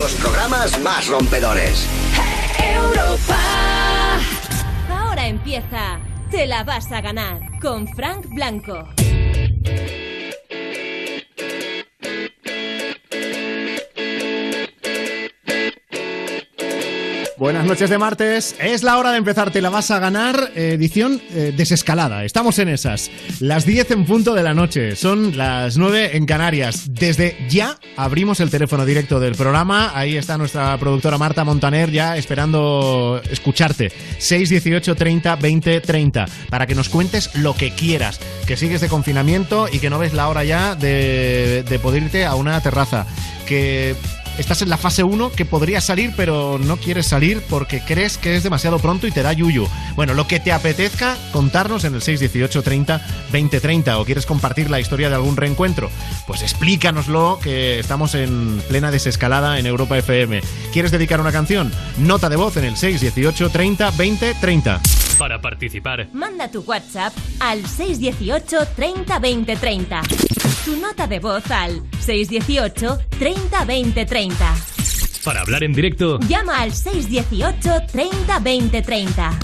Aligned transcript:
Los 0.00 0.14
programas 0.14 0.80
más 0.80 1.08
rompedores. 1.08 1.88
Europa. 2.62 3.36
Ahora 4.88 5.26
empieza. 5.26 5.98
Te 6.30 6.46
la 6.46 6.62
vas 6.62 6.92
a 6.92 7.00
ganar 7.00 7.40
con 7.60 7.88
Frank 7.88 8.28
Blanco. 8.28 8.88
Buenas 17.38 17.66
noches 17.66 17.88
de 17.88 17.98
martes. 17.98 18.56
Es 18.58 18.82
la 18.82 18.98
hora 18.98 19.12
de 19.12 19.18
empezar. 19.18 19.52
Te 19.52 19.62
la 19.62 19.70
vas 19.70 19.92
a 19.92 20.00
ganar. 20.00 20.50
Edición 20.56 21.22
eh, 21.30 21.54
desescalada. 21.56 22.24
Estamos 22.24 22.58
en 22.58 22.68
esas. 22.68 23.12
Las 23.38 23.64
10 23.64 23.92
en 23.92 24.04
punto 24.06 24.34
de 24.34 24.42
la 24.42 24.54
noche. 24.54 24.96
Son 24.96 25.36
las 25.36 25.76
9 25.76 26.16
en 26.16 26.26
Canarias. 26.26 26.88
Desde 26.90 27.36
ya 27.48 27.78
abrimos 27.96 28.40
el 28.40 28.50
teléfono 28.50 28.84
directo 28.84 29.20
del 29.20 29.36
programa. 29.36 29.92
Ahí 29.94 30.16
está 30.16 30.36
nuestra 30.36 30.76
productora 30.78 31.16
Marta 31.16 31.44
Montaner 31.44 31.92
ya 31.92 32.16
esperando 32.16 33.22
escucharte. 33.30 33.92
618 34.18 34.96
30 34.96 35.36
20 35.36 35.80
30. 35.80 36.26
Para 36.50 36.66
que 36.66 36.74
nos 36.74 36.88
cuentes 36.88 37.32
lo 37.36 37.54
que 37.54 37.70
quieras. 37.70 38.18
Que 38.48 38.56
sigues 38.56 38.80
de 38.80 38.88
confinamiento 38.88 39.68
y 39.70 39.78
que 39.78 39.90
no 39.90 40.00
ves 40.00 40.12
la 40.12 40.28
hora 40.28 40.42
ya 40.42 40.74
de, 40.74 41.64
de 41.68 41.78
poder 41.78 42.02
irte 42.02 42.24
a 42.24 42.34
una 42.34 42.60
terraza. 42.60 43.06
Que 43.46 43.94
estás 44.38 44.62
en 44.62 44.70
la 44.70 44.76
fase 44.76 45.02
1 45.02 45.32
que 45.32 45.44
podrías 45.44 45.84
salir 45.84 46.12
pero 46.16 46.58
no 46.58 46.76
quieres 46.76 47.06
salir 47.06 47.42
porque 47.48 47.80
crees 47.80 48.18
que 48.18 48.36
es 48.36 48.42
demasiado 48.42 48.78
pronto 48.78 49.06
y 49.06 49.10
te 49.10 49.22
da 49.22 49.32
yuyu. 49.32 49.68
Bueno, 49.96 50.14
lo 50.14 50.26
que 50.26 50.40
te 50.40 50.52
apetezca 50.52 51.16
contarnos 51.32 51.84
en 51.84 51.94
el 51.94 52.02
618 52.02 52.62
30 52.62 53.06
20 53.32 53.60
30 53.60 53.98
o 53.98 54.04
quieres 54.04 54.26
compartir 54.26 54.70
la 54.70 54.80
historia 54.80 55.08
de 55.08 55.16
algún 55.16 55.36
reencuentro, 55.36 55.90
pues 56.26 56.42
explícanoslo 56.42 57.38
que 57.42 57.78
estamos 57.78 58.14
en 58.14 58.62
plena 58.68 58.90
desescalada 58.90 59.58
en 59.58 59.66
Europa 59.66 59.98
FM. 59.98 60.40
¿Quieres 60.72 60.90
dedicar 60.90 61.20
una 61.20 61.32
canción? 61.32 61.72
Nota 61.98 62.28
de 62.28 62.36
voz 62.36 62.56
en 62.56 62.64
el 62.64 62.76
618 62.76 63.50
30 63.50 63.90
20 63.92 64.34
30. 64.40 64.80
Para 65.18 65.40
participar, 65.40 66.08
Manda 66.12 66.48
tu 66.48 66.60
WhatsApp 66.60 67.12
al 67.40 67.66
618 67.66 68.56
30 68.76 69.18
20 69.18 69.56
30. 69.56 70.02
Tu 70.64 70.76
nota 70.76 71.06
de 71.06 71.18
voz 71.18 71.50
al 71.50 71.82
618 72.00 72.98
30 73.18 73.64
20 73.64 74.06
30. 74.06 74.27
Para 75.24 75.40
hablar 75.40 75.62
en 75.62 75.72
directo, 75.72 76.18
Llama 76.20 76.60
al 76.60 76.72
618 76.72 77.86
30 77.92 78.38
20 78.38 78.82
30. 78.82 79.38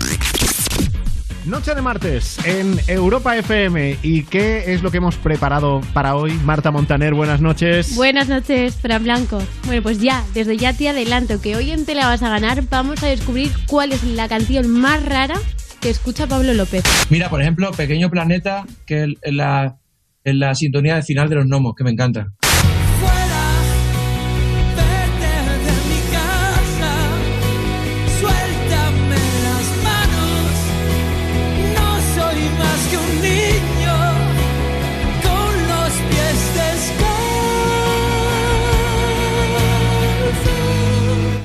Noche 1.47 1.75
de 1.75 1.83
martes 1.83 2.39
en 2.47 2.81
Europa 2.87 3.37
FM. 3.37 3.99
¿Y 4.03 4.23
qué 4.23 4.73
es 4.73 4.83
lo 4.83 4.91
que 4.91 4.97
hemos 4.97 5.17
preparado 5.17 5.83
para 5.93 6.17
hoy? 6.17 6.33
Marta 6.45 6.71
Montaner, 6.71 7.13
buenas 7.13 7.43
noches. 7.43 7.95
Buenas 7.97 8.29
noches, 8.29 8.77
Fran 8.77 9.05
Blanco. 9.05 9.43
Bueno, 9.67 9.83
pues 9.83 10.01
ya, 10.01 10.25
desde 10.33 10.57
ya 10.57 10.73
te 10.73 10.89
adelanto 10.89 11.43
que 11.43 11.55
hoy 11.55 11.71
en 11.71 11.85
Te 11.85 11.95
la 11.95 12.07
vas 12.07 12.23
a 12.23 12.31
ganar 12.31 12.63
vamos 12.71 13.03
a 13.03 13.09
descubrir 13.09 13.53
cuál 13.67 13.93
es 13.93 14.03
la 14.05 14.27
canción 14.27 14.71
más 14.71 15.05
rara 15.05 15.35
que 15.83 15.91
escucha 15.91 16.27
Pablo 16.27 16.55
López. 16.55 16.83
Mira, 17.11 17.29
por 17.29 17.43
ejemplo, 17.43 17.71
Pequeño 17.73 18.09
Planeta, 18.09 18.65
que 18.87 19.05
es 19.05 19.11
en 19.21 19.37
la, 19.37 19.77
en 20.25 20.39
la 20.39 20.55
sintonía 20.55 20.95
del 20.95 21.05
final 21.05 21.29
de 21.29 21.37
los 21.37 21.45
gnomos, 21.45 21.75
que 21.77 21.85
me 21.85 21.91
encanta. 21.91 22.33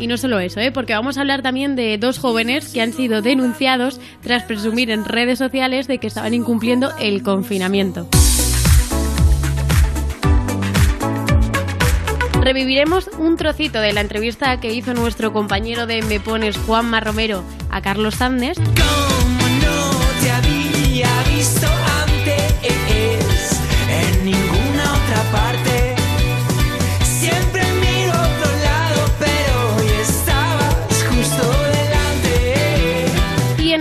No 0.10 0.18
solo 0.18 0.40
eso, 0.40 0.60
¿eh? 0.60 0.72
porque 0.72 0.94
vamos 0.94 1.18
a 1.18 1.22
hablar 1.22 1.44
también 1.44 1.76
de 1.76 1.98
dos 2.00 2.18
jóvenes 2.18 2.74
que 2.74 2.82
han 2.82 2.94
sido 2.94 3.22
denunciados 3.22 4.02
tras 4.22 4.44
presumir 4.44 4.90
en 4.90 5.06
redes 5.06 5.38
sociales 5.38 5.88
de 5.88 6.00
que 6.00 6.08
estaban 6.08 6.34
incumpliendo 6.34 6.92
el 7.00 7.22
confinamiento. 7.22 8.08
Reviviremos 12.42 13.10
un 13.20 13.38
trocito 13.38 13.80
de 13.80 13.94
la 13.94 14.02
entrevista 14.02 14.60
que 14.60 14.74
hizo 14.74 14.96
nuestro 14.96 15.32
compañero 15.32 15.86
de 15.86 16.02
Me 16.02 16.20
Pones, 16.20 16.58
Juanma 16.58 17.00
Romero, 17.00 17.44
a 17.70 17.82
Carlos 17.82 18.16
Sandes. 18.16 18.58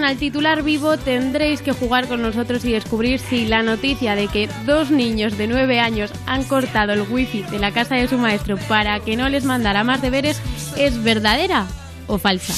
Al 0.08 0.16
titular 0.16 0.62
vivo 0.62 0.96
tendréis 0.96 1.60
que 1.60 1.72
jugar 1.72 2.08
con 2.08 2.22
nosotros 2.22 2.64
y 2.64 2.72
descubrir 2.72 3.20
si 3.20 3.44
la 3.44 3.62
noticia 3.62 4.14
de 4.14 4.26
que 4.26 4.48
dos 4.64 4.90
niños 4.90 5.36
de 5.36 5.46
9 5.46 5.80
años 5.80 6.10
han 6.24 6.44
cortado 6.44 6.94
el 6.94 7.02
wifi 7.02 7.42
de 7.42 7.58
la 7.58 7.72
casa 7.72 7.96
de 7.96 8.08
su 8.08 8.16
maestro 8.16 8.56
para 8.68 9.00
que 9.00 9.18
no 9.18 9.28
les 9.28 9.44
mandara 9.44 9.84
más 9.84 10.00
deberes 10.00 10.40
es 10.78 11.02
verdadera 11.02 11.66
o 12.06 12.16
falsa. 12.16 12.54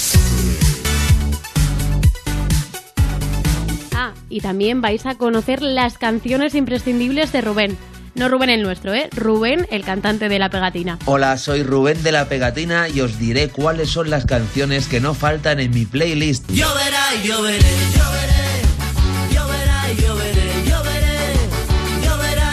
Ah, 3.97 4.15
y 4.29 4.41
también 4.41 4.81
vais 4.81 5.05
a 5.05 5.17
conocer 5.17 5.61
las 5.61 5.99
canciones 5.99 6.55
imprescindibles 6.55 7.33
de 7.33 7.41
Rubén. 7.41 7.77
No 8.15 8.29
Rubén 8.29 8.51
el 8.51 8.63
nuestro, 8.63 8.93
¿eh? 8.93 9.09
Rubén, 9.15 9.67
el 9.71 9.85
cantante 9.85 10.29
de 10.29 10.39
La 10.39 10.51
Pegatina. 10.51 10.99
Hola, 11.05 11.39
soy 11.39 11.63
Rubén 11.63 12.03
de 12.03 12.13
la 12.13 12.29
Pegatina 12.29 12.89
y 12.89 13.01
os 13.01 13.19
diré 13.19 13.49
cuáles 13.49 13.91
son 13.91 14.11
las 14.11 14.27
canciones 14.27 14.89
que 14.89 15.01
no 15.01 15.15
faltan 15.15 15.61
en 15.61 15.71
mi 15.71 15.87
playlist. 15.87 16.51
Lloverá 16.51 17.15
y 17.15 17.27
lloveré, 17.29 17.59
lloveré, 17.95 18.63
lloverá 19.33 19.93
y 19.93 19.97
lloveré, 20.03 20.65
lloveré, 20.67 21.35
lloverá 22.03 22.51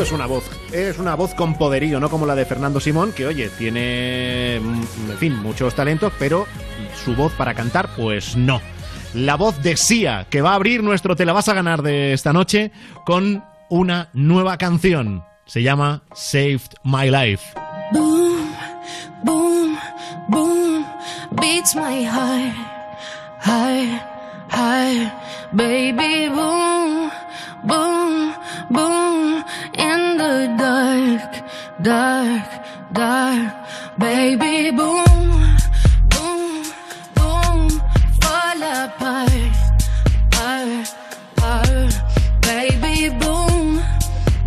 Es 0.00 0.12
una 0.12 0.24
voz, 0.24 0.44
es 0.72 0.98
una 0.98 1.14
voz 1.14 1.34
con 1.34 1.54
poderío, 1.58 2.00
no 2.00 2.08
como 2.08 2.24
la 2.24 2.34
de 2.34 2.46
Fernando 2.46 2.80
Simón, 2.80 3.12
que 3.12 3.26
oye, 3.26 3.50
tiene, 3.58 4.58
mm, 4.58 5.10
en 5.10 5.18
fin, 5.18 5.36
muchos 5.36 5.74
talentos, 5.74 6.10
pero 6.18 6.46
su 7.04 7.14
voz 7.14 7.32
para 7.32 7.52
cantar, 7.52 7.90
pues 7.96 8.34
no. 8.34 8.62
La 9.12 9.36
voz 9.36 9.62
de 9.62 9.76
Sia, 9.76 10.26
que 10.30 10.40
va 10.40 10.52
a 10.52 10.54
abrir 10.54 10.82
nuestro 10.82 11.16
Te 11.16 11.26
la 11.26 11.34
vas 11.34 11.48
a 11.48 11.54
ganar 11.54 11.82
de 11.82 12.14
esta 12.14 12.32
noche 12.32 12.72
con 13.04 13.44
una 13.68 14.08
nueva 14.14 14.56
canción. 14.56 15.22
Se 15.44 15.62
llama 15.62 16.02
Saved 16.14 16.72
My 16.82 17.10
Life. 17.10 17.44
Boom, 17.92 18.54
boom, 19.22 19.78
boom, 20.28 20.86
beats 21.32 21.76
my 21.76 22.04
heart, 22.04 22.70
baby. 25.52 26.28
Boom, 26.28 27.10
boom, 27.64 28.34
boom, 28.70 29.39
in 29.88 30.18
the 30.18 30.36
dark, 30.58 31.32
dark, 31.80 32.48
dark, 32.92 33.52
baby. 33.98 34.70
Boom, 34.70 35.30
boom, 36.12 36.44
boom, 37.16 37.60
fall 38.20 38.62
apart, 38.80 39.56
apart, 40.26 40.86
apart, 41.36 41.94
baby. 42.42 42.96
Boom, 43.22 43.80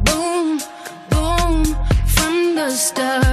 boom, 0.08 0.46
boom, 1.10 1.54
from 2.16 2.36
the 2.56 2.70
start, 2.70 3.33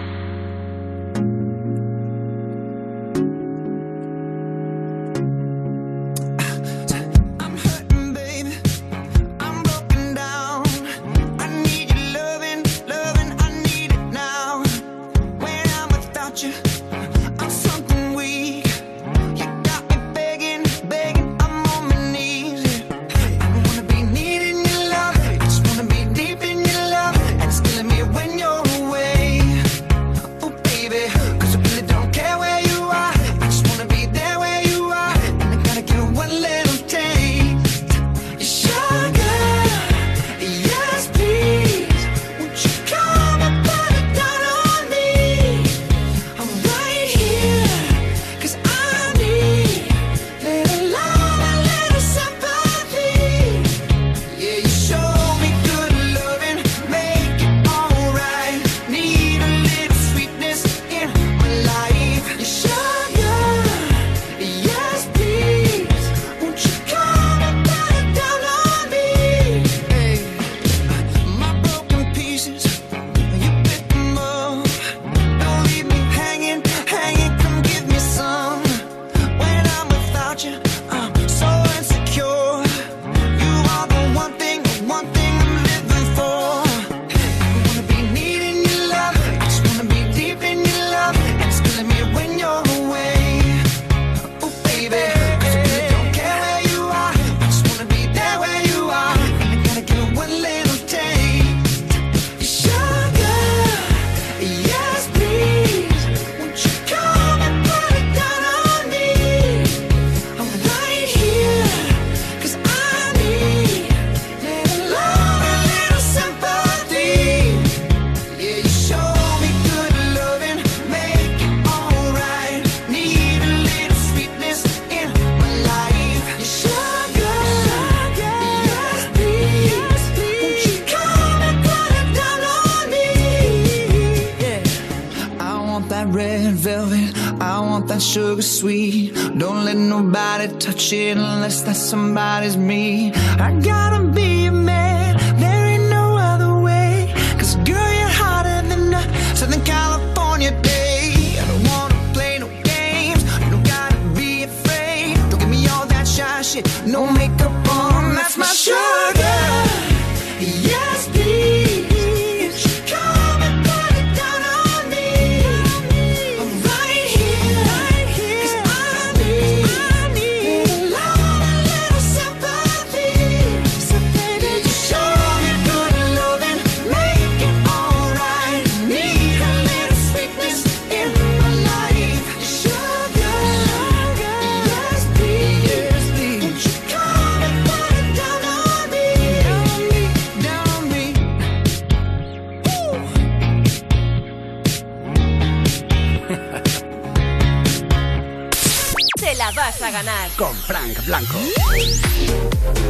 Ganar. 199.91 200.29
Con 200.37 200.55
Frank 200.55 201.05
Blanco. 201.05 201.37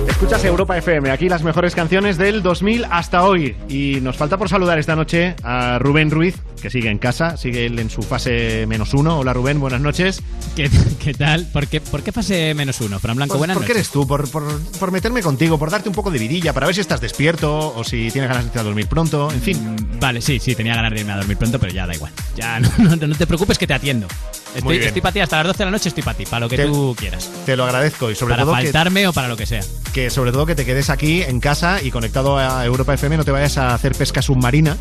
Escuchas 0.08 0.44
Europa 0.46 0.78
FM, 0.78 1.10
aquí 1.10 1.30
las 1.30 1.42
mejores 1.44 1.74
canciones 1.74 2.18
del 2.18 2.44
2000 2.44 2.86
hasta 2.92 3.24
hoy. 3.26 3.56
Y 3.70 4.00
nos 4.02 4.18
falta 4.18 4.38
por 4.38 4.50
saludar 4.50 4.78
esta 4.78 4.96
noche 4.96 5.36
a 5.44 5.80
Rubén 5.80 6.12
Ruiz, 6.12 6.36
que 6.62 6.70
sigue 6.70 6.90
en 6.90 7.00
casa, 7.00 7.38
sigue 7.38 7.66
él 7.66 7.80
en 7.80 7.90
su 7.90 8.04
fase 8.04 8.66
menos 8.68 8.94
uno. 8.94 9.18
Hola 9.20 9.34
Rubén, 9.34 9.60
buenas 9.60 9.82
noches. 9.82 10.22
¿Qué, 10.56 10.70
qué 11.04 11.14
tal? 11.16 11.48
¿Por 11.52 11.68
qué, 11.68 11.82
por 11.82 12.04
qué 12.04 12.12
fase 12.12 12.54
menos 12.54 12.80
uno? 12.82 13.00
Fran 13.00 13.16
Blanco, 13.16 13.34
Pues, 13.34 13.40
buenas 13.40 13.58
¿Por 13.58 13.66
qué 13.66 13.74
noches. 13.74 13.88
eres 13.88 13.92
tú? 13.92 14.06
Por, 14.08 14.30
por- 14.30 14.62
por 14.80 14.92
meterme 14.92 15.22
contigo, 15.24 15.58
por 15.58 15.72
darte 15.72 15.90
un 15.90 15.96
poco 15.96 16.12
de 16.12 16.20
vidilla, 16.20 16.54
para 16.54 16.68
ver 16.68 16.76
si 16.76 16.82
estás 16.82 17.02
despierto 17.02 17.74
o 17.76 17.84
si 17.84 18.12
tienes 18.12 18.30
ganas 18.30 18.44
de 18.44 18.48
irte 18.50 18.60
a 18.60 18.64
dormir 18.64 18.88
pronto, 18.88 19.32
en 19.32 19.42
fin. 19.42 19.76
Mm, 19.76 20.00
Vale, 20.00 20.22
sí, 20.22 20.40
sí, 20.40 20.54
tenía 20.56 20.76
ganas 20.76 20.92
de 20.94 21.00
irme 21.00 21.14
a 21.14 21.18
dormir 21.18 21.38
pronto, 21.38 21.58
pero 21.60 21.74
ya 21.74 21.88
da 21.88 21.96
igual. 21.96 22.12
Ya 22.36 22.60
no, 22.78 22.96
no- 22.96 23.08
no 23.08 23.16
te 23.16 23.26
preocupes 23.26 23.58
que 23.58 23.66
te 23.66 23.74
atiendo. 23.74 24.08
Estoy, 24.56 24.78
estoy 24.78 25.02
para 25.02 25.14
ti 25.14 25.20
hasta 25.20 25.38
las 25.38 25.48
12 25.48 25.58
de 25.60 25.66
la 25.66 25.72
noche, 25.72 25.90
estoy 25.90 26.04
para 26.04 26.18
ti, 26.18 26.26
para 26.26 26.42
lo 26.42 26.50
que 26.50 26.58
Te- 26.58 26.66
tú 26.66 26.96
quieras. 26.98 27.30
Te 27.46 27.56
lo 27.56 27.64
agradezco 27.64 28.12
y 28.12 28.16
sobre 28.16 28.34
para 28.34 28.44
todo 28.44 28.56
que, 28.56 28.64
faltarme 28.64 29.08
o 29.08 29.14
para 29.14 29.28
lo 29.28 29.38
que 29.38 29.46
sea. 29.46 29.62
que 29.94 30.10
sobre 30.10 30.32
todo 30.32 30.46
que 30.46 30.56
te 30.56 30.66
quedes 30.66 30.90
aquí 30.90 31.22
en 31.22 31.40
casa 31.40 31.82
y 31.82 31.90
conectado 31.92 32.38
a 32.38 32.66
Europa 32.66 32.94
FM, 32.94 33.18
no 33.18 33.24
te 33.24 33.32
vayas 33.32 33.58
a 33.58 33.74
hacer 33.74 33.94
pesca 33.96 34.22
submarina. 34.22 34.78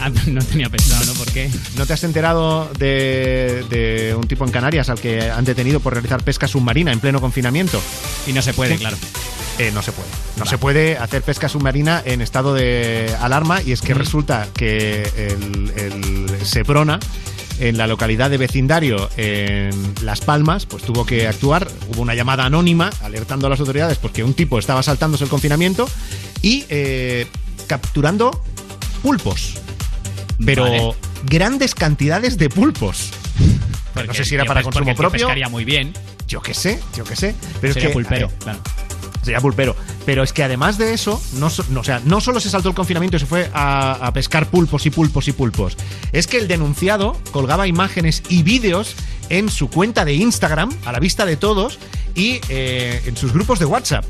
Ah, 0.00 0.10
no 0.26 0.44
tenía 0.44 0.68
pensado, 0.68 1.04
¿no? 1.06 1.12
¿Por 1.14 1.30
qué? 1.32 1.50
¿No 1.76 1.86
te 1.86 1.92
has 1.92 2.04
enterado 2.04 2.68
de, 2.78 3.64
de 3.70 4.14
un 4.14 4.26
tipo 4.26 4.44
en 4.44 4.50
Canarias 4.50 4.90
al 4.90 5.00
que 5.00 5.30
han 5.30 5.44
detenido 5.44 5.80
por 5.80 5.92
realizar 5.94 6.22
pesca 6.22 6.48
submarina 6.48 6.92
en 6.92 7.00
pleno 7.00 7.20
confinamiento? 7.20 7.80
Y 8.26 8.32
no 8.32 8.42
se 8.42 8.52
puede, 8.54 8.72
¿Qué? 8.74 8.78
claro. 8.80 8.96
Eh, 9.58 9.70
no 9.72 9.80
se 9.80 9.90
puede. 9.92 10.08
No 10.36 10.44
se 10.44 10.58
puede 10.58 10.98
hacer 10.98 11.22
pesca 11.22 11.48
submarina 11.48 12.02
en 12.04 12.20
estado 12.20 12.52
de 12.52 13.14
alarma 13.22 13.62
y 13.62 13.72
es 13.72 13.80
que 13.80 13.94
resulta 13.94 14.48
que 14.52 15.00
el, 15.16 15.72
el 15.76 16.44
Seprona 16.46 16.98
en 17.60 17.76
la 17.76 17.86
localidad 17.86 18.30
de 18.30 18.38
vecindario 18.38 19.08
en 19.16 19.70
Las 20.02 20.20
Palmas, 20.20 20.66
pues 20.66 20.82
tuvo 20.82 21.04
que 21.06 21.26
actuar. 21.26 21.68
Hubo 21.88 22.02
una 22.02 22.14
llamada 22.14 22.44
anónima 22.44 22.90
alertando 23.02 23.46
a 23.46 23.50
las 23.50 23.60
autoridades 23.60 23.98
porque 23.98 24.22
un 24.24 24.34
tipo 24.34 24.58
estaba 24.58 24.82
saltándose 24.82 25.24
el 25.24 25.30
confinamiento 25.30 25.88
y 26.42 26.64
eh, 26.68 27.26
capturando 27.66 28.42
pulpos. 29.02 29.54
Pero 30.44 30.64
Vale. 30.64 30.94
grandes 31.24 31.74
cantidades 31.74 32.36
de 32.38 32.48
pulpos. 32.50 33.10
Porque 33.94 34.08
no 34.08 34.14
sé 34.14 34.24
si 34.24 34.34
era 34.34 34.44
para 34.44 34.62
consumo 34.62 34.94
propio. 34.94 35.26
pescaría 35.26 35.48
muy 35.48 35.64
bien. 35.64 35.92
Yo 36.28 36.42
qué 36.42 36.54
sé, 36.54 36.80
yo 36.94 37.04
qué 37.04 37.16
sé. 37.16 37.34
Pero 37.60 37.72
Sería 37.72 37.88
es 37.88 37.92
que, 37.92 37.94
pulpero, 37.94 38.26
eh, 38.26 38.30
claro. 38.40 38.58
Sería 39.26 39.40
pulpero. 39.40 39.76
Pero 40.06 40.22
es 40.22 40.32
que 40.32 40.42
además 40.42 40.78
de 40.78 40.94
eso, 40.94 41.20
no, 41.34 41.50
no, 41.70 41.84
sea, 41.84 42.00
no 42.04 42.20
solo 42.20 42.40
se 42.40 42.48
saltó 42.48 42.68
el 42.68 42.74
confinamiento 42.74 43.16
y 43.16 43.20
se 43.20 43.26
fue 43.26 43.50
a, 43.52 43.92
a 43.92 44.12
pescar 44.12 44.48
pulpos 44.48 44.86
y 44.86 44.90
pulpos 44.90 45.28
y 45.28 45.32
pulpos. 45.32 45.76
Es 46.12 46.26
que 46.26 46.38
el 46.38 46.48
denunciado 46.48 47.16
colgaba 47.32 47.66
imágenes 47.66 48.22
y 48.28 48.42
vídeos 48.42 48.94
en 49.28 49.48
su 49.48 49.68
cuenta 49.68 50.04
de 50.04 50.14
Instagram, 50.14 50.70
a 50.84 50.92
la 50.92 51.00
vista 51.00 51.26
de 51.26 51.36
todos, 51.36 51.78
y 52.14 52.40
eh, 52.48 53.02
en 53.06 53.16
sus 53.16 53.32
grupos 53.32 53.58
de 53.58 53.66
WhatsApp. 53.66 54.04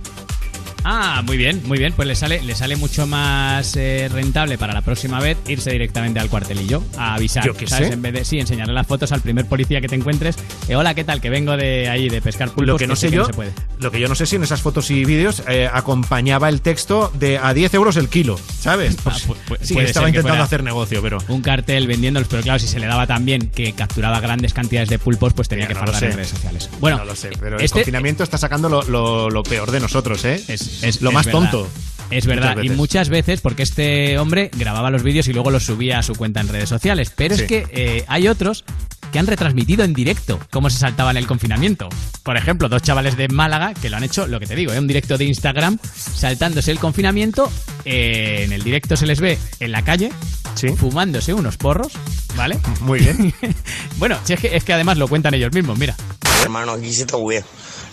Ah, 0.89 1.21
muy 1.27 1.37
bien, 1.37 1.63
muy 1.65 1.79
bien. 1.79 1.93
Pues 1.95 2.07
le 2.07 2.15
sale, 2.15 2.41
le 2.45 2.55
sale 2.55 2.77
mucho 2.77 3.09
más 3.09 3.75
eh, 3.75 4.09
rentable 4.13 4.57
para 4.57 4.73
la 4.73 4.83
próxima 4.83 5.19
vez 5.19 5.37
irse 5.49 5.73
directamente 5.73 6.21
al 6.21 6.29
cuartelillo 6.29 6.81
a 6.97 7.15
avisar. 7.15 7.45
Yo 7.45 7.55
qué 7.55 7.67
¿sabes? 7.67 7.89
sé. 7.89 7.95
En 7.95 8.03
vez 8.03 8.13
de 8.13 8.25
sí, 8.25 8.39
enseñarle 8.39 8.73
las 8.73 8.87
fotos 8.87 9.11
al 9.11 9.21
primer 9.21 9.47
policía 9.47 9.81
que 9.81 9.89
te 9.89 9.97
encuentres. 9.97 10.37
Eh, 10.69 10.77
Hola, 10.77 10.95
¿qué 10.95 11.03
tal? 11.03 11.21
Que 11.21 11.29
vengo 11.29 11.57
de 11.57 11.89
ahí 11.89 12.09
de 12.09 12.23
pescar 12.23 12.51
pulpos. 12.51 12.67
Lo 12.69 12.79
que 12.79 12.87
no 12.87 12.95
sé 12.95 13.11
yo, 13.11 13.23
no 13.23 13.27
se 13.27 13.33
puede. 13.33 13.51
lo 13.81 13.91
que 13.91 13.99
yo 13.99 14.07
no 14.09 14.15
sé 14.15 14.27
si 14.27 14.37
en 14.37 14.45
esas 14.45 14.63
fotos 14.63 14.89
y 14.93 15.05
vídeos 15.05 15.43
eh, 15.49 15.69
acompañaba 15.73 16.49
el 16.49 16.61
texto 16.61 17.11
de 17.19 17.39
a 17.39 17.53
10 17.53 17.75
euros 17.75 17.97
el 17.97 18.09
kilo, 18.09 18.39
¿sabes? 18.61 18.95
Pues, 19.03 19.25
Ah, 19.27 19.29
pu- 19.29 19.55
pu- 19.55 19.59
sí, 19.63 19.75
puede 19.75 19.89
estaba 19.89 20.07
que 20.07 20.11
intentando 20.11 20.45
hacer 20.45 20.63
negocio, 20.63 21.03
pero 21.03 21.19
Un 21.27 21.43
cartel 21.43 21.89
vendiéndolos, 21.89 22.29
pero 22.29 22.43
claro, 22.45 22.61
si 22.61 22.69
se 22.69 22.79
le 22.79 22.87
daba 22.87 23.09
tan 23.09 23.25
bien 23.25 23.51
que 23.51 23.73
capturaba 23.73 24.21
grandes 24.21 24.55
cantidades 24.55 24.89
de 24.89 25.01
pulpos, 25.01 25.33
pues 25.33 25.49
tenía 25.49 25.67
que 25.67 25.75
no 25.75 25.81
en 25.81 25.87
redes 26.01 26.29
sociales. 26.29 26.71
Bueno, 26.79 26.99
no 26.99 27.05
lo 27.07 27.17
sé, 27.17 27.31
pero 27.41 27.57
el 27.59 27.65
este- 27.65 27.81
confinamiento 27.81 28.23
está 28.23 28.39
sacando 28.39 28.69
lo, 28.69 28.83
lo- 28.85 29.31
lo 29.31 29.43
peor 29.43 29.73
de 29.73 29.81
nosotros, 29.81 30.25
¿eh? 30.25 30.41
es, 30.47 30.76
es- 30.83 31.03
lo 31.03 31.11
es 31.11 31.15
más 31.15 31.27
verdad. 31.27 31.41
tonto. 31.41 31.69
Es 32.09 32.25
verdad, 32.25 32.55
Muchas 32.57 32.65
y 32.65 32.77
muchas 32.77 33.09
veces 33.09 33.41
porque 33.41 33.65
este 33.65 34.17
hombre 34.21 34.49
grababa 34.57 34.91
los 34.91 35.03
vídeos 35.03 35.27
y 35.27 35.33
luego 35.33 35.51
los 35.51 35.65
subía 35.65 35.99
a 35.99 36.03
su 36.05 36.15
cuenta 36.15 36.41
en 36.41 36.47
redes 36.47 36.69
sociales. 36.69 37.11
Pero 37.17 37.35
Sí. 37.35 37.43
es 37.43 37.49
que 37.49 37.67
eh, 37.73 38.05
hay 38.07 38.29
otros 38.29 38.65
que 39.11 39.19
han 39.19 39.27
retransmitido 39.27 39.83
en 39.83 39.93
directo 39.93 40.39
cómo 40.51 40.71
se 40.71 40.79
saltaban 40.79 41.17
el 41.17 41.27
confinamiento. 41.27 41.89
Por 42.23 42.37
ejemplo, 42.37 42.69
dos 42.69 42.83
chavales 42.83 43.17
de 43.17 43.27
Málaga 43.29 43.75
que 43.75 43.91
lo 43.91 43.97
han 43.97 44.05
hecho, 44.05 44.29
lo 44.29 44.39
que 44.39 44.47
te 44.47 44.55
digo, 44.55 44.73
¿eh? 44.73 44.79
un 44.79 44.87
directo 44.87 45.19
de 45.19 45.25
Instagram 45.25 45.79
saltándose 46.15 46.71
el 46.71 46.79
confinamiento. 46.79 47.51
Eh, 47.85 48.43
en 48.45 48.53
el 48.53 48.63
directo 48.63 48.97
se 48.97 49.07
les 49.07 49.19
ve 49.21 49.37
en 49.59 49.73
la 49.73 49.83
calle 49.83 50.13
Sí. 50.55 50.69
fumándose 50.77 51.35
unos 51.35 51.57
porros, 51.57 51.93
¿vale? 52.37 52.57
Muy 52.83 53.01
bien. 53.01 53.35
bueno, 53.99 54.17
si 54.25 54.33
es, 54.35 54.41
que, 54.41 54.55
es 54.57 54.63
que 54.63 54.73
además 54.73 54.97
lo 54.97 55.09
cuentan 55.09 55.35
ellos 55.35 55.53
mismos, 55.53 55.77
mira. 55.77 55.97
Hermano, 56.43 56.73
aquí 56.73 56.93
se 56.93 57.03
está 57.03 57.17
muy 57.19 57.35
bien. 57.35 57.45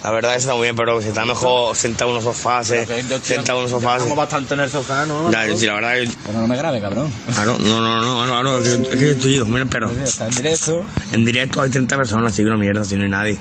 La 0.03 0.11
verdad 0.11 0.35
está 0.35 0.53
muy 0.53 0.63
bien, 0.63 0.75
pero 0.75 1.01
se 1.01 1.09
está 1.09 1.23
mejor 1.25 1.75
sentado 1.77 2.11
en 2.11 2.17
unos 2.17 2.25
sofás, 2.25 2.69
eh, 2.71 2.85
sentado 3.23 3.59
en 3.59 3.65
unos 3.65 3.71
sofás. 3.71 4.03
Como 4.03 4.15
bastante 4.15 4.53
en 4.53 4.59
el 4.59 4.69
sofá, 4.69 5.05
¿no? 5.05 5.31
sí, 5.57 5.65
la 5.65 5.75
verdad. 5.75 5.93
Pero 6.25 6.39
no 6.41 6.47
me 6.47 6.57
grabe, 6.57 6.81
cabrón. 6.81 7.09
Claro, 7.33 7.57
no, 7.59 7.79
no, 7.81 8.01
no, 8.01 8.25
no, 8.27 8.43
no, 8.43 8.57
es 8.57 8.67
que- 8.67 8.81
es 8.93 8.99
que 8.99 9.11
estoy 9.11 9.35
yo, 9.35 9.45
mira, 9.45 9.65
pero... 9.65 9.89
Está 9.91 10.27
en 10.27 10.35
directo. 10.35 10.83
En 11.13 11.23
directo 11.23 11.61
hay 11.61 11.69
30 11.69 11.95
personas, 11.95 12.33
así 12.33 12.41
que 12.43 12.49
una 12.49 12.57
mierda, 12.57 12.83
si 12.83 12.95
no 12.97 13.03
hay 13.03 13.09
nadie. 13.09 13.37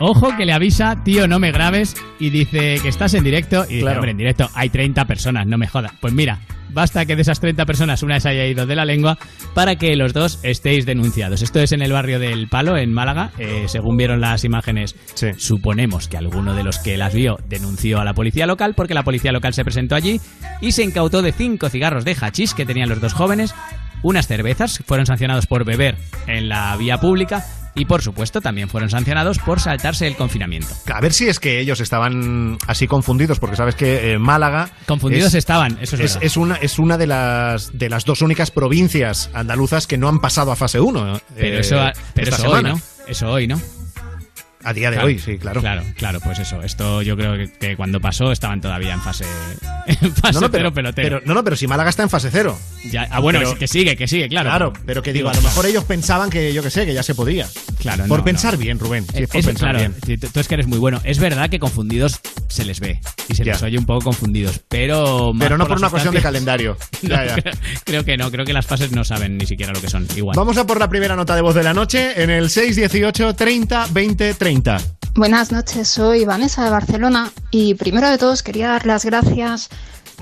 Ojo 0.00 0.36
que 0.36 0.44
le 0.44 0.52
avisa, 0.52 1.02
tío, 1.04 1.28
no 1.28 1.38
me 1.38 1.52
grabes, 1.52 1.94
y 2.18 2.30
dice 2.30 2.78
que 2.82 2.88
estás 2.88 3.14
en 3.14 3.22
directo, 3.24 3.64
y 3.68 3.74
dice, 3.74 3.80
Claro. 3.82 3.98
hombre, 3.98 4.10
en 4.10 4.16
directo 4.18 4.50
hay 4.54 4.68
30 4.68 5.04
personas, 5.04 5.46
no 5.46 5.56
me 5.56 5.68
jodas. 5.68 5.92
Pues 6.00 6.12
mira, 6.12 6.40
basta 6.70 7.06
que 7.06 7.14
de 7.14 7.22
esas 7.22 7.38
30 7.38 7.64
personas 7.64 8.02
una 8.02 8.18
se 8.18 8.28
haya 8.30 8.44
ido 8.44 8.66
de 8.66 8.74
la 8.74 8.84
lengua 8.84 9.16
para 9.54 9.76
que 9.76 9.94
los 9.94 10.12
dos 10.12 10.40
estéis 10.42 10.84
denunciados. 10.84 11.42
Esto 11.42 11.60
es 11.60 11.70
en 11.70 11.80
el 11.80 11.92
barrio 11.92 12.18
del 12.18 12.48
Palo, 12.48 12.76
en 12.76 12.92
Málaga. 12.92 13.30
Eh, 13.38 13.66
según 13.68 13.96
vieron 13.96 14.20
las 14.20 14.44
imágenes, 14.44 14.96
Sí. 15.14 15.28
suponemos 15.36 16.08
que 16.08 16.16
alguno 16.16 16.54
de 16.54 16.64
los 16.64 16.78
que 16.80 16.96
las 16.96 17.14
vio 17.14 17.38
denunció 17.48 18.00
a 18.00 18.04
la 18.04 18.14
policía 18.14 18.46
local 18.48 18.74
porque 18.74 18.94
la 18.94 19.04
policía 19.04 19.30
local 19.30 19.54
se 19.54 19.62
presentó 19.64 19.94
allí 19.94 20.20
y 20.60 20.72
se 20.72 20.82
incautó 20.82 21.22
de 21.22 21.30
cinco 21.30 21.68
cigarros 21.68 22.04
de 22.04 22.16
hachís 22.20 22.52
que 22.54 22.66
tenían 22.66 22.88
los 22.88 23.00
dos 23.00 23.12
jóvenes, 23.12 23.54
unas 24.02 24.26
cervezas, 24.26 24.82
fueron 24.84 25.06
sancionados 25.06 25.46
por 25.46 25.64
beber 25.64 25.94
en 26.26 26.48
la 26.48 26.76
vía 26.76 26.98
pública 26.98 27.44
y 27.74 27.84
por 27.86 28.02
supuesto 28.02 28.40
también 28.40 28.68
fueron 28.68 28.90
sancionados 28.90 29.38
por 29.38 29.60
saltarse 29.60 30.06
el 30.06 30.16
confinamiento. 30.16 30.68
A 30.92 31.00
ver 31.00 31.12
si 31.12 31.28
es 31.28 31.40
que 31.40 31.60
ellos 31.60 31.80
estaban 31.80 32.58
así 32.66 32.86
confundidos, 32.86 33.38
porque 33.38 33.56
sabes 33.56 33.74
que 33.74 34.12
eh, 34.12 34.18
Málaga. 34.18 34.70
Confundidos 34.86 35.28
es, 35.28 35.34
estaban, 35.34 35.78
eso 35.80 35.96
es, 35.96 36.16
es, 36.16 36.18
es 36.20 36.36
una, 36.36 36.56
es 36.56 36.78
una 36.78 36.98
de 36.98 37.06
las, 37.06 37.76
de 37.76 37.88
las 37.88 38.04
dos 38.04 38.22
únicas 38.22 38.50
provincias 38.50 39.30
andaluzas 39.34 39.86
que 39.86 39.98
no 39.98 40.08
han 40.08 40.20
pasado 40.20 40.52
a 40.52 40.56
fase 40.56 40.80
1. 40.80 41.20
pero 41.36 41.58
eso, 41.58 41.76
pero 42.14 42.30
esta 42.30 42.42
eso 42.42 42.50
hoy. 42.50 42.62
¿no? 42.62 42.80
Eso 43.06 43.30
hoy, 43.30 43.46
¿no? 43.46 43.60
A 44.62 44.72
día 44.72 44.90
de 44.90 44.96
Claro, 44.96 45.08
hoy, 45.08 45.18
sí, 45.18 45.36
claro. 45.36 45.60
Claro, 45.60 45.82
claro, 45.96 46.20
pues 46.20 46.38
eso. 46.38 46.62
Esto 46.62 47.02
yo 47.02 47.16
creo 47.16 47.36
que, 47.36 47.52
que 47.52 47.76
cuando 47.76 48.00
pasó 48.00 48.32
estaban 48.32 48.62
todavía 48.62 48.94
en 48.94 49.00
fase, 49.00 49.26
en 49.86 50.14
fase 50.14 50.34
No, 50.34 50.40
no, 50.42 50.50
pero, 50.50 50.62
cero 50.64 50.74
pelotero. 50.74 51.08
pero- 51.18 51.26
no, 51.26 51.34
no, 51.34 51.44
pero 51.44 51.56
si 51.56 51.66
Málaga 51.66 51.90
está 51.90 52.02
en 52.02 52.10
fase 52.10 52.28
0. 52.32 52.58
Ya- 52.90 53.08
ah, 53.10 53.20
bueno, 53.20 53.38
pero- 53.40 53.58
que 53.58 53.68
sigue, 53.68 53.96
que 53.96 54.08
sigue, 54.08 54.28
claro. 54.28 54.48
Claro, 54.50 54.72
pero 54.86 55.02
que 55.02 55.12
digo, 55.12 55.28
a 55.28 55.34
lo 55.34 55.42
mejor 55.42 55.66
ellos 55.66 55.84
pensaban 55.84 56.30
que, 56.30 56.52
yo 56.52 56.62
que 56.62 56.70
sé, 56.70 56.86
que 56.86 56.94
ya 56.94 57.02
se 57.02 57.14
podía. 57.14 57.48
Claro, 57.78 58.06
Por 58.06 58.18
no, 58.20 58.24
pensar 58.24 58.56
bien, 58.56 58.78
Rubén. 58.78 59.04
Eh, 59.14 59.22
es 59.24 59.28
por 59.28 59.36
es- 59.40 59.46
pensar 59.46 59.70
claro, 59.76 59.92
bien. 60.06 60.20
tú 60.32 60.40
es 60.40 60.48
que 60.48 60.54
eres 60.54 60.66
muy 60.66 60.78
bueno. 60.78 61.00
Es 61.04 61.18
verdad 61.18 61.50
que 61.50 61.58
confundidos 61.58 62.20
se 62.48 62.64
les 62.64 62.80
ve 62.80 63.00
y 63.28 63.34
se 63.34 63.44
Ya. 63.44 63.52
les 63.52 63.62
oye 63.62 63.78
un 63.78 63.86
poco 63.86 64.04
confundidos, 64.04 64.60
pero 64.68 65.32
Pero 65.38 65.58
no 65.58 65.66
por 65.66 65.76
una 65.78 65.90
cuestión 65.90 66.14
de 66.14 66.20
calendario. 66.22 66.76
Ya, 67.02 67.26
ya. 67.26 67.34
Creo, 67.36 67.52
creo 67.84 68.04
que 68.04 68.16
no, 68.16 68.30
creo 68.30 68.44
que 68.46 68.52
las 68.54 68.64
fases 68.66 68.90
no 68.92 69.04
saben 69.04 69.36
ni 69.36 69.46
siquiera 69.46 69.72
lo 69.72 69.80
que 69.80 69.88
son. 69.90 70.06
Igual. 70.16 70.36
Vamos 70.36 70.56
a 70.56 70.66
por 70.66 70.78
la 70.80 70.88
primera 70.88 71.14
nota 71.16 71.34
de 71.36 71.42
voz 71.42 71.54
de 71.54 71.62
la 71.62 71.74
noche 71.74 72.22
en 72.22 72.30
el 72.30 72.48
618 72.48 73.34
30 73.34 73.86
20 73.92 74.34
30. 74.34 74.78
Buenas 75.16 75.52
noches, 75.52 75.86
soy 75.86 76.24
Vanessa 76.24 76.64
de 76.64 76.70
Barcelona 76.70 77.30
y 77.52 77.74
primero 77.74 78.10
de 78.10 78.18
todos 78.18 78.42
quería 78.42 78.70
dar 78.70 78.84
las 78.84 79.04
gracias 79.04 79.68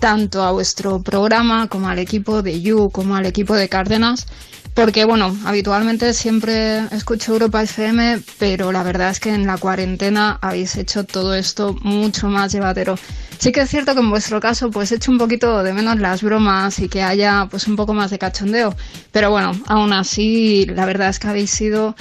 tanto 0.01 0.43
a 0.43 0.53
vuestro 0.53 1.03
programa 1.03 1.67
como 1.69 1.89
al 1.89 1.99
equipo 1.99 2.43
de 2.43 2.61
You 2.61 2.91
como 2.91 3.17
al 3.17 3.25
equipo 3.25 3.55
de 3.55 3.71
Cárdenas 3.71 4.27
porque 4.75 5.07
bueno, 5.07 5.35
habitualmente 5.47 6.13
siempre 6.13 6.81
escucho 6.95 7.33
Europa 7.33 7.63
FM, 7.63 8.21
pero 8.39 8.71
la 8.71 8.83
verdad 8.83 9.09
es 9.09 9.19
que 9.19 9.31
en 9.31 9.47
la 9.47 9.57
cuarentena 9.57 10.39
habéis 10.43 10.77
hecho 10.77 11.05
todo 11.05 11.35
esto 11.35 11.75
mucho 11.83 12.29
más 12.29 12.53
llevadero. 12.53 12.99
Sí 13.39 13.51
que 13.51 13.63
es 13.63 13.71
cierto 13.71 13.95
que 13.95 14.01
en 14.01 14.11
vuestro 14.11 14.41
caso 14.41 14.71
pues 14.71 14.93
echo 14.93 15.11
un 15.11 15.17
poquito 15.17 15.63
de 15.63 15.73
menos 15.73 16.01
las 16.01 16.23
bromas 16.23 16.79
y 16.81 16.91
que 16.91 17.03
haya 17.03 17.49
pues 17.51 17.67
un 17.67 17.77
poco 17.77 17.95
más 17.95 18.11
de 18.11 18.19
cachondeo, 18.19 18.77
pero 19.11 19.31
bueno, 19.31 19.53
aún 19.67 19.95
así 19.95 20.67
la 20.67 20.85
verdad 20.85 21.09
es 21.09 21.19
que 21.19 21.29
habéis 21.29 21.51
sido 21.51 21.95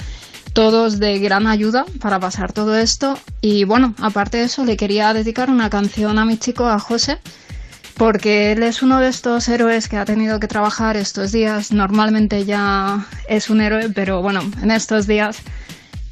todos 0.52 0.98
de 0.98 1.18
gran 1.18 1.46
ayuda 1.46 1.84
para 2.00 2.20
pasar 2.20 2.52
todo 2.52 2.76
esto. 2.76 3.18
Y 3.40 3.64
bueno, 3.64 3.94
aparte 4.00 4.38
de 4.38 4.44
eso, 4.44 4.64
le 4.64 4.76
quería 4.76 5.12
dedicar 5.12 5.50
una 5.50 5.70
canción 5.70 6.18
a 6.18 6.24
mi 6.24 6.36
chico, 6.36 6.66
a 6.66 6.78
José, 6.78 7.18
porque 7.96 8.52
él 8.52 8.62
es 8.62 8.82
uno 8.82 8.98
de 8.98 9.08
estos 9.08 9.48
héroes 9.48 9.88
que 9.88 9.96
ha 9.96 10.04
tenido 10.04 10.40
que 10.40 10.48
trabajar 10.48 10.96
estos 10.96 11.32
días. 11.32 11.72
Normalmente 11.72 12.44
ya 12.44 13.06
es 13.28 13.50
un 13.50 13.60
héroe, 13.60 13.90
pero 13.90 14.22
bueno, 14.22 14.40
en 14.62 14.70
estos 14.70 15.06
días 15.06 15.38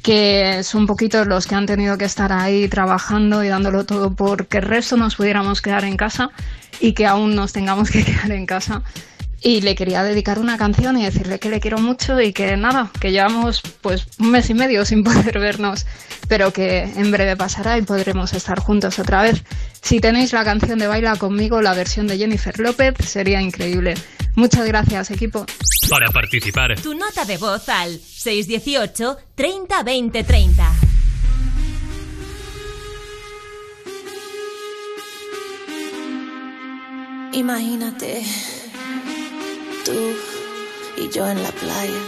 que 0.01 0.63
son 0.63 0.87
poquitos 0.87 1.27
los 1.27 1.45
que 1.45 1.55
han 1.55 1.67
tenido 1.67 1.97
que 1.97 2.05
estar 2.05 2.31
ahí 2.33 2.67
trabajando 2.67 3.43
y 3.43 3.49
dándolo 3.49 3.85
todo 3.85 4.15
porque 4.15 4.57
el 4.57 4.63
resto 4.63 4.97
nos 4.97 5.15
pudiéramos 5.15 5.61
quedar 5.61 5.83
en 5.85 5.95
casa 5.95 6.31
y 6.79 6.93
que 6.93 7.05
aún 7.05 7.35
nos 7.35 7.53
tengamos 7.53 7.91
que 7.91 8.03
quedar 8.05 8.31
en 8.31 8.45
casa. 8.45 8.81
Y 9.41 9.61
le 9.61 9.75
quería 9.75 10.03
dedicar 10.03 10.37
una 10.37 10.57
canción 10.57 10.97
y 10.97 11.03
decirle 11.03 11.39
que 11.39 11.49
le 11.49 11.59
quiero 11.59 11.79
mucho 11.79 12.21
y 12.21 12.31
que 12.31 12.55
nada, 12.57 12.91
que 12.99 13.11
llevamos 13.11 13.61
pues 13.81 14.05
un 14.19 14.31
mes 14.31 14.49
y 14.49 14.53
medio 14.53 14.85
sin 14.85 15.03
poder 15.03 15.39
vernos, 15.39 15.85
pero 16.27 16.53
que 16.53 16.83
en 16.83 17.11
breve 17.11 17.35
pasará 17.35 17.77
y 17.77 17.81
podremos 17.81 18.33
estar 18.33 18.59
juntos 18.59 18.99
otra 18.99 19.23
vez. 19.23 19.43
Si 19.81 19.99
tenéis 19.99 20.31
la 20.31 20.45
canción 20.45 20.77
de 20.77 20.87
Baila 20.87 21.15
conmigo, 21.15 21.61
la 21.61 21.73
versión 21.73 22.05
de 22.07 22.17
Jennifer 22.17 22.59
López, 22.59 22.95
sería 23.03 23.41
increíble. 23.41 23.95
Muchas 24.35 24.65
gracias, 24.65 25.09
equipo. 25.11 25.45
Para 25.89 26.09
participar, 26.11 26.79
Tu 26.79 26.93
nota 26.93 27.25
de 27.25 27.37
voz 27.37 27.67
al 27.67 27.99
618 27.99 29.17
30 29.35 29.83
20 29.83 30.23
30. 30.23 30.71
Imagínate 37.33 38.23
tú 39.85 40.15
y 40.97 41.09
yo 41.09 41.27
en 41.27 41.41
la 41.41 41.49
playa. 41.49 42.01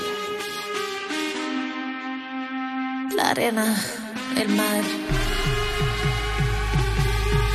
La 3.16 3.30
arena, 3.30 3.76
el 4.38 4.50
mar, 4.50 4.82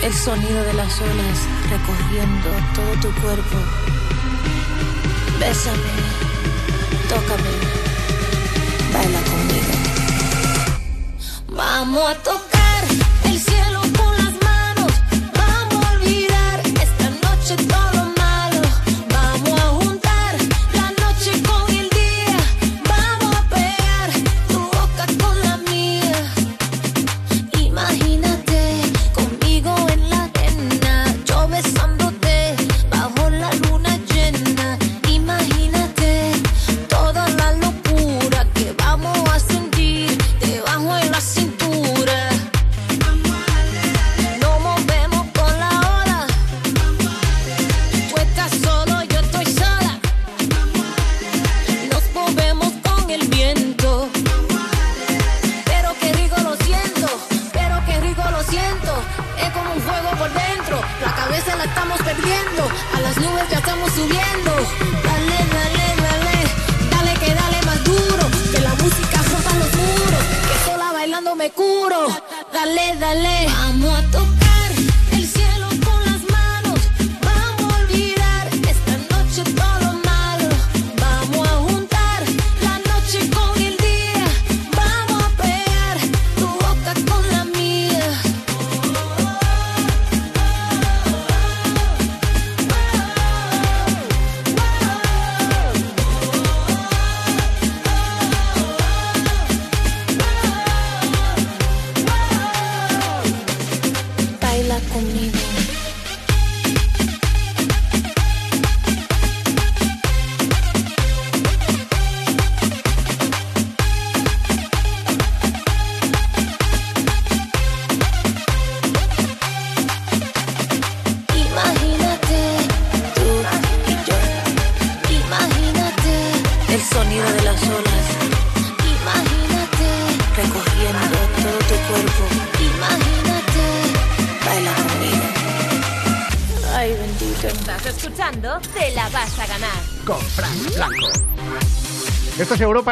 el 0.03 0.15
sonido 0.15 0.63
de 0.65 0.73
las 0.75 1.01
olas 1.01 1.39
recorriendo 1.71 2.49
todo 2.75 2.93
tu 3.03 3.21
cuerpo. 3.21 3.59
Bésame, 5.39 5.93
tócame, 7.09 7.51
baila 8.93 9.21
conmigo. 9.31 9.75
Vamos 11.51 12.11
a 12.11 12.15
tocar 12.17 12.58
Dale, 72.53 72.97
dale. 72.99 73.47
Vamos 73.47 73.99
a 73.99 74.18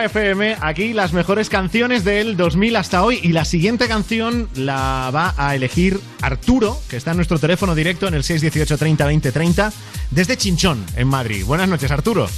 FM, 0.07 0.57
aquí 0.61 0.92
las 0.92 1.12
mejores 1.12 1.49
canciones 1.49 2.05
del 2.05 2.37
2000 2.37 2.77
hasta 2.77 3.03
hoy 3.03 3.21
y 3.23 3.29
la 3.33 3.45
siguiente 3.45 3.88
canción 3.88 4.49
la 4.55 5.11
va 5.14 5.35
a 5.37 5.55
elegir 5.55 6.01
Arturo, 6.23 6.81
que 6.88 6.97
está 6.97 7.11
en 7.12 7.19
nuestro 7.19 7.38
teléfono 7.38 7.75
directo 7.75 8.07
en 8.09 8.14
el 8.14 8.23
618 8.25 8.79
30 8.79 9.07
20 9.07 9.33
30 9.33 9.73
desde 10.11 10.37
Chinchón, 10.37 10.85
en 10.97 11.09
Madrid. 11.09 11.45
Buenas 11.45 11.69
noches, 11.69 11.90
Arturo. 11.90 12.29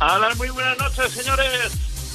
Hola, 0.00 0.28
muy 0.36 0.48
buenas 0.50 0.78
noches, 0.78 1.12
señores. 1.12 1.72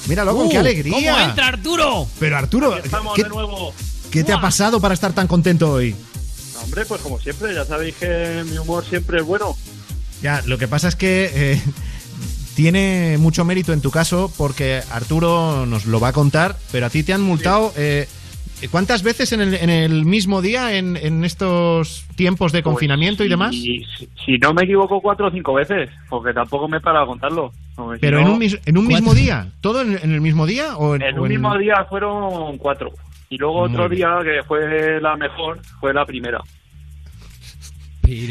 Míralo, 0.07 0.35
con 0.35 0.47
Uh, 0.47 0.49
qué 0.49 0.57
alegría. 0.57 1.13
¿cómo 1.13 1.19
entra 1.29 1.47
Arturo? 1.47 2.07
Pero 2.19 2.37
Arturo, 2.37 2.73
Aquí 2.73 2.81
estamos 2.85 3.15
¿qué, 3.15 3.23
de 3.23 3.29
nuevo. 3.29 3.73
qué 4.11 4.23
te 4.23 4.33
ha 4.33 4.41
pasado 4.41 4.79
para 4.79 4.93
estar 4.93 5.13
tan 5.13 5.27
contento 5.27 5.71
hoy? 5.73 5.95
Hombre, 6.63 6.85
pues 6.85 7.01
como 7.01 7.19
siempre, 7.19 7.53
ya 7.53 7.65
sabéis 7.65 7.95
que 7.95 8.43
mi 8.49 8.57
humor 8.57 8.85
siempre 8.87 9.19
es 9.19 9.25
bueno. 9.25 9.55
Ya, 10.21 10.41
lo 10.45 10.57
que 10.59 10.67
pasa 10.67 10.87
es 10.87 10.95
que 10.95 11.31
eh, 11.33 11.61
tiene 12.61 13.17
mucho 13.17 13.43
mérito 13.45 13.73
en 13.73 13.81
tu 13.81 13.89
caso 13.91 14.31
porque 14.37 14.81
Arturo 14.91 15.65
nos 15.65 15.85
lo 15.85 15.99
va 15.99 16.09
a 16.09 16.13
contar, 16.13 16.55
pero 16.71 16.85
a 16.85 16.89
ti 16.89 17.03
te 17.03 17.11
han 17.13 17.21
multado. 17.21 17.73
eh, 17.75 18.07
¿Cuántas 18.69 19.01
veces 19.01 19.31
en 19.33 19.41
el, 19.41 19.55
en 19.55 19.71
el 19.71 20.05
mismo 20.05 20.39
día, 20.43 20.77
en, 20.77 20.95
en 20.95 21.23
estos 21.25 22.05
tiempos 22.15 22.51
de 22.51 22.61
confinamiento 22.61 23.23
y 23.23 23.27
demás? 23.29 23.55
Si, 23.55 23.83
si 24.23 24.37
no 24.37 24.53
me 24.53 24.63
equivoco, 24.65 25.01
cuatro 25.01 25.29
o 25.29 25.31
cinco 25.31 25.55
veces, 25.55 25.89
porque 26.09 26.31
tampoco 26.31 26.67
me 26.67 26.77
he 26.77 26.79
parado 26.79 27.05
a 27.05 27.07
contarlo. 27.07 27.51
Si 27.75 27.99
Pero 27.99 28.21
no- 28.21 28.27
en 28.27 28.33
un, 28.33 28.59
en 28.63 28.77
un 28.77 28.85
mismo 28.85 29.15
día, 29.15 29.47
¿todo 29.61 29.81
en, 29.81 29.97
en 30.03 30.11
el 30.11 30.21
mismo 30.21 30.45
día? 30.45 30.77
O 30.77 30.93
en, 30.95 31.01
En 31.01 31.17
o 31.17 31.21
un 31.23 31.27
en- 31.31 31.31
mismo 31.41 31.57
día 31.57 31.85
fueron 31.89 32.55
cuatro. 32.59 32.91
Y 33.31 33.37
luego 33.37 33.61
Muy 33.61 33.69
otro 33.71 33.89
bien. 33.89 34.01
día 34.01 34.09
que 34.21 34.43
fue 34.47 35.01
la 35.01 35.15
mejor, 35.15 35.59
fue 35.79 35.91
la 35.91 36.05
primera. 36.05 36.39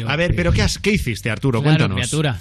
A 0.07 0.15
ver, 0.15 0.33
pero 0.35 0.51
¿qué, 0.53 0.61
has- 0.61 0.77
qué 0.77 0.91
hiciste, 0.91 1.29
Arturo? 1.29 1.61
Claro, 1.61 1.77
Cuéntanos. 1.77 1.97
criatura. 2.07 2.39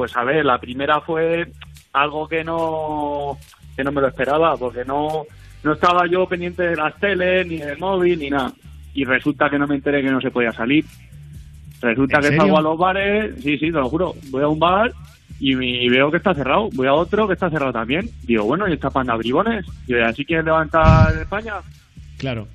Pues 0.00 0.16
a 0.16 0.24
ver, 0.24 0.46
la 0.46 0.58
primera 0.58 1.02
fue 1.02 1.52
algo 1.92 2.26
que 2.26 2.42
no 2.42 3.36
que 3.76 3.84
no 3.84 3.92
me 3.92 4.00
lo 4.00 4.08
esperaba, 4.08 4.56
porque 4.56 4.82
no, 4.82 5.26
no 5.62 5.72
estaba 5.74 6.06
yo 6.06 6.26
pendiente 6.26 6.62
de 6.62 6.74
las 6.74 6.98
teles, 6.98 7.46
ni 7.46 7.58
del 7.58 7.78
móvil, 7.78 8.18
ni 8.18 8.30
nada. 8.30 8.50
Y 8.94 9.04
resulta 9.04 9.50
que 9.50 9.58
no 9.58 9.66
me 9.66 9.74
enteré 9.74 10.00
que 10.00 10.10
no 10.10 10.22
se 10.22 10.30
podía 10.30 10.52
salir. 10.52 10.86
Resulta 11.82 12.16
¿En 12.16 12.22
que 12.22 12.34
salgo 12.34 12.56
a 12.56 12.62
los 12.62 12.78
bares, 12.78 13.34
sí, 13.42 13.58
sí, 13.58 13.66
te 13.66 13.72
lo 13.72 13.90
juro. 13.90 14.14
Voy 14.30 14.42
a 14.42 14.48
un 14.48 14.58
bar 14.58 14.90
y, 15.38 15.54
veo 15.90 16.10
que 16.10 16.16
está 16.16 16.32
cerrado. 16.32 16.70
Voy 16.72 16.86
a 16.86 16.94
otro 16.94 17.26
que 17.26 17.34
está 17.34 17.50
cerrado 17.50 17.74
también. 17.74 18.08
Digo, 18.22 18.44
bueno, 18.44 18.66
¿y 18.68 18.72
esta 18.72 18.88
panda 18.88 19.16
bribones? 19.16 19.66
Y 19.86 19.96
así 19.96 20.24
quieren 20.24 20.46
levantar 20.46 21.14
España. 21.14 21.56
Claro. 22.16 22.48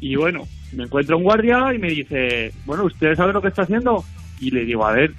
Y 0.00 0.16
bueno, 0.16 0.48
me 0.72 0.84
encuentro 0.84 1.18
un 1.18 1.24
guardia 1.24 1.74
y 1.74 1.78
me 1.78 1.90
dice, 1.90 2.54
bueno, 2.64 2.84
¿usted 2.84 3.14
sabe 3.16 3.34
lo 3.34 3.42
que 3.42 3.48
está 3.48 3.64
haciendo? 3.64 4.02
Y 4.40 4.50
le 4.50 4.64
digo, 4.64 4.86
a 4.86 4.92
ver, 4.92 5.12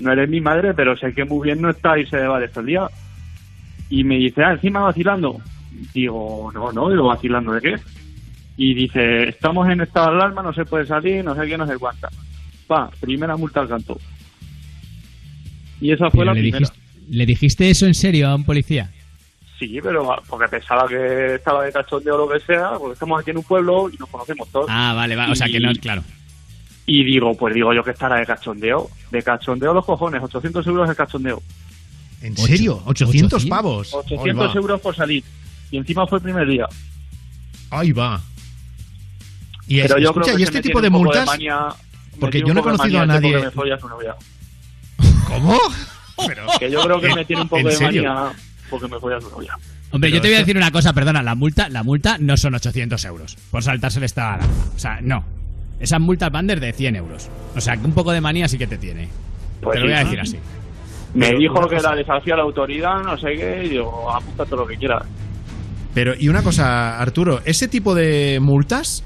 no 0.00 0.12
eres 0.12 0.28
mi 0.28 0.40
madre, 0.40 0.74
pero 0.74 0.96
sé 0.96 1.12
que 1.12 1.24
muy 1.24 1.46
bien 1.46 1.60
no 1.60 1.70
está 1.70 1.98
irse 1.98 2.16
de 2.16 2.26
bares 2.28 2.50
todo 2.50 2.60
el 2.60 2.66
día. 2.66 2.86
Y 3.90 4.04
me 4.04 4.16
dice, 4.16 4.42
ah, 4.44 4.52
encima 4.52 4.80
vacilando. 4.80 5.40
Digo, 5.94 6.50
no, 6.52 6.72
no, 6.72 6.90
digo, 6.90 7.06
vacilando 7.08 7.52
de 7.52 7.60
qué. 7.60 7.74
Y 8.56 8.74
dice, 8.74 9.28
estamos 9.28 9.68
en 9.68 9.80
estado 9.80 10.10
de 10.10 10.16
alarma, 10.16 10.42
no 10.42 10.52
se 10.52 10.64
puede 10.64 10.84
salir, 10.86 11.24
no 11.24 11.34
sé 11.34 11.46
qué, 11.46 11.56
no 11.56 11.66
sé 11.66 11.76
cuánta. 11.78 12.08
Pa, 12.66 12.90
primera 13.00 13.36
multa 13.36 13.60
al 13.60 13.68
canto. 13.68 13.98
Y 15.80 15.92
esa 15.92 16.10
fue 16.10 16.20
Pero 16.20 16.24
la 16.24 16.34
le, 16.34 16.40
primera. 16.40 16.58
dijiste, 16.58 16.78
¿Le 17.10 17.26
dijiste 17.26 17.70
eso 17.70 17.86
en 17.86 17.94
serio 17.94 18.28
a 18.28 18.34
un 18.34 18.44
policía? 18.44 18.90
Sí, 19.58 19.78
pero 19.82 20.08
porque 20.28 20.48
pensaba 20.48 20.86
que 20.86 21.34
estaba 21.36 21.64
de 21.64 21.72
cachondeo 21.72 22.14
o 22.14 22.26
lo 22.26 22.32
que 22.32 22.38
sea, 22.44 22.72
porque 22.78 22.92
estamos 22.94 23.20
aquí 23.20 23.30
en 23.30 23.38
un 23.38 23.44
pueblo 23.44 23.88
y 23.92 23.96
nos 23.96 24.08
conocemos 24.08 24.48
todos. 24.50 24.66
Ah, 24.68 24.92
vale, 24.94 25.16
va. 25.16 25.30
O 25.30 25.34
sea 25.34 25.48
que 25.48 25.58
no, 25.58 25.72
claro. 25.74 26.02
Y 26.90 27.04
digo, 27.04 27.36
pues 27.36 27.54
digo 27.54 27.74
yo 27.74 27.84
que 27.84 27.90
estará 27.90 28.16
de 28.16 28.24
cachondeo. 28.24 28.88
De 29.10 29.22
cachondeo 29.22 29.74
los 29.74 29.84
cojones, 29.84 30.22
800 30.22 30.66
euros 30.66 30.88
el 30.88 30.96
cachondeo. 30.96 31.42
¿En 32.22 32.34
serio? 32.36 32.82
800 32.86 33.44
pavos. 33.44 33.92
800 33.92 34.26
Ahí 34.26 34.32
va. 34.48 34.52
euros 34.54 34.80
por 34.80 34.96
salir. 34.96 35.22
Y 35.70 35.76
encima 35.76 36.06
fue 36.06 36.16
el 36.18 36.22
primer 36.22 36.48
día. 36.48 36.64
Ahí 37.70 37.92
va. 37.92 38.20
Y, 39.66 39.80
es- 39.80 39.88
Pero 39.88 40.00
yo 40.00 40.08
escucha, 40.08 40.24
creo 40.24 40.36
que 40.36 40.40
¿y 40.40 40.44
este 40.44 40.58
me 40.58 40.62
tipo 40.62 40.80
tiene 40.80 40.82
de 40.82 40.96
un 40.96 41.02
poco 41.04 41.04
multas? 41.18 41.26
manía- 41.26 41.66
me 42.14 42.18
porque 42.18 42.40
yo 42.40 42.46
no 42.46 42.52
he 42.52 42.54
de 42.54 42.62
conocido 42.62 42.98
a 42.98 43.02
este 43.02 43.06
nadie. 43.14 43.32
porque 43.32 43.44
me 43.44 43.50
folla 43.52 43.74
a 43.74 43.80
su 43.80 43.88
novia. 43.88 44.16
¿Cómo? 45.28 45.58
Que 46.58 46.70
yo 46.70 46.80
creo 46.80 47.00
que 47.02 47.14
me 47.14 47.24
tiene 47.26 47.42
un 47.42 47.48
poco 47.48 47.60
¿En 47.60 47.66
de 47.66 47.72
serio? 47.72 48.02
manía 48.14 48.32
porque 48.70 48.88
me 48.88 48.98
folla 48.98 49.18
a 49.18 49.20
su 49.20 49.30
novia. 49.30 49.52
Hombre, 49.90 50.10
Pero 50.10 50.16
yo 50.16 50.22
te 50.22 50.28
voy 50.28 50.36
a 50.36 50.38
decir 50.40 50.56
una 50.56 50.70
cosa, 50.70 50.92
perdona, 50.94 51.22
la 51.22 51.34
multa, 51.34 51.68
la 51.68 51.82
multa 51.82 52.16
no 52.18 52.36
son 52.38 52.54
800 52.54 53.04
euros 53.04 53.36
por 53.50 53.62
saltarse 53.62 53.98
el 53.98 54.04
estado 54.04 54.30
de 54.30 54.34
alarma. 54.44 54.54
O 54.74 54.78
sea, 54.78 54.98
no. 55.02 55.24
Esas 55.80 56.00
multas 56.00 56.30
van 56.30 56.46
desde 56.46 56.72
100 56.72 56.96
euros. 56.96 57.28
O 57.56 57.60
sea, 57.60 57.76
que 57.76 57.84
un 57.86 57.92
poco 57.92 58.12
de 58.12 58.20
manía 58.20 58.48
sí 58.48 58.58
que 58.58 58.66
te 58.66 58.78
tiene. 58.78 59.08
Pues 59.60 59.74
te 59.74 59.80
lo 59.80 59.86
voy 59.86 59.94
a 59.94 60.00
decir 60.04 60.20
así. 60.20 60.38
Me 61.14 61.26
Pero 61.28 61.38
dijo 61.38 61.54
que 61.68 61.76
cosa- 61.76 61.90
la 61.90 61.96
desafía 61.96 62.36
la 62.36 62.42
autoridad, 62.42 63.02
no 63.02 63.16
sé 63.18 63.28
qué, 63.36 63.62
y 63.64 63.68
digo, 63.70 64.10
apunta 64.12 64.44
todo 64.44 64.60
lo 64.60 64.66
que 64.66 64.76
quieras. 64.76 65.02
Pero, 65.94 66.12
y 66.18 66.28
una 66.28 66.42
cosa, 66.42 66.98
Arturo, 67.00 67.40
ese 67.44 67.66
tipo 67.66 67.94
de 67.94 68.38
multas, 68.40 69.02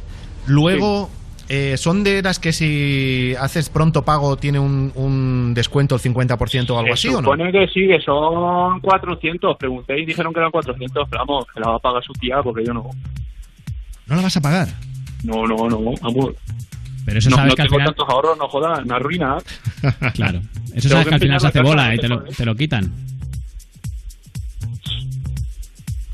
luego 0.46 1.08
eh, 1.48 1.76
son 1.76 2.02
de 2.04 2.22
las 2.22 2.38
que 2.38 2.52
si 2.52 3.35
haces 3.38 3.68
pronto 3.68 4.02
pago 4.04 4.37
tiene 4.37 4.58
un, 4.58 4.90
un 4.94 5.54
descuento 5.54 5.96
del 5.96 6.12
50% 6.14 6.70
o 6.70 6.78
algo 6.78 6.87
Se 6.88 6.92
así, 6.92 7.08
¿o 7.08 7.12
no? 7.12 7.18
supone 7.18 7.52
que 7.52 7.66
sí, 7.68 7.87
que 7.87 8.00
son 8.00 8.80
400. 8.80 9.56
Pregunté 9.58 10.00
y 10.00 10.04
dijeron 10.06 10.32
que 10.32 10.40
eran 10.40 10.50
400, 10.50 11.08
pero 11.11 11.24
vamos, 11.26 11.46
que 11.54 11.61
la 11.61 11.68
va 11.70 11.76
a 11.76 11.78
pagar 11.78 12.02
su 12.02 12.12
tía 12.14 12.42
porque 12.42 12.64
yo 12.66 12.72
no. 12.74 12.85
¿No 14.06 14.16
la 14.16 14.22
vas 14.22 14.37
a 14.37 14.40
pagar? 14.40 14.68
No, 15.24 15.46
no, 15.46 15.68
no, 15.68 15.80
vamos. 16.00 16.35
Pero 17.04 17.18
eso 17.18 17.30
no, 17.30 17.37
sabes 17.37 17.50
no 17.50 17.56
que 17.56 17.62
al 17.62 17.68
tengo 17.68 17.78
final... 17.80 17.94
tantos 17.94 18.08
ahorros, 18.08 18.38
no 18.38 18.48
jodas, 18.48 18.85
me 18.87 18.94
arruina. 18.94 19.38
Claro. 20.14 20.40
Eso 20.74 20.88
sabes 20.88 21.06
que 21.08 21.14
al 21.14 21.20
final 21.20 21.40
se 21.40 21.46
hace 21.48 21.61
bola 21.61 21.94
y 21.94 21.98
te 21.98 22.08
lo, 22.08 22.18
antes, 22.20 22.32
¿eh? 22.32 22.37
te 22.38 22.44
lo 22.46 22.54
quitan. 22.56 22.92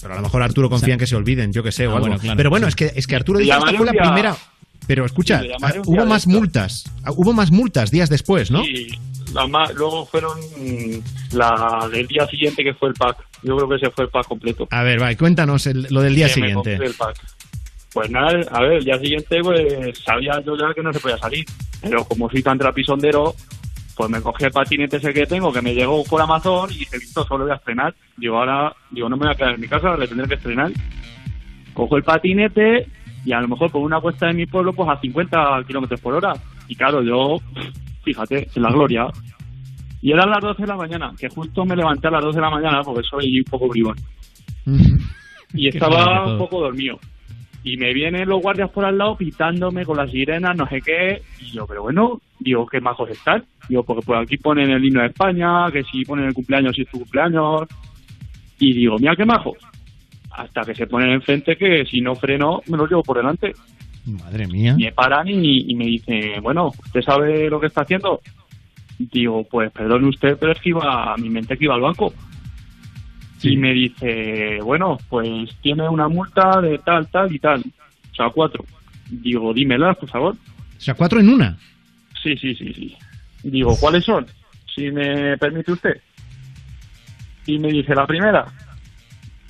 Pero 0.01 0.13
a 0.15 0.17
lo 0.17 0.23
mejor 0.23 0.43
Arturo 0.43 0.71
confía 0.71 0.95
en 0.95 1.01
que 1.01 1.07
se 1.07 1.17
olviden, 1.17 1.53
yo 1.53 1.63
que 1.63 1.73
sé, 1.73 1.87
o 1.87 1.91
Ah, 1.91 1.95
algo. 1.97 2.07
bueno, 2.07 2.21
claro. 2.21 2.37
Pero 2.37 2.51
bueno, 2.51 2.69
es 2.69 2.77
que, 2.77 2.93
es 2.95 3.07
que 3.07 3.17
Arturo 3.17 3.39
dice 3.41 3.53
que 3.53 3.77
fue 3.77 3.87
la 3.87 3.93
primera. 3.93 4.37
Pero 4.87 5.05
escucha, 5.05 5.41
Sí, 5.43 5.49
ah, 5.61 5.73
hubo 5.85 6.07
más 6.07 6.23
esto. 6.27 6.31
multas. 6.31 6.85
Ah, 7.05 7.11
Hubo 7.15 7.33
más 7.35 7.51
multas 7.51 7.91
días 7.91 8.09
después, 8.09 8.51
¿no? 8.51 8.65
Y 8.65 8.99
la 9.35 9.47
ma- 9.47 9.71
luego 9.73 10.07
fueron 10.07 10.39
la 11.33 11.89
del 11.93 12.07
día 12.07 12.27
siguiente 12.27 12.65
que 12.65 12.73
fue 12.73 12.89
el 12.89 12.95
pack. 12.95 13.19
Yo 13.43 13.57
creo 13.57 13.69
que 13.69 13.75
ese 13.77 13.91
fue 13.91 14.05
el 14.05 14.11
pack 14.11 14.27
completo. 14.27 14.67
A 14.71 14.83
ver, 14.83 15.03
va, 15.03 15.15
cuéntanos 15.15 15.67
el- 15.67 15.87
lo 15.91 16.01
del 16.01 16.15
día 16.15 16.29
Que 16.29 16.35
siguiente. 16.35 16.55
compré 16.71 16.87
el 16.87 16.95
pack. 16.95 17.17
Pues 17.99 18.13
nada, 18.13 18.29
a 18.53 18.61
ver, 18.61 18.75
el 18.75 18.85
día 18.85 18.97
siguiente 18.97 19.41
pues 19.43 19.99
sabía 19.99 20.41
yo 20.47 20.57
ya 20.57 20.73
que 20.73 20.85
no 20.85 20.93
se 20.93 21.01
podía 21.01 21.19
salir. 21.19 21.45
Pero 21.83 22.05
como 22.05 22.31
soy 22.31 22.45
tan 22.45 22.57
trapisondero, 22.57 23.35
pues 23.97 24.09
me 24.09 24.23
cogí 24.23 24.45
el 24.45 24.53
patinete 24.53 24.99
ese 24.99 25.13
que 25.13 25.27
tengo, 25.27 25.53
que 25.53 25.61
me 25.61 25.75
llegó 25.75 26.05
por 26.05 26.23
Amazon 26.23 26.71
y 26.71 26.79
dije, 26.79 26.97
listo, 26.97 27.25
solo 27.25 27.43
voy 27.43 27.53
a 27.53 27.57
estrenar. 27.57 27.93
Digo, 28.17 28.39
ahora, 28.39 28.73
digo, 28.93 29.09
no 29.09 29.17
me 29.17 29.25
voy 29.25 29.35
a 29.35 29.37
quedar 29.37 29.55
en 29.55 29.61
mi 29.63 29.67
casa, 29.67 29.97
le 29.97 30.07
tendré 30.07 30.29
que 30.29 30.35
estrenar. 30.37 30.71
Cojo 31.75 31.97
el 31.97 32.05
patinete 32.05 32.87
y 33.25 33.33
a 33.33 33.41
lo 33.41 33.49
mejor 33.49 33.73
por 33.73 33.83
una 33.83 34.01
cuesta 34.01 34.29
de 34.29 34.35
mi 34.35 34.47
pueblo, 34.47 34.73
pues 34.73 34.89
a 34.89 35.01
50 35.01 35.65
kilómetros 35.67 36.01
por 36.01 36.15
hora. 36.15 36.35
Y 36.69 36.77
claro, 36.77 37.03
yo, 37.03 37.39
fíjate, 38.05 38.47
en 38.55 38.63
la 38.63 38.71
gloria. 38.71 39.09
Y 40.03 40.13
eran 40.13 40.31
las 40.31 40.41
12 40.41 40.63
de 40.63 40.69
la 40.69 40.77
mañana, 40.77 41.13
que 41.19 41.29
justo 41.31 41.65
me 41.65 41.75
levanté 41.75 42.07
a 42.07 42.13
las 42.13 42.23
12 42.23 42.37
de 42.37 42.43
la 42.43 42.51
mañana 42.51 42.81
porque 42.85 43.03
soy 43.11 43.41
un 43.41 43.51
poco 43.51 43.67
bribón. 43.67 43.97
Y 45.53 45.67
estaba 45.67 46.31
un 46.31 46.39
poco 46.39 46.61
dormido. 46.61 47.01
Y 47.69 47.77
me 47.77 47.93
vienen 47.93 48.27
los 48.27 48.41
guardias 48.41 48.71
por 48.71 48.87
al 48.87 48.97
lado 48.97 49.15
pitándome 49.15 49.85
con 49.85 49.99
las 49.99 50.11
sirenas, 50.11 50.57
no 50.57 50.67
sé 50.67 50.81
qué. 50.81 51.21
Y 51.39 51.53
yo, 51.53 51.67
pero 51.67 51.83
bueno, 51.83 52.19
digo, 52.41 52.67
qué 52.67 52.81
majos 52.81 53.11
están. 53.11 53.45
Digo, 53.69 53.83
porque 53.83 54.07
por 54.07 54.17
aquí 54.17 54.39
ponen 54.39 54.71
el 54.71 54.83
himno 54.83 55.03
de 55.03 55.09
España, 55.09 55.71
que 55.71 55.83
si 55.83 56.03
ponen 56.05 56.29
el 56.29 56.33
cumpleaños, 56.33 56.75
si 56.75 56.83
es 56.83 56.89
tu 56.89 57.01
cumpleaños. 57.01 57.69
Y 58.59 58.73
digo, 58.73 58.97
mira 58.99 59.15
qué 59.15 59.27
majos. 59.27 59.59
Hasta 60.31 60.63
que 60.63 60.75
se 60.75 60.87
ponen 60.87 61.11
enfrente 61.11 61.57
que 61.57 61.85
si 61.85 62.01
no 62.01 62.15
freno, 62.15 62.63
me 62.69 62.79
los 62.79 62.89
llevo 62.89 63.03
por 63.03 63.19
delante. 63.19 63.53
Madre 64.07 64.47
mía. 64.47 64.75
Me 64.79 64.91
paran 64.93 65.29
y, 65.29 65.71
y 65.71 65.75
me 65.75 65.85
dicen, 65.85 66.43
bueno, 66.43 66.69
¿usted 66.69 67.03
sabe 67.03 67.51
lo 67.51 67.61
que 67.61 67.67
está 67.67 67.83
haciendo? 67.83 68.23
Digo, 68.99 69.45
pues 69.45 69.71
perdone 69.73 70.09
usted, 70.09 70.39
pero 70.41 70.53
es 70.53 70.61
que 70.61 70.71
iba, 70.71 71.13
a 71.13 71.17
mi 71.19 71.29
mente 71.29 71.59
que 71.59 71.65
iba 71.65 71.75
al 71.75 71.83
banco. 71.83 72.15
Y 73.43 73.57
me 73.57 73.73
dice, 73.73 74.59
bueno, 74.63 74.99
pues 75.09 75.51
tiene 75.61 75.89
una 75.89 76.09
multa 76.09 76.61
de 76.61 76.79
tal, 76.79 77.07
tal 77.09 77.33
y 77.33 77.39
tal. 77.39 77.61
O 77.61 78.15
sea, 78.15 78.31
cuatro. 78.31 78.65
Digo, 79.09 79.55
dímelas, 79.55 79.97
por 79.97 80.09
favor. 80.09 80.35
O 80.35 80.81
sea, 80.81 80.95
cuatro 80.95 81.21
en 81.21 81.29
una. 81.29 81.57
Sí, 82.23 82.37
sí, 82.37 82.55
sí, 82.55 82.73
sí. 82.75 82.97
Digo, 83.43 83.77
¿cuáles 83.79 84.05
son? 84.05 84.27
Si 84.75 84.91
me 84.91 85.39
permite 85.39 85.73
usted. 85.73 86.01
Y 87.47 87.59
me 87.59 87.69
dice, 87.69 87.95
la 87.95 88.07
primera. 88.07 88.45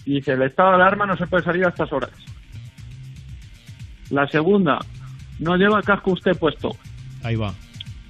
Dice, 0.04 0.32
el 0.32 0.42
estado 0.42 0.70
de 0.70 0.74
alarma 0.76 1.06
no 1.06 1.16
se 1.16 1.26
puede 1.26 1.44
salir 1.44 1.64
a 1.64 1.70
estas 1.70 1.92
horas. 1.92 2.10
La 4.10 4.26
segunda, 4.28 4.78
no 5.38 5.56
lleva 5.56 5.78
el 5.78 5.84
casco 5.84 6.12
usted 6.12 6.36
puesto. 6.38 6.76
Ahí 7.22 7.36
va. 7.36 7.54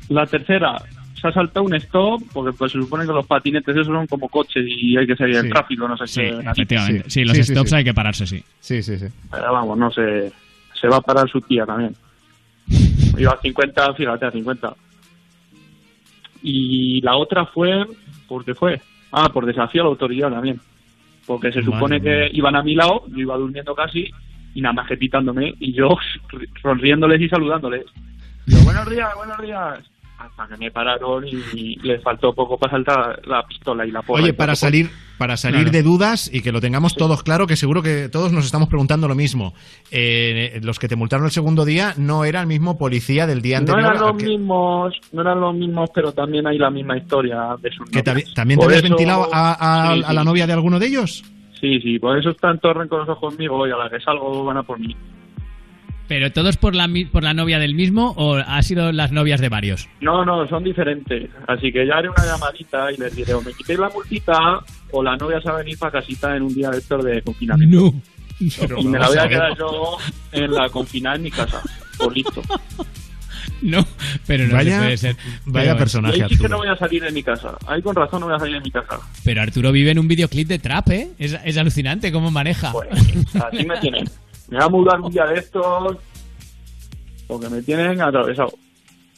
La 0.09 0.27
tercera, 0.27 0.83
se 1.21 1.29
ha 1.29 1.33
saltado 1.33 1.67
un 1.67 1.75
stop, 1.75 2.23
porque 2.33 2.53
pues 2.57 2.73
se 2.73 2.79
supone 2.81 3.05
que 3.07 3.13
los 3.13 3.27
patinetes 3.27 3.75
esos 3.75 3.87
son 3.87 4.07
como 4.07 4.29
coches 4.29 4.65
y 4.67 4.97
hay 4.97 5.07
que 5.07 5.17
seguir 5.17 5.37
Sí. 5.37 5.47
el 5.47 5.53
tráfico, 5.53 5.89
no 5.89 5.97
sé 5.97 6.07
Sí, 6.07 6.21
qué. 6.21 6.39
efectivamente. 6.51 7.11
Sí, 7.11 7.25
los 7.25 7.37
stops 7.39 7.73
hay 7.73 7.85
que 7.85 7.95
pararse, 7.95 8.27
sí. 8.27 8.43
Sí, 8.61 8.83
sí, 8.83 8.99
sí. 8.99 9.07
Pero 9.31 9.53
vamos, 9.53 9.77
no 9.79 9.91
sé, 9.91 10.33
se 10.81 10.89
va 10.89 10.97
a 10.97 11.01
parar 11.01 11.29
su 11.29 11.41
tía 11.41 11.65
también. 11.67 11.95
Iba 13.19 13.33
a 13.33 13.41
50, 13.41 13.95
fíjate, 13.95 14.27
a 14.27 14.31
50. 14.31 14.75
Y 16.43 17.01
la 17.03 17.17
otra 17.17 17.47
fue, 17.47 17.85
¿por 18.29 18.45
qué 18.45 18.55
fue? 18.55 18.81
Ah, 19.11 19.29
por 19.33 19.45
desafío 19.47 19.83
a 19.83 19.85
la 19.85 19.91
autoridad 19.91 20.31
también. 20.31 20.61
Porque 21.27 21.51
se 21.53 21.61
Madre 21.61 21.73
supone 21.75 22.01
que 22.01 22.11
mía. 22.11 22.29
iban 22.33 22.57
a 22.57 22.63
mi 22.63 22.75
lado, 22.75 23.05
yo 23.09 23.19
iba 23.19 23.37
durmiendo 23.37 23.75
casi, 23.75 24.09
y 24.55 24.61
nada 24.61 24.73
más 24.75 24.87
que 24.89 24.97
pitándome, 24.97 25.55
y 25.59 25.73
yo 25.73 25.97
sonriéndoles 26.63 27.21
y 27.21 27.29
saludándoles. 27.29 27.85
Yo, 28.47 28.59
buenos 28.65 28.89
días, 28.89 29.09
buenos 29.17 29.43
días. 29.43 29.79
Hasta 30.19 30.49
que 30.49 30.57
me 30.57 30.71
pararon 30.73 31.25
y 31.29 31.77
les 31.81 32.03
faltó 32.03 32.33
poco 32.35 32.59
para 32.59 32.73
saltar 32.73 33.21
la 33.27 33.43
pistola 33.47 33.87
y 33.87 33.93
la 33.93 34.03
porra. 34.03 34.23
Oye, 34.23 34.33
para 34.35 34.57
salir, 34.57 34.91
para 35.17 35.37
salir 35.37 35.61
Claro. 35.61 35.71
de 35.71 35.83
dudas 35.85 36.29
y 36.33 36.43
que 36.43 36.51
lo 36.51 36.61
tengamos 36.61 36.95
todos 36.97 37.23
claro, 37.23 37.47
que 37.47 37.55
seguro 37.55 37.83
que 37.83 38.09
todos 38.09 38.33
nos 38.33 38.45
estamos 38.45 38.69
preguntando 38.69 39.07
lo 39.07 39.15
mismo. 39.15 39.55
Eh, 39.93 40.59
los 40.65 40.79
que 40.81 40.89
te 40.89 40.97
multaron 40.97 41.27
el 41.27 41.31
segundo 41.31 41.65
día 41.65 41.95
no 41.97 42.25
era 42.25 42.41
el 42.41 42.49
mismo 42.49 42.77
policía 42.77 43.27
del 43.29 43.43
día 43.43 43.59
No 43.61 43.73
anterior. 43.73 43.81
eran 43.93 43.97
al 44.03 44.09
los 44.09 44.17
que, 44.23 44.29
mismos, 44.29 44.95
no 45.13 45.21
eran 45.23 45.41
los 45.41 45.55
mismos, 45.55 45.91
pero 45.95 46.13
también 46.13 46.47
hay 46.49 46.59
la 46.59 46.71
misma 46.71 46.97
historia 46.99 47.57
de 47.63 47.71
sus 47.71 47.89
que 47.89 48.03
novias. 48.03 48.35
¿También 48.35 48.59
te 48.59 48.65
Por 48.65 48.73
habías 48.73 48.85
eso- 48.85 48.95
ventilado 48.95 49.29
a, 49.33 49.53
a- 49.91 49.95
sí, 49.95 50.03
a 50.05 50.13
la 50.13 50.21
sí. 50.23 50.27
novia 50.27 50.47
de 50.49 50.53
alguno 50.53 50.79
de 50.81 50.87
ellos? 50.89 51.25
Sí, 51.61 51.81
sí, 51.81 51.99
por 52.01 52.19
eso 52.19 52.31
están 52.31 52.59
todos 52.59 52.77
rencorosos 52.77 53.19
conmigo 53.19 53.67
y 53.67 53.71
a 53.71 53.77
la 53.77 53.89
que 53.89 54.01
salgo 54.01 54.45
van 54.45 54.57
a 54.59 54.63
por 54.65 54.79
mí. 54.81 54.97
¿Pero 56.09 56.33
todos 56.33 56.57
por 56.57 56.75
la, 56.75 56.89
mi- 56.89 57.05
por 57.05 57.23
la 57.23 57.35
novia 57.35 57.59
del 57.59 57.75
mismo 57.75 58.15
o 58.17 58.37
ha 58.37 58.63
sido 58.63 58.91
las 58.93 59.13
novias 59.13 59.41
de 59.41 59.49
varios? 59.51 59.89
No, 60.01 60.25
no, 60.25 60.49
son 60.49 60.65
diferentes. 60.65 61.29
Así 61.47 61.71
que 61.71 61.87
ya 61.87 61.97
haré 61.99 62.09
una 62.09 62.25
llamadita 62.25 62.91
y 62.91 62.97
les 62.97 63.15
diré 63.15 63.35
o 63.35 63.43
me 63.43 63.53
quitéis 63.53 63.79
la 63.79 63.91
multita 63.91 64.33
o 64.91 65.03
la 65.03 65.17
novia 65.17 65.41
se 65.43 65.49
va 65.51 65.57
a 65.57 65.59
venir 65.59 65.79
para 65.79 65.93
casita 65.93 66.35
en 66.35 66.43
un 66.45 66.55
día 66.55 66.71
de 66.71 66.79
estos 66.79 67.05
de 67.05 67.21
confinamiento. 67.23 67.77
No. 67.77 68.03
y 68.81 68.85
me 68.87 68.99
la 68.99 69.09
voy 69.09 69.19
a 69.19 69.29
quedar 69.29 69.59
yo 69.59 69.97
en 70.33 70.53
la 70.53 70.69
confinada 70.71 71.17
en 71.17 71.23
mi 71.23 71.31
casa. 71.31 71.61
Por 71.99 72.17
listo. 72.17 72.43
No, 73.61 73.85
pero 74.25 74.47
no 74.47 74.55
Vaya- 74.55 74.77
se 74.79 74.79
puede 74.85 74.97
ser. 74.97 75.17
vaya 75.47 75.67
Pero- 75.71 75.79
personaje. 75.79 76.23
Ahí 76.23 76.29
sí 76.29 76.39
que 76.39 76.49
no 76.49 76.59
voy 76.59 76.69
a 76.69 76.77
salir 76.77 77.03
de 77.03 77.11
mi 77.11 77.25
casa. 77.25 77.57
Ahí 77.67 77.83
con 77.83 77.97
razón 77.97 78.21
no 78.21 78.27
voy 78.27 78.37
a 78.37 78.39
salir 78.39 78.55
de 78.55 78.61
mi 78.61 78.71
casa. 78.71 79.01
Pero 79.25 79.43
Arturo 79.43 79.73
vive 79.73 79.91
en 79.91 79.99
un 79.99 80.07
videoclip 80.07 80.47
de 80.47 80.61
trap, 80.61 80.89
¿eh? 80.91 81.09
Es, 81.19 81.37
es 81.45 81.57
alucinante 81.57 82.13
cómo 82.13 82.31
maneja. 82.31 82.73
Así 83.51 83.67
me 83.67 83.77
tienen. 83.79 84.05
Me 84.49 84.57
voy 84.57 84.67
a 84.67 84.69
mudar 84.69 85.01
un 85.01 85.13
día 85.13 85.25
de 85.27 85.39
estos 85.39 85.97
porque 87.27 87.49
me 87.49 87.63
tienen 87.63 88.01
atravesado. 88.01 88.51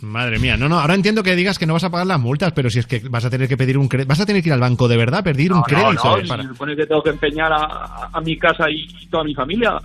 Madre 0.03 0.39
mía, 0.39 0.57
no, 0.57 0.69
no, 0.69 0.81
ahora 0.81 0.95
entiendo 0.95 1.23
que 1.23 1.37
digas 1.37 1.59
que 1.59 1.67
no 1.67 1.75
vas 1.75 1.85
a 1.85 1.91
pagar 1.91 2.07
las 2.07 2.19
multas, 2.19 2.53
pero 2.53 2.71
si 2.71 2.79
es 2.79 2.87
que 2.87 3.01
vas 3.11 3.25
a 3.27 3.31
tener 3.31 3.49
que 3.49 3.57
pedir 3.59 3.77
un 3.77 3.87
crédito, 3.87 4.09
vas 4.09 4.21
a 4.21 4.27
tener 4.27 4.43
que 4.43 4.49
ir 4.49 4.53
al 4.55 4.61
banco 4.61 4.89
de 4.89 4.97
verdad, 4.97 5.23
pedir 5.23 5.53
un 5.53 5.59
No, 5.59 5.65
crédito. 5.65 5.93
no, 6.05 6.17
eh, 6.19 6.23
y 6.25 6.29
para- 6.29 6.43
se 6.43 6.49
supone 6.49 6.75
que 6.75 6.87
tengo 6.87 7.03
que 7.03 7.11
empeñar 7.11 7.53
a, 7.53 8.09
a 8.13 8.21
mi 8.23 8.37
casa 8.39 8.69
y, 8.71 8.89
y 9.03 9.07
toda 9.09 9.25
mi 9.25 9.35
familia. 9.35 9.79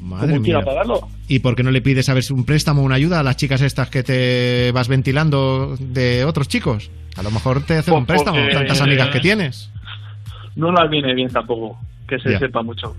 Madre 0.00 0.38
mía. 0.38 0.60
pagarlo. 0.62 1.08
¿Y 1.26 1.38
por 1.38 1.56
qué 1.56 1.62
no 1.62 1.70
le 1.70 1.80
pides 1.80 2.08
a 2.10 2.14
ver 2.14 2.22
un 2.30 2.44
préstamo 2.44 2.82
o 2.82 2.84
una 2.84 2.96
ayuda 2.96 3.20
a 3.20 3.22
las 3.22 3.38
chicas 3.38 3.62
estas 3.62 3.88
que 3.88 4.02
te 4.02 4.70
vas 4.72 4.88
ventilando 4.88 5.74
de 5.80 6.26
otros 6.26 6.46
chicos? 6.46 6.90
A 7.16 7.22
lo 7.22 7.30
mejor 7.30 7.62
te 7.62 7.78
hacen 7.78 7.94
un 7.94 8.04
Pues 8.04 8.18
préstamo, 8.18 8.38
porque- 8.38 8.54
tantas 8.54 8.80
amigas 8.82 9.08
que 9.08 9.20
tienes. 9.20 9.70
No 10.56 10.70
las 10.70 10.90
viene 10.90 11.14
bien 11.14 11.30
tampoco, 11.30 11.78
que 12.06 12.18
se 12.18 12.32
Ya. 12.32 12.38
sepa 12.38 12.62
mucho. 12.62 12.94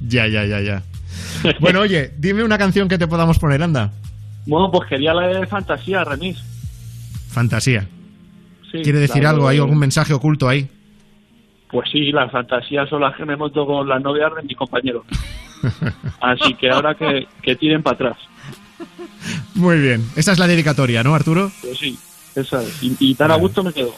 Ya, 0.00 0.26
ya, 0.26 0.44
ya, 0.44 0.60
ya. 0.60 0.82
Bueno, 1.60 1.80
oye, 1.80 2.12
dime 2.18 2.42
una 2.42 2.58
canción 2.58 2.88
que 2.88 2.98
te 2.98 3.06
podamos 3.06 3.38
poner, 3.38 3.62
anda. 3.62 3.92
Bueno, 4.46 4.70
pues 4.70 4.88
quería 4.88 5.14
la 5.14 5.28
de 5.28 5.46
Fantasía, 5.46 6.04
remix. 6.04 6.42
Fantasía. 7.28 7.86
¿Quiere 8.70 8.98
decir 8.98 9.26
algo? 9.26 9.48
¿Hay 9.48 9.58
algún 9.58 9.78
mensaje 9.78 10.12
oculto 10.12 10.48
ahí? 10.48 10.68
Pues 11.70 11.88
sí, 11.90 12.12
las 12.12 12.30
fantasías 12.30 12.88
son 12.88 13.02
las 13.02 13.14
que 13.16 13.24
me 13.24 13.36
monto 13.36 13.66
con 13.66 13.88
las 13.88 14.02
novias 14.02 14.30
de 14.36 14.42
mis 14.42 14.56
compañeros. 14.56 15.04
Así 16.20 16.54
que 16.54 16.70
ahora 16.70 16.94
que, 16.94 17.26
que 17.42 17.56
tiren 17.56 17.82
para 17.82 17.94
atrás. 17.94 18.16
Muy 19.54 19.78
bien. 19.78 20.04
Esa 20.16 20.32
es 20.32 20.38
la 20.38 20.46
dedicatoria, 20.46 21.02
¿no, 21.02 21.14
Arturo? 21.14 21.50
Pues 21.60 21.78
sí, 21.78 21.98
esa 22.34 22.62
es. 22.62 22.82
Y, 22.82 22.96
y 23.00 23.14
tan 23.14 23.30
a 23.30 23.36
gusto 23.36 23.62
me 23.62 23.72
quedo. 23.72 23.94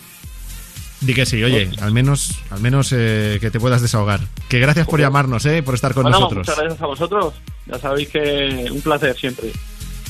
Di 1.01 1.15
que 1.15 1.25
sí, 1.25 1.43
oye, 1.43 1.67
pues- 1.67 1.81
al 1.83 1.93
menos, 1.93 2.39
al 2.51 2.61
menos 2.61 2.93
eh, 2.95 3.39
que 3.41 3.51
te 3.51 3.59
puedas 3.59 3.81
desahogar. 3.81 4.21
Que 4.49 4.59
gracias 4.61 4.85
por 4.87 4.93
pues- 4.93 5.03
llamarnos, 5.03 5.47
eh, 5.47 5.63
por 5.63 5.75
estar 5.75 5.95
con 5.95 6.05
nosotros. 6.05 6.47
Muchas 6.47 6.57
gracias 6.59 6.83
a 6.83 6.87
vosotros. 6.87 7.35
Ya 7.67 7.79
sabéis 7.79 8.09
que 8.09 8.67
un 8.71 8.81
placer 8.83 9.17
siempre. 9.17 9.51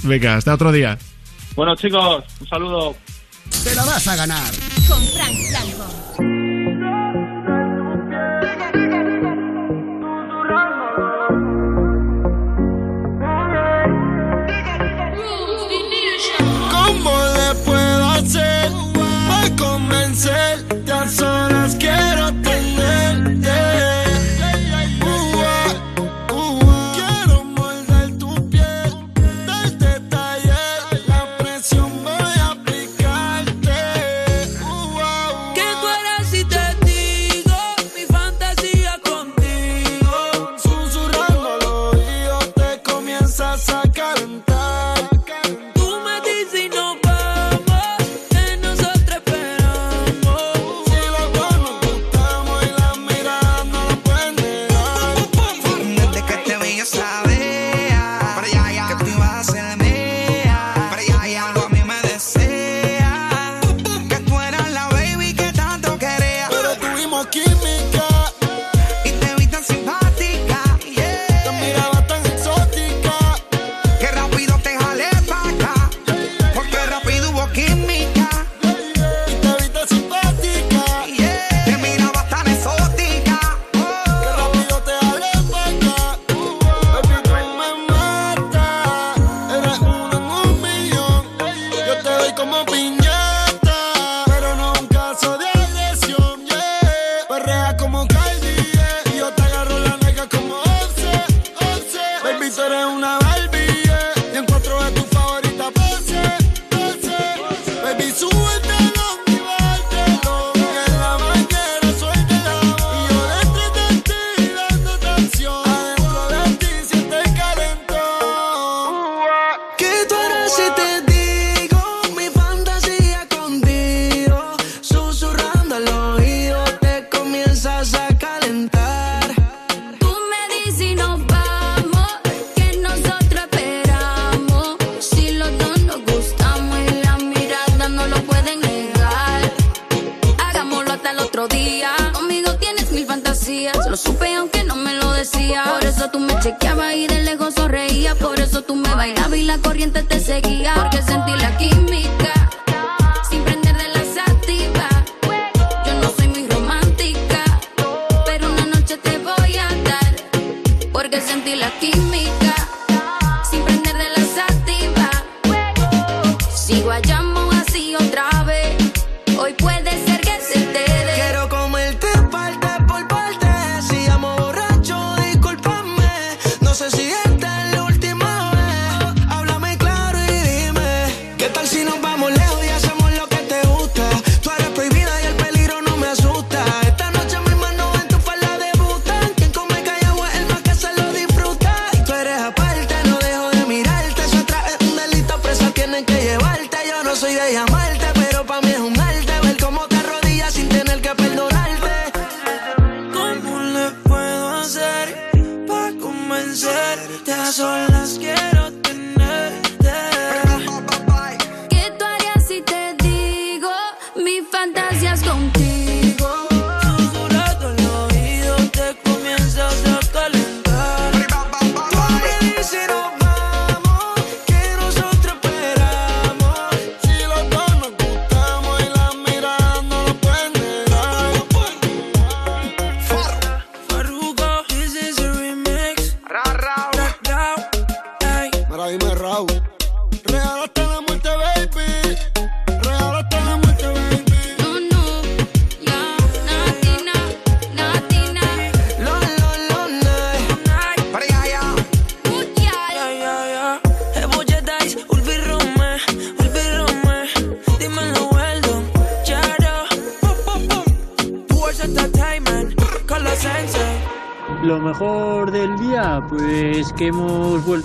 Venga, 0.03 0.37
hasta 0.37 0.55
otro 0.55 0.73
día. 0.73 0.99
Bueno, 1.55 1.77
chicos, 1.77 2.25
un 2.41 2.49
saludo. 2.49 2.97
Te 3.65 3.75
la 3.75 3.85
vas 3.85 4.07
a 4.09 4.17
ganar. 4.17 4.51
Con 4.89 5.03
Frank 5.03 5.37
Blanco. 5.51 7.01
¿Cómo 16.71 17.11
le 17.35 17.55
puedo 17.65 18.11
hacer 18.11 18.71
para 19.29 19.57
convencer? 19.57 20.50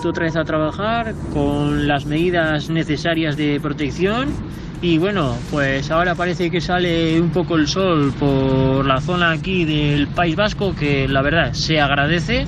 otra 0.10 0.26
vez 0.26 0.36
a 0.36 0.44
trabajar 0.44 1.13
con 1.34 1.88
las 1.88 2.06
medidas 2.06 2.70
necesarias 2.70 3.36
de 3.38 3.60
protección 3.60 4.30
y 4.82 4.98
bueno, 4.98 5.38
pues 5.52 5.89
ahora 5.89 6.15
parece 6.15 6.52
que 6.52 6.62
sale 6.62 7.20
un 7.20 7.32
poco 7.32 7.56
el 7.56 7.68
sol 7.68 8.13
por 8.20 8.86
la 8.86 9.02
zona 9.02 9.32
aquí 9.32 9.65
del 9.65 10.08
País 10.08 10.36
Vasco 10.36 10.76
que 10.76 11.08
la 11.08 11.22
verdad 11.22 11.54
se 11.54 11.80
agradece 11.80 12.46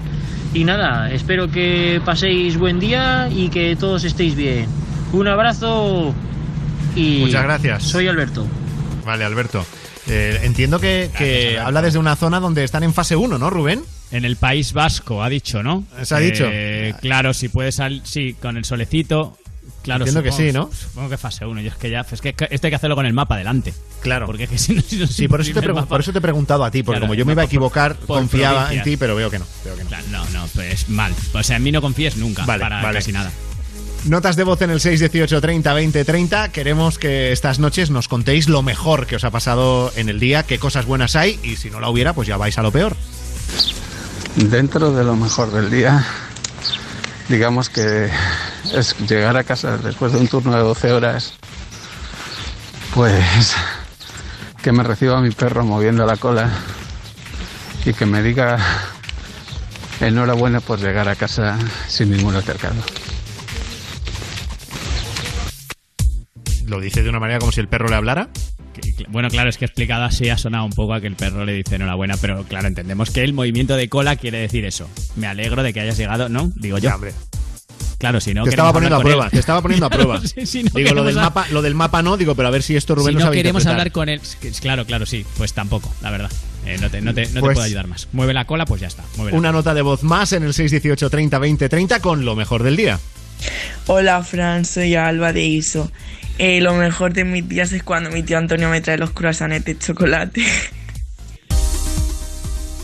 y 0.53 0.63
nada, 0.63 1.11
espero 1.11 1.49
que 1.49 2.01
paséis 2.05 2.57
buen 2.57 2.79
día 2.79 3.29
y 3.31 3.49
que 3.49 3.75
todos 3.75 4.03
estéis 4.03 4.35
bien. 4.35 4.67
Un 5.13 5.27
abrazo 5.27 6.13
y 6.95 7.19
muchas 7.21 7.43
gracias. 7.43 7.83
Soy 7.83 8.07
Alberto. 8.07 8.45
Vale, 9.05 9.23
Alberto. 9.23 9.65
Eh, 10.07 10.39
entiendo 10.43 10.79
que, 10.79 11.09
que 11.17 11.59
habla 11.59 11.81
desde 11.81 11.99
una 11.99 12.15
zona 12.15 12.39
donde 12.39 12.63
están 12.63 12.83
en 12.83 12.93
fase 12.93 13.15
1, 13.15 13.37
¿no, 13.37 13.49
Rubén? 13.49 13.81
En 14.11 14.23
el 14.25 14.37
País 14.37 14.71
Vasco, 14.73 15.21
ha 15.21 15.29
dicho, 15.29 15.63
¿no? 15.63 15.83
Se 16.03 16.15
ha 16.15 16.19
dicho. 16.19 16.45
Eh 16.47 16.76
claro, 16.93 17.33
si 17.33 17.49
puede 17.49 17.71
salir, 17.71 18.01
sí, 18.05 18.35
con 18.41 18.57
el 18.57 18.65
solecito. 18.65 19.37
Claro, 19.83 20.05
Entiendo 20.05 20.23
que 20.23 20.31
sí, 20.31 20.51
¿no? 20.51 20.69
Supongo 20.73 21.09
que 21.09 21.17
fase 21.17 21.45
1. 21.45 21.61
Y 21.61 21.67
es 21.67 21.75
que 21.75 21.89
ya, 21.89 22.05
es 22.09 22.19
que 22.21 22.29
esto 22.49 22.67
hay 22.67 22.71
que 22.71 22.75
hacerlo 22.75 22.95
con 22.95 23.05
el 23.05 23.13
mapa 23.13 23.37
delante. 23.37 23.73
Claro. 24.01 24.25
Porque 24.25 24.43
es 24.43 24.49
que 24.49 24.57
si 24.57 24.73
no, 24.75 24.81
si 24.81 24.97
no- 24.97 25.07
Sí, 25.07 25.27
por 25.27 25.39
eso, 25.41 25.53
te 25.59 25.67
mapa- 25.67 25.85
por 25.87 26.01
eso 26.01 26.11
te 26.11 26.17
he 26.17 26.21
preguntado 26.21 26.63
a 26.65 26.71
ti, 26.71 26.83
porque 26.83 26.97
Claro, 26.99 27.07
como 27.07 27.13
yo 27.15 27.25
me 27.25 27.31
iba 27.33 27.41
a 27.43 27.45
por- 27.45 27.49
equivocar, 27.49 27.95
por 27.95 28.17
confiaba 28.19 28.73
en 28.73 28.83
ti, 28.83 28.97
pero 28.97 29.15
veo 29.15 29.29
que 29.29 29.39
no. 29.39 29.45
veo 29.63 29.75
que 29.77 29.83
no. 29.83 29.89
Claro, 29.89 30.05
no, 30.11 30.25
no, 30.31 30.47
pues 30.53 30.89
mal. 30.89 31.13
O 31.33 31.43
sea, 31.43 31.57
en 31.57 31.63
mí 31.63 31.71
no 31.71 31.81
confíes 31.81 32.17
nunca 32.17 32.45
Vale, 32.45 32.61
para 32.61 32.81
vale. 32.81 32.97
casi 32.97 33.11
nada. 33.11 33.31
Notas 34.05 34.35
de 34.35 34.43
voz 34.43 34.61
en 34.61 34.69
el 34.69 34.79
618 34.79 35.41
30 35.41 35.73
20 35.73 36.05
30. 36.05 36.49
Queremos 36.51 36.97
que 36.97 37.31
estas 37.31 37.59
noches 37.59 37.89
nos 37.89 38.07
contéis 38.07 38.47
lo 38.47 38.61
mejor 38.63 39.05
que 39.05 39.15
os 39.17 39.23
ha 39.25 39.31
pasado 39.31 39.91
en 39.95 40.07
el 40.09 40.19
día, 40.19 40.43
qué 40.43 40.59
cosas 40.59 40.85
buenas 40.85 41.15
hay 41.15 41.39
y 41.43 41.55
si 41.57 41.69
no 41.69 41.79
la 41.79 41.89
hubiera, 41.89 42.13
pues 42.13 42.27
ya 42.27 42.37
vais 42.37 42.57
a 42.57 42.61
lo 42.61 42.71
peor. 42.71 42.95
Dentro 44.35 44.91
de 44.91 45.03
lo 45.03 45.15
mejor 45.15 45.51
del 45.51 45.69
día, 45.71 46.05
digamos 47.29 47.69
que 47.69 48.09
es 48.73 48.97
llegar 49.07 49.37
a 49.37 49.43
casa 49.43 49.77
después 49.77 50.13
de 50.13 50.19
un 50.19 50.27
turno 50.27 50.55
de 50.55 50.61
12 50.61 50.91
horas, 50.91 51.33
pues 52.93 53.55
que 54.63 54.71
me 54.71 54.83
reciba 54.83 55.21
mi 55.21 55.31
perro 55.31 55.63
moviendo 55.65 56.05
la 56.05 56.17
cola 56.17 56.49
y 57.85 57.93
que 57.93 58.05
me 58.05 58.21
diga 58.21 58.57
enhorabuena 59.99 60.59
por 60.59 60.79
llegar 60.79 61.07
a 61.09 61.15
casa 61.15 61.57
sin 61.87 62.11
ningún 62.11 62.35
altercado. 62.35 62.75
Lo 66.65 66.81
dice 66.81 67.01
de 67.01 67.09
una 67.09 67.19
manera 67.19 67.39
como 67.39 67.51
si 67.51 67.61
el 67.61 67.69
perro 67.69 67.87
le 67.87 67.95
hablara. 67.95 68.29
Bueno, 69.09 69.29
claro, 69.29 69.49
es 69.49 69.57
que 69.57 69.65
explicado 69.65 70.03
así 70.03 70.29
ha 70.29 70.37
sonado 70.37 70.65
un 70.65 70.71
poco 70.71 70.93
a 70.93 71.01
que 71.01 71.07
el 71.07 71.15
perro 71.15 71.45
le 71.45 71.53
dice 71.53 71.75
enhorabuena, 71.75 72.15
pero 72.19 72.43
claro, 72.43 72.67
entendemos 72.67 73.09
que 73.11 73.23
el 73.23 73.33
movimiento 73.33 73.75
de 73.75 73.89
cola 73.89 74.15
quiere 74.15 74.39
decir 74.39 74.65
eso. 74.65 74.89
Me 75.15 75.27
alegro 75.27 75.63
de 75.63 75.73
que 75.73 75.79
hayas 75.81 75.97
llegado, 75.97 76.29
¿no? 76.29 76.51
Digo 76.55 76.77
yo. 76.77 76.89
Ya, 76.89 76.95
hombre. 76.95 77.13
Claro, 77.97 78.21
si 78.21 78.33
no. 78.33 78.43
te 78.43 78.51
estaba 78.51 78.71
poniendo 78.73 78.97
a 78.97 79.01
prueba, 79.01 79.25
él. 79.25 79.31
te 79.31 79.39
estaba 79.39 79.61
poniendo 79.61 79.87
a 79.87 79.89
prueba. 79.89 80.21
Sí, 80.23 80.45
sí, 80.45 80.63
no 80.63 80.69
digo, 80.75 80.93
lo 80.93 81.03
del, 81.03 81.15
mapa, 81.15 81.47
lo 81.51 81.61
del 81.63 81.73
mapa 81.73 82.03
no, 82.03 82.15
digo, 82.15 82.35
pero 82.35 82.47
a 82.47 82.51
ver 82.51 82.61
si 82.61 82.75
esto 82.75 82.93
Rubén 82.93 83.13
si 83.13 83.15
no 83.15 83.21
sabe 83.21 83.35
queremos 83.37 83.65
hablar 83.65 83.91
con 83.91 84.07
él. 84.09 84.21
Claro, 84.61 84.85
claro, 84.85 85.05
sí. 85.05 85.25
Pues 85.37 85.53
tampoco, 85.53 85.91
la 86.01 86.11
verdad. 86.11 86.31
Eh, 86.65 86.77
no 86.79 86.89
te, 86.91 87.01
no 87.01 87.13
te- 87.13 87.25
no 87.27 87.33
te 87.35 87.39
Pues- 87.39 87.53
puedo 87.55 87.65
ayudar 87.65 87.87
más. 87.87 88.07
Mueve 88.11 88.33
la 88.33 88.45
cola, 88.45 88.65
pues 88.65 88.81
ya 88.81 88.87
está. 88.87 89.03
mueve 89.15 89.35
Una 89.35 89.51
nota 89.51 89.73
de 89.73 89.81
voz 89.81 90.03
más 90.03 90.31
en 90.33 90.43
el 90.43 90.53
618 90.53 91.09
30 91.09 91.39
20 91.39 91.69
30 91.69 91.99
con 92.01 92.23
lo 92.25 92.35
mejor 92.35 92.61
del 92.61 92.75
día. 92.75 92.99
Hola 93.87 94.21
Fran, 94.23 94.65
soy 94.65 94.95
Alba 94.95 95.31
de 95.33 95.45
ISO. 95.45 95.89
Eh, 96.39 96.61
lo 96.61 96.73
mejor 96.75 97.13
de 97.13 97.23
mis 97.23 97.47
días 97.47 97.71
es 97.73 97.83
cuando 97.83 98.11
mi 98.11 98.21
tío 98.21 98.37
Antonio 98.37 98.69
me 98.69 98.81
trae 98.81 98.97
los 98.97 99.11
croissants 99.11 99.65
de 99.65 99.77
chocolate. 99.77 100.43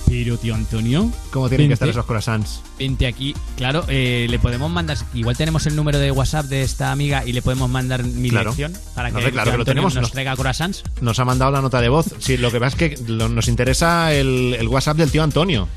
Pero, 0.07 0.37
tío 0.37 0.55
Antonio. 0.55 1.11
¿Cómo 1.33 1.49
tienen 1.49 1.65
que 1.65 1.69
Vente. 1.71 1.73
estar 1.73 1.89
esos 1.89 2.05
croissants? 2.05 2.61
Vente 2.77 3.07
aquí. 3.07 3.35
Claro, 3.57 3.83
eh, 3.87 4.27
le 4.29 4.37
podemos 4.37 4.69
mandar. 4.69 4.97
Igual 5.15 5.35
tenemos 5.35 5.65
el 5.65 5.75
número 5.75 5.97
de 5.97 6.11
WhatsApp 6.11 6.45
de 6.45 6.61
esta 6.61 6.91
amiga 6.91 7.23
y 7.25 7.33
le 7.33 7.41
podemos 7.41 7.69
mandar 7.71 8.03
mi 8.03 8.29
Claro. 8.29 8.53
dirección 8.53 8.79
para 8.93 9.09
No, 9.09 9.19
que, 9.19 9.31
claro 9.31 9.51
que 9.51 9.57
lo 9.57 9.65
tenemos, 9.65 9.95
nos 9.95 10.03
nos- 10.03 10.11
traiga 10.11 10.35
croissants. 10.35 10.83
Nos 11.01 11.17
ha 11.17 11.25
mandado 11.25 11.51
la 11.51 11.61
nota 11.61 11.81
de 11.81 11.89
voz. 11.89 12.05
Sí, 12.19 12.37
lo 12.37 12.51
que 12.51 12.59
pasa 12.59 12.77
es 12.77 12.97
que 12.97 13.03
lo- 13.11 13.29
nos 13.29 13.47
interesa 13.47 14.13
el, 14.13 14.55
el 14.59 14.67
WhatsApp 14.67 14.97
del 14.97 15.09
tío 15.09 15.23
Antonio, 15.23 15.67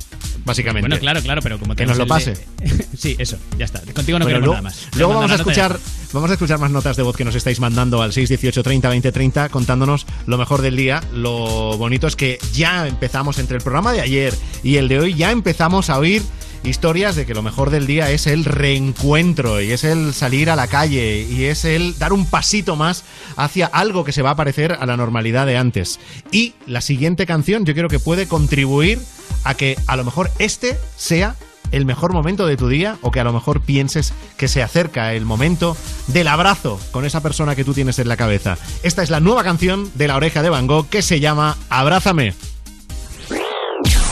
básicamente. 0.44 0.88
Bueno, 0.88 1.00
claro, 1.00 1.22
claro, 1.22 1.40
pero 1.42 1.58
como 1.58 1.74
Que 1.74 1.86
nos 1.86 1.96
lo 1.96 2.04
de- 2.04 2.08
pase. 2.08 2.34
sí, 2.96 3.16
eso, 3.18 3.38
ya 3.58 3.64
está. 3.64 3.80
Contigo 3.94 4.18
no 4.18 4.26
Bueno, 4.26 4.40
queremos 4.40 4.46
luego, 4.46 4.52
nada 4.54 4.62
más. 4.62 4.88
luego 4.94 5.14
vamos 5.14 5.30
a 5.30 5.34
escuchar 5.36 5.78
vamos 6.12 6.30
a 6.30 6.34
escuchar 6.34 6.58
más 6.58 6.70
notas 6.70 6.96
de 6.96 7.02
voz 7.02 7.14
que 7.14 7.24
nos 7.26 7.34
estáis 7.34 7.60
mandando 7.60 8.00
al 8.00 8.10
618 8.12 8.62
30 8.62 8.88
20 8.88 9.12
30 9.12 9.48
contándonos 9.50 10.06
lo 10.26 10.38
mejor 10.38 10.62
del 10.62 10.76
día. 10.76 11.02
Lo 11.12 11.76
bonito 11.76 12.06
es 12.06 12.16
que 12.16 12.38
ya 12.54 12.86
empezamos 12.86 13.38
entre 13.38 13.56
el 13.58 13.62
programa 13.62 13.92
de 13.92 14.00
ayer 14.00 14.34
y 14.62 14.76
el 14.76 14.88
de 14.88 14.98
hoy 15.00 15.14
ya 15.14 15.30
empezamos 15.30 15.45
a 15.46 15.98
oír 15.98 16.22
historias 16.64 17.14
de 17.14 17.24
que 17.24 17.34
lo 17.34 17.42
mejor 17.42 17.70
del 17.70 17.86
día 17.86 18.10
es 18.10 18.26
el 18.26 18.44
reencuentro 18.44 19.60
y 19.60 19.70
es 19.70 19.84
el 19.84 20.12
salir 20.12 20.50
a 20.50 20.56
la 20.56 20.66
calle 20.66 21.22
y 21.22 21.44
es 21.44 21.64
el 21.64 21.96
dar 21.98 22.12
un 22.12 22.26
pasito 22.26 22.74
más 22.74 23.04
hacia 23.36 23.66
algo 23.66 24.04
que 24.04 24.10
se 24.10 24.22
va 24.22 24.30
a 24.30 24.36
parecer 24.36 24.76
a 24.80 24.86
la 24.86 24.96
normalidad 24.96 25.46
de 25.46 25.56
antes. 25.56 26.00
Y 26.32 26.54
la 26.66 26.80
siguiente 26.80 27.26
canción 27.26 27.64
yo 27.64 27.74
creo 27.74 27.88
que 27.88 28.00
puede 28.00 28.26
contribuir 28.26 28.98
a 29.44 29.54
que 29.54 29.76
a 29.86 29.96
lo 29.96 30.04
mejor 30.04 30.32
este 30.40 30.76
sea 30.96 31.36
el 31.70 31.84
mejor 31.84 32.12
momento 32.12 32.46
de 32.46 32.56
tu 32.56 32.68
día 32.68 32.98
o 33.02 33.12
que 33.12 33.20
a 33.20 33.24
lo 33.24 33.32
mejor 33.32 33.60
pienses 33.60 34.12
que 34.36 34.48
se 34.48 34.62
acerca 34.62 35.14
el 35.14 35.24
momento 35.24 35.76
del 36.08 36.26
abrazo 36.26 36.80
con 36.90 37.04
esa 37.04 37.22
persona 37.22 37.54
que 37.54 37.64
tú 37.64 37.72
tienes 37.72 38.00
en 38.00 38.08
la 38.08 38.16
cabeza. 38.16 38.58
Esta 38.82 39.04
es 39.04 39.10
la 39.10 39.20
nueva 39.20 39.44
canción 39.44 39.90
de 39.94 40.08
la 40.08 40.16
oreja 40.16 40.42
de 40.42 40.50
Van 40.50 40.66
Gogh 40.66 40.88
que 40.88 41.02
se 41.02 41.20
llama 41.20 41.56
Abrázame. 41.68 42.34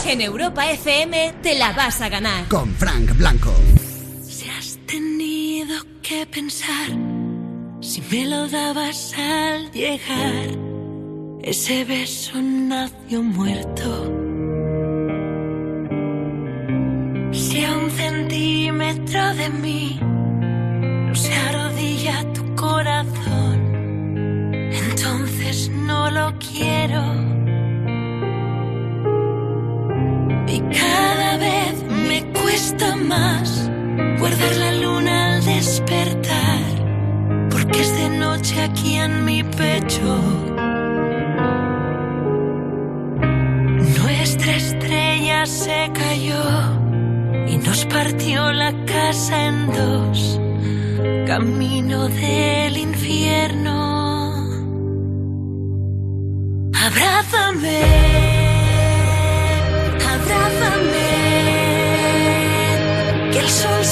En 0.07 0.21
Europa 0.21 0.71
FM 0.71 1.35
te 1.43 1.59
la 1.59 1.73
vas 1.73 2.01
a 2.03 2.09
ganar. 2.09 2.47
Con 2.49 2.73
Frank 2.75 3.17
Blanco. 3.17 3.53
Si 4.23 4.49
has 4.51 4.79
tenido 4.87 5.75
que 6.03 6.27
pensar 6.27 6.91
si 7.81 8.03
me 8.11 8.27
lo 8.27 8.47
dabas 8.49 9.15
al 9.19 9.73
llegar, 9.73 10.49
ese 11.43 11.85
beso 11.85 12.41
nació 12.41 13.23
muerto. 13.23 14.13
Si 17.33 17.65
a 17.65 17.77
un 17.77 17.91
centímetro 17.91 19.35
de 19.35 19.49
mí 19.49 19.99
no 20.01 21.15
se 21.15 21.35
arrodilla 21.35 22.33
tu 22.35 22.55
corazón, 22.55 23.59
entonces 24.71 25.71
no 25.71 26.11
lo 26.11 26.33
quiero. 26.39 27.44
Y 30.47 30.61
cada 30.61 31.37
vez 31.39 31.83
me 32.09 32.23
cuesta 32.33 32.97
más 32.97 33.71
guardar 34.19 34.57
la 34.57 34.73
luna 34.73 35.35
al 35.35 35.45
despertar, 35.45 36.63
porque 37.51 37.81
es 37.81 37.97
de 37.97 38.09
noche 38.11 38.63
aquí 38.63 38.97
en 38.97 39.25
mi 39.25 39.43
pecho. 39.43 40.21
Nuestra 43.99 44.57
estrella 44.57 45.47
se 45.47 45.91
cayó 45.95 46.45
y 47.47 47.57
nos 47.59 47.85
partió 47.87 48.53
la 48.53 48.73
casa 48.85 49.47
en 49.47 49.67
dos, 49.67 50.41
camino 51.27 52.09
del 52.09 52.77
infierno. 52.77 53.75
Abrázame. 56.75 58.54
Abrázame, 60.45 61.09
que 63.33 63.39
el 63.39 63.49
sol 63.49 63.85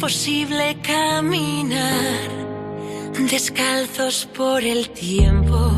posible 0.00 0.76
caminar 0.82 2.30
descalzos 3.30 4.26
por 4.36 4.62
el 4.62 4.90
tiempo. 4.90 5.72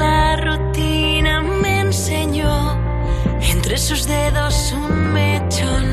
La 0.00 0.36
rutina 0.36 1.42
me 1.42 1.80
enseñó 1.80 2.76
entre 3.52 3.76
sus 3.78 4.06
dedos 4.06 4.72
un 4.72 5.12
mechón 5.12 5.86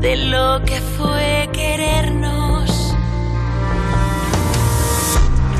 de 0.00 0.16
lo 0.16 0.62
que 0.64 0.80
fue 0.96 1.48
querernos. 1.52 2.94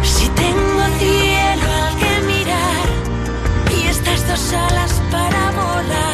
Si 0.02 0.28
tengo 0.28 0.82
cielo 0.98 1.68
al 1.86 1.94
que 2.02 2.12
mirar 2.32 2.86
y 3.76 3.78
estas 3.88 4.26
dos 4.28 4.52
alas 4.54 4.92
para 5.10 5.50
volar, 5.52 6.11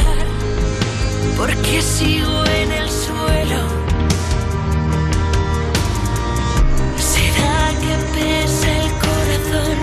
porque 1.49 1.81
sigo 1.81 2.45
en 2.45 2.73
el 2.73 2.91
suelo. 2.91 3.61
¿Será 7.13 7.59
que 7.83 7.95
pesa 8.15 8.69
el 8.83 8.91
corazón 9.05 9.79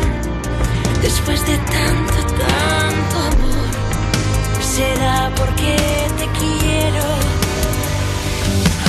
después 1.01 1.45
de 1.47 1.57
tanto, 1.57 2.18
tanto 2.43 3.16
amor? 3.32 3.70
¿Será 4.61 5.32
porque 5.36 5.76
te 6.20 6.28
quiero? 6.39 7.05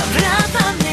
Abrázame. 0.03 0.86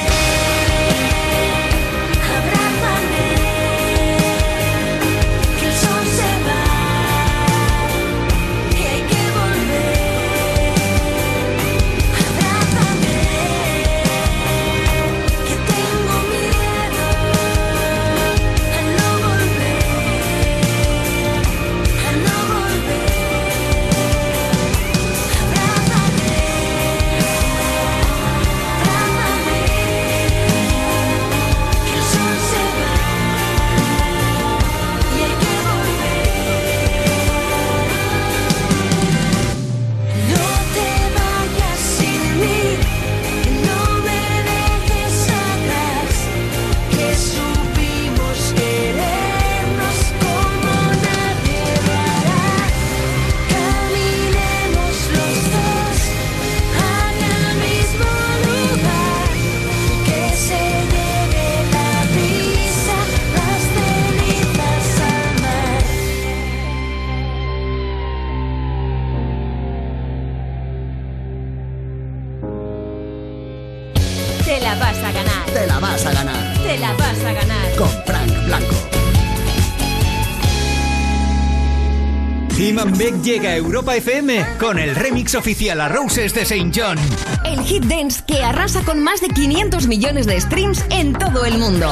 Llega 83.24 83.50
a 83.50 83.56
Europa 83.56 83.96
FM 83.96 84.44
con 84.60 84.78
el 84.78 84.94
remix 84.94 85.34
oficial 85.34 85.80
a 85.80 85.88
Roses 85.88 86.34
de 86.34 86.42
St. 86.42 86.70
John. 86.74 86.98
El 87.46 87.58
hit 87.64 87.84
dance 87.84 88.22
que 88.26 88.42
arrasa 88.42 88.82
con 88.84 89.02
más 89.02 89.22
de 89.22 89.28
500 89.28 89.86
millones 89.86 90.26
de 90.26 90.38
streams 90.38 90.84
en 90.90 91.14
todo 91.14 91.46
el 91.46 91.56
mundo. 91.56 91.90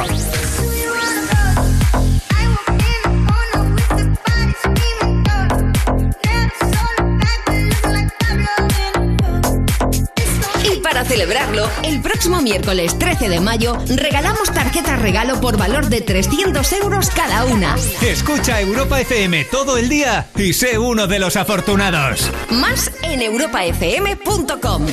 Celebrarlo, 11.12 11.68
el 11.84 12.00
próximo 12.00 12.40
miércoles 12.40 12.98
13 12.98 13.28
de 13.28 13.38
mayo 13.38 13.76
regalamos 13.86 14.50
tarjetas 14.50 14.98
regalo 15.02 15.42
por 15.42 15.58
valor 15.58 15.88
de 15.90 16.00
300 16.00 16.72
euros 16.72 17.10
cada 17.10 17.44
una. 17.44 17.76
Escucha 18.00 18.58
Europa 18.62 18.98
FM 18.98 19.44
todo 19.50 19.76
el 19.76 19.90
día 19.90 20.30
y 20.36 20.54
sé 20.54 20.78
uno 20.78 21.06
de 21.06 21.18
los 21.18 21.36
afortunados. 21.36 22.30
Más 22.50 22.90
en 23.02 23.20
europafm.com. 23.20 24.86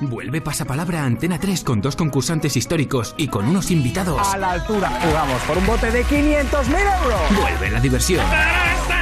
Vuelve 0.00 0.40
Pasapalabra 0.40 1.02
a 1.02 1.06
Antena 1.06 1.40
3 1.40 1.64
con 1.64 1.80
dos 1.80 1.96
concursantes 1.96 2.56
históricos 2.56 3.16
y 3.18 3.26
con 3.26 3.48
unos 3.48 3.72
invitados. 3.72 4.20
A 4.32 4.38
la 4.38 4.52
altura 4.52 4.90
jugamos 5.02 5.42
por 5.42 5.58
un 5.58 5.66
bote 5.66 5.90
de 5.90 6.04
500.000 6.04 7.02
euros. 7.02 7.20
Vuelve 7.40 7.70
la 7.70 7.80
diversión. 7.80 8.24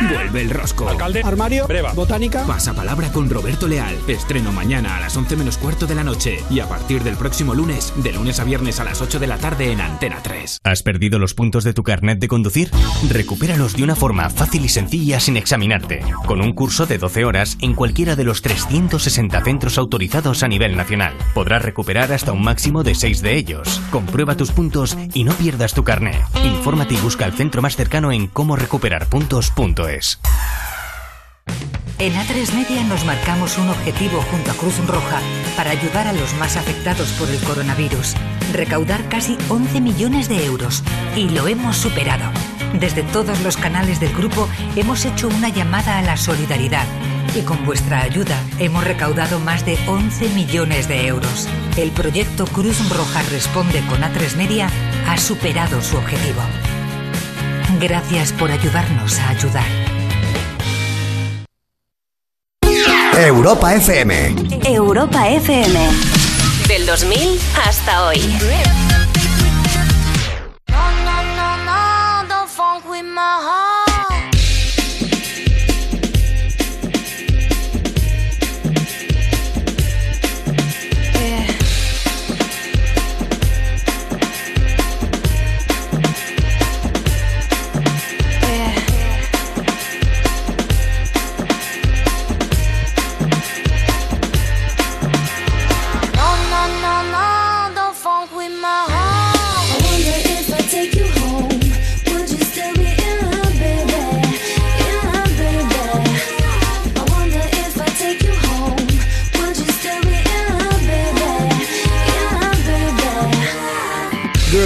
Vuelve 0.09 0.43
el 0.43 0.51
rosco. 0.51 0.89
Alcalde. 0.89 1.23
Armario. 1.25 1.67
Breva. 1.67 1.93
Botánica. 1.93 2.45
Pasapalabra 2.47 3.13
con 3.13 3.31
Roberto 3.31 3.69
Leal. 3.69 3.97
Estreno 4.09 4.53
mañana 4.53 4.97
a 4.97 5.01
las 5.01 5.17
11 5.17 5.37
menos 5.37 5.59
cuarto 5.59 5.87
de 5.87 5.95
la 5.95 6.05
noche. 6.05 6.39
Y 6.51 6.61
a 6.61 6.69
partir 6.69 7.03
del 7.03 7.17
próximo 7.17 7.55
lunes, 7.55 7.93
de 7.97 8.13
lunes 8.13 8.41
a 8.41 8.45
viernes 8.45 8.81
a 8.81 8.85
las 8.85 9.01
8 9.01 9.19
de 9.19 9.27
la 9.27 9.39
tarde 9.39 9.73
en 9.73 9.81
Antena 9.81 10.21
3. 10.23 10.59
¿Has 10.65 10.83
perdido 10.83 11.19
los 11.19 11.35
puntos 11.35 11.65
de 11.65 11.75
tu 11.75 11.83
carnet 11.83 12.19
de 12.19 12.29
conducir? 12.29 12.71
Recupéralos 13.09 13.77
de 13.77 13.85
una 13.85 13.97
forma 13.97 14.29
fácil 14.31 14.65
y 14.65 14.69
sencilla 14.69 15.21
sin 15.21 15.37
examinarte, 15.37 16.03
con 16.27 16.41
un 16.41 16.53
curso 16.53 16.87
de 16.87 16.99
12 16.99 17.25
horas 17.25 17.57
en 17.61 17.75
cualquiera 17.75 18.17
de 18.17 18.25
los 18.25 18.43
360 18.43 19.43
centros 19.45 19.79
autorizados 19.79 20.43
a 20.43 20.49
nivel 20.49 20.77
nacional. 20.77 21.15
Podrás 21.35 21.63
recuperar 21.63 22.13
hasta 22.13 22.33
un 22.33 22.43
máximo 22.43 22.83
de 22.83 22.95
6 22.95 23.23
de 23.23 23.37
ellos. 23.37 23.81
Comprueba 23.91 24.37
tus 24.37 24.51
puntos 24.51 24.97
y 25.15 25.25
no 25.25 25.33
pierdas 25.35 25.75
tu 25.75 25.85
carnet. 25.85 26.21
Infórmate 26.45 26.95
y 26.95 26.99
busca 26.99 27.27
el 27.27 27.33
centro 27.33 27.63
más 27.63 27.77
cercano 27.77 28.13
en 28.13 28.27
cómo 28.27 28.57
recuperar 28.57 29.07
puntos.es. 29.07 29.92
En 31.99 32.15
A3 32.15 32.55
Media 32.55 32.83
nos 32.85 33.05
marcamos 33.05 33.59
un 33.59 33.69
objetivo 33.69 34.23
junto 34.23 34.51
a 34.51 34.55
Cruz 34.55 34.79
Roja 34.87 35.21
para 35.55 35.71
ayudar 35.71 36.07
a 36.07 36.15
los 36.15 36.35
más 36.35 36.57
afectados 36.57 37.13
por 37.13 37.29
el 37.29 37.39
coronavirus. 37.41 38.15
Recaudar 38.53 39.07
casi 39.11 39.37
11 39.51 39.83
millones 39.83 40.29
de 40.31 40.47
euros. 40.47 40.83
Y 41.15 41.29
lo 41.29 41.47
hemos 41.47 41.77
superado. 41.77 42.25
Desde 42.81 43.03
todos 43.03 43.41
los 43.43 43.59
canales 43.59 44.01
del 44.01 44.15
grupo 44.15 44.49
hemos 44.77 45.05
hecho 45.05 45.29
una 45.29 45.51
llamada 45.51 45.99
a 45.99 46.03
la 46.03 46.17
solidaridad. 46.17 46.87
Y 47.35 47.43
con 47.43 47.65
vuestra 47.67 48.01
ayuda 48.01 48.43
hemos 48.59 48.85
recaudado 48.85 49.41
más 49.41 49.67
de 49.67 49.79
11 49.87 50.31
millones 50.31 50.89
de 50.89 51.07
euros. 51.07 51.49
El 51.77 51.91
proyecto 51.91 52.47
Cruz 52.47 52.79
Roja 52.89 53.23
Responde 53.31 53.81
con 53.89 54.01
A3 54.01 54.37
Media 54.37 54.71
ha 55.07 55.19
superado 55.19 55.83
su 55.83 55.99
objetivo. 55.99 56.43
Gracias 57.81 58.33
por 58.33 58.51
ayudarnos 58.51 59.19
a 59.19 59.29
ayudar. 59.31 59.67
Europa 63.19 63.75
FM. 63.75 64.35
Europa 64.65 65.29
FM. 65.29 65.79
Del 66.69 66.87
2000 66.87 67.39
hasta 67.67 68.07
hoy. 68.07 68.21
No, 70.69 70.91
no, 71.05 71.23
no, 71.37 71.57
no, 71.65 72.29
don't 72.29 72.49
funk 72.49 72.85
with 72.89 73.05
my 73.05 73.21
heart. 73.21 73.72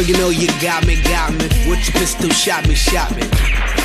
You 0.06 0.16
know 0.18 0.30
you 0.30 0.46
got 0.60 0.86
me, 0.86 1.02
got 1.02 1.32
me. 1.32 1.48
With 1.68 1.82
your 1.84 1.94
pistol, 1.98 2.30
shot 2.30 2.68
me, 2.68 2.74
shot 2.74 3.14
me. 3.16 3.22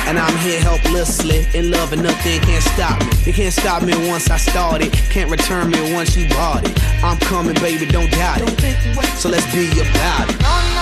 And 0.06 0.18
I'm 0.18 0.36
here 0.38 0.60
helplessly, 0.60 1.46
in 1.54 1.70
love 1.70 1.92
and 1.92 2.02
nothing 2.02 2.40
can't 2.40 2.62
stop 2.62 3.00
me. 3.00 3.10
You 3.24 3.32
can't 3.32 3.52
stop 3.52 3.82
me 3.82 3.94
once 4.08 4.30
I 4.30 4.36
started, 4.36 4.92
can't 5.10 5.30
return 5.30 5.70
me 5.70 5.92
once 5.92 6.16
you 6.16 6.28
bought 6.28 6.64
it. 6.64 7.02
I'm 7.02 7.18
coming, 7.18 7.54
baby, 7.54 7.86
don't 7.86 8.10
doubt 8.10 8.40
it. 8.42 9.18
So 9.18 9.28
let's 9.28 9.46
be 9.52 9.68
about 9.80 10.30
it. 10.30 10.81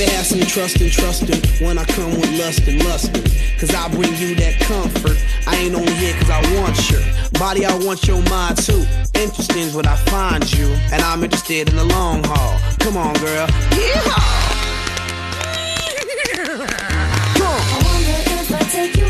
Baby, 0.00 0.12
have 0.12 0.24
some 0.24 0.40
trust 0.40 0.80
and 0.80 0.90
trusting 0.90 1.66
when 1.66 1.76
I 1.76 1.84
come 1.84 2.12
with 2.12 2.32
lust 2.38 2.66
and 2.66 2.82
lust. 2.84 3.12
Cause 3.58 3.74
I 3.74 3.86
bring 3.90 4.16
you 4.16 4.34
that 4.36 4.58
comfort. 4.60 5.22
I 5.46 5.56
ain't 5.56 5.74
only 5.74 5.92
here 5.92 6.14
cause 6.14 6.30
I 6.30 6.40
want 6.58 6.90
your 6.90 7.02
body, 7.38 7.66
I 7.66 7.76
want 7.84 8.08
your 8.08 8.22
mind 8.30 8.56
too. 8.56 8.82
Interesting 9.12 9.74
what 9.74 9.86
I 9.86 9.96
find 9.96 10.50
you, 10.54 10.68
and 10.90 11.02
I'm 11.02 11.22
interested 11.22 11.68
in 11.68 11.76
the 11.76 11.84
long 11.84 12.24
haul. 12.24 12.58
Come 12.78 12.96
on, 12.96 13.12
girl. 13.16 13.46
Yeehaw! 13.76 14.40
I 17.42 17.78
wonder 17.84 18.16
if 18.40 18.54
I 18.54 18.58
take 18.72 18.96
you 18.96 19.09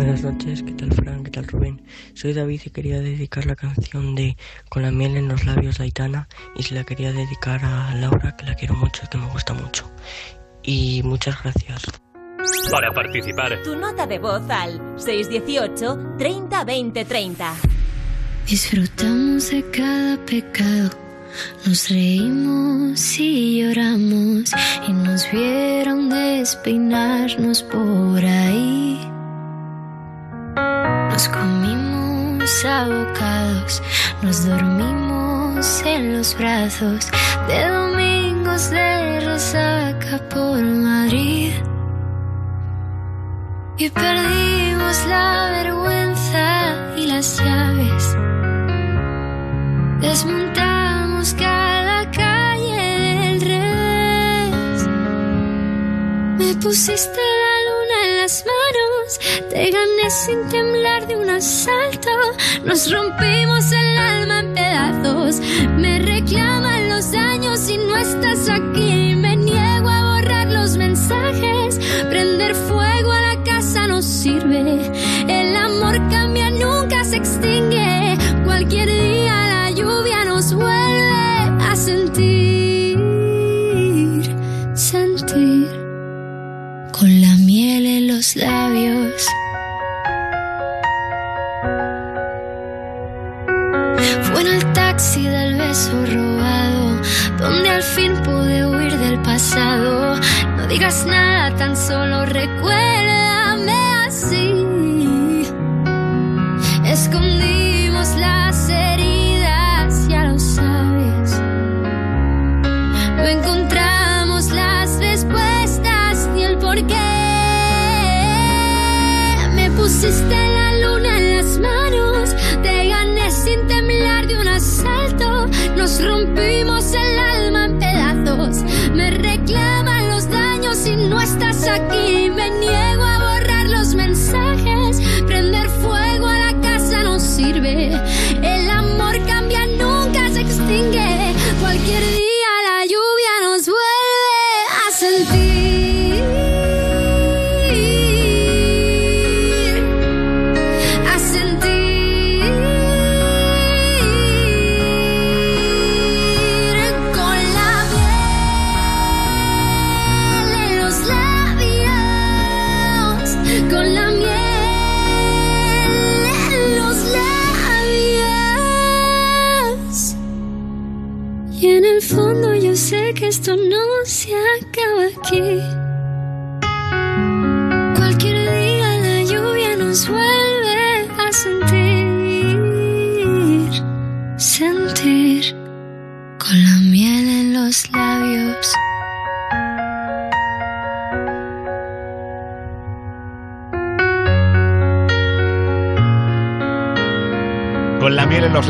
Buenas 0.00 0.22
noches, 0.22 0.62
¿qué 0.62 0.72
tal 0.72 0.90
Fran? 0.94 1.24
¿Qué 1.24 1.30
tal 1.30 1.46
Rubén? 1.46 1.82
Soy 2.14 2.32
David 2.32 2.62
y 2.64 2.70
quería 2.70 3.00
dedicar 3.00 3.44
la 3.44 3.54
canción 3.54 4.14
de 4.14 4.34
Con 4.70 4.82
la 4.82 4.90
miel 4.90 5.14
en 5.18 5.28
los 5.28 5.44
labios 5.44 5.76
de 5.76 5.84
Aitana 5.84 6.26
y 6.56 6.62
se 6.62 6.74
la 6.74 6.84
quería 6.84 7.12
dedicar 7.12 7.62
a 7.62 7.94
Laura, 7.96 8.34
que 8.34 8.46
la 8.46 8.54
quiero 8.54 8.76
mucho 8.76 9.02
y 9.04 9.08
que 9.08 9.18
me 9.18 9.26
gusta 9.26 9.52
mucho. 9.52 9.92
Y 10.62 11.02
muchas 11.04 11.42
gracias. 11.42 11.82
Para 12.70 12.90
participar, 12.94 13.62
Tu 13.62 13.76
nota 13.76 14.06
de 14.06 14.18
voz 14.18 14.48
al 14.48 14.80
618 14.96 16.16
30 16.16 16.64
20 16.64 17.04
30. 17.04 17.54
Disfrutamos 18.46 19.50
de 19.50 19.70
cada 19.70 20.16
pecado, 20.24 20.96
nos 21.66 21.90
reímos 21.90 23.20
y 23.20 23.60
lloramos 23.60 24.50
y 24.88 24.92
nos 24.94 25.30
vieron 25.30 26.08
despeinarnos 26.08 27.62
por 27.64 28.24
ahí. 28.24 28.98
Nos 30.56 31.28
comimos 31.28 32.64
abocados, 32.64 33.82
nos 34.22 34.46
dormimos 34.46 35.82
en 35.84 36.16
los 36.16 36.36
brazos 36.36 37.10
de 37.48 37.68
domingos 37.68 38.70
de 38.70 39.20
resaca 39.20 40.20
por 40.30 40.62
Madrid. 40.62 41.52
Y 43.78 43.88
perdimos 43.90 45.06
la 45.06 45.50
vergüenza 45.52 46.96
y 46.96 47.06
las 47.06 47.38
llaves. 47.38 48.16
Desmontamos 50.00 51.34
cada 51.34 52.10
calle 52.10 52.82
del 53.20 53.40
revés. 53.40 54.88
Me 56.38 56.54
pusiste 56.56 57.20
la 57.44 57.49
te 59.48 59.70
gané 59.70 60.10
sin 60.10 60.46
temblar 60.50 61.06
de 61.06 61.16
un 61.16 61.30
asalto. 61.30 62.10
Nos 62.64 62.92
rompimos 62.92 63.72
el 63.72 63.96
alma 63.96 64.40
en 64.40 64.54
pedazos. 64.54 65.40
Me 65.78 65.98
reclaman 66.00 66.90
los 66.90 67.14
años 67.14 67.70
y 67.70 67.78
no 67.78 67.96
estás 67.96 68.50
aquí. 68.50 69.14
Me 69.14 69.36
niego 69.36 69.88
a 69.88 70.02
borrar 70.12 70.48
los 70.48 70.76
mensajes. 70.76 71.78
Prender 72.10 72.54
fuego 72.54 73.10
a 73.10 73.20
la 73.20 73.42
casa 73.42 73.86
no 73.86 74.02
sirve. 74.02 74.92
El 75.26 75.56
amor 75.56 75.96
cambia, 76.10 76.50
nunca 76.50 77.02
se 77.04 77.16
extingue. 77.16 78.18
Cualquier 78.44 78.86
día 78.86 79.19
robado, 95.72 97.00
donde 97.38 97.70
al 97.70 97.82
fin 97.82 98.12
pude 98.24 98.66
huir 98.66 98.96
del 98.98 99.20
pasado. 99.22 100.18
No 100.56 100.66
digas 100.66 101.06
nada, 101.06 101.54
tan 101.56 101.76
solo 101.76 102.24
recuérdame 102.26 103.49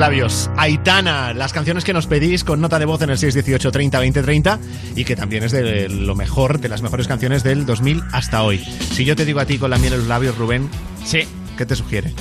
labios. 0.01 0.51
Aitana, 0.57 1.32
las 1.34 1.53
canciones 1.53 1.84
que 1.84 1.92
nos 1.92 2.07
pedís 2.07 2.42
con 2.42 2.61
nota 2.61 2.78
de 2.78 2.86
voz 2.86 3.03
en 3.03 3.11
el 3.11 3.18
618 3.18 3.70
30 3.70 3.98
20 4.01 4.22
30 4.22 4.59
y 4.96 5.05
que 5.05 5.14
también 5.14 5.44
es 5.44 5.53
de 5.53 5.88
lo 5.88 6.14
mejor, 6.14 6.59
de 6.61 6.68
las 6.68 6.82
mejores 6.82 7.07
canciones 7.07 7.42
del 7.44 7.66
2000 7.66 8.03
hasta 8.12 8.42
hoy. 8.42 8.59
Si 8.59 9.05
yo 9.05 9.14
te 9.14 9.24
digo 9.24 9.38
a 9.40 9.44
ti 9.44 9.59
con 9.59 9.70
la 9.70 9.78
miel 9.78 9.92
en 9.92 9.98
los 10.01 10.09
labios, 10.09 10.36
Rubén, 10.36 10.68
sí. 11.05 11.20
¿qué 11.57 11.66
te 11.66 11.76
sugiere? 11.76 12.12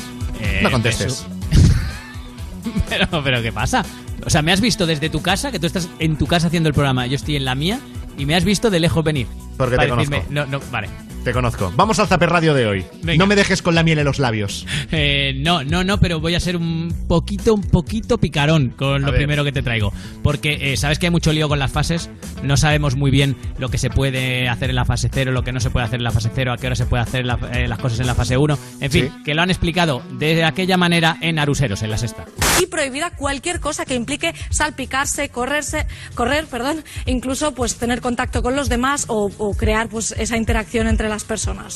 Eh, 0.41 0.59
no 0.61 0.69
contestes. 0.69 1.25
Pero, 2.89 3.07
pero 3.23 3.41
¿qué 3.41 3.51
pasa? 3.51 3.83
O 4.25 4.29
sea, 4.29 4.41
me 4.41 4.51
has 4.51 4.61
visto 4.61 4.85
desde 4.85 5.09
tu 5.09 5.21
casa, 5.21 5.51
que 5.51 5.59
tú 5.59 5.65
estás 5.65 5.87
en 5.99 6.17
tu 6.17 6.27
casa 6.27 6.47
haciendo 6.47 6.67
el 6.69 6.75
programa, 6.75 7.07
yo 7.07 7.15
estoy 7.15 7.35
en 7.35 7.45
la 7.45 7.55
mía, 7.55 7.79
y 8.17 8.25
me 8.25 8.35
has 8.35 8.43
visto 8.43 8.69
de 8.69 8.79
lejos 8.79 9.03
venir. 9.03 9.27
Porque 9.57 9.77
te 9.77 9.87
conozco. 9.87 10.11
decirme- 10.15 10.25
No, 10.29 10.45
no, 10.45 10.59
vale. 10.71 10.89
Te 11.23 11.33
conozco. 11.33 11.71
Vamos 11.75 11.99
al 11.99 12.07
Zaper 12.07 12.29
Radio 12.29 12.53
de 12.53 12.65
hoy. 12.65 12.85
No 13.17 13.27
me 13.27 13.35
dejes 13.35 13.61
con 13.61 13.75
la 13.75 13.83
miel 13.83 13.99
en 13.99 14.05
los 14.05 14.19
labios. 14.19 14.65
Eh, 14.91 15.33
no, 15.37 15.63
no, 15.63 15.83
no, 15.83 15.99
pero 15.99 16.19
voy 16.21 16.33
a 16.33 16.39
ser 16.39 16.55
un 16.55 16.95
poquito, 17.07 17.53
un 17.53 17.61
poquito 17.61 18.17
picarón 18.17 18.69
con 18.69 19.01
lo 19.01 19.11
ver. 19.11 19.17
primero 19.19 19.43
que 19.43 19.51
te 19.51 19.61
traigo. 19.61 19.91
Porque 20.23 20.71
eh, 20.73 20.77
sabes 20.77 20.97
que 20.97 21.07
hay 21.07 21.11
mucho 21.11 21.33
lío 21.33 21.49
con 21.49 21.59
las 21.59 21.71
fases. 21.71 22.09
No 22.41 22.55
sabemos 22.55 22.95
muy 22.95 23.11
bien 23.11 23.35
lo 23.57 23.67
que 23.69 23.77
se 23.77 23.89
puede 23.89 24.47
hacer 24.47 24.69
en 24.69 24.77
la 24.77 24.85
fase 24.85 25.09
0, 25.13 25.31
lo 25.33 25.43
que 25.43 25.51
no 25.51 25.59
se 25.59 25.69
puede 25.69 25.85
hacer 25.85 25.99
en 25.99 26.05
la 26.05 26.11
fase 26.11 26.31
0, 26.33 26.53
a 26.53 26.57
qué 26.57 26.67
hora 26.67 26.75
se 26.77 26.85
puede 26.85 27.03
hacer 27.03 27.25
la- 27.25 27.37
eh, 27.53 27.67
las 27.67 27.79
cosas 27.79 27.99
en 27.99 28.07
la 28.07 28.15
fase 28.15 28.37
1. 28.37 28.57
En 28.79 28.89
fin, 28.89 29.11
que 29.25 29.33
lo 29.35 29.41
han 29.41 29.49
explicado 29.49 30.01
de 30.17 30.45
aquella 30.45 30.77
manera 30.77 31.17
en 31.21 31.37
Aruseros, 31.37 31.83
en 31.83 31.91
la 31.91 31.97
sexta. 31.97 32.25
y 32.61 32.65
prohibida 32.67 33.11
cualquier 33.11 33.59
cosa 33.59 33.85
que 33.85 33.95
implique 33.95 34.33
salpicarse, 34.49 35.29
correrse, 35.29 35.85
correr, 36.15 36.45
perdón, 36.45 36.83
incluso 37.05 37.53
pues 37.53 37.75
tener 37.75 38.01
contacto 38.01 38.41
con 38.41 38.55
los 38.55 38.67
demás 38.69 39.05
o, 39.09 39.29
o 39.37 39.53
crear 39.55 39.87
pues 39.89 40.13
esa 40.17 40.35
interacción 40.37 40.87
entre 40.87 41.07
las 41.09 41.18
personas. 41.23 41.73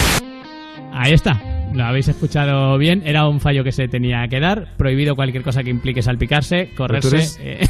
Ahí 0.92 1.14
está. 1.14 1.42
Lo 1.74 1.84
habéis 1.86 2.08
escuchado 2.08 2.78
bien. 2.78 3.02
Era 3.06 3.28
un 3.28 3.40
fallo 3.40 3.64
que 3.64 3.72
se 3.72 3.88
tenía 3.88 4.28
que 4.28 4.40
dar. 4.40 4.76
Prohibido 4.78 5.16
cualquier 5.16 5.44
cosa 5.44 5.64
que 5.64 5.70
implique 5.72 6.02
salpicarse, 6.02 6.70
Pero 6.78 7.00
tú 7.00 7.10
correrse. 7.10 7.16
eres- 7.18 7.40
eh, 7.42 7.68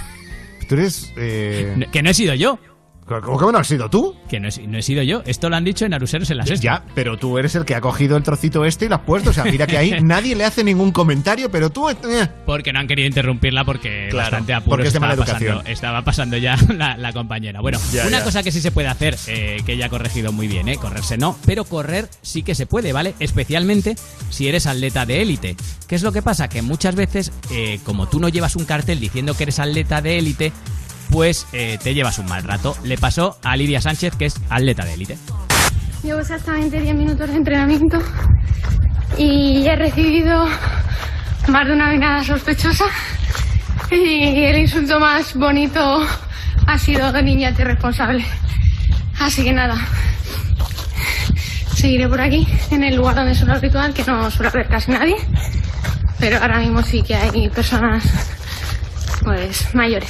Tú 0.67 0.75
eres. 0.75 1.13
eh, 1.17 1.87
que 1.91 2.03
no 2.03 2.09
he 2.09 2.13
sido 2.13 2.33
yo. 2.33 2.59
¿Cómo 3.05 3.37
que 3.37 3.51
no 3.51 3.57
has 3.57 3.67
sido 3.67 3.89
tú? 3.89 4.15
Que 4.29 4.39
no 4.39 4.47
he, 4.47 4.67
no 4.67 4.77
he 4.77 4.81
sido 4.81 5.03
yo. 5.03 5.21
Esto 5.25 5.49
lo 5.49 5.55
han 5.55 5.63
dicho 5.63 5.85
en 5.85 5.93
Aruseros 5.93 6.29
en 6.31 6.37
la 6.37 6.45
sexta. 6.45 6.63
Ya, 6.63 6.83
pero 6.95 7.17
tú 7.17 7.37
eres 7.37 7.53
el 7.55 7.65
que 7.65 7.75
ha 7.75 7.81
cogido 7.81 8.15
el 8.17 8.23
trocito 8.23 8.63
este 8.65 8.85
y 8.85 8.89
lo 8.89 8.95
has 8.95 9.01
puesto. 9.01 9.29
O 9.29 9.33
sea, 9.33 9.43
mira 9.45 9.67
que 9.67 9.77
ahí 9.77 9.95
nadie 10.01 10.35
le 10.35 10.45
hace 10.45 10.63
ningún 10.63 10.91
comentario, 10.91 11.51
pero 11.51 11.69
tú. 11.69 11.89
eh, 11.89 11.95
Porque 12.45 12.71
no 12.73 12.79
han 12.79 12.87
querido 12.87 13.07
interrumpirla 13.07 13.65
porque 13.65 14.07
Claro, 14.09 14.31
bastante 14.31 14.53
apuro 14.53 14.69
porque 14.77 14.87
es 14.87 14.93
de 14.93 14.99
mala 14.99 15.13
estaba, 15.13 15.25
educación. 15.31 15.55
pasando, 15.57 15.71
estaba 15.73 16.01
pasando 16.03 16.37
ya 16.37 16.55
la, 16.75 16.97
la 16.97 17.13
compañera. 17.13 17.61
Bueno, 17.61 17.79
Ya, 17.91 18.07
una 18.07 18.19
ya. 18.19 18.23
cosa 18.23 18.41
que 18.43 18.51
sí 18.51 18.61
se 18.61 18.71
puede 18.71 18.87
hacer, 18.87 19.17
eh, 19.27 19.57
que 19.65 19.73
ella 19.73 19.87
ha 19.87 19.89
corregido 19.89 20.31
muy 20.31 20.47
bien, 20.47 20.69
¿eh? 20.69 20.77
correrse 20.77 21.17
no, 21.17 21.37
pero 21.45 21.65
correr 21.65 22.07
sí 22.21 22.43
que 22.43 22.55
se 22.55 22.65
puede, 22.65 22.93
¿vale? 22.93 23.13
Especialmente 23.19 23.95
si 24.29 24.47
eres 24.47 24.65
atleta 24.65 25.05
de 25.05 25.21
élite. 25.21 25.55
¿Qué 25.87 25.95
es 25.95 26.03
lo 26.03 26.11
que 26.11 26.21
pasa? 26.21 26.47
Que 26.47 26.61
muchas 26.61 26.95
veces, 26.95 27.31
eh, 27.51 27.79
como 27.83 28.07
tú 28.07 28.19
no 28.19 28.29
llevas 28.29 28.55
un 28.55 28.65
cartel 28.65 28.99
diciendo 28.99 29.35
que 29.35 29.43
eres 29.43 29.59
atleta 29.59 30.01
de 30.01 30.17
élite, 30.17 30.51
pues 31.13 31.45
te 31.51 31.93
llevas 31.93 32.17
un 32.17 32.25
mal 32.25 32.43
rato. 32.43 32.75
Le 32.83 32.97
pasó 32.97 33.37
a 33.43 33.55
Lidia 33.55 33.79
Sánchez, 33.79 34.15
que 34.15 34.25
es 34.25 34.41
atleta 34.49 34.83
de 34.83 34.95
élite. 34.95 35.17
Llevo 36.01 36.19
exactamente 36.19 36.81
10 36.81 36.95
minutos 36.95 37.29
de 37.29 37.35
entrenamiento 37.35 37.99
y 39.15 39.63
he 39.67 39.75
recibido 39.75 40.47
más 41.47 41.67
de 41.67 41.73
una 41.73 41.91
mirada 41.91 42.23
sospechosa 42.23 42.85
y 43.91 44.43
el 44.43 44.57
insulto 44.57 44.99
más 44.99 45.35
bonito 45.35 46.03
ha 46.65 46.77
sido 46.79 47.11
niña 47.21 47.51
irresponsable. 47.51 48.25
Así 49.19 49.43
que 49.43 49.53
nada, 49.53 49.75
seguiré 51.75 52.09
por 52.09 52.21
aquí, 52.21 52.47
en 52.71 52.83
el 52.83 52.95
lugar 52.95 53.15
donde 53.15 53.35
suelo 53.35 53.53
habitual, 53.53 53.93
que 53.93 54.03
no 54.03 54.31
suele 54.31 54.49
haber 54.49 54.67
casi 54.67 54.91
nadie, 54.91 55.15
pero 56.19 56.39
ahora 56.39 56.57
mismo 56.57 56.81
sí 56.81 57.03
que 57.03 57.13
hay 57.13 57.49
personas 57.49 58.03
pues 59.23 59.75
mayores. 59.75 60.09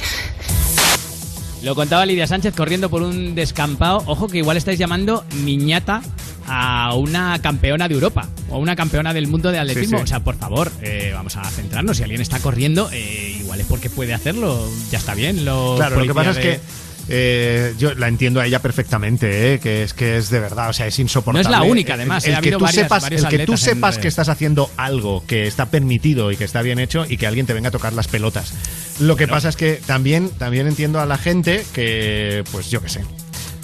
Lo 1.64 1.74
contaba 1.74 2.04
Lidia 2.04 2.26
Sánchez 2.26 2.54
corriendo 2.54 2.90
por 2.90 3.02
un 3.02 3.34
descampado. 3.34 4.02
Ojo 4.06 4.28
que 4.28 4.36
igual 4.36 4.58
estáis 4.58 4.78
llamando 4.78 5.24
niñata 5.44 6.02
a 6.46 6.94
una 6.94 7.40
campeona 7.40 7.88
de 7.88 7.94
Europa 7.94 8.28
o 8.50 8.56
a 8.56 8.58
una 8.58 8.76
campeona 8.76 9.14
del 9.14 9.28
mundo 9.28 9.50
de 9.50 9.58
atletismo. 9.58 9.96
Sí, 9.96 10.02
sí. 10.02 10.04
O 10.04 10.06
sea, 10.06 10.20
por 10.20 10.36
favor, 10.36 10.70
eh, 10.82 11.12
vamos 11.14 11.38
a 11.38 11.44
centrarnos. 11.44 11.96
Si 11.96 12.02
alguien 12.02 12.20
está 12.20 12.38
corriendo, 12.40 12.90
eh, 12.92 13.38
igual 13.40 13.60
es 13.60 13.66
porque 13.66 13.88
puede 13.88 14.12
hacerlo. 14.12 14.68
Ya 14.90 14.98
está 14.98 15.14
bien. 15.14 15.46
Lo 15.46 15.76
Claro, 15.76 16.00
lo 16.00 16.06
que 16.06 16.12
pasa 16.12 16.32
es 16.32 16.38
que 16.38 16.60
eh, 17.08 17.74
yo 17.78 17.94
la 17.94 18.08
entiendo 18.08 18.40
a 18.40 18.46
ella 18.46 18.60
perfectamente, 18.60 19.54
¿eh? 19.54 19.58
que 19.60 19.82
es 19.82 19.94
que 19.94 20.16
es 20.16 20.30
de 20.30 20.40
verdad, 20.40 20.70
o 20.70 20.72
sea, 20.72 20.86
es 20.86 20.98
insoportable. 20.98 21.44
No 21.48 21.54
es 21.54 21.58
la 21.60 21.62
única, 21.64 21.94
además, 21.94 22.24
El, 22.24 22.32
eh, 22.32 22.36
ha 22.36 22.40
que 22.40 22.52
tú 22.52 22.58
varias- 22.60 22.82
sepas, 22.84 23.10
el 23.10 23.28
que 23.28 23.46
tú 23.46 23.52
en- 23.52 23.58
sepas 23.58 23.98
que 23.98 24.08
estás 24.08 24.28
haciendo 24.28 24.70
algo 24.76 25.24
que 25.26 25.46
está 25.46 25.66
permitido 25.66 26.32
y 26.32 26.36
que 26.36 26.44
está 26.44 26.62
bien 26.62 26.78
hecho 26.78 27.04
y 27.08 27.16
que 27.16 27.26
alguien 27.26 27.46
te 27.46 27.52
venga 27.52 27.68
a 27.68 27.72
tocar 27.72 27.92
las 27.92 28.08
pelotas. 28.08 28.52
Lo 29.00 29.16
que 29.16 29.26
pasa 29.28 29.48
es 29.48 29.56
que 29.56 29.80
también, 29.86 30.30
también 30.30 30.66
entiendo 30.66 31.00
a 31.00 31.06
la 31.06 31.18
gente 31.18 31.64
que, 31.72 32.44
pues 32.52 32.70
yo 32.70 32.80
qué 32.80 32.88
sé. 32.88 33.00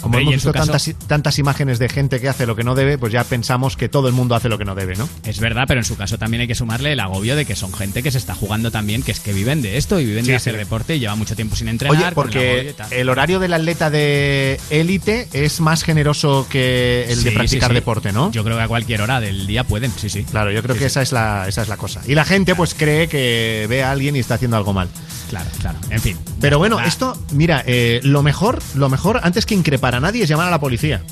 Como 0.01 0.17
Hombre, 0.17 0.23
hemos 0.23 0.35
visto 0.35 0.53
tantas, 0.53 0.91
tantas 1.07 1.39
imágenes 1.39 1.79
de 1.79 1.89
gente 1.89 2.21
que 2.21 2.29
hace 2.29 2.47
lo 2.47 2.57
que 2.57 2.65
no 2.65 2.75
debe, 2.75 2.97
pues 2.99 3.13
ya 3.13 3.23
pensamos 3.25 3.77
que 3.77 3.89
todo 3.89 4.09
el 4.09 4.15
mundo 4.15 4.35
hace 4.35 4.49
lo 4.49 4.57
que 4.59 4.65
no 4.65 4.75
debe, 4.75 4.97
¿no? 4.97 5.09
Es 5.25 5.41
verdad, 5.41 5.65
pero 5.69 5.81
en 5.81 5.85
su 5.85 5.97
caso 5.97 6.17
también 6.19 6.41
hay 6.43 6.47
que 6.49 6.55
sumarle 6.55 6.93
el 6.93 7.01
agobio 7.01 7.37
de 7.37 7.45
que 7.45 7.55
son 7.57 7.73
gente 7.73 8.03
que 8.03 8.11
se 8.11 8.19
está 8.19 8.35
jugando 8.35 8.71
también, 8.71 9.03
que 9.03 9.13
es 9.13 9.21
que 9.21 9.33
viven 9.33 9.63
de 9.63 9.77
esto 9.77 10.01
y 10.01 10.05
viven 10.07 10.25
Sí, 10.25 10.33
de 10.33 10.39
sí. 10.39 10.49
hacer 10.49 10.57
deporte 10.57 10.97
y 10.97 11.01
lleva 11.01 11.15
mucho 11.17 11.37
tiempo 11.37 11.57
sin 11.57 11.69
entrenar. 11.69 11.97
Oye, 11.97 12.09
el 12.09 12.15
porque 12.15 12.75
el 12.91 13.09
horario 13.09 13.39
del 13.41 13.53
atleta 13.53 13.91
de 13.91 14.59
élite 14.71 15.29
es 15.33 15.61
más 15.61 15.83
generoso 15.83 16.47
que 16.51 17.07
el 17.09 17.23
de 17.23 17.33
practicar 17.33 17.75
deporte, 17.75 18.13
¿no? 18.13 18.31
Yo 18.33 18.43
creo 18.45 18.57
que 18.57 18.63
a 18.63 18.69
cualquier 18.69 19.03
hora 19.03 19.21
del 19.21 19.47
día 19.47 19.65
pueden, 19.65 19.93
sí, 19.97 20.09
sí. 20.09 20.25
Claro, 20.25 20.51
yo 20.51 20.63
creo 20.63 20.77
que 20.77 20.87
esa 20.87 21.03
es 21.03 21.13
la 21.13 21.47
esa 21.49 21.63
es 21.63 21.69
la 21.69 21.77
cosa. 21.77 22.01
Y 22.07 22.15
la 22.15 22.25
gente 22.25 22.55
pues 22.55 22.75
cree 22.75 23.09
que 23.09 23.67
ve 23.69 23.83
a 23.83 23.91
alguien 23.91 24.17
y 24.17 24.21
está 24.21 24.35
haciendo 24.35 24.57
algo 24.57 24.73
mal. 24.73 24.89
Claro, 25.29 25.49
claro. 25.61 25.79
En 25.91 26.01
fin. 26.01 26.19
Pero 26.41 26.59
bueno, 26.59 26.81
esto, 26.81 27.17
mira, 27.33 27.63
eh, 27.67 28.01
lo 28.03 28.23
mejor, 28.23 28.59
lo 28.75 28.89
mejor 28.89 29.21
antes 29.23 29.47
que 29.47 29.55
increpar 29.55 29.90
a 29.95 30.01
nadie 30.01 30.23
es 30.25 30.29
llamar 30.29 30.49
a 30.49 30.51
la 30.51 30.61
policía. 30.61 31.03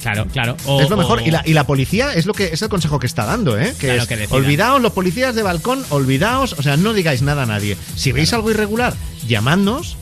Claro, 0.00 0.26
claro. 0.32 0.56
O- 0.64 0.80
es 0.80 0.88
lo 0.88 0.96
mejor. 0.96 1.18
o- 1.18 1.22
Y 1.26 1.30
la, 1.30 1.42
y 1.44 1.52
la 1.54 1.64
policía 1.66 2.14
es 2.14 2.24
lo 2.24 2.32
que 2.32 2.46
es 2.52 2.62
el 2.62 2.68
consejo 2.68 2.98
que 3.00 3.06
está 3.06 3.24
dando, 3.26 3.58
¿eh? 3.58 3.74
Que 3.78 3.88
Claro, 3.88 4.02
es, 4.02 4.08
que 4.08 4.16
decidan. 4.16 4.42
olvidaos 4.42 4.80
los 4.80 4.92
policías 4.92 5.34
de 5.34 5.42
balcón, 5.42 5.84
olvidaos, 5.90 6.54
o 6.56 6.62
sea, 6.62 6.76
no 6.76 6.92
digáis 6.94 7.20
nada 7.22 7.42
a 7.42 7.46
nadie. 7.46 7.76
Si 7.96 8.12
veis 8.12 8.32
algo 8.32 8.50
irregular, 8.50 8.94
llamadnos. 9.26 9.96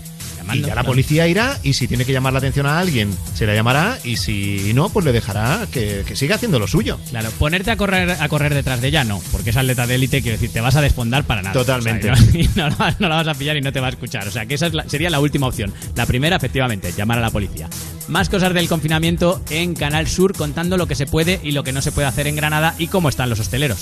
Y 0.54 0.60
ya 0.62 0.74
la 0.74 0.84
policía 0.84 1.26
irá 1.28 1.58
y 1.62 1.72
si 1.74 1.88
tiene 1.88 2.04
que 2.04 2.12
llamar 2.12 2.32
la 2.32 2.38
atención 2.38 2.66
a 2.66 2.78
alguien, 2.78 3.10
se 3.34 3.46
la 3.46 3.54
llamará 3.54 3.98
y 4.04 4.16
si 4.16 4.72
no, 4.74 4.88
pues 4.88 5.04
le 5.04 5.12
dejará 5.12 5.66
que, 5.70 6.04
que 6.06 6.16
siga 6.16 6.36
haciendo 6.36 6.58
lo 6.58 6.66
suyo. 6.66 6.98
Claro, 7.10 7.30
ponerte 7.38 7.70
a 7.70 7.76
correr 7.76 8.10
a 8.10 8.28
correr 8.28 8.54
detrás 8.54 8.80
de 8.80 8.88
ella 8.88 9.04
no, 9.04 9.20
porque 9.32 9.50
es 9.50 9.56
atleta 9.56 9.86
de 9.86 9.94
élite, 9.96 10.22
quiero 10.22 10.36
decir, 10.38 10.52
te 10.52 10.60
vas 10.60 10.76
a 10.76 10.80
despondar 10.80 11.24
para 11.24 11.42
nada. 11.42 11.52
Totalmente. 11.52 12.10
O 12.10 12.16
sea, 12.16 12.26
y 12.40 12.48
no, 12.54 12.68
la 12.68 12.76
vas- 12.76 13.00
no 13.00 13.08
la 13.08 13.16
vas 13.16 13.28
a 13.28 13.34
pillar 13.34 13.56
y 13.56 13.60
no 13.60 13.72
te 13.72 13.80
va 13.80 13.86
a 13.88 13.90
escuchar. 13.90 14.26
O 14.28 14.30
sea, 14.30 14.46
que 14.46 14.54
esa 14.54 14.66
es 14.66 14.74
la- 14.74 14.88
sería 14.88 15.10
la 15.10 15.20
última 15.20 15.46
opción. 15.46 15.72
La 15.94 16.06
primera, 16.06 16.36
efectivamente, 16.36 16.92
llamar 16.96 17.18
a 17.18 17.22
la 17.22 17.30
policía. 17.30 17.68
Más 18.08 18.28
cosas 18.28 18.54
del 18.54 18.68
confinamiento 18.68 19.42
en 19.50 19.74
Canal 19.74 20.06
Sur 20.06 20.32
contando 20.36 20.76
lo 20.76 20.86
que 20.86 20.94
se 20.94 21.06
puede 21.06 21.40
y 21.42 21.50
lo 21.52 21.64
que 21.64 21.72
no 21.72 21.82
se 21.82 21.90
puede 21.92 22.06
hacer 22.06 22.26
en 22.28 22.36
Granada 22.36 22.74
y 22.78 22.86
cómo 22.86 23.08
están 23.08 23.28
los 23.30 23.40
hosteleros. 23.40 23.80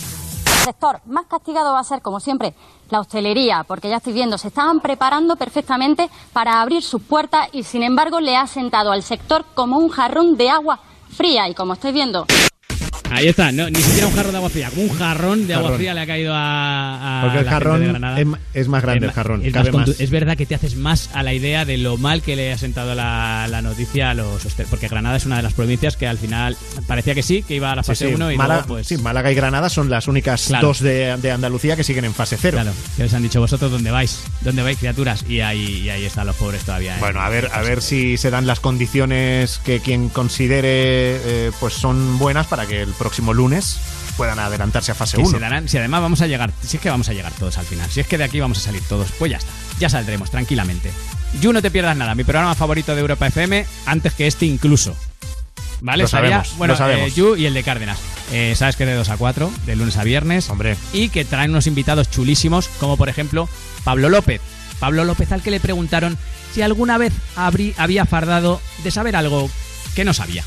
Sector 0.65 1.03
más 1.05 1.27
castigado 1.27 1.75
va 1.75 1.81
a 1.81 1.85
ser, 1.85 2.01
como 2.01 2.21
siempre, 2.21 2.55
la 2.89 3.01
hostelería, 3.01 3.65
porque 3.65 3.91
ya 3.91 3.99
estoy 3.99 4.15
viendo, 4.15 4.39
se 4.39 4.49
estaban 4.49 4.81
preparando 4.81 5.37
perfectamente 5.37 6.09
para 6.33 6.63
abrir 6.63 6.83
sus 6.83 7.03
puertas 7.03 7.51
y, 7.53 7.65
sin 7.65 7.83
embargo, 7.83 8.19
le 8.19 8.35
ha 8.35 8.47
sentado 8.47 8.91
al 8.91 9.03
sector 9.03 9.45
como 9.55 9.77
un 9.77 9.91
jarrón 9.91 10.39
de 10.39 10.49
agua 10.49 10.81
fría. 11.11 11.51
Y 11.51 11.55
como 11.55 11.75
estoy 11.75 11.93
viendo, 11.93 12.25
Ahí 13.11 13.29
está, 13.29 13.53
no, 13.53 13.71
ni 13.71 13.81
siquiera 13.81 14.09
un 14.09 14.15
jarro 14.15 14.31
de 14.33 14.37
agua 14.39 14.51
fría, 14.51 14.71
como 14.71 14.83
un 14.83 14.89
jarrón 14.99 15.47
de 15.47 15.55
agua 15.55 15.65
Jarrón. 15.69 15.79
fría 15.79 15.95
le 15.95 16.01
ha 16.01 16.07
caído 16.07 16.33
a, 16.35 17.21
a 17.21 17.23
Porque 17.23 17.39
el 17.39 17.45
la 17.45 17.51
gente 17.53 17.65
jarrón 17.65 17.81
de 17.81 17.87
Granada. 17.89 18.21
es, 18.21 18.27
es 18.55 18.69
más 18.69 18.83
grande, 18.83 19.07
Es 19.07 19.11
el 19.11 19.15
jarrón. 19.15 19.43
es, 19.47 19.53
cabe 19.53 19.71
más 19.73 19.83
contu- 19.87 19.89
más. 19.91 20.01
es 20.01 20.11
verdad 20.11 20.37
que 20.37 20.47
te 20.47 20.55
haces 20.57 20.75
más 20.75 21.11
a 21.15 21.23
la 21.23 21.33
idea 21.33 21.65
de 21.65 21.79
lo 21.79 21.97
mal 21.97 22.23
que 22.23 22.35
le 22.35 22.53
ha 22.53 22.59
sentado 22.59 22.95
la, 22.97 23.47
la 23.49 23.63
noticia 23.63 24.11
a 24.11 24.15
los. 24.15 24.45
Porque 24.69 24.89
Granada 24.89 25.17
es 25.17 25.27
una 25.27 25.37
de 25.37 25.43
las 25.43 25.53
provincias 25.53 25.97
que 25.97 26.09
al 26.09 26.19
final 26.19 26.57
parecía 26.89 27.15
que 27.15 27.23
sí, 27.23 27.43
que 27.43 27.55
iba 27.55 27.71
a 27.71 27.77
la 27.77 27.83
fase 27.85 28.09
sí. 28.09 28.15
1 28.15 28.33
y 28.33 28.37
Málaga, 28.37 28.61
luego 28.63 28.75
pues... 28.75 28.87
sí, 28.89 28.97
Málaga 28.99 29.31
y 29.31 29.35
Granada 29.37 29.69
son 29.69 29.91
las 29.91 30.09
únicas 30.09 30.47
Claro. 30.49 30.69
dos 30.69 30.81
de, 30.81 31.17
de 31.19 31.31
Andalucía 31.31 31.77
que 31.77 31.85
siguen 31.85 32.07
en 32.07 32.15
fase 32.15 32.37
cero. 32.41 32.57
Claro, 32.61 32.73
que 32.97 33.05
les 33.05 33.15
han 33.15 33.23
dicho 33.23 33.39
vosotros 33.39 33.71
dónde 33.71 33.93
vais, 33.93 34.25
dónde 34.41 34.63
vais 34.63 34.79
criaturas 34.79 35.25
y 35.29 35.41
ahí, 35.41 35.83
y 35.85 35.89
ahí 35.91 36.05
están 36.05 36.27
los 36.27 36.35
pobres 36.37 36.65
todavía. 36.65 36.97
¿eh? 36.97 37.01
Bueno, 37.01 37.21
a 37.21 37.29
ver, 37.29 37.49
a 37.53 37.61
ver 37.63 37.81
si 37.81 38.17
se 38.17 38.31
dan 38.31 38.47
las 38.49 38.59
condiciones 38.61 39.61
que 39.65 39.79
quien 39.81 40.09
considere 40.09 40.65
eh, 40.67 41.51
pues 41.61 41.75
son 41.75 42.19
buenas 42.19 42.47
para 42.49 42.67
que 42.67 42.83
el 42.83 42.93
próximo 43.05 43.35
lunes 43.35 43.77
puedan 44.17 44.39
adelantarse 44.39 44.93
a 44.93 44.95
fase 44.95 45.19
Que 45.19 45.23
1. 45.25 45.31
se 45.33 45.39
darán, 45.39 45.69
si 45.69 45.77
además 45.77 46.01
vamos 46.01 46.23
a 46.23 46.27
llegar, 46.27 46.51
si 46.67 46.79
es 46.79 46.83
que 46.83 46.89
vamos 46.89 47.09
a 47.11 47.13
llegar 47.13 47.33
todos 47.33 47.59
al 47.59 47.67
final, 47.67 47.91
si 47.91 48.01
es 48.01 48.07
que 48.07 48.17
de 48.17 48.25
aquí 48.25 48.41
vamos 48.41 48.57
a 48.57 48.61
salir 48.63 48.81
todos, 48.89 49.11
pues 49.19 49.31
ya 49.31 49.37
está, 49.37 49.51
ya 49.79 49.89
saldremos 49.91 50.31
tranquilamente. 50.31 50.91
You 51.43 51.53
no 51.53 51.61
te 51.61 51.71
pierdas 51.71 51.97
nada, 51.99 52.15
mi 52.15 52.25
programa 52.25 52.55
favorito 52.55 52.95
de 52.95 53.01
Europa 53.03 53.27
FM, 53.27 53.67
antes 53.87 54.15
que 54.15 54.27
este 54.27 54.47
incluso. 54.47 54.97
¿Vale? 55.83 55.99
Lo 55.99 56.05
Estaría- 56.07 56.31
sabemos, 56.31 56.57
bueno, 56.57 56.73
lo 56.75 56.79
sabemos. 56.79 57.09
eh, 57.11 57.15
You 57.15 57.37
y 57.37 57.45
el 57.45 57.53
de 57.53 57.63
Cárdenas. 57.63 57.99
Eh, 58.33 58.55
Sabes 58.57 58.77
que 58.77 58.87
de 58.87 58.95
2 58.95 59.11
a 59.11 59.19
4, 59.19 59.53
de 59.67 59.77
lunes 59.77 59.99
a 59.99 60.05
viernes. 60.05 60.49
Hombre. 60.49 60.77
Y 60.95 61.11
que 61.11 61.27
traen 61.27 61.51
unos 61.51 61.67
invitados 61.67 62.11
chulísimos, 62.11 62.69
como 62.81 62.97
por 62.97 63.11
ejemplo 63.11 63.49
Pablo 63.85 64.09
López. 64.09 64.41
Pablo 64.81 65.05
López 65.05 65.31
al 65.33 65.43
que 65.43 65.51
le 65.51 65.61
preguntaron 65.61 66.17
si 66.55 66.63
alguna 66.63 66.97
vez 66.97 67.13
habrí- 67.37 67.75
había 67.77 68.07
fardado 68.07 68.63
de 68.83 68.91
saber 68.91 69.15
algo 69.17 69.51
que 69.95 70.05
no 70.07 70.15
sabía. 70.15 70.43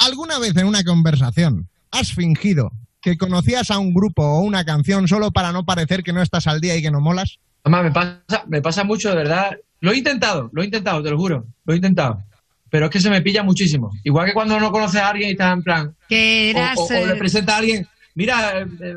¿Alguna 0.00 0.38
vez 0.40 0.56
en 0.56 0.66
una 0.66 0.82
conversación 0.82 1.68
has 1.90 2.12
fingido 2.12 2.72
que 3.00 3.16
conocías 3.16 3.70
a 3.70 3.78
un 3.78 3.94
grupo 3.94 4.24
o 4.24 4.40
una 4.40 4.64
canción 4.64 5.06
solo 5.08 5.30
para 5.30 5.52
no 5.52 5.64
parecer 5.64 6.02
que 6.02 6.12
no 6.12 6.22
estás 6.22 6.46
al 6.46 6.60
día 6.60 6.76
y 6.76 6.82
que 6.82 6.90
no 6.90 7.00
molas? 7.00 7.38
Además, 7.62 7.84
me 7.84 7.90
pasa, 7.92 8.44
me 8.48 8.62
pasa 8.62 8.84
mucho, 8.84 9.10
de 9.10 9.16
verdad. 9.16 9.56
Lo 9.80 9.92
he 9.92 9.96
intentado, 9.98 10.50
lo 10.52 10.62
he 10.62 10.64
intentado, 10.64 11.02
te 11.02 11.10
lo 11.10 11.18
juro. 11.18 11.46
Lo 11.64 11.72
he 11.72 11.76
intentado. 11.76 12.22
Pero 12.70 12.86
es 12.86 12.90
que 12.90 13.00
se 13.00 13.10
me 13.10 13.22
pilla 13.22 13.42
muchísimo. 13.42 13.90
Igual 14.04 14.26
que 14.26 14.34
cuando 14.34 14.58
no 14.58 14.72
conoces 14.72 15.00
a 15.00 15.10
alguien 15.10 15.28
y 15.28 15.32
estás 15.32 15.52
en 15.52 15.62
plan. 15.62 15.94
Que 16.08 16.52
o- 16.54 16.58
eras. 16.58 16.78
o, 16.78 16.84
o 16.86 16.92
eh, 16.92 17.06
le 17.06 17.14
presenta 17.16 17.54
a 17.54 17.58
alguien. 17.58 17.86
Mira, 18.14 18.60
eh, 18.60 18.66
eh, 18.80 18.94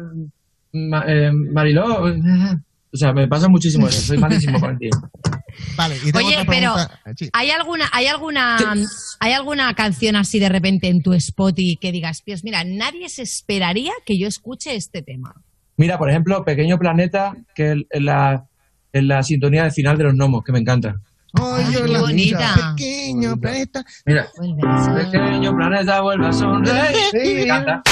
eh, 1.07 1.31
Mariló. 1.31 2.05
eh, 2.91 2.95
O 2.95 2.97
sea, 2.97 3.13
me 3.13 3.27
pasa 3.27 3.47
muchísimo 3.47 3.87
eso. 3.87 4.01
Soy 4.01 4.17
malísimo 4.17 4.59
con 4.59 4.71
el 4.71 4.77
tío. 4.79 4.89
Vale, 5.77 5.97
y 5.97 6.11
tengo 6.11 6.27
Oye, 6.27 6.37
otra 6.37 6.45
pero. 6.49 6.75
Sí. 7.15 7.29
¿hay 7.33 7.49
alguna, 7.51 7.89
hay 7.91 8.07
alguna, 8.07 8.57
hay 9.19 9.33
alguna 9.33 9.73
canción 9.73 10.15
así 10.15 10.39
de 10.39 10.49
repente 10.49 10.87
en 10.87 11.01
tu 11.01 11.13
Spotify 11.13 11.77
que 11.79 11.91
digas, 11.91 12.23
Dios, 12.25 12.43
mira, 12.43 12.63
nadie 12.63 13.09
se 13.09 13.23
esperaría 13.23 13.91
que 14.05 14.17
yo 14.17 14.27
escuche 14.27 14.75
este 14.75 15.01
tema? 15.01 15.33
Mira, 15.77 15.97
por 15.97 16.09
ejemplo, 16.09 16.43
Pequeño 16.43 16.77
Planeta, 16.77 17.35
que 17.55 17.85
es 17.89 18.01
la, 18.01 18.45
en 18.93 19.07
la 19.07 19.23
sintonía 19.23 19.63
del 19.63 19.71
final 19.71 19.97
de 19.97 20.03
los 20.05 20.13
gnomos, 20.13 20.43
que 20.43 20.51
me 20.51 20.59
encanta. 20.59 20.95
Ay, 21.33 21.65
yo 21.71 21.83
qué 21.83 21.87
la 21.87 22.01
bonita. 22.01 22.73
Pequeño 22.75 23.37
planeta. 23.37 23.85
Mira. 24.05 24.27
Pequeño 24.95 25.55
planeta 25.55 26.01
vuelve 26.01 26.27
a 26.27 26.33
sonreír. 26.33 27.13
Me 27.13 27.43
encanta. 27.43 27.83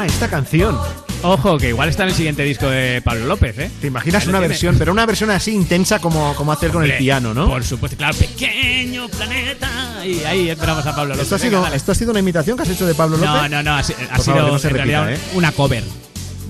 Ah, 0.00 0.06
esta 0.06 0.30
canción. 0.30 0.78
Ojo, 1.24 1.58
que 1.58 1.70
igual 1.70 1.88
está 1.88 2.04
en 2.04 2.10
el 2.10 2.14
siguiente 2.14 2.44
disco 2.44 2.68
de 2.68 3.02
Pablo 3.02 3.26
López, 3.26 3.58
¿eh? 3.58 3.68
¿Te 3.80 3.88
imaginas 3.88 4.24
una 4.28 4.38
tiene. 4.38 4.46
versión, 4.46 4.78
pero 4.78 4.92
una 4.92 5.04
versión 5.04 5.28
así 5.30 5.50
intensa 5.52 5.98
como, 5.98 6.36
como 6.36 6.52
hacer 6.52 6.70
con 6.70 6.84
el 6.84 6.96
piano, 6.96 7.34
¿no? 7.34 7.48
Por 7.48 7.64
supuesto, 7.64 7.96
claro, 7.96 8.16
pequeño 8.16 9.08
planeta. 9.08 9.68
Y 10.06 10.22
ahí 10.22 10.50
esperamos 10.50 10.86
a 10.86 10.94
Pablo 10.94 11.14
López. 11.14 11.24
¿Esto 11.24 11.34
ha, 11.34 11.38
Venga, 11.38 11.64
sido. 11.64 11.74
¿Esto 11.74 11.90
ha 11.90 11.94
sido 11.96 12.10
una 12.12 12.20
imitación 12.20 12.56
que 12.56 12.62
has 12.62 12.68
hecho 12.68 12.86
de 12.86 12.94
Pablo 12.94 13.16
López? 13.16 13.28
No, 13.28 13.48
no, 13.48 13.62
no, 13.64 13.74
ha, 13.74 13.82
sido 13.82 13.98
favor, 13.98 14.42
no 14.42 14.54
en 14.54 14.62
repita, 14.62 14.68
realidad 14.68 15.12
¿eh? 15.12 15.18
una 15.34 15.50
cover. 15.50 15.82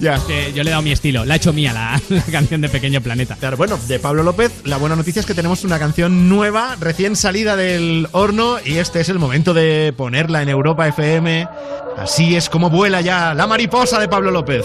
Ya. 0.01 0.19
Que 0.27 0.53
yo 0.53 0.63
le 0.63 0.71
he 0.71 0.73
dado 0.73 0.83
mi 0.83 0.93
estilo, 0.93 1.25
la 1.25 1.35
he 1.35 1.37
hecho 1.39 1.53
mía 1.53 1.73
la, 1.73 2.01
la 2.09 2.23
canción 2.23 2.61
de 2.61 2.69
Pequeño 2.69 3.01
Planeta. 3.01 3.37
Claro, 3.37 3.57
bueno, 3.57 3.79
de 3.89 3.99
Pablo 3.99 4.23
López, 4.23 4.53
la 4.65 4.77
buena 4.77 4.97
noticia 4.97 5.21
es 5.21 5.27
que 5.27 5.35
tenemos 5.35 5.65
una 5.65 5.79
canción 5.79 6.29
nueva, 6.29 6.77
recién 6.79 7.17
salida 7.17 7.57
del 7.57 8.09
horno, 8.13 8.59
y 8.65 8.79
este 8.79 9.01
es 9.01 9.09
el 9.09 9.19
momento 9.19 9.55
de 9.55 9.93
ponerla 9.97 10.43
en 10.43 10.49
Europa 10.49 10.87
FM. 10.87 11.49
Así 11.97 12.37
es 12.37 12.49
como 12.49 12.71
vuela 12.71 13.01
ya 13.01 13.35
la 13.35 13.47
mariposa 13.47 13.99
de 13.99 14.09
Pablo 14.09 14.31
López. 14.31 14.65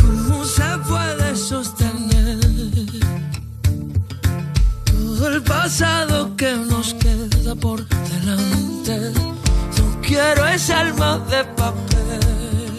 ¿Cómo 0.00 0.44
se 0.44 0.78
puede 0.88 1.36
sostener 1.36 2.38
todo 4.86 5.28
el 5.28 5.42
pasado 5.42 6.36
que 6.36 6.52
nos 6.52 6.94
queda 6.94 7.54
por 7.56 7.84
delante? 7.88 8.77
No 10.58 10.64
quiero 10.64 10.74
esa 10.74 10.80
alma 10.80 11.18
de 11.30 11.44
papel 11.54 12.78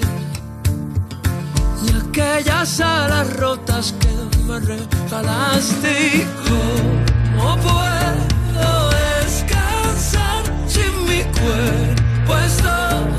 ni 1.82 1.92
aquellas 1.98 2.82
alas 2.82 3.34
rotas 3.38 3.94
que 4.00 4.44
me 4.44 4.60
regalaste. 4.60 6.18
¿Y 6.18 6.28
¿Cómo 7.38 7.56
puedo 7.58 8.90
descansar 9.22 10.44
sin 10.68 10.94
mi 11.06 11.24
cuerpo 11.40 12.38
es 12.46 12.58
todo 12.58 13.19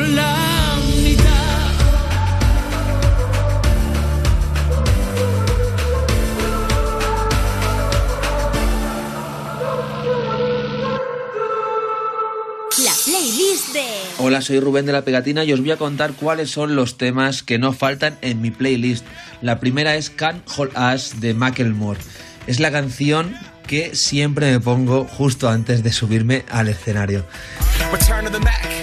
la 0.00 0.78
mitad. 1.02 1.22
La 12.84 12.92
playlist 13.04 13.72
de 13.72 14.02
Hola, 14.18 14.40
soy 14.40 14.60
Rubén 14.60 14.86
de 14.86 14.92
la 14.92 15.02
Pegatina 15.02 15.44
y 15.44 15.52
os 15.52 15.60
voy 15.60 15.72
a 15.72 15.76
contar 15.76 16.12
cuáles 16.12 16.50
son 16.50 16.76
los 16.76 16.96
temas 16.96 17.42
que 17.42 17.58
no 17.58 17.72
faltan 17.72 18.16
en 18.22 18.40
mi 18.40 18.50
playlist. 18.50 19.04
La 19.40 19.58
primera 19.58 19.96
es 19.96 20.10
Can't 20.10 20.42
Hold 20.56 20.72
Us 20.76 21.20
de 21.20 21.34
Macklemore. 21.34 21.98
Es 22.46 22.60
la 22.60 22.70
canción 22.70 23.34
que 23.66 23.94
siempre 23.94 24.50
me 24.52 24.60
pongo 24.60 25.06
justo 25.06 25.48
antes 25.48 25.82
de 25.82 25.92
subirme 25.92 26.44
al 26.50 26.68
escenario. 26.68 27.24
Return 27.90 28.24
to 28.24 28.30
the 28.30 28.38
Mac. 28.38 28.71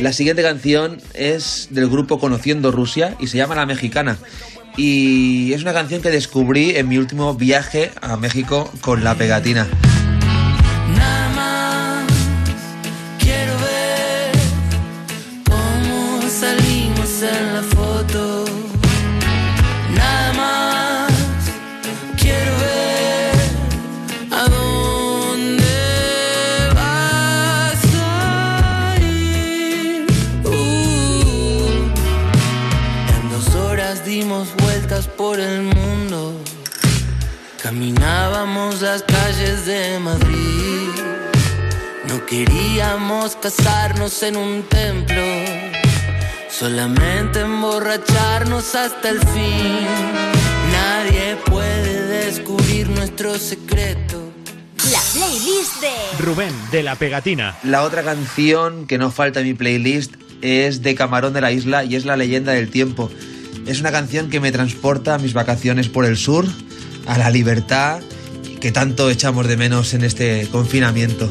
La 0.00 0.12
siguiente 0.12 0.42
canción 0.42 1.00
es 1.14 1.68
del 1.70 1.88
grupo 1.88 2.18
Conociendo 2.18 2.70
Rusia 2.72 3.16
y 3.18 3.28
se 3.28 3.38
llama 3.38 3.54
La 3.54 3.64
Mexicana. 3.64 4.18
Y 4.76 5.52
es 5.54 5.62
una 5.62 5.72
canción 5.72 6.02
que 6.02 6.10
descubrí 6.10 6.76
en 6.76 6.88
mi 6.88 6.98
último 6.98 7.34
viaje 7.34 7.90
a 8.00 8.16
México 8.16 8.70
con 8.82 9.02
la 9.02 9.14
pegatina. 9.14 9.66
Casarnos 43.42 44.22
en 44.22 44.36
un 44.36 44.62
templo. 44.62 45.22
Solamente 46.48 47.40
emborracharnos 47.40 48.74
hasta 48.76 49.08
el 49.08 49.18
fin. 49.18 49.86
Nadie 50.70 51.36
puede 51.46 52.26
descubrir 52.26 52.88
nuestro 52.88 53.36
secreto. 53.36 54.32
La 54.92 55.00
playlist 55.12 55.80
de 55.80 56.24
Rubén 56.24 56.52
de 56.70 56.84
la 56.84 56.94
Pegatina. 56.94 57.58
La 57.64 57.82
otra 57.82 58.04
canción 58.04 58.86
que 58.86 58.98
no 58.98 59.10
falta 59.10 59.40
en 59.40 59.46
mi 59.46 59.54
playlist 59.54 60.14
es 60.40 60.82
de 60.82 60.94
Camarón 60.94 61.32
de 61.32 61.40
la 61.40 61.50
Isla 61.50 61.84
y 61.84 61.96
es 61.96 62.04
La 62.04 62.16
leyenda 62.16 62.52
del 62.52 62.70
tiempo. 62.70 63.10
Es 63.66 63.80
una 63.80 63.90
canción 63.90 64.30
que 64.30 64.38
me 64.38 64.52
transporta 64.52 65.16
a 65.16 65.18
mis 65.18 65.32
vacaciones 65.32 65.88
por 65.88 66.04
el 66.04 66.16
sur, 66.16 66.46
a 67.06 67.18
la 67.18 67.28
libertad 67.30 68.02
que 68.60 68.70
tanto 68.70 69.10
echamos 69.10 69.48
de 69.48 69.56
menos 69.56 69.94
en 69.94 70.04
este 70.04 70.46
confinamiento. 70.52 71.28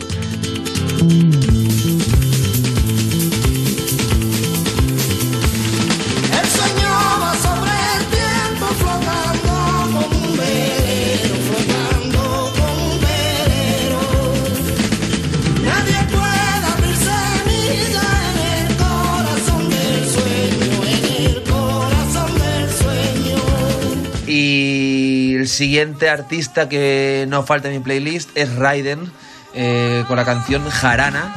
Siguiente 25.61 26.09
artista 26.09 26.67
que 26.67 27.27
no 27.29 27.43
falta 27.43 27.67
en 27.67 27.75
mi 27.75 27.79
playlist 27.81 28.31
es 28.33 28.55
Raiden 28.55 29.11
eh, 29.53 30.03
con 30.07 30.17
la 30.17 30.25
canción 30.25 30.67
Jarana. 30.67 31.31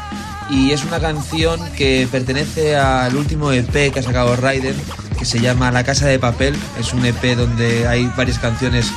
Y 0.48 0.70
es 0.70 0.82
una 0.82 0.98
canción 0.98 1.60
que 1.76 2.08
pertenece 2.10 2.74
al 2.74 3.16
último 3.16 3.52
EP 3.52 3.92
que 3.92 4.00
ha 4.00 4.02
sacado 4.02 4.34
Raiden, 4.34 4.74
que 5.18 5.26
se 5.26 5.40
llama 5.40 5.70
La 5.72 5.84
Casa 5.84 6.06
de 6.06 6.18
Papel. 6.18 6.56
Es 6.80 6.94
un 6.94 7.04
EP 7.04 7.36
donde 7.36 7.86
hay 7.86 8.10
varias 8.16 8.38
canciones 8.38 8.90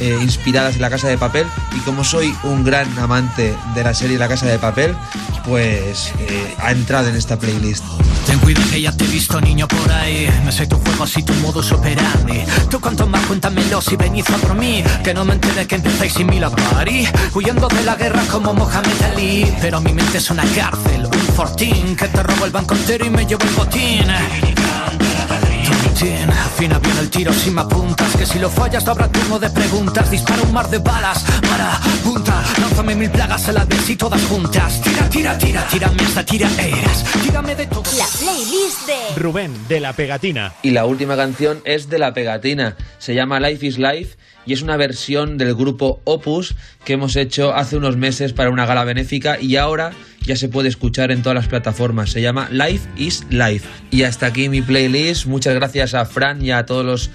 eh, 0.00 0.18
inspiradas 0.20 0.76
en 0.76 0.82
La 0.82 0.90
Casa 0.90 1.08
de 1.08 1.18
Papel. 1.18 1.46
Y 1.76 1.80
como 1.80 2.04
soy 2.04 2.34
un 2.42 2.64
gran 2.64 2.98
amante 2.98 3.56
de 3.74 3.84
la 3.84 3.94
serie 3.94 4.18
La 4.18 4.28
Casa 4.28 4.46
de 4.46 4.58
Papel, 4.58 4.94
pues 5.44 6.12
eh, 6.20 6.54
ha 6.58 6.72
entrado 6.72 7.08
en 7.08 7.16
esta 7.16 7.38
playlist. 7.38 7.84
Ten 8.26 8.38
cuidado 8.38 8.70
que 8.70 8.80
ya 8.80 8.92
te 8.92 9.04
he 9.04 9.08
visto 9.08 9.40
niño 9.40 9.68
por 9.68 9.92
ahí. 9.92 10.28
No 10.44 10.50
sé 10.50 10.66
tu 10.66 10.78
juego 10.78 11.06
si 11.06 11.22
tu 11.22 11.34
modus 11.34 11.72
operandi. 11.72 12.42
Tú 12.70 12.80
cuanto 12.80 13.06
más 13.06 13.24
cuéntamelo 13.26 13.80
si 13.82 13.96
venís 13.96 14.28
a 14.30 14.36
por 14.38 14.54
mí. 14.54 14.82
Que 15.02 15.12
no 15.12 15.24
me 15.24 15.34
entere 15.34 15.66
que 15.66 15.74
empezáis 15.76 16.14
sin 16.14 16.28
party. 16.28 17.06
Huyendo 17.34 17.68
de 17.68 17.84
la 17.84 17.96
guerra 17.96 18.22
como 18.30 18.54
Mohamed 18.54 19.02
Ali. 19.12 19.52
Pero 19.60 19.80
mi 19.80 19.92
mente 19.92 20.18
es 20.18 20.30
una 20.30 20.44
cárcel, 20.54 21.06
un 21.06 21.34
fortín 21.34 21.96
Que 21.96 22.08
te 22.08 22.22
robo 22.22 22.44
el 22.44 22.50
banco 22.50 22.74
entero 22.74 23.04
y 23.04 23.10
me 23.10 23.26
llevo 23.26 23.44
el 23.44 23.54
botín 23.54 24.06
Maletín. 25.94 26.30
Afina 26.30 26.78
bien 26.78 26.96
el 26.98 27.10
tiro 27.10 27.32
si 27.32 27.50
me 27.50 27.60
apuntas. 27.62 28.16
Que 28.16 28.26
si 28.26 28.38
lo 28.38 28.50
fallas, 28.50 28.84
no 28.84 28.92
habrá 28.92 29.08
turno 29.08 29.38
de 29.38 29.50
preguntas. 29.50 30.10
Dispara 30.10 30.42
un 30.42 30.52
mar 30.52 30.68
de 30.68 30.78
balas. 30.78 31.24
Para, 31.48 31.78
punta. 32.02 32.42
Lánzame 32.60 32.94
mil 32.94 33.10
plagas 33.10 33.48
a 33.48 33.52
la 33.52 33.64
vez 33.64 33.88
y 33.88 33.96
todas 33.96 34.22
juntas. 34.24 34.80
Tira, 34.82 35.08
tira, 35.08 35.38
tira. 35.38 35.66
Tírame 35.68 36.02
hasta 36.02 36.24
tiraeras. 36.24 37.04
Tírame 37.22 37.54
de 37.54 37.66
todo. 37.66 37.84
La 37.96 38.06
playlist 38.06 38.86
de 38.86 39.20
Rubén, 39.20 39.68
de 39.68 39.80
la 39.80 39.92
pegatina. 39.92 40.54
Y 40.62 40.70
la 40.70 40.84
última 40.86 41.16
canción 41.16 41.60
es 41.64 41.88
de 41.88 41.98
La 41.98 42.12
Pegatina. 42.12 42.76
Se 42.98 43.14
llama 43.14 43.40
Life 43.40 43.66
is 43.66 43.78
Life 43.78 44.16
y 44.46 44.52
es 44.52 44.62
una 44.62 44.76
versión 44.76 45.38
del 45.38 45.54
grupo 45.54 46.00
Opus 46.04 46.54
que 46.84 46.94
hemos 46.94 47.16
hecho 47.16 47.54
hace 47.54 47.76
unos 47.76 47.96
meses 47.96 48.32
para 48.32 48.50
una 48.50 48.66
gala 48.66 48.84
benéfica 48.84 49.40
y 49.40 49.56
ahora 49.56 49.92
ya 50.24 50.36
se 50.36 50.48
puede 50.48 50.68
escuchar 50.68 51.10
en 51.10 51.22
todas 51.22 51.36
las 51.36 51.48
plataformas. 51.48 52.10
Se 52.10 52.22
llama 52.22 52.48
Life 52.50 52.88
is 52.96 53.26
Life. 53.30 53.68
Y 53.90 54.02
hasta 54.02 54.26
aquí 54.26 54.48
mi 54.48 54.62
playlist. 54.62 55.26
Muchas 55.26 55.54
gracias 55.54 55.94
a 55.94 56.06
Fran 56.06 56.44
y 56.44 56.50
a 56.50 56.64
todos 56.66 56.84
los 56.84 57.10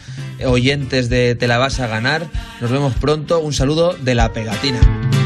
oyentes 0.45 1.09
de 1.09 1.35
Te 1.35 1.47
la 1.47 1.57
vas 1.57 1.79
a 1.79 1.87
ganar. 1.87 2.27
Nos 2.61 2.71
vemos 2.71 2.93
pronto. 2.95 3.39
Un 3.39 3.53
saludo 3.53 3.93
de 3.93 4.15
La 4.15 4.31
Pegatina. 4.31 5.18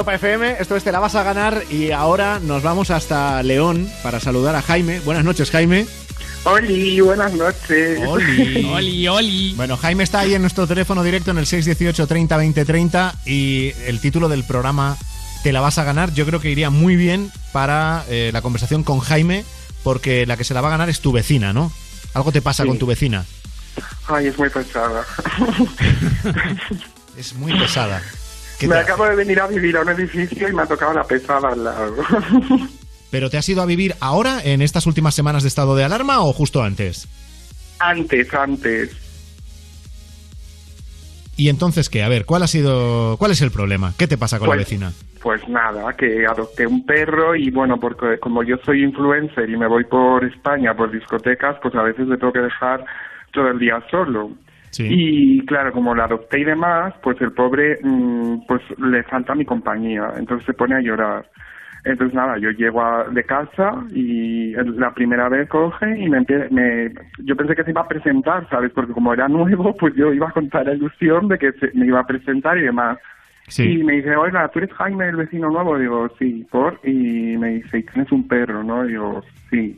Europa 0.00 0.14
FM, 0.14 0.56
esto 0.58 0.76
es 0.76 0.82
Te 0.84 0.92
la 0.92 0.98
vas 0.98 1.14
a 1.14 1.22
ganar 1.22 1.62
y 1.68 1.90
ahora 1.90 2.40
nos 2.40 2.62
vamos 2.62 2.90
hasta 2.90 3.42
León 3.42 3.86
para 4.02 4.18
saludar 4.18 4.56
a 4.56 4.62
Jaime. 4.62 4.98
Buenas 5.00 5.24
noches, 5.24 5.50
Jaime. 5.50 5.86
Oli, 6.44 6.98
buenas 7.02 7.34
noches. 7.34 8.00
Oli. 8.06 8.64
Oli, 8.72 9.08
Oli. 9.08 9.52
Bueno, 9.58 9.76
Jaime 9.76 10.02
está 10.04 10.20
ahí 10.20 10.32
en 10.32 10.40
nuestro 10.40 10.66
teléfono 10.66 11.02
directo 11.02 11.32
en 11.32 11.36
el 11.36 11.44
618 11.44 12.06
30 12.06 12.34
20 12.34 12.64
30 12.64 13.14
y 13.26 13.74
el 13.84 14.00
título 14.00 14.30
del 14.30 14.42
programa 14.44 14.96
Te 15.42 15.52
la 15.52 15.60
vas 15.60 15.76
a 15.76 15.84
ganar 15.84 16.14
yo 16.14 16.24
creo 16.24 16.40
que 16.40 16.50
iría 16.50 16.70
muy 16.70 16.96
bien 16.96 17.30
para 17.52 18.06
eh, 18.08 18.30
la 18.32 18.40
conversación 18.40 18.84
con 18.84 19.00
Jaime 19.00 19.44
porque 19.84 20.24
la 20.24 20.38
que 20.38 20.44
se 20.44 20.54
la 20.54 20.62
va 20.62 20.68
a 20.68 20.72
ganar 20.72 20.88
es 20.88 21.00
tu 21.00 21.12
vecina, 21.12 21.52
¿no? 21.52 21.70
Algo 22.14 22.32
te 22.32 22.40
pasa 22.40 22.62
Sí. 22.62 22.68
con 22.70 22.78
tu 22.78 22.86
vecina. 22.86 23.26
Ay, 24.08 24.28
es 24.28 24.38
muy 24.38 24.48
pesada. 24.48 25.04
Es 27.16 27.34
muy 27.34 27.52
pesada. 27.52 28.00
¿Qué 28.60 28.68
Me 28.68 28.76
acabo 28.76 29.06
de 29.06 29.16
venir 29.16 29.40
a 29.40 29.46
vivir 29.46 29.76
a 29.76 29.80
un 29.82 29.88
edificio 29.88 30.48
y 30.48 30.52
me 30.52 30.62
ha 30.62 30.66
tocado 30.66 30.92
la 30.92 31.04
pesada 31.04 31.48
al 31.48 31.64
lado. 31.64 31.96
¿Pero 33.10 33.30
te 33.30 33.38
has 33.38 33.48
ido 33.48 33.62
a 33.62 33.66
vivir 33.66 33.94
ahora, 34.00 34.40
en 34.44 34.60
estas 34.62 34.86
últimas 34.86 35.14
semanas 35.14 35.42
de 35.42 35.48
estado 35.48 35.74
de 35.74 35.82
alarma 35.84 36.20
o 36.20 36.32
justo 36.32 36.62
antes? 36.62 37.08
antes, 37.82 38.32
antes. 38.34 38.90
¿Y 41.36 41.48
entonces 41.48 41.88
qué? 41.88 42.02
A 42.02 42.08
ver, 42.10 42.26
¿cuál 42.26 42.42
ha 42.42 42.46
sido, 42.46 43.16
cuál 43.18 43.30
es 43.30 43.40
el 43.40 43.50
problema? 43.50 43.94
¿Qué 43.96 44.06
te 44.06 44.18
pasa 44.18 44.38
con 44.38 44.48
la 44.48 44.54
Pues- 44.56 44.66
vecina? 44.66 44.92
Pues 45.22 45.46
nada, 45.48 45.94
que 45.96 46.26
adopté 46.26 46.66
un 46.66 46.84
perro 46.86 47.34
y 47.36 47.50
bueno, 47.50 47.78
porque 47.78 48.18
como 48.20 48.42
yo 48.42 48.56
soy 48.64 48.82
influencer 48.82 49.48
y 49.50 49.56
me 49.56 49.66
voy 49.66 49.84
por 49.84 50.24
España, 50.24 50.74
por 50.74 50.90
discotecas, 50.90 51.56
pues 51.62 51.74
a 51.74 51.82
veces 51.82 52.06
le 52.08 52.16
tengo 52.16 52.32
que 52.32 52.38
dejar 52.40 52.84
todo 53.32 53.48
el 53.48 53.58
día 53.58 53.82
solo. 53.90 54.30
Y 54.88 55.44
claro, 55.46 55.72
como 55.72 55.94
lo 55.94 56.02
adopté 56.04 56.40
y 56.40 56.44
demás, 56.44 56.94
pues 57.02 57.20
el 57.20 57.32
pobre, 57.32 57.78
mm, 57.82 58.46
pues 58.46 58.62
le 58.78 59.02
falta 59.04 59.34
mi 59.34 59.44
compañía, 59.44 60.12
entonces 60.16 60.46
se 60.46 60.52
pone 60.52 60.76
a 60.76 60.80
llorar. 60.80 61.26
Entonces 61.82 62.14
nada, 62.14 62.36
yo 62.38 62.50
llego 62.50 62.82
a- 62.82 63.08
de 63.08 63.24
casa 63.24 63.72
y 63.90 64.52
la 64.52 64.92
primera 64.92 65.28
vez 65.30 65.48
coge 65.48 65.98
y 65.98 66.08
me, 66.10 66.20
me 66.50 66.92
yo 67.24 67.34
pensé 67.36 67.56
que 67.56 67.64
se 67.64 67.70
iba 67.70 67.80
a 67.80 67.88
presentar, 67.88 68.46
¿sabes? 68.50 68.70
Porque 68.74 68.92
como 68.92 69.14
era 69.14 69.28
nuevo, 69.28 69.74
pues 69.80 69.94
yo 69.94 70.12
iba 70.12 70.30
con 70.30 70.48
toda 70.50 70.64
la 70.64 70.74
ilusión 70.74 71.28
de 71.28 71.38
que 71.38 71.52
se- 71.52 71.70
me 71.74 71.86
iba 71.86 72.00
a 72.00 72.06
presentar 72.06 72.58
y 72.58 72.62
demás. 72.62 72.98
Y 73.64 73.82
me 73.82 73.94
dice, 73.94 74.14
oiga, 74.14 74.46
¿tú 74.48 74.58
eres 74.60 74.72
Jaime, 74.74 75.08
el 75.08 75.16
vecino 75.16 75.50
nuevo? 75.50 75.76
Digo, 75.78 76.08
sí, 76.18 76.46
¿por? 76.50 76.78
Y 76.84 77.36
me 77.38 77.48
dice, 77.54 77.78
¿y 77.78 77.82
tienes 77.82 78.12
un 78.12 78.28
perro, 78.28 78.62
no? 78.62 78.84
Digo, 78.84 79.24
sí. 79.50 79.76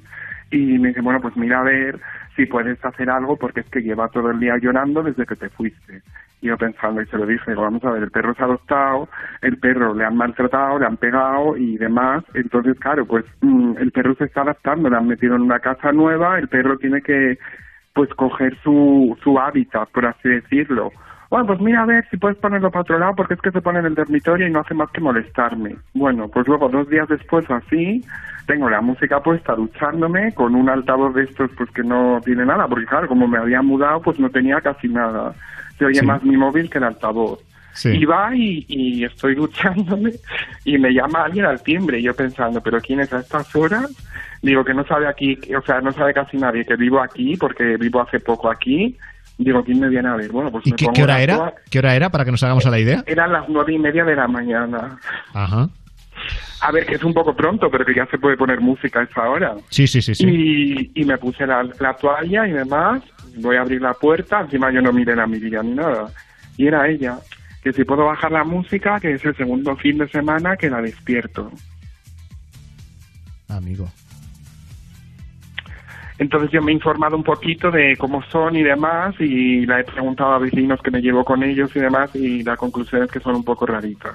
Y 0.50 0.78
me 0.78 0.88
dice, 0.88 1.00
bueno, 1.00 1.20
pues 1.22 1.34
mira 1.36 1.60
a 1.60 1.64
ver 1.64 1.98
si 2.42 2.46
puedes 2.46 2.84
hacer 2.84 3.08
algo 3.08 3.36
porque 3.36 3.60
es 3.60 3.66
que 3.70 3.82
lleva 3.82 4.08
todo 4.08 4.30
el 4.30 4.40
día 4.40 4.56
llorando 4.60 5.02
desde 5.02 5.26
que 5.26 5.36
te 5.36 5.48
fuiste. 5.50 6.02
Y 6.40 6.48
yo 6.48 6.56
pensando, 6.56 7.00
y 7.00 7.06
se 7.06 7.16
lo 7.16 7.24
dije, 7.24 7.52
digo, 7.52 7.62
vamos 7.62 7.84
a 7.84 7.92
ver, 7.92 8.02
el 8.02 8.10
perro 8.10 8.34
se 8.34 8.42
ha 8.42 8.46
adoptado, 8.46 9.08
el 9.42 9.58
perro 9.58 9.94
le 9.94 10.04
han 10.04 10.16
maltratado, 10.16 10.80
le 10.80 10.86
han 10.86 10.96
pegado 10.96 11.56
y 11.56 11.76
demás. 11.76 12.24
Entonces, 12.34 12.76
claro, 12.80 13.06
pues 13.06 13.24
mm, 13.42 13.74
el 13.78 13.92
perro 13.92 14.16
se 14.16 14.24
está 14.24 14.42
adaptando, 14.42 14.90
le 14.90 14.96
han 14.96 15.06
metido 15.06 15.36
en 15.36 15.42
una 15.42 15.60
casa 15.60 15.92
nueva, 15.92 16.38
el 16.40 16.48
perro 16.48 16.76
tiene 16.78 17.00
que, 17.00 17.38
pues, 17.94 18.10
coger 18.14 18.58
su, 18.64 19.16
su 19.22 19.38
hábitat, 19.38 19.88
por 19.90 20.06
así 20.06 20.28
decirlo. 20.28 20.90
Bueno, 21.32 21.46
pues 21.46 21.60
mira 21.62 21.80
a 21.82 21.86
ver 21.86 22.06
si 22.10 22.18
puedes 22.18 22.36
ponerlo 22.36 22.70
para 22.70 22.82
otro 22.82 22.98
lado 22.98 23.14
porque 23.16 23.32
es 23.32 23.40
que 23.40 23.50
se 23.52 23.62
pone 23.62 23.78
en 23.78 23.86
el 23.86 23.94
dormitorio 23.94 24.46
y 24.46 24.50
no 24.50 24.60
hace 24.60 24.74
más 24.74 24.90
que 24.90 25.00
molestarme. 25.00 25.76
Bueno, 25.94 26.28
pues 26.28 26.46
luego 26.46 26.68
dos 26.68 26.86
días 26.90 27.08
después 27.08 27.50
así, 27.50 28.04
tengo 28.46 28.68
la 28.68 28.82
música 28.82 29.22
puesta 29.22 29.54
duchándome 29.54 30.34
con 30.34 30.54
un 30.54 30.68
altavoz 30.68 31.14
de 31.14 31.22
estos 31.22 31.50
pues 31.56 31.70
que 31.70 31.82
no 31.84 32.20
tiene 32.22 32.44
nada, 32.44 32.68
porque 32.68 32.84
claro, 32.84 33.08
como 33.08 33.26
me 33.26 33.38
había 33.38 33.62
mudado 33.62 34.02
pues 34.02 34.20
no 34.20 34.28
tenía 34.28 34.60
casi 34.60 34.88
nada. 34.90 35.32
Se 35.78 35.86
oye 35.86 36.00
Sí. 36.00 36.04
más 36.06 36.22
mi 36.22 36.36
móvil 36.36 36.68
que 36.68 36.76
el 36.76 36.84
altavoz. 36.84 37.40
Sí. 37.72 37.88
Y 37.88 38.04
va 38.04 38.36
y, 38.36 38.66
y 38.68 39.04
estoy 39.04 39.34
duchándome 39.44 40.10
y 40.66 40.76
me 40.76 40.92
llama 40.92 41.24
alguien 41.24 41.46
al 41.46 41.62
timbre 41.62 41.98
y 41.98 42.02
yo 42.02 42.12
pensando, 42.14 42.60
pero 42.60 42.78
¿quién 42.82 43.00
es 43.00 43.10
a 43.10 43.20
estas 43.20 43.56
horas? 43.56 43.90
Digo 44.42 44.66
que 44.66 44.74
no 44.74 44.84
sabe 44.84 45.08
aquí, 45.08 45.38
o 45.56 45.62
sea, 45.62 45.80
no 45.80 45.92
sabe 45.92 46.12
casi 46.12 46.36
nadie 46.36 46.66
que 46.66 46.76
vivo 46.76 47.00
aquí 47.00 47.38
porque 47.38 47.78
vivo 47.78 48.02
hace 48.02 48.20
poco 48.20 48.50
aquí. 48.50 48.98
Digo, 49.44 49.62
¿quién 49.64 49.80
me 49.80 49.88
viene 49.88 50.08
a 50.08 50.16
ver? 50.16 50.30
Bueno, 50.30 50.50
pues 50.50 50.66
¿Y 50.66 50.70
me 50.70 50.76
qué, 50.76 50.84
pongo 50.84 50.94
qué 50.96 51.02
hora 51.02 51.20
era? 51.22 51.54
¿Qué 51.70 51.78
hora 51.78 51.94
era 51.94 52.10
para 52.10 52.24
que 52.24 52.30
nos 52.30 52.42
hagamos 52.42 52.66
a 52.66 52.70
la 52.70 52.78
idea? 52.78 53.02
Eran 53.06 53.32
las 53.32 53.48
nueve 53.48 53.72
y 53.72 53.78
media 53.78 54.04
de 54.04 54.16
la 54.16 54.28
mañana. 54.28 54.98
Ajá. 55.34 55.68
A 56.60 56.70
ver, 56.70 56.86
que 56.86 56.94
es 56.94 57.02
un 57.02 57.12
poco 57.12 57.34
pronto, 57.34 57.68
pero 57.70 57.84
que 57.84 57.94
ya 57.94 58.06
se 58.06 58.18
puede 58.18 58.36
poner 58.36 58.60
música 58.60 59.00
a 59.00 59.02
esa 59.02 59.28
hora. 59.28 59.56
Sí, 59.68 59.86
sí, 59.86 60.00
sí, 60.00 60.14
sí. 60.14 60.24
Y, 60.26 61.00
y 61.02 61.04
me 61.04 61.18
puse 61.18 61.46
la, 61.46 61.64
la 61.80 61.94
toalla 61.94 62.46
y 62.46 62.52
demás. 62.52 63.02
Voy 63.38 63.56
a 63.56 63.62
abrir 63.62 63.82
la 63.82 63.94
puerta. 63.94 64.40
Encima 64.42 64.70
yo 64.70 64.80
no 64.80 64.92
miré 64.92 65.16
la 65.16 65.26
mirilla 65.26 65.62
ni 65.62 65.72
nada. 65.72 66.06
Y 66.56 66.68
era 66.68 66.88
ella. 66.88 67.18
Que 67.64 67.72
si 67.72 67.84
puedo 67.84 68.04
bajar 68.04 68.30
la 68.30 68.44
música, 68.44 69.00
que 69.00 69.12
es 69.14 69.24
el 69.24 69.36
segundo 69.36 69.76
fin 69.76 69.98
de 69.98 70.08
semana 70.08 70.56
que 70.56 70.70
la 70.70 70.80
despierto. 70.80 71.50
Amigo. 73.48 73.88
Entonces 76.18 76.50
yo 76.50 76.62
me 76.62 76.72
he 76.72 76.74
informado 76.74 77.16
un 77.16 77.24
poquito 77.24 77.70
de 77.70 77.96
cómo 77.96 78.22
son 78.30 78.56
y 78.56 78.62
demás 78.62 79.14
y 79.18 79.66
la 79.66 79.80
he 79.80 79.84
preguntado 79.84 80.32
a 80.32 80.38
vecinos 80.38 80.80
que 80.82 80.90
me 80.90 81.00
llevo 81.00 81.24
con 81.24 81.42
ellos 81.42 81.74
y 81.74 81.80
demás 81.80 82.14
y 82.14 82.42
la 82.42 82.56
conclusión 82.56 83.02
es 83.04 83.10
que 83.10 83.20
son 83.20 83.36
un 83.36 83.44
poco 83.44 83.66
raritas. 83.66 84.14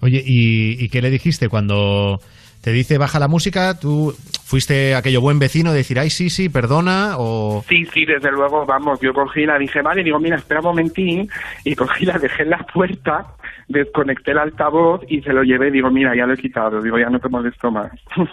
Oye, 0.00 0.22
¿y, 0.24 0.82
y 0.82 0.88
qué 0.88 1.02
le 1.02 1.10
dijiste 1.10 1.48
cuando 1.48 2.20
te 2.62 2.70
dice 2.70 2.98
baja 2.98 3.18
la 3.18 3.28
música? 3.28 3.78
¿Tú 3.78 4.14
fuiste 4.48 4.94
aquello 4.94 5.20
buen 5.20 5.38
vecino 5.38 5.72
de 5.72 5.78
decir, 5.78 5.98
ay, 5.98 6.10
sí, 6.10 6.30
sí, 6.30 6.48
perdona? 6.48 7.16
O... 7.18 7.62
Sí, 7.68 7.84
sí, 7.92 8.06
desde 8.06 8.30
luego, 8.30 8.64
vamos, 8.64 8.98
yo 9.00 9.12
cogí 9.12 9.44
la, 9.44 9.58
dije, 9.58 9.82
vale, 9.82 10.02
digo, 10.02 10.18
mira, 10.18 10.36
espera 10.36 10.60
un 10.60 10.66
momentín, 10.66 11.28
y 11.64 11.74
cogí 11.74 12.06
la, 12.06 12.18
dejé 12.18 12.44
en 12.44 12.50
la 12.50 12.66
puerta, 12.72 13.26
desconecté 13.68 14.30
el 14.30 14.38
altavoz 14.38 15.02
y 15.08 15.20
se 15.20 15.34
lo 15.34 15.42
llevé, 15.42 15.70
digo, 15.70 15.90
mira, 15.90 16.16
ya 16.16 16.26
lo 16.26 16.32
he 16.32 16.38
quitado, 16.38 16.80
digo, 16.80 16.98
ya 16.98 17.10
no 17.10 17.20
te 17.20 17.28
molesto 17.28 17.70
más. 17.70 17.92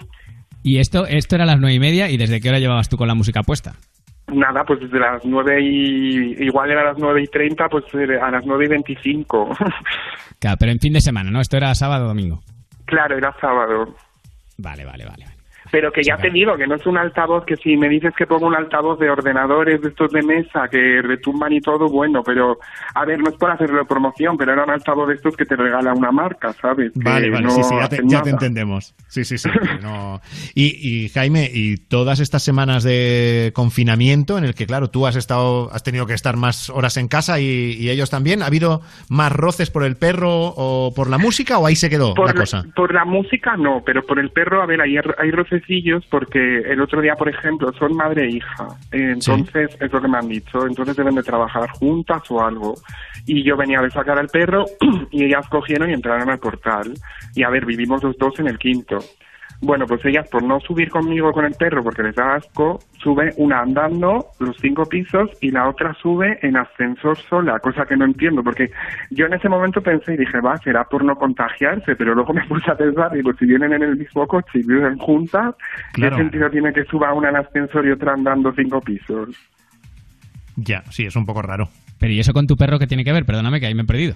Y 0.67 0.79
esto, 0.79 1.05
esto 1.05 1.35
era 1.35 1.43
a 1.43 1.47
las 1.47 1.59
nueve 1.59 1.75
y 1.75 1.79
media, 1.79 2.09
¿y 2.09 2.17
desde 2.17 2.41
qué 2.41 2.49
hora 2.49 2.57
llevabas 2.57 2.89
tú 2.89 2.97
con 2.97 3.07
la 3.07 3.13
música 3.13 3.43
puesta? 3.43 3.73
Nada, 4.33 4.63
pues 4.65 4.79
desde 4.79 4.97
las 4.99 5.23
nueve 5.23 5.61
y, 5.61 6.43
igual 6.43 6.71
era 6.71 6.81
a 6.81 6.85
las 6.85 6.97
nueve 6.97 7.21
y 7.21 7.27
treinta, 7.27 7.69
pues 7.69 7.83
eh, 7.93 8.17
a 8.19 8.31
las 8.31 8.43
nueve 8.47 8.65
y 8.65 8.69
veinticinco. 8.69 9.49
Claro, 10.39 10.57
pero 10.59 10.71
en 10.71 10.79
fin 10.79 10.93
de 10.93 11.01
semana, 11.01 11.29
¿no? 11.29 11.39
Esto 11.39 11.57
era 11.57 11.73
sábado 11.75 12.05
o 12.05 12.07
domingo. 12.07 12.39
claro, 12.85 13.15
era 13.15 13.31
sábado. 13.39 13.95
Vale, 14.57 14.83
vale, 14.85 15.05
vale. 15.05 15.25
Pero 15.75 15.91
que 15.91 16.03
ya 16.03 16.15
te 16.15 16.29
digo, 16.29 16.55
que 16.55 16.67
no 16.67 16.75
es 16.75 16.85
un 16.85 16.97
altavoz, 16.97 17.43
que 17.45 17.57
si 17.57 17.75
me 17.75 17.89
dices 17.89 18.13
que 18.17 18.25
pongo 18.25 18.47
un 18.47 18.55
altavoz 18.55 18.97
de 18.97 19.09
ordenadores 19.09 19.81
de 19.81 19.89
estos 19.89 20.09
de 20.09 20.21
mesa 20.23 20.69
que 20.71 21.01
retumban 21.01 21.51
y 21.51 21.59
todo, 21.59 21.89
bueno, 21.89 22.23
pero 22.23 22.59
a 22.93 23.03
ver, 23.03 23.19
no 23.19 23.29
es 23.29 23.35
por 23.35 23.51
hacerle 23.51 23.83
promoción, 23.83 24.37
pero 24.37 24.53
era 24.53 24.63
un 24.63 24.69
altavoz 24.69 25.09
de 25.09 25.15
estos 25.15 25.35
que 25.35 25.43
te 25.43 25.57
regala 25.57 25.93
una 25.93 26.13
marca, 26.13 26.53
¿sabes? 26.61 26.93
Que 26.93 26.99
Vale, 27.03 27.29
vale, 27.29 27.43
no 27.47 27.49
sí, 27.51 27.63
sí, 27.63 27.75
ya 27.77 27.89
te, 27.89 27.99
ya 28.05 28.19
entendemos. 28.25 28.95
Sí, 29.09 29.25
sí, 29.25 29.37
sí. 29.37 29.49
no- 29.81 30.21
Y, 30.55 31.03
y, 31.05 31.09
Jaime, 31.09 31.49
y 31.53 31.75
todas 31.75 32.21
estas 32.21 32.41
semanas 32.41 32.83
de 32.83 33.51
confinamiento 33.53 34.37
en 34.37 34.45
el 34.45 34.55
que, 34.55 34.65
claro, 34.65 34.89
tú 34.89 35.05
has 35.07 35.17
estado, 35.17 35.69
has 35.73 35.83
tenido 35.83 36.05
que 36.05 36.13
estar 36.13 36.37
más 36.37 36.69
horas 36.69 36.95
en 36.95 37.09
casa 37.09 37.41
y, 37.41 37.73
y 37.77 37.89
ellos 37.89 38.09
también, 38.09 38.41
¿ha 38.41 38.45
habido 38.45 38.81
más 39.09 39.33
roces 39.33 39.69
por 39.71 39.83
el 39.83 39.97
perro 39.97 40.53
o 40.55 40.93
por 40.95 41.09
la 41.09 41.17
música 41.17 41.57
o 41.57 41.65
ahí 41.67 41.75
se 41.75 41.89
quedó 41.89 42.13
Por 42.13 42.27
la 42.27 42.33
la, 42.33 42.39
cosa? 42.39 42.63
por 42.73 42.93
la 42.93 43.03
música 43.03 43.57
no, 43.57 43.83
pero 43.85 44.03
por 44.05 44.19
el 44.19 44.29
perro, 44.29 44.61
a 44.61 44.65
ver, 44.65 44.79
hay, 44.79 44.95
hay 45.17 45.31
rocecillos 45.65 46.05
porque 46.09 46.59
el 46.59 46.81
otro 46.81 47.01
día, 47.01 47.15
por 47.15 47.29
ejemplo, 47.29 47.71
son 47.73 47.95
madre 47.95 48.25
e 48.25 48.31
hija. 48.35 48.67
Entonces, 48.91 49.75
es 49.79 49.91
lo 49.91 50.01
que 50.01 50.07
me 50.07 50.17
han 50.17 50.27
dicho. 50.27 50.65
Entonces 50.65 50.95
deben 50.95 51.15
de 51.15 51.23
trabajar 51.23 51.69
juntas 51.71 52.21
o 52.29 52.41
algo. 52.41 52.75
Y 53.25 53.43
yo 53.43 53.57
venía 53.57 53.81
de 53.81 53.89
sacar 53.89 54.17
al 54.19 54.27
perro 54.27 54.65
y 55.11 55.25
ellas 55.25 55.47
cogieron 55.49 55.89
y 55.89 55.93
entraron 55.93 56.29
al 56.29 56.39
portal. 56.39 56.93
Y 57.35 57.43
a 57.43 57.49
ver, 57.49 57.65
vivimos 57.65 58.03
los 58.03 58.17
dos 58.17 58.39
en 58.39 58.47
el 58.47 58.57
quinto. 58.57 58.99
Bueno, 59.61 59.85
pues 59.87 60.03
ellas, 60.05 60.27
por 60.29 60.43
no 60.43 60.59
subir 60.59 60.89
conmigo 60.89 61.31
con 61.31 61.45
el 61.45 61.53
perro 61.53 61.83
porque 61.83 62.03
les 62.03 62.15
da 62.15 62.35
asco, 62.35 62.79
sube 62.99 63.31
una 63.37 63.61
andando 63.61 64.25
los 64.39 64.55
cinco 64.57 64.83
pisos 64.85 65.29
y 65.41 65.49
la 65.51 65.69
otra 65.69 65.93
sube 66.01 66.37
en 66.41 66.57
ascensor 66.57 67.17
sola, 67.29 67.57
cosa 67.59 67.85
que 67.85 67.95
no 67.95 68.05
entiendo, 68.05 68.43
porque 68.43 68.69
yo 69.11 69.25
en 69.25 69.33
ese 69.33 69.49
momento 69.49 69.81
pensé 69.81 70.13
y 70.13 70.17
dije, 70.17 70.39
va, 70.41 70.57
será 70.57 70.83
por 70.83 71.03
no 71.03 71.15
contagiarse, 71.15 71.95
pero 71.95 72.13
luego 72.13 72.33
me 72.33 72.43
puse 72.47 72.69
a 72.69 72.75
pensar, 72.75 73.11
digo, 73.13 73.31
si 73.39 73.45
vienen 73.45 73.73
en 73.73 73.83
el 73.83 73.95
mismo 73.97 74.27
coche 74.27 74.59
y 74.59 74.67
viven 74.67 74.97
juntas, 74.97 75.55
Claro. 75.93 76.15
¿qué 76.17 76.21
sentido 76.23 76.49
tiene 76.49 76.73
que 76.73 76.83
suba 76.85 77.13
una 77.13 77.29
en 77.29 77.37
ascensor 77.37 77.87
y 77.87 77.91
otra 77.91 78.13
andando 78.13 78.51
cinco 78.53 78.81
pisos? 78.81 79.29
Ya, 80.57 80.83
sí, 80.89 81.05
es 81.05 81.15
un 81.15 81.25
poco 81.25 81.41
raro. 81.41 81.69
Pero 81.99 82.13
¿y 82.13 82.19
eso 82.19 82.33
con 82.33 82.47
tu 82.47 82.55
perro 82.55 82.77
qué 82.79 82.87
tiene 82.87 83.03
que 83.03 83.11
ver? 83.13 83.25
Perdóname 83.25 83.59
que 83.59 83.65
ahí 83.67 83.73
me 83.75 83.83
he 83.83 83.85
perdido. 83.85 84.15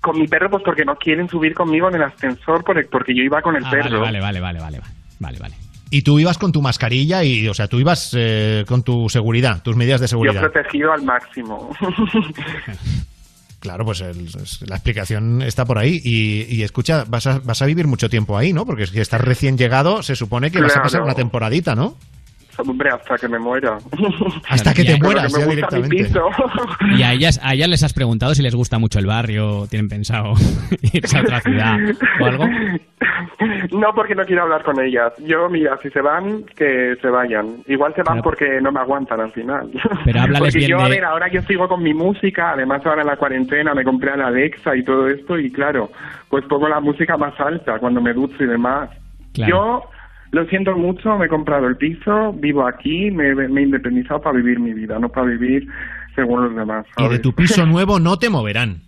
Con 0.00 0.18
mi 0.18 0.26
perro, 0.26 0.48
pues 0.50 0.62
porque 0.64 0.84
no 0.84 0.96
quieren 0.96 1.28
subir 1.28 1.52
conmigo 1.54 1.88
en 1.88 1.96
el 1.96 2.02
ascensor, 2.02 2.64
por- 2.64 2.88
porque 2.88 3.14
yo 3.14 3.22
iba 3.22 3.42
con 3.42 3.54
el 3.56 3.64
Ah, 3.64 3.70
perro. 3.70 4.00
vale, 4.00 4.20
vale, 4.20 4.40
vale, 4.40 4.60
vale, 4.60 4.78
vale. 4.80 4.92
Vale, 5.18 5.38
vale. 5.38 5.54
Y 5.90 6.02
tú 6.02 6.18
ibas 6.18 6.38
con 6.38 6.52
tu 6.52 6.62
mascarilla 6.62 7.22
y, 7.24 7.46
o 7.48 7.52
sea, 7.54 7.66
tú 7.68 7.78
ibas 7.80 8.14
eh, 8.16 8.64
con 8.66 8.82
tu 8.82 9.08
seguridad, 9.08 9.60
tus 9.62 9.74
medidas 9.76 10.00
de 10.00 10.04
Yo 10.04 10.08
seguridad. 10.08 10.40
protegido 10.40 10.92
al 10.92 11.02
máximo. 11.02 11.70
Claro, 13.60 13.84
pues 13.84 14.00
el- 14.00 14.26
la 14.66 14.76
explicación 14.76 15.42
está 15.42 15.66
por 15.66 15.76
ahí. 15.76 16.00
Y, 16.02 16.46
y 16.48 16.62
escucha, 16.62 17.04
vas 17.06 17.26
a, 17.26 17.40
vas 17.40 17.60
a 17.60 17.66
vivir 17.66 17.86
mucho 17.86 18.08
tiempo 18.08 18.38
ahí, 18.38 18.54
¿no? 18.54 18.64
Porque 18.64 18.86
si 18.86 18.98
estás 18.98 19.20
recién 19.20 19.58
llegado, 19.58 20.02
se 20.02 20.16
supone 20.16 20.50
que 20.50 20.62
vas 20.62 20.74
a 20.76 20.82
pasar 20.82 21.02
una 21.02 21.14
temporadita, 21.14 21.74
¿no? 21.74 21.94
Hombre, 22.66 22.90
hasta 22.90 23.16
que 23.16 23.28
me 23.28 23.38
muera. 23.38 23.78
Hasta 24.48 24.74
que 24.74 24.84
te 24.84 24.98
mueras, 24.98 25.32
ya 25.32 25.46
directamente. 25.46 26.10
¿Y 26.96 27.02
a 27.02 27.12
ellas, 27.12 27.40
a 27.42 27.54
ellas 27.54 27.68
les 27.68 27.82
has 27.82 27.92
preguntado 27.92 28.34
si 28.34 28.42
les 28.42 28.54
gusta 28.54 28.78
mucho 28.78 28.98
el 28.98 29.06
barrio? 29.06 29.66
¿Tienen 29.68 29.88
pensado 29.88 30.34
irse 30.92 31.18
a 31.18 31.22
otra 31.22 31.40
ciudad 31.40 31.76
o 32.20 32.24
algo? 32.24 32.46
No, 33.72 33.94
porque 33.94 34.14
no 34.14 34.24
quiero 34.24 34.42
hablar 34.42 34.62
con 34.62 34.80
ellas. 34.80 35.12
Yo, 35.18 35.48
mira, 35.48 35.78
si 35.82 35.90
se 35.90 36.00
van, 36.00 36.44
que 36.56 36.96
se 37.00 37.08
vayan. 37.08 37.56
Igual 37.66 37.94
se 37.94 38.02
van 38.02 38.20
porque 38.22 38.60
no 38.60 38.72
me 38.72 38.80
aguantan 38.80 39.20
al 39.20 39.32
final. 39.32 39.70
Pero 40.04 40.20
háblales 40.20 40.54
porque 40.54 40.58
bien 40.58 40.70
yo, 40.70 40.80
a 40.80 40.88
ver, 40.88 41.04
ahora 41.04 41.28
yo 41.28 41.40
sigo 41.42 41.68
con 41.68 41.82
mi 41.82 41.94
música, 41.94 42.52
además 42.52 42.84
ahora 42.84 43.02
en 43.02 43.08
la 43.08 43.16
cuarentena 43.16 43.74
me 43.74 43.84
compré 43.84 44.10
a 44.10 44.16
la 44.16 44.26
Alexa 44.26 44.76
y 44.76 44.84
todo 44.84 45.08
esto, 45.08 45.38
y 45.38 45.50
claro, 45.50 45.90
pues 46.28 46.44
pongo 46.46 46.68
la 46.68 46.80
música 46.80 47.16
más 47.16 47.38
alta 47.40 47.78
cuando 47.78 48.00
me 48.00 48.12
ducho 48.12 48.42
y 48.42 48.46
demás. 48.46 48.90
Claro. 49.32 49.50
Yo 49.50 49.90
lo 50.32 50.44
siento 50.46 50.76
mucho, 50.76 51.16
me 51.18 51.26
he 51.26 51.28
comprado 51.28 51.66
el 51.66 51.76
piso, 51.76 52.32
vivo 52.34 52.66
aquí, 52.66 53.10
me, 53.10 53.34
me 53.34 53.60
he 53.60 53.64
independizado 53.64 54.20
para 54.20 54.36
vivir 54.36 54.58
mi 54.60 54.72
vida, 54.72 54.98
no 54.98 55.08
para 55.08 55.26
vivir 55.26 55.66
según 56.14 56.44
los 56.44 56.54
demás. 56.56 56.86
Y 56.98 57.08
de 57.08 57.18
tu 57.18 57.32
piso 57.32 57.66
nuevo 57.66 57.98
no 57.98 58.18
te 58.18 58.30
moverán. 58.30 58.82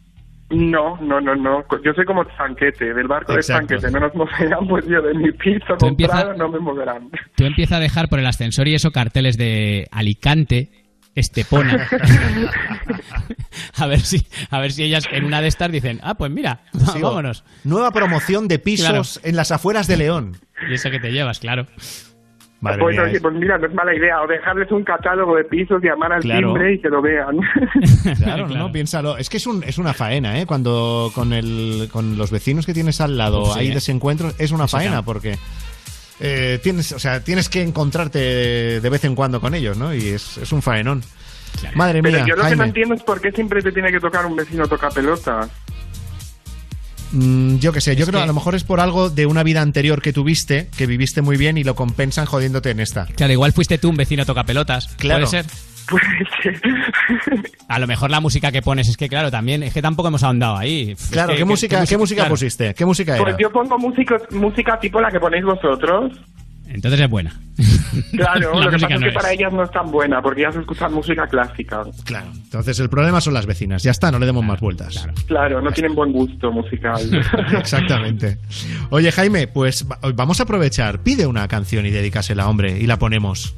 No, 0.50 0.98
no, 1.00 1.18
no, 1.20 1.34
no. 1.34 1.64
Yo 1.82 1.94
soy 1.94 2.04
como 2.04 2.24
Chanquete, 2.36 2.92
del 2.92 3.08
barco 3.08 3.32
Exacto. 3.32 3.74
de 3.74 3.80
Chanquete. 3.80 3.90
No 3.92 4.00
nos 4.06 4.14
moverán, 4.14 4.68
pues 4.68 4.86
yo 4.86 5.00
de 5.00 5.14
mi 5.14 5.32
piso 5.32 5.76
Tú 5.78 5.86
empieza- 5.86 6.12
comprado 6.26 6.36
no 6.38 6.48
me 6.50 6.58
moverán. 6.58 7.08
Tú 7.36 7.44
empieza 7.44 7.76
a 7.76 7.80
dejar 7.80 8.08
por 8.10 8.18
el 8.18 8.26
ascensor 8.26 8.68
y 8.68 8.74
eso 8.74 8.90
carteles 8.90 9.38
de 9.38 9.88
Alicante, 9.90 10.68
Estepona. 11.14 11.88
a 13.76 13.86
ver 13.86 14.00
si, 14.00 14.26
a 14.50 14.58
ver 14.60 14.72
si 14.72 14.82
ellas 14.84 15.04
en 15.10 15.24
una 15.24 15.40
de 15.40 15.48
estas 15.48 15.70
dicen, 15.72 16.00
ah, 16.02 16.14
pues 16.14 16.30
mira, 16.30 16.60
vámonos. 17.00 17.44
Nueva 17.64 17.90
promoción 17.92 18.48
de 18.48 18.58
pisos 18.58 19.20
en 19.22 19.36
las 19.36 19.50
afueras 19.52 19.86
de 19.86 19.96
León. 19.96 20.36
Y 20.70 20.74
eso 20.74 20.90
que 20.90 21.00
te 21.00 21.10
llevas, 21.12 21.38
claro. 21.40 21.66
Madre 22.60 22.78
pues, 22.78 22.94
mía, 22.94 23.02
oye, 23.06 23.16
es- 23.16 23.22
pues 23.22 23.34
mira, 23.34 23.58
no 23.58 23.66
es 23.66 23.74
mala 23.74 23.92
idea. 23.92 24.22
O 24.22 24.26
dejarles 24.28 24.70
un 24.70 24.84
catálogo 24.84 25.34
de 25.34 25.42
pisos, 25.44 25.82
llamar 25.82 26.12
al 26.12 26.20
Claro. 26.22 26.48
timbre 26.52 26.74
y 26.74 26.80
que 26.80 26.88
lo 26.88 27.02
vean. 27.02 27.38
Claro, 28.18 28.46
no, 28.46 28.54
no, 28.56 28.72
piénsalo. 28.72 29.16
Es 29.16 29.28
que 29.28 29.38
es, 29.38 29.46
un, 29.48 29.64
es 29.64 29.78
una 29.78 29.92
faena, 29.92 30.38
¿eh? 30.40 30.46
Cuando 30.46 31.10
con, 31.12 31.32
el, 31.32 31.88
con 31.90 32.16
los 32.16 32.30
vecinos 32.30 32.64
que 32.64 32.72
tienes 32.72 33.00
al 33.00 33.18
lado 33.18 33.52
sí, 33.54 33.58
hay 33.58 33.68
¿eh? 33.72 33.74
desencuentros, 33.74 34.36
es 34.38 34.52
una 34.52 34.66
Eso 34.66 34.76
faena 34.76 34.90
claro. 34.90 35.04
porque 35.04 35.38
eh, 36.20 36.60
tienes, 36.62 36.92
o 36.92 37.00
sea, 37.00 37.24
tienes 37.24 37.48
que 37.48 37.62
encontrarte 37.62 38.80
de 38.80 38.90
vez 38.90 39.04
en 39.04 39.16
cuando 39.16 39.40
con 39.40 39.54
ellos, 39.56 39.76
¿no? 39.76 39.92
Y 39.92 40.08
es, 40.10 40.38
es 40.38 40.52
un 40.52 40.62
faenón. 40.62 41.02
Madre 41.74 42.02
Pero 42.02 42.16
mía, 42.18 42.26
yo 42.28 42.36
lo 42.36 42.48
que 42.48 42.56
no 42.56 42.64
entiendo 42.64 42.94
es 42.94 43.02
por 43.02 43.20
qué 43.20 43.30
siempre 43.32 43.62
te 43.62 43.72
tiene 43.72 43.90
que 43.90 44.00
tocar 44.00 44.26
un 44.26 44.36
vecino 44.36 44.66
toca 44.68 44.90
pelotas. 44.90 45.48
mm, 47.12 47.56
yo 47.56 47.72
qué 47.72 47.80
sé, 47.80 47.94
yo 47.96 48.06
creo 48.06 48.20
que 48.20 48.24
a 48.24 48.26
lo 48.26 48.34
mejor 48.34 48.54
es 48.54 48.64
por 48.64 48.80
algo 48.80 49.10
de 49.10 49.26
una 49.26 49.42
vida 49.42 49.60
anterior 49.62 50.00
que 50.02 50.12
tuviste, 50.12 50.68
que 50.76 50.86
viviste 50.86 51.22
muy 51.22 51.36
bien 51.36 51.58
y 51.58 51.64
lo 51.64 51.74
compensan 51.74 52.26
jodiéndote 52.26 52.70
en 52.70 52.80
esta. 52.80 53.06
Claro, 53.06 53.32
igual 53.32 53.52
fuiste 53.52 53.78
tú 53.78 53.88
un 53.90 53.96
vecino 53.96 54.24
toca 54.26 54.44
pelotas. 54.44 54.88
Claro. 54.96 55.26
Puede 55.26 55.42
ser. 55.42 56.62
A 57.68 57.78
lo 57.80 57.86
mejor 57.86 58.10
la 58.10 58.20
música 58.20 58.52
que 58.52 58.62
pones 58.62 58.88
es 58.88 58.96
que, 58.96 59.08
claro, 59.08 59.30
también 59.30 59.62
es 59.62 59.74
que 59.74 59.82
tampoco 59.82 60.08
hemos 60.08 60.22
ahondado 60.22 60.56
ahí. 60.56 60.92
Es 60.92 61.08
Claro, 61.10 61.30
que- 61.30 61.34
¿qué, 61.34 61.38
que- 61.40 61.44
música, 61.44 61.84
¿qué 61.86 61.98
música 61.98 62.20
claro. 62.22 62.30
pusiste? 62.34 62.72
¿Qué 62.74 62.84
música 62.86 63.14
era? 63.16 63.24
Pues 63.24 63.36
yo 63.38 63.50
pongo 63.50 63.76
música, 63.78 64.16
música 64.30 64.78
tipo 64.80 65.00
la 65.00 65.10
que 65.10 65.18
ponéis 65.20 65.44
vosotros. 65.44 66.12
Entonces 66.74 67.00
es 67.00 67.08
buena. 67.10 67.34
Claro, 68.12 68.58
La 68.58 68.64
lo 68.66 68.70
que 68.70 68.76
pasa 68.78 68.88
no 68.88 68.94
es 68.96 69.02
que 69.02 69.08
es. 69.08 69.14
para 69.14 69.32
ellas 69.32 69.52
no 69.52 69.62
es 69.64 69.70
tan 69.70 69.90
buena, 69.90 70.22
porque 70.22 70.40
ellas 70.42 70.56
escuchan 70.56 70.92
música 70.94 71.26
clásica. 71.26 71.82
Claro. 72.04 72.26
Entonces 72.34 72.78
el 72.80 72.88
problema 72.88 73.20
son 73.20 73.34
las 73.34 73.44
vecinas. 73.46 73.82
Ya 73.82 73.90
está, 73.90 74.10
no 74.10 74.18
le 74.18 74.26
demos 74.26 74.44
más 74.44 74.60
vueltas. 74.60 75.06
Claro, 75.26 75.60
no 75.60 75.70
tienen 75.72 75.94
buen 75.94 76.12
gusto 76.12 76.50
musical. 76.50 77.00
Exactamente. 77.58 78.38
Oye, 78.90 79.12
Jaime, 79.12 79.46
pues 79.48 79.86
va- 79.90 79.98
vamos 80.14 80.40
a 80.40 80.44
aprovechar. 80.44 81.00
Pide 81.02 81.26
una 81.26 81.46
canción 81.48 81.84
y 81.86 81.90
dedícasela, 81.90 82.48
hombre, 82.48 82.78
y 82.78 82.86
la 82.86 82.98
ponemos. 82.98 83.54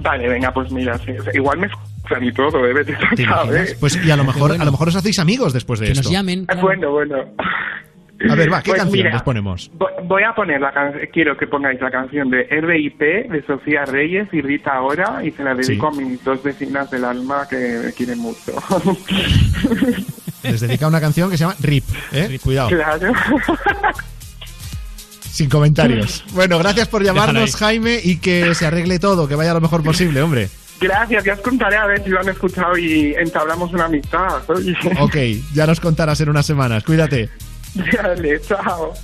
Vale, 0.00 0.28
venga, 0.28 0.52
pues 0.52 0.70
mira, 0.72 0.98
sí, 0.98 1.12
o 1.12 1.22
sea, 1.22 1.32
igual 1.34 1.58
me 1.58 1.68
escuchan 1.68 2.22
y 2.24 2.32
todo, 2.32 2.66
¿eh? 2.66 3.76
Pues 3.80 3.98
y 4.04 4.10
a 4.10 4.16
lo 4.16 4.24
mejor, 4.24 4.52
a 4.52 4.64
lo 4.64 4.70
mejor 4.72 4.88
os 4.88 4.96
hacéis 4.96 5.18
amigos 5.18 5.52
después 5.52 5.80
de 5.80 5.92
esto. 5.92 6.10
Bueno, 6.60 6.90
bueno. 6.90 7.16
A 8.30 8.34
ver, 8.34 8.50
va, 8.52 8.62
¿qué 8.62 8.70
Pues 8.70 8.80
canción 8.82 8.98
mira, 8.98 9.12
les 9.12 9.22
ponemos? 9.22 9.70
vo- 9.78 9.90
Voy 10.04 10.22
a 10.22 10.34
poner 10.34 10.60
la 10.60 10.72
can- 10.72 10.94
quiero 11.12 11.36
que 11.36 11.46
pongáis 11.46 11.80
la 11.80 11.90
canción 11.90 12.30
de 12.30 12.44
RIP 12.44 12.98
de 13.30 13.44
Sofía 13.46 13.84
Reyes 13.84 14.28
y 14.32 14.40
Rita 14.40 14.80
Ora 14.80 15.22
y 15.22 15.30
se 15.32 15.44
la 15.44 15.54
dedico 15.54 15.88
a 15.88 15.90
mis 15.92 16.22
dos 16.24 16.42
vecinas 16.42 16.90
del 16.90 17.04
alma 17.04 17.46
que 17.48 17.56
me 17.84 17.92
quieren 17.92 18.18
mucho. 18.18 18.52
Les 20.42 20.60
dedica 20.60 20.86
una 20.86 21.00
canción 21.00 21.30
que 21.30 21.36
se 21.36 21.44
llama 21.44 21.56
Rip, 21.60 21.84
¿eh? 22.12 22.38
Cuidado. 22.42 22.68
claro. 22.70 23.12
Sin 25.20 25.48
comentarios. 25.50 26.24
Bueno, 26.32 26.58
gracias 26.58 26.88
por 26.88 27.02
llamarnos. 27.02 27.56
Jaime, 27.56 28.00
y 28.02 28.18
que 28.18 28.54
se 28.54 28.66
arregle 28.66 28.98
todo, 28.98 29.28
que 29.28 29.34
vaya 29.34 29.52
lo 29.54 29.60
mejor 29.60 29.82
posible, 29.82 30.22
hombre. 30.22 30.48
Gracias, 30.80 31.24
ya 31.24 31.32
os 31.34 31.40
contaré 31.40 31.76
a 31.76 31.86
ver 31.86 32.02
si 32.04 32.10
lo 32.10 32.20
han 32.20 32.28
escuchado 32.28 32.76
y 32.76 33.14
entablamos 33.14 33.72
una 33.72 33.86
amistad. 33.86 34.42
oye. 34.48 34.74
Ok, 35.00 35.16
ya 35.54 35.66
nos 35.66 35.80
contarás 35.80 36.20
en 36.20 36.28
unas 36.28 36.44
semanas. 36.46 36.84
Cuídate. 36.84 37.30
Dale, 37.76 38.40
chao. 38.40 38.94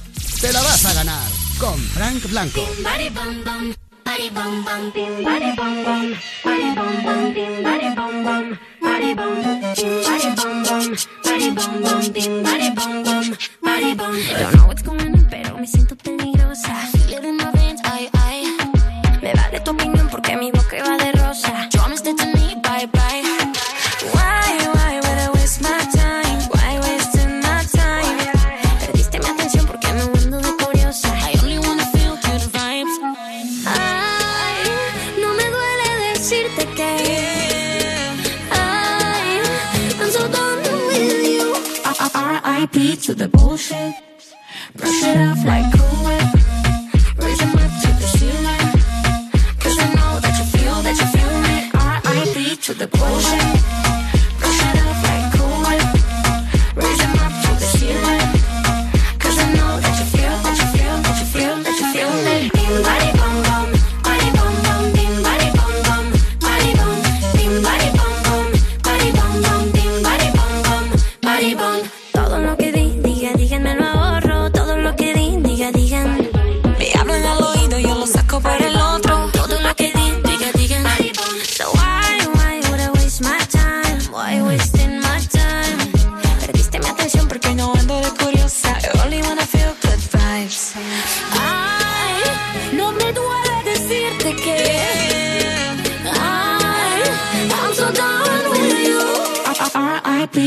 Te 0.41 0.51
la 0.53 0.63
vas 0.63 0.85
a 0.87 0.95
ganar 0.95 1.29
con 1.59 1.79
Frank 1.79 2.25
Blanco. 2.31 2.67
Don't 14.39 14.55
know 14.55 14.67
what's 14.67 14.83
going 14.83 15.15
on, 15.15 15.27
pero 15.31 15.59
me 15.59 15.67
siento 15.67 15.95
peligrosa. 15.97 16.75
Feel 16.93 17.19
it 17.19 17.25
in 17.25 17.37
my 17.37 17.51
veins, 17.53 17.81
ay, 17.85 18.09
ay. 18.25 18.57
Me 19.21 19.33
vale 19.35 19.61
tu 19.61 19.71
opinión 19.73 20.09
porque 20.09 20.37
mi 20.37 20.51
boca 20.51 20.77
va 20.83 20.97
de 20.97 21.13
rosa. 21.13 21.69
Promise 21.73 22.03
to 22.03 22.27
me, 22.27 22.57
bye, 22.63 22.87
bye. 22.87 23.12
R.I.P. 42.63 42.97
to 42.97 43.15
the 43.15 43.27
bullshit. 43.27 43.93
Brush 44.77 45.03
it 45.03 45.17
off 45.17 45.45
like 45.45 45.67
Cool 45.75 46.05
Whip. 46.07 46.29
Raise 47.19 47.43
'em 47.43 47.57
up 47.57 47.73
to 47.83 47.89
the 48.01 48.09
ceiling. 48.17 48.67
Cause 49.59 49.77
I 49.81 49.89
know 49.97 50.21
that 50.21 50.35
you 50.39 50.45
feel, 50.57 50.81
that 50.87 50.97
you 51.01 51.07
feel 51.17 51.35
me. 51.49 51.71
R.I.P. 51.75 52.57
to 52.59 52.75
the 52.75 52.87
bullshit. 52.87 53.92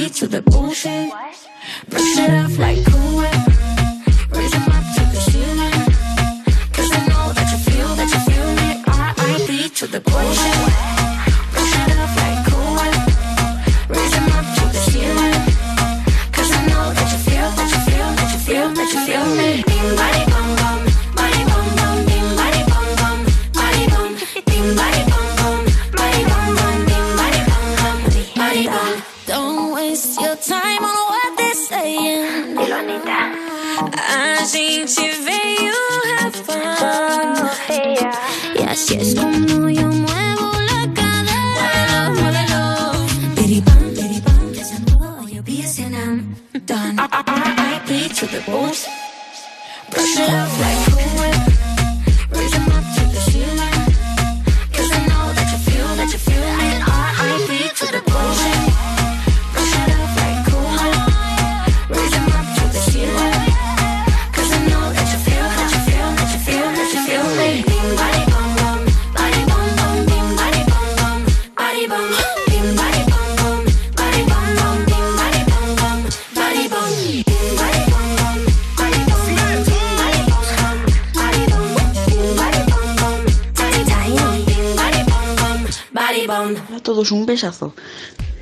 R.I.P. 0.05 0.19
to 0.19 0.27
the 0.27 0.41
bullshit. 0.43 1.09
Brush 1.89 2.17
it 2.19 2.29
off 2.29 2.57
like 2.59 2.85
Cool. 2.85 3.21
Raise 4.37 4.53
'em 4.53 4.61
up 4.61 4.85
to 4.95 5.01
the 5.13 5.21
ceiling. 5.31 5.73
Cause 6.73 6.91
I 6.91 7.01
know 7.09 7.33
that 7.33 7.47
you 7.51 7.57
feel, 7.67 7.95
that 7.95 8.09
you 8.13 8.19
feel 8.29 8.49
me. 8.59 9.47
beat 9.47 9.75
to 9.75 9.87
the 9.87 10.01
bullshit. 10.01 10.64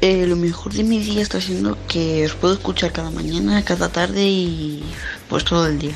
Eh, 0.01 0.25
lo 0.27 0.35
mejor 0.35 0.73
de 0.73 0.83
mi 0.83 0.99
día 0.99 1.21
está 1.21 1.39
siendo 1.39 1.77
que 1.87 2.25
os 2.25 2.33
puedo 2.33 2.53
escuchar 2.55 2.91
cada 2.91 3.09
mañana, 3.09 3.63
cada 3.63 3.89
tarde 3.89 4.23
y 4.25 4.83
pues 5.29 5.45
todo 5.45 5.67
el 5.67 5.79
día. 5.79 5.95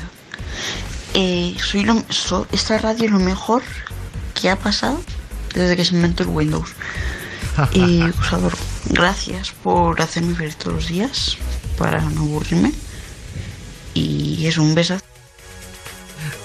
Eh, 1.14 1.54
soy 1.62 1.84
lo, 1.84 2.02
so- 2.10 2.46
esta 2.52 2.78
radio 2.78 3.04
es 3.06 3.10
lo 3.10 3.18
mejor 3.18 3.62
que 4.34 4.48
ha 4.50 4.56
pasado 4.56 5.00
desde 5.54 5.76
que 5.76 5.84
se 5.84 5.94
inventó 5.94 6.22
el 6.22 6.30
Windows. 6.30 6.70
Y 7.72 8.02
os 8.02 8.32
adoro. 8.32 8.56
Gracias 8.90 9.50
por 9.50 10.00
hacerme 10.00 10.34
feliz 10.36 10.56
todos 10.56 10.74
los 10.74 10.88
días 10.88 11.36
para 11.76 12.00
no 12.00 12.20
aburrirme. 12.22 12.72
Y 13.94 14.46
es 14.46 14.58
un 14.58 14.74
besazo. 14.74 15.04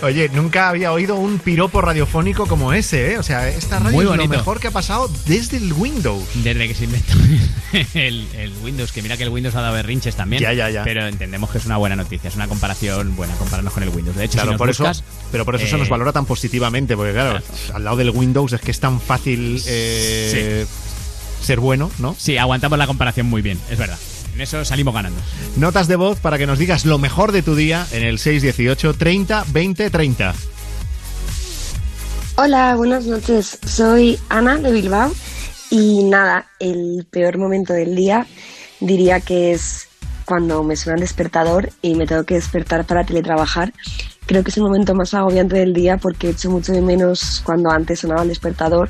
Oye, 0.03 0.27
nunca 0.27 0.67
había 0.67 0.91
oído 0.91 1.15
un 1.15 1.39
piropo 1.39 1.79
radiofónico 1.79 2.45
como 2.45 2.73
ese, 2.73 3.13
¿eh? 3.13 3.17
O 3.17 3.23
sea, 3.23 3.47
esta 3.47 3.79
radio 3.79 3.95
Muy 3.95 4.05
es 4.05 4.17
lo 4.17 4.27
mejor 4.27 4.59
que 4.59 4.67
ha 4.67 4.71
pasado 4.71 5.09
desde 5.25 5.55
el 5.55 5.71
Windows. 5.71 6.25
Desde 6.43 6.67
que 6.67 6.75
se 6.75 6.83
inventó 6.83 7.13
el, 7.93 8.27
el 8.35 8.51
Windows, 8.61 8.91
que 8.91 9.01
mira 9.01 9.15
que 9.15 9.23
el 9.23 9.29
Windows 9.29 9.55
ha 9.55 9.61
dado 9.61 9.73
berrinches 9.75 10.17
también. 10.17 10.41
Ya, 10.41 10.51
ya, 10.51 10.69
ya. 10.69 10.83
Pero 10.83 11.07
entendemos 11.07 11.49
que 11.51 11.57
es 11.57 11.65
una 11.65 11.77
buena 11.77 11.95
noticia, 11.95 12.27
es 12.27 12.35
una 12.35 12.49
comparación 12.49 13.15
buena, 13.15 13.33
compararnos 13.35 13.73
con 13.73 13.83
el 13.83 13.89
Windows. 13.89 14.17
De 14.17 14.25
hecho, 14.25 14.33
Claro, 14.33 14.49
si 14.49 14.51
nos 14.51 14.57
por 14.57 14.67
buscas, 14.67 14.97
eso, 14.97 15.05
pero 15.31 15.45
por 15.45 15.55
eso 15.55 15.67
se 15.67 15.75
eh, 15.75 15.79
nos 15.79 15.87
valora 15.87 16.11
tan 16.11 16.25
positivamente, 16.25 16.97
porque 16.97 17.13
claro, 17.13 17.41
al 17.73 17.83
lado 17.85 17.95
del 17.95 18.09
Windows 18.09 18.51
es 18.51 18.59
que 18.59 18.71
es 18.71 18.79
tan 18.81 18.99
fácil 18.99 19.61
eh, 19.65 20.65
ser 21.41 21.61
bueno, 21.61 21.89
¿no? 21.99 22.13
Sí, 22.19 22.37
aguantamos 22.37 22.77
la 22.77 22.87
comparación 22.87 23.27
muy 23.27 23.41
bien, 23.41 23.57
es 23.69 23.77
verdad. 23.77 23.97
En 24.33 24.41
eso 24.41 24.65
salimos 24.65 24.93
ganando. 24.93 25.19
Notas 25.57 25.87
de 25.87 25.95
voz 25.95 26.19
para 26.19 26.37
que 26.37 26.47
nos 26.47 26.57
digas 26.57 26.85
lo 26.85 26.97
mejor 26.97 27.31
de 27.31 27.43
tu 27.43 27.55
día 27.55 27.85
en 27.91 28.03
el 28.03 28.17
618 28.17 28.95
30 28.95 29.45
20 29.51 29.89
30. 29.89 30.33
Hola, 32.35 32.75
buenas 32.75 33.05
noches. 33.05 33.59
Soy 33.63 34.19
Ana 34.29 34.57
de 34.57 34.71
Bilbao 34.71 35.13
y 35.69 36.03
nada, 36.03 36.47
el 36.59 37.05
peor 37.09 37.37
momento 37.37 37.73
del 37.73 37.95
día 37.95 38.25
diría 38.79 39.19
que 39.19 39.51
es 39.51 39.87
cuando 40.25 40.63
me 40.63 40.75
suena 40.75 40.95
el 40.95 41.01
despertador 41.01 41.69
y 41.81 41.95
me 41.95 42.07
tengo 42.07 42.23
que 42.23 42.35
despertar 42.35 42.85
para 42.85 43.05
teletrabajar. 43.05 43.73
Creo 44.25 44.43
que 44.43 44.51
es 44.51 44.57
el 44.57 44.63
momento 44.63 44.95
más 44.95 45.13
agobiante 45.13 45.57
del 45.57 45.73
día 45.73 45.97
porque 45.97 46.29
echo 46.29 46.49
mucho 46.49 46.71
de 46.71 46.81
menos 46.81 47.41
cuando 47.45 47.69
antes 47.69 47.99
sonaba 47.99 48.23
el 48.23 48.29
despertador 48.29 48.89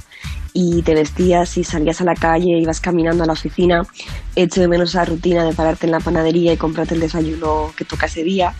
y 0.54 0.84
te 0.84 0.94
vestías 0.94 1.58
y 1.58 1.64
salías 1.64 2.00
a 2.02 2.04
la 2.04 2.14
calle, 2.14 2.60
ibas 2.60 2.80
caminando 2.80 3.24
a 3.24 3.28
la 3.28 3.34
oficina. 3.34 3.82
Echo 4.36 4.62
de 4.62 4.68
menos 4.68 4.92
esa 4.92 5.06
rutina 5.06 5.44
de 5.44 5.54
pararte 5.54 5.88
en 5.88 5.92
la 5.92 6.00
panadería 6.00 6.54
y 6.54 6.58
comprarte 6.58 6.94
el 6.94 7.00
desayuno 7.00 7.74
que 7.76 7.86
toca 7.86 8.06
ese 8.06 8.24
día. 8.24 8.54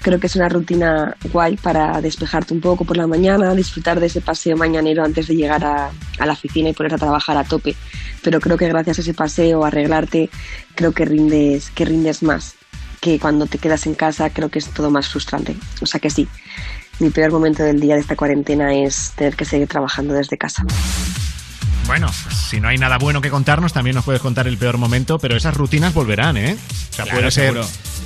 Creo 0.00 0.18
que 0.18 0.28
es 0.28 0.36
una 0.36 0.48
rutina 0.48 1.16
guay 1.32 1.56
para 1.56 2.00
despejarte 2.00 2.54
un 2.54 2.60
poco 2.60 2.84
por 2.84 2.96
la 2.96 3.06
mañana, 3.06 3.54
disfrutar 3.54 4.00
de 4.00 4.06
ese 4.06 4.20
paseo 4.20 4.56
mañanero 4.56 5.04
antes 5.04 5.28
de 5.28 5.36
llegar 5.36 5.64
a, 5.64 5.90
a 6.18 6.26
la 6.26 6.32
oficina 6.32 6.68
y 6.68 6.72
ponerte 6.72 6.96
a 6.96 6.98
trabajar 6.98 7.36
a 7.36 7.44
tope. 7.44 7.76
Pero 8.22 8.40
creo 8.40 8.56
que 8.56 8.68
gracias 8.68 8.98
a 8.98 9.00
ese 9.02 9.14
paseo, 9.14 9.64
arreglarte, 9.64 10.30
creo 10.74 10.92
que 10.92 11.04
rindes, 11.04 11.70
que 11.70 11.84
rindes 11.84 12.22
más. 12.22 12.56
Que 13.02 13.18
cuando 13.18 13.46
te 13.46 13.58
quedas 13.58 13.86
en 13.86 13.94
casa 13.94 14.30
creo 14.30 14.48
que 14.48 14.60
es 14.60 14.68
todo 14.70 14.88
más 14.90 15.08
frustrante. 15.08 15.56
O 15.80 15.86
sea 15.86 15.98
que 15.98 16.08
sí, 16.08 16.28
mi 17.00 17.10
peor 17.10 17.32
momento 17.32 17.64
del 17.64 17.80
día 17.80 17.96
de 17.96 18.00
esta 18.00 18.14
cuarentena 18.14 18.72
es 18.74 19.12
tener 19.16 19.34
que 19.34 19.44
seguir 19.44 19.66
trabajando 19.66 20.14
desde 20.14 20.38
casa. 20.38 20.64
Bueno, 21.86 22.08
si 22.48 22.60
no 22.60 22.68
hay 22.68 22.78
nada 22.78 22.98
bueno 22.98 23.20
que 23.20 23.28
contarnos, 23.28 23.72
también 23.72 23.96
nos 23.96 24.04
puedes 24.04 24.22
contar 24.22 24.46
el 24.46 24.56
peor 24.56 24.78
momento, 24.78 25.18
pero 25.18 25.36
esas 25.36 25.56
rutinas 25.56 25.92
volverán, 25.92 26.36
¿eh? 26.36 26.56
O 26.56 26.94
sea, 26.94 27.04
Claro, 27.04 27.18
puede 27.18 27.30
ser, 27.32 27.60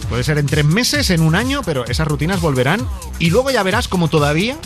puede 0.09 0.25
ser 0.25 0.39
en 0.39 0.47
tres 0.47 0.65
meses, 0.65 1.11
en 1.11 1.21
un 1.21 1.35
año, 1.35 1.61
pero 1.63 1.85
esas 1.85 2.09
rutinas 2.09 2.41
volverán. 2.41 2.89
Y 3.19 3.29
luego 3.29 3.51
ya 3.51 3.63
verás 3.63 3.89
como 3.89 4.09
todavía, 4.09 4.57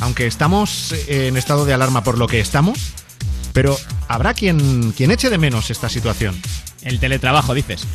aunque 0.00 0.26
estamos 0.26 0.94
en 1.08 1.36
estado 1.36 1.66
de 1.66 1.74
alarma 1.74 2.02
por 2.02 2.16
lo 2.16 2.26
que 2.26 2.40
estamos, 2.40 2.94
pero 3.52 3.76
habrá 4.08 4.32
quien, 4.32 4.92
quien 4.92 5.10
eche 5.10 5.28
de 5.28 5.36
menos 5.36 5.70
esta 5.70 5.90
situación. 5.90 6.34
El 6.80 6.98
teletrabajo, 7.00 7.52
dices. 7.52 7.86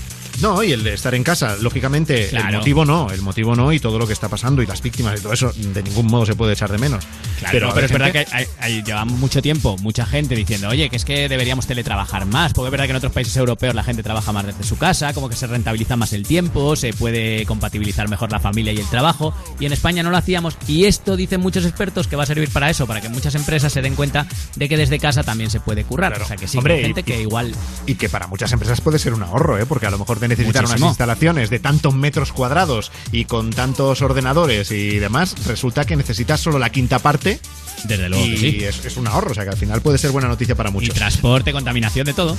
No, 0.41 0.63
y 0.63 0.71
el 0.71 0.83
de 0.83 0.93
estar 0.93 1.13
en 1.15 1.23
casa, 1.23 1.57
lógicamente, 1.59 2.29
el 2.35 2.51
motivo 2.57 2.85
no, 2.85 3.09
el 3.11 3.21
motivo 3.21 3.55
no, 3.55 3.73
y 3.73 3.79
todo 3.79 3.99
lo 3.99 4.07
que 4.07 4.13
está 4.13 4.29
pasando, 4.29 4.61
y 4.61 4.65
las 4.65 4.81
víctimas 4.81 5.19
y 5.19 5.23
todo 5.23 5.33
eso, 5.33 5.51
de 5.53 5.83
ningún 5.83 6.07
modo 6.07 6.25
se 6.25 6.35
puede 6.35 6.53
echar 6.53 6.71
de 6.71 6.77
menos. 6.77 7.03
Claro, 7.39 7.51
pero, 7.51 7.67
no, 7.67 7.73
pero 7.73 7.85
es 7.85 7.91
verdad 7.91 8.11
que 8.11 8.25
hay, 8.31 8.45
hay- 8.59 8.83
llevamos 8.83 9.17
mucho 9.19 9.41
tiempo, 9.41 9.77
mucha 9.77 10.05
gente 10.05 10.35
diciendo, 10.35 10.69
oye, 10.69 10.89
que 10.89 10.95
es 10.95 11.05
que 11.05 11.27
deberíamos 11.29 11.67
teletrabajar 11.67 12.25
más, 12.25 12.53
porque 12.53 12.67
es 12.67 12.71
verdad 12.71 12.85
que 12.85 12.91
en 12.91 12.97
otros 12.97 13.11
países 13.13 13.35
europeos 13.37 13.75
la 13.75 13.83
gente 13.83 14.01
trabaja 14.03 14.31
más 14.31 14.45
desde 14.45 14.63
su 14.63 14.77
casa, 14.77 15.13
como 15.13 15.29
que 15.29 15.35
se 15.35 15.47
rentabiliza 15.47 15.95
más 15.97 16.13
el 16.13 16.23
tiempo, 16.25 16.75
se 16.75 16.93
puede 16.93 17.45
compatibilizar 17.45 18.07
mejor 18.09 18.31
la 18.31 18.39
familia 18.39 18.71
y 18.73 18.77
el 18.79 18.87
trabajo, 18.87 19.33
y 19.59 19.65
en 19.65 19.73
España 19.73 20.03
no 20.03 20.09
lo 20.09 20.17
hacíamos, 20.17 20.57
y 20.67 20.85
esto 20.85 21.15
dicen 21.17 21.41
muchos 21.41 21.65
expertos 21.65 22.07
que 22.07 22.15
va 22.15 22.23
a 22.23 22.27
servir 22.27 22.49
para 22.49 22.69
eso, 22.69 22.87
para 22.87 23.01
que 23.01 23.09
muchas 23.09 23.35
empresas 23.35 23.71
se 23.73 23.81
den 23.81 23.95
cuenta 23.95 24.25
de 24.55 24.69
que 24.69 24.77
desde 24.77 24.99
casa 24.99 25.23
también 25.23 25.49
se 25.49 25.59
puede 25.59 25.83
currar. 25.83 26.21
O 26.21 26.25
sea 26.25 26.37
que 26.37 26.47
sí, 26.47 26.57
Hombre, 26.57 26.75
hay 26.75 26.83
gente 26.83 27.01
y- 27.01 27.03
que 27.03 27.21
igual... 27.21 27.53
Y 27.85 27.95
que 27.95 28.07
para 28.09 28.27
muchas 28.27 28.51
empresas 28.51 28.79
puede 28.81 28.99
ser 28.99 29.13
un 29.13 29.23
ahorro, 29.23 29.57
¿eh? 29.57 29.65
porque 29.65 29.85
a 29.87 29.89
lo 29.91 29.97
mejor 29.97 30.19
necesitar 30.29 30.63
Muchísimo. 30.63 30.85
unas 30.85 30.91
instalaciones 30.93 31.49
de 31.49 31.59
tantos 31.59 31.93
metros 31.93 32.31
cuadrados 32.31 32.91
y 33.11 33.25
con 33.25 33.49
tantos 33.49 34.01
ordenadores 34.01 34.71
y 34.71 34.99
demás, 34.99 35.35
resulta 35.45 35.85
que 35.85 35.95
necesitas 35.95 36.39
solo 36.39 36.59
la 36.59 36.69
quinta 36.69 36.99
parte. 36.99 37.39
Desde 37.85 38.09
luego 38.09 38.25
y 38.25 38.31
que 38.31 38.37
sí. 38.37 38.63
es, 38.63 38.85
es 38.85 38.97
un 38.97 39.07
ahorro, 39.07 39.31
o 39.31 39.33
sea 39.33 39.43
que 39.43 39.51
al 39.51 39.57
final 39.57 39.81
puede 39.81 39.97
ser 39.97 40.11
buena 40.11 40.27
noticia 40.27 40.55
para 40.55 40.69
muchos. 40.69 40.89
Y 40.89 40.91
transporte, 40.97 41.51
contaminación, 41.51 42.05
de 42.05 42.13
todo. 42.13 42.37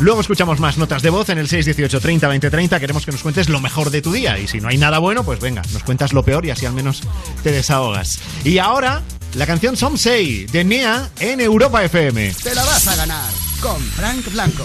Luego 0.00 0.20
escuchamos 0.20 0.58
más 0.58 0.78
notas 0.78 1.02
de 1.02 1.10
voz 1.10 1.28
en 1.28 1.38
el 1.38 1.46
618 1.48 2.00
30 2.00 2.28
20 2.28 2.50
30. 2.50 2.80
Queremos 2.80 3.04
que 3.04 3.12
nos 3.12 3.22
cuentes 3.22 3.48
lo 3.48 3.60
mejor 3.60 3.90
de 3.90 4.02
tu 4.02 4.12
día. 4.12 4.38
Y 4.38 4.48
si 4.48 4.60
no 4.60 4.68
hay 4.68 4.78
nada 4.78 4.98
bueno, 4.98 5.24
pues 5.24 5.40
venga, 5.40 5.62
nos 5.72 5.82
cuentas 5.82 6.12
lo 6.12 6.24
peor 6.24 6.44
y 6.46 6.50
así 6.50 6.66
al 6.66 6.72
menos 6.72 7.02
te 7.42 7.52
desahogas. 7.52 8.18
Y 8.44 8.58
ahora, 8.58 9.02
la 9.34 9.46
canción 9.46 9.76
Some 9.76 9.98
Say 9.98 10.46
de 10.46 10.64
Nia 10.64 11.10
en 11.20 11.40
Europa 11.40 11.84
FM. 11.84 12.34
Te 12.42 12.54
la 12.54 12.64
vas 12.64 12.86
a 12.88 12.96
ganar 12.96 13.30
con 13.60 13.80
Frank 13.80 14.32
Blanco. 14.32 14.64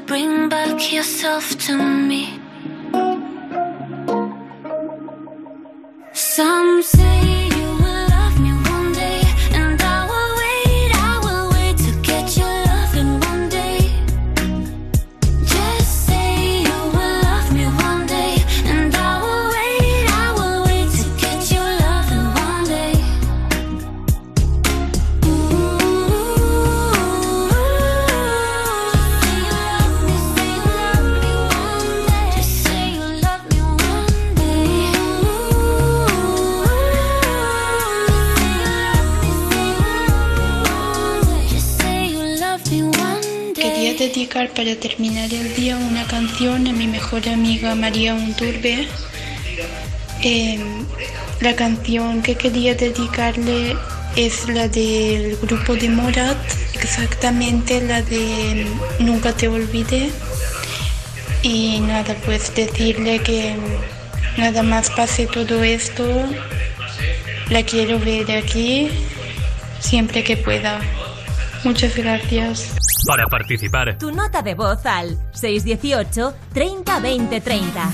bring 0.00 0.48
back 0.48 0.92
yourself 0.92 1.56
to 1.66 1.76
me. 1.76 2.40
Some 6.12 6.82
say 6.82 7.55
para 44.36 44.76
terminar 44.76 45.32
el 45.32 45.54
día 45.54 45.78
una 45.78 46.06
canción 46.06 46.66
a 46.66 46.72
mi 46.72 46.86
mejor 46.86 47.26
amiga 47.26 47.74
María 47.74 48.12
Unturbe. 48.12 48.86
Eh, 50.22 50.60
la 51.40 51.56
canción 51.56 52.20
que 52.20 52.34
quería 52.34 52.74
dedicarle 52.74 53.74
es 54.14 54.46
la 54.48 54.68
del 54.68 55.36
grupo 55.36 55.74
de 55.74 55.88
Morat, 55.88 56.36
exactamente 56.74 57.80
la 57.80 58.02
de 58.02 58.66
Nunca 58.98 59.32
te 59.32 59.48
olvidé. 59.48 60.10
Y 61.42 61.80
nada, 61.80 62.14
pues 62.26 62.54
decirle 62.54 63.20
que 63.20 63.56
nada 64.36 64.62
más 64.62 64.90
pase 64.90 65.26
todo 65.26 65.64
esto, 65.64 66.04
la 67.48 67.62
quiero 67.62 67.98
ver 67.98 68.30
aquí 68.32 68.90
siempre 69.80 70.22
que 70.22 70.36
pueda. 70.36 70.78
Muchas 71.66 71.96
gracias. 71.96 72.76
Para 73.08 73.26
participar, 73.26 73.98
Tu 73.98 74.12
nota 74.12 74.40
de 74.40 74.54
voz 74.54 74.86
al 74.86 75.18
618 75.32 76.32
30 76.54 77.00
20 77.00 77.40
30. 77.40 77.90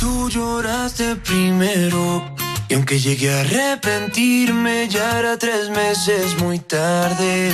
Tú 0.00 0.30
lloraste 0.30 1.16
primero 1.16 2.34
y 2.66 2.72
aunque 2.72 2.98
llegué 2.98 3.30
a 3.30 3.40
arrepentirme 3.40 4.88
ya 4.88 5.18
era 5.18 5.36
tres 5.36 5.68
meses 5.68 6.40
muy 6.40 6.60
tarde. 6.60 7.52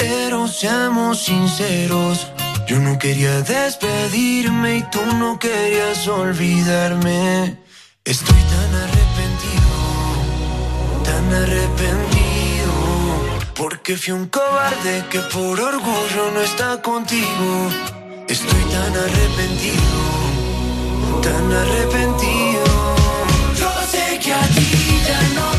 Pero 0.00 0.48
seamos 0.48 1.24
sinceros, 1.24 2.26
yo 2.66 2.80
no 2.80 2.98
quería 2.98 3.42
despedirme 3.42 4.78
y 4.78 4.82
tú 4.90 5.00
no 5.20 5.38
querías 5.38 6.08
olvidarme. 6.08 7.58
Estoy 8.04 8.42
tan 8.54 8.74
arrepentido, 8.84 9.70
tan 11.04 11.32
arrepentido, 11.32 12.25
porque 13.56 13.96
fui 13.96 14.12
un 14.12 14.26
cobarde 14.26 15.04
que 15.10 15.20
por 15.20 15.58
orgullo 15.58 16.30
no 16.34 16.40
está 16.42 16.80
contigo. 16.82 17.70
Estoy 18.28 18.62
tan 18.70 18.92
arrepentido, 18.94 20.00
tan 21.22 21.52
arrepentido. 21.52 22.64
Yo 23.58 23.70
sé 23.90 24.18
que 24.22 24.32
a 24.32 24.42
ti 24.42 25.00
ya 25.06 25.20
no 25.34 25.55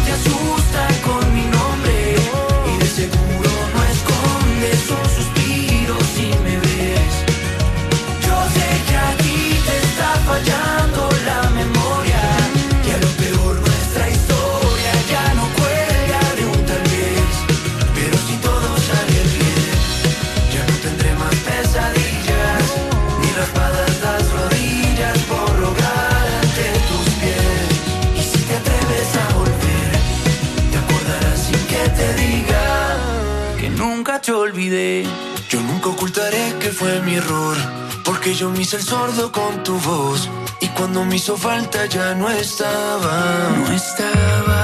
te 34.28 34.34
olvidé. 34.34 35.06
Yo 35.48 35.62
nunca 35.62 35.88
ocultaré 35.88 36.54
que 36.60 36.70
fue 36.70 37.00
mi 37.04 37.16
error, 37.16 37.56
porque 38.04 38.34
yo 38.36 38.50
me 38.50 38.62
hice 38.64 38.76
el 38.76 38.84
sordo 38.84 39.32
con 39.32 39.64
tu 39.64 39.80
voz. 39.80 40.30
Y 40.60 40.68
cuando 40.78 41.06
me 41.06 41.16
hizo 41.16 41.38
falta 41.38 41.86
ya 41.86 42.14
no 42.14 42.30
estaba, 42.30 43.18
no 43.58 43.72
estaba. 43.72 44.62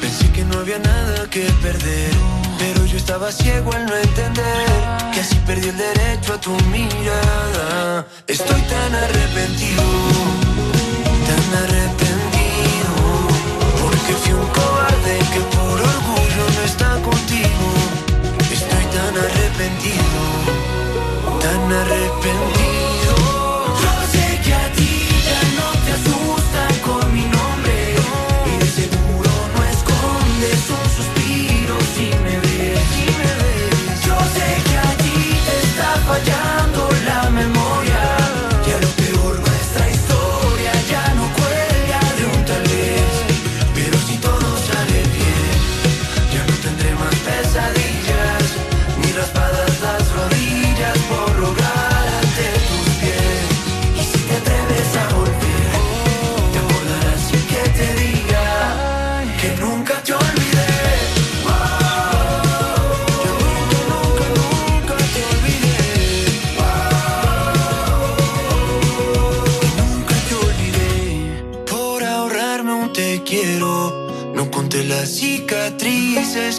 Pensé 0.00 0.32
que 0.32 0.44
no 0.44 0.58
había 0.58 0.80
nada 0.80 1.30
que 1.30 1.44
perder, 1.62 2.10
pero 2.58 2.84
yo 2.84 2.96
estaba 2.96 3.30
ciego 3.30 3.72
al 3.72 3.86
no 3.86 3.94
entender 3.94 4.66
que 5.12 5.20
así 5.20 5.36
perdí 5.46 5.68
el 5.68 5.76
derecho 5.76 6.34
a 6.34 6.40
tu 6.40 6.50
mirada. 6.74 8.06
Estoy 8.26 8.60
tan 8.62 8.92
arrepentido, 9.04 9.84
tan 11.28 11.46
arrepentido, 11.62 12.92
porque 13.82 14.12
fui 14.20 14.32
un 14.32 14.48
cobarde 14.48 15.18
que 15.32 15.40
por 15.54 15.80
orgullo 15.94 16.42
no 16.56 16.62
está 16.64 17.00
contigo. 17.02 17.47
Arrepentido, 19.20 20.20
tan 21.40 21.72
arrepentido. 21.72 22.97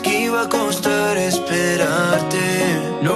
Que 0.04 0.22
iba 0.26 0.42
a 0.44 0.50
costar 0.50 1.18
esperarte. 1.18 2.46
No. 3.02 3.16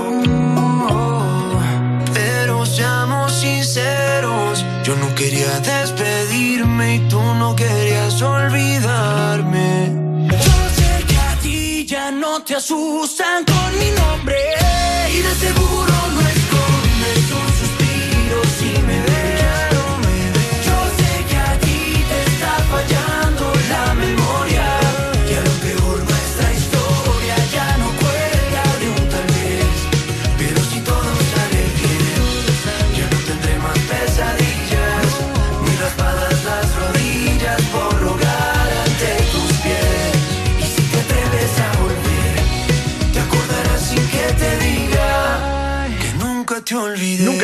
Pero 2.13 2.65
seamos 2.65 3.33
sinceros, 3.33 4.65
yo 4.83 4.95
no 4.95 5.13
quería 5.13 5.59
despedirme 5.59 6.95
y 6.95 6.99
tú 7.09 7.21
no 7.35 7.55
querías 7.55 8.21
olvidarme. 8.21 9.91
Yo 10.29 10.57
sé 10.77 11.05
que 11.05 11.17
a 11.17 11.35
ti 11.41 11.85
ya 11.85 12.11
no 12.11 12.41
te 12.41 12.55
asustan 12.55 13.43
con 13.45 13.69
mi 13.79 13.91
nombre 14.01 14.37
y 15.15 15.17
de 15.21 15.35
seguro 15.35 15.93
no 16.15 16.22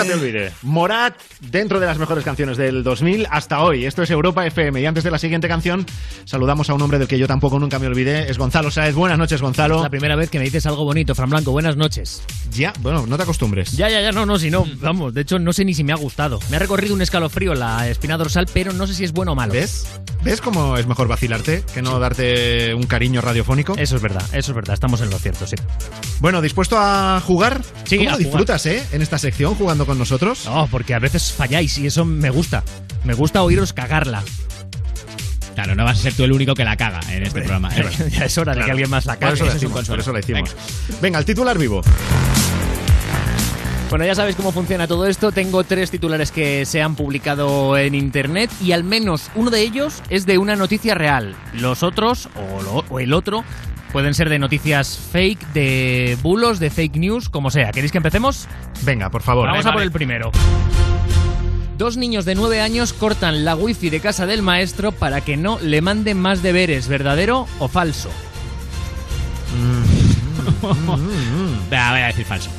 te 0.09 0.15
olvidé. 0.15 0.51
Morat, 0.63 1.15
dentro 1.39 1.79
de 1.79 1.85
las 1.85 1.97
mejores 1.97 2.23
canciones 2.23 2.57
del 2.57 2.83
2000 2.83 3.27
hasta 3.29 3.61
hoy. 3.61 3.85
Esto 3.85 4.01
es 4.01 4.09
Europa 4.09 4.45
FM. 4.45 4.81
Y 4.81 4.85
antes 4.85 5.03
de 5.03 5.11
la 5.11 5.19
siguiente 5.19 5.47
canción, 5.47 5.85
saludamos 6.25 6.69
a 6.69 6.73
un 6.73 6.81
hombre 6.81 6.97
del 6.97 7.07
que 7.07 7.19
yo 7.19 7.27
tampoco 7.27 7.59
nunca 7.59 7.77
me 7.79 7.87
olvidé. 7.87 8.29
Es 8.29 8.37
Gonzalo 8.37 8.71
Sáez. 8.71 8.95
Buenas 8.95 9.17
noches, 9.17 9.41
Gonzalo. 9.41 9.83
La 9.83 9.89
primera 9.89 10.15
vez 10.15 10.29
que 10.29 10.39
me 10.39 10.45
dices 10.45 10.65
algo 10.65 10.83
bonito, 10.83 11.13
Fran 11.13 11.29
Blanco. 11.29 11.51
Buenas 11.51 11.75
noches. 11.77 12.23
Ya, 12.51 12.73
bueno, 12.79 13.05
no 13.05 13.17
te 13.17 13.23
acostumbres. 13.23 13.71
Ya, 13.73 13.89
ya, 13.89 14.01
ya, 14.01 14.11
no, 14.11 14.25
no, 14.25 14.39
si 14.39 14.49
no, 14.49 14.65
vamos, 14.81 15.13
de 15.13 15.21
hecho 15.21 15.37
no 15.37 15.53
sé 15.53 15.63
ni 15.65 15.73
si 15.75 15.83
me 15.83 15.93
ha 15.93 15.95
gustado. 15.95 16.39
Me 16.49 16.55
ha 16.55 16.59
recorrido 16.59 16.95
un 16.95 17.01
escalofrío 17.03 17.53
la 17.53 17.87
espina 17.87 18.17
dorsal, 18.17 18.47
pero 18.51 18.73
no 18.73 18.87
sé 18.87 18.95
si 18.95 19.03
es 19.03 19.11
bueno 19.11 19.33
o 19.33 19.35
malo. 19.35 19.53
¿Ves? 19.53 19.85
¿Ves 20.23 20.41
cómo 20.41 20.75
es 20.77 20.87
mejor 20.87 21.07
vacilarte 21.07 21.63
que 21.73 21.81
no 21.83 21.99
darte 21.99 22.73
un 22.73 22.83
cariño 22.83 23.21
radiofónico? 23.21 23.75
Eso 23.77 23.95
es 23.95 24.01
verdad, 24.01 24.23
eso 24.33 24.51
es 24.51 24.55
verdad, 24.55 24.73
estamos 24.73 24.99
en 25.01 25.11
lo 25.11 25.19
cierto, 25.19 25.45
sí. 25.45 25.55
Bueno, 26.19 26.41
¿dispuesto 26.41 26.77
a 26.79 27.21
jugar? 27.25 27.61
Sí, 27.85 27.97
¿Cómo 27.97 28.09
a 28.09 28.13
lo 28.13 28.17
jugar. 28.17 28.25
disfrutas, 28.31 28.65
eh? 28.65 28.83
En 28.91 29.01
esta 29.03 29.17
sección, 29.19 29.53
jugando 29.55 29.85
con 29.85 29.97
nosotros. 29.99 30.45
No, 30.45 30.67
porque 30.71 30.93
a 30.95 30.99
veces 30.99 31.31
falláis 31.31 31.77
y 31.77 31.87
eso 31.87 32.05
me 32.05 32.29
gusta. 32.29 32.63
Me 33.03 33.13
gusta 33.13 33.43
oíros 33.43 33.73
cagarla. 33.73 34.23
Claro, 35.55 35.75
no 35.75 35.83
vas 35.83 35.99
a 35.99 36.01
ser 36.03 36.13
tú 36.13 36.23
el 36.23 36.31
único 36.31 36.53
que 36.55 36.63
la 36.63 36.77
caga 36.77 37.01
en 37.11 37.23
este 37.23 37.41
programa. 37.41 37.69
¿eh? 37.77 37.85
ya 38.17 38.25
es 38.25 38.37
hora 38.37 38.55
de 38.55 38.63
que 38.63 38.71
alguien 38.71 38.89
más 38.89 39.05
la 39.05 39.13
Por 39.13 39.19
cague. 39.19 39.33
eso 39.35 39.43
lo 39.45 39.49
Eso 39.51 39.59
decimos, 39.59 39.87
por 39.87 39.99
eso 39.99 40.11
lo 40.11 40.17
decimos. 40.17 40.55
Venga. 40.87 40.99
Venga, 41.01 41.19
el 41.19 41.25
titular 41.25 41.57
vivo. 41.57 41.81
Bueno, 43.89 44.05
ya 44.05 44.13
sabéis 44.13 44.35
cómo 44.35 44.51
funciona 44.51 44.87
todo 44.87 45.07
esto. 45.07 45.31
Tengo 45.31 45.63
tres 45.63 45.89
titulares 45.89 46.31
que 46.31 46.63
se 46.67 46.79
han 46.81 46.95
publicado 46.95 47.75
en 47.75 47.95
internet 47.95 48.51
y 48.61 48.71
al 48.71 48.83
menos 48.83 49.31
uno 49.33 49.49
de 49.49 49.61
ellos 49.61 50.03
es 50.11 50.27
de 50.27 50.37
una 50.37 50.55
noticia 50.55 50.93
real. 50.93 51.35
Los 51.53 51.81
otros, 51.81 52.29
o, 52.35 52.61
lo- 52.61 52.85
o 52.87 52.99
el 52.99 53.13
otro, 53.13 53.43
pueden 53.91 54.13
ser 54.13 54.29
de 54.29 54.39
noticias 54.39 54.97
fake, 55.11 55.53
de 55.53 56.17
bulos, 56.21 56.59
de 56.59 56.69
fake 56.69 56.97
news, 56.97 57.29
como 57.29 57.49
sea. 57.51 57.71
¿Queréis 57.71 57.91
que 57.91 57.97
empecemos? 57.97 58.47
Venga, 58.83 59.09
por 59.09 59.21
favor. 59.21 59.47
Vamos 59.47 59.63
Vale, 59.65 59.69
a 59.69 59.71
por 59.71 59.79
vale. 59.79 59.85
el 59.85 59.91
primero. 59.91 60.31
Dos 61.77 61.95
niños 61.97 62.25
de 62.25 62.35
9 62.35 62.59
años 62.61 62.91
cortan 62.93 63.45
la 63.45 63.55
wifi 63.55 63.89
de 63.89 64.01
casa 64.01 64.25
del 64.25 64.41
maestro 64.41 64.91
para 64.91 65.21
que 65.21 65.37
no 65.37 65.59
le 65.59 65.81
manden 65.81 66.19
más 66.19 66.41
deberes, 66.41 66.87
¿verdadero 66.89 67.47
o 67.59 67.67
falso? 67.69 68.09
Venga, 71.69 71.91
voy 71.91 72.01
a 72.01 72.07
decir 72.07 72.25
falso. 72.25 72.49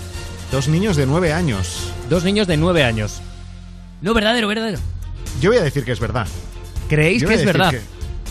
Dos 0.51 0.69
niños 0.69 0.97
de 0.97 1.07
nueve 1.07 1.33
años. 1.33 1.93
Dos 2.09 2.25
niños 2.25 2.47
de 2.47 2.57
9 2.57 2.83
años. 2.83 3.21
No, 4.03 4.15
verdadero, 4.15 4.49
verdadero. 4.49 4.79
Yo 5.41 5.51
voy 5.51 5.59
a 5.59 5.63
decir 5.63 5.85
que 5.85 5.93
es 5.93 6.01
verdad. 6.01 6.27
¿Creéis 6.89 7.23
Yo 7.23 7.29
que 7.29 7.35
es 7.35 7.45
verdad? 7.45 7.71
que- 7.71 7.81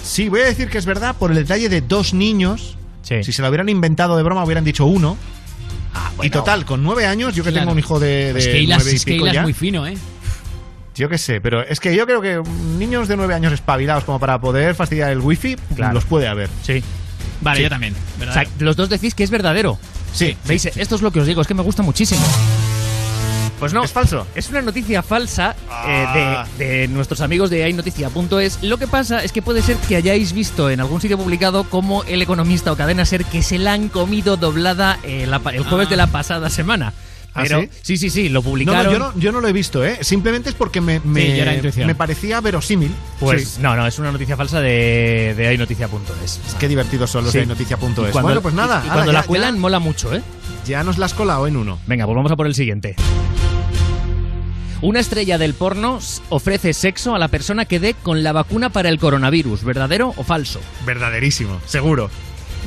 sí, 0.04 0.28
voy 0.28 0.42
a 0.42 0.46
decir 0.46 0.70
que 0.70 0.78
es 0.80 0.86
verdad 0.86 1.16
por 1.18 1.32
el 1.32 1.38
detalle 1.38 1.70
de 1.70 1.82
dos 1.82 2.14
niños. 2.14 2.76
Si 3.02 3.24
se 3.32 3.42
lo 3.42 3.50
hubieran 3.50 3.70
inventado 3.70 4.16
de 4.18 4.24
broma, 4.24 4.44
hubieran 4.44 4.64
dicho 4.64 4.86
uno. 4.86 5.18
Y 6.22 6.30
total, 6.30 6.66
con 6.66 6.84
nueve 6.84 7.06
años, 7.06 7.34
yo 7.36 7.44
que 7.44 7.50
Claro. 7.52 7.64
tengo 7.64 7.72
un 7.74 7.80
hijo 7.80 8.00
de, 8.00 8.34
de 8.34 8.40
es 8.40 8.48
que 8.48 8.60
Hilas, 8.62 8.78
nueve 8.80 8.92
y 8.92 8.96
es 8.96 9.06
que 9.06 9.12
pico 9.14 9.28
ya, 9.28 9.42
muy 9.42 9.54
fino, 9.54 9.88
¿eh? 9.88 9.98
Yo 10.96 11.08
qué 11.10 11.18
sé, 11.18 11.40
pero 11.40 11.62
es 11.62 11.80
que 11.80 11.96
yo 11.96 12.06
creo 12.06 12.22
que 12.22 12.42
niños 12.78 13.08
de 13.08 13.16
nueve 13.16 13.34
años 13.34 13.54
espabilados 13.54 14.04
como 14.04 14.20
para 14.20 14.40
poder 14.42 14.76
fastidiar 14.76 15.12
el 15.12 15.20
wifi, 15.20 15.56
Claro. 15.76 15.94
los 15.94 16.04
puede 16.06 16.28
haber. 16.28 16.50
Sí. 16.62 16.84
Vale, 17.42 17.58
Sí. 17.58 17.64
yo 17.64 17.70
también. 17.70 17.94
O 17.94 18.20
verdadero. 18.20 18.50
sea, 18.50 18.58
los 18.66 18.76
dos 18.76 18.90
decís 18.90 19.16
que 19.16 19.24
es 19.24 19.30
verdadero. 19.32 19.80
Sí. 20.14 20.36
¿Veis? 20.46 20.66
Esto 20.66 20.96
es 20.96 21.02
lo 21.02 21.12
que 21.12 21.22
os 21.22 21.28
digo, 21.28 21.42
es 21.42 21.48
que 21.48 21.54
me 21.54 21.62
gusta 21.64 21.84
muchísimo. 21.84 22.22
Pues 23.60 23.74
no. 23.74 23.84
¿Es 23.84 23.92
falso? 23.92 24.26
Es 24.36 24.50
una 24.50 24.62
noticia 24.62 25.04
falsa 25.04 25.56
eh, 25.86 26.06
Ah. 26.08 26.46
de, 26.58 26.66
de 26.66 26.88
nuestros 26.88 27.20
amigos 27.22 27.50
de 27.50 27.64
haynoticia.es. 27.64 28.64
Lo 28.64 28.78
que 28.78 28.88
pasa 28.88 29.24
es 29.24 29.32
que 29.32 29.42
puede 29.42 29.62
ser 29.62 29.76
que 29.78 29.96
hayáis 29.98 30.32
visto 30.34 30.70
en 30.70 30.80
algún 30.80 31.02
sitio 31.02 31.18
publicado 31.18 31.66
como 31.66 32.04
El 32.06 32.22
Economista 32.22 32.72
o 32.72 32.78
Cadena 32.78 33.04
Ser 33.06 33.26
que 33.26 33.44
se 33.44 33.58
la 33.60 33.74
han 33.74 33.90
comido 33.90 34.38
doblada 34.38 35.00
eh, 35.04 35.26
la 35.28 35.42
el 35.52 35.64
jueves 35.66 35.88
Ah. 35.88 35.90
de 35.92 35.98
la 35.98 36.08
pasada 36.08 36.50
semana. 36.50 36.94
¿Ah, 37.40 37.44
Pero, 37.44 37.62
sí? 37.62 37.70
sí, 37.82 37.98
sí, 37.98 38.10
sí, 38.10 38.30
lo 38.30 38.42
publicaron. 38.42 38.86
no, 38.86 38.92
yo 38.92 39.00
no, 39.00 39.14
yo 39.20 39.32
no 39.32 39.42
lo 39.42 39.48
he 39.48 39.54
visto, 39.54 39.84
¿eh? 39.86 39.98
Simplemente 40.02 40.50
es 40.50 40.56
porque 40.56 40.82
me, 40.82 41.00
me, 41.02 41.22
Sí, 41.22 41.84
parecía 41.96 42.42
verosímil. 42.42 42.92
Pues 43.20 43.48
Sí. 43.50 43.62
no, 43.62 43.76
no, 43.76 43.88
es 43.88 43.98
una 44.00 44.12
noticia 44.12 44.36
falsa 44.38 44.62
de, 44.62 45.34
de 45.38 45.48
haynoticia.es. 45.48 46.40
Qué 46.60 46.68
divertidos 46.68 47.10
son 47.12 47.24
los 47.26 47.34
de 47.34 47.46
Bueno, 48.22 48.42
pues 48.42 48.54
nada. 48.54 48.84
y- 48.86 48.90
cuando 48.90 49.12
la 49.12 49.24
cuelan, 49.24 49.60
mola 49.60 49.80
mucho, 49.80 50.14
¿eh? 50.14 50.22
Ya, 50.66 50.84
nos 50.84 50.98
las 50.98 51.14
colado 51.14 51.48
en 51.48 51.58
uno. 51.58 51.80
Venga, 51.88 52.06
pues 52.06 52.16
vamos 52.16 52.32
a 52.32 52.36
por 52.36 52.48
el 52.48 52.54
siguiente. 52.56 52.96
Una 54.82 55.02
estrella 55.02 55.38
del 55.38 55.54
porno 55.56 56.00
ofrece 56.30 56.74
sexo 56.74 57.14
a 57.14 57.20
la 57.20 57.28
persona 57.28 57.66
que 57.66 57.80
dé 57.82 57.96
con 57.96 58.24
la 58.24 58.32
vacuna 58.32 58.70
para 58.70 58.88
el 58.88 58.98
coronavirus, 58.98 59.64
¿verdadero 59.66 60.14
o 60.16 60.24
falso? 60.24 60.62
Verdaderísimo, 60.86 61.60
seguro. 61.66 62.10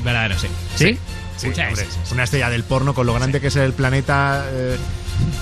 Verdadero, 0.05 0.39
sí. 0.39 0.47
¿Sí? 0.77 0.99
Sí, 1.37 1.49
hombre, 1.49 1.87
una 2.13 2.25
estrella 2.25 2.51
del 2.51 2.63
porno 2.65 2.95
con 2.95 3.07
lo 3.07 3.15
grande 3.15 3.41
que 3.41 3.49
es 3.49 3.57
el 3.57 3.73
planeta. 3.73 4.45
eh, 4.51 4.77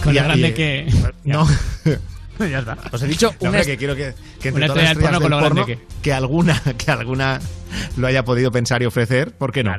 Con 0.02 0.12
y- 0.14 0.18
lo 0.18 0.24
grande 0.24 0.48
y- 0.48 0.52
que- 0.54 0.92
No. 1.24 1.46
ya 2.38 2.58
está. 2.60 2.78
Os 2.90 3.02
he 3.02 3.06
dicho 3.06 3.34
No, 3.42 3.50
una 3.50 3.62
que 3.62 3.76
quiero 3.76 3.94
que, 3.94 4.14
que 4.40 4.48
entre 4.48 4.64
Una 4.64 4.66
todas 4.68 4.82
las 4.84 4.92
estrella 4.92 4.92
del 4.92 4.96
porno 4.98 5.18
estrellas 5.18 5.20
con 5.20 5.30
lo 5.30 5.36
del 5.36 5.44
grande 5.44 5.74
porno, 5.76 6.00
que 6.02 6.12
alguna, 6.12 6.62
que 6.78 6.90
alguna 6.90 7.40
lo 7.96 8.06
haya 8.06 8.24
podido 8.24 8.50
pensar 8.50 8.82
y 8.82 8.86
ofrecer, 8.86 9.32
¿por 9.32 9.52
qué 9.52 9.62
no? 9.62 9.74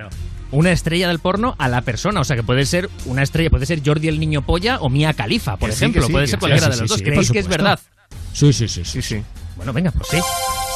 Una 0.52 0.72
estrella 0.72 1.08
del 1.08 1.20
porno 1.20 1.56
a 1.58 1.70
la 1.70 1.82
persona, 1.82 2.20
o 2.20 2.24
sea 2.26 2.36
que 2.36 2.44
puede 2.44 2.66
ser 2.66 2.90
una 3.06 3.24
estrella, 3.24 3.50
puede 3.50 3.66
ser 3.66 3.82
Jordi 3.86 4.10
el 4.10 4.20
niño 4.20 4.42
polla 4.46 4.80
o 4.82 4.90
Mia 4.90 5.14
Khalifa, 5.14 5.56
por 5.58 5.70
Que 5.70 5.76
que 5.76 5.78
ejemplo, 5.78 6.06
sí, 6.06 6.12
puede 6.12 6.26
que 6.26 6.32
ser 6.32 6.40
cualquiera 6.40 6.68
de 6.70 6.78
los 6.78 6.90
dos. 6.90 7.02
¿Creéis 7.02 7.32
que 7.32 7.40
es 7.40 7.48
verdad? 7.48 7.80
Sí, 8.34 8.52
sí, 8.54 8.68
sí, 8.68 8.84
Sí, 8.84 9.02
sí. 9.02 9.24
Bueno, 9.56 9.72
venga, 9.74 9.92
pues 9.92 10.10
sí. 10.10 10.18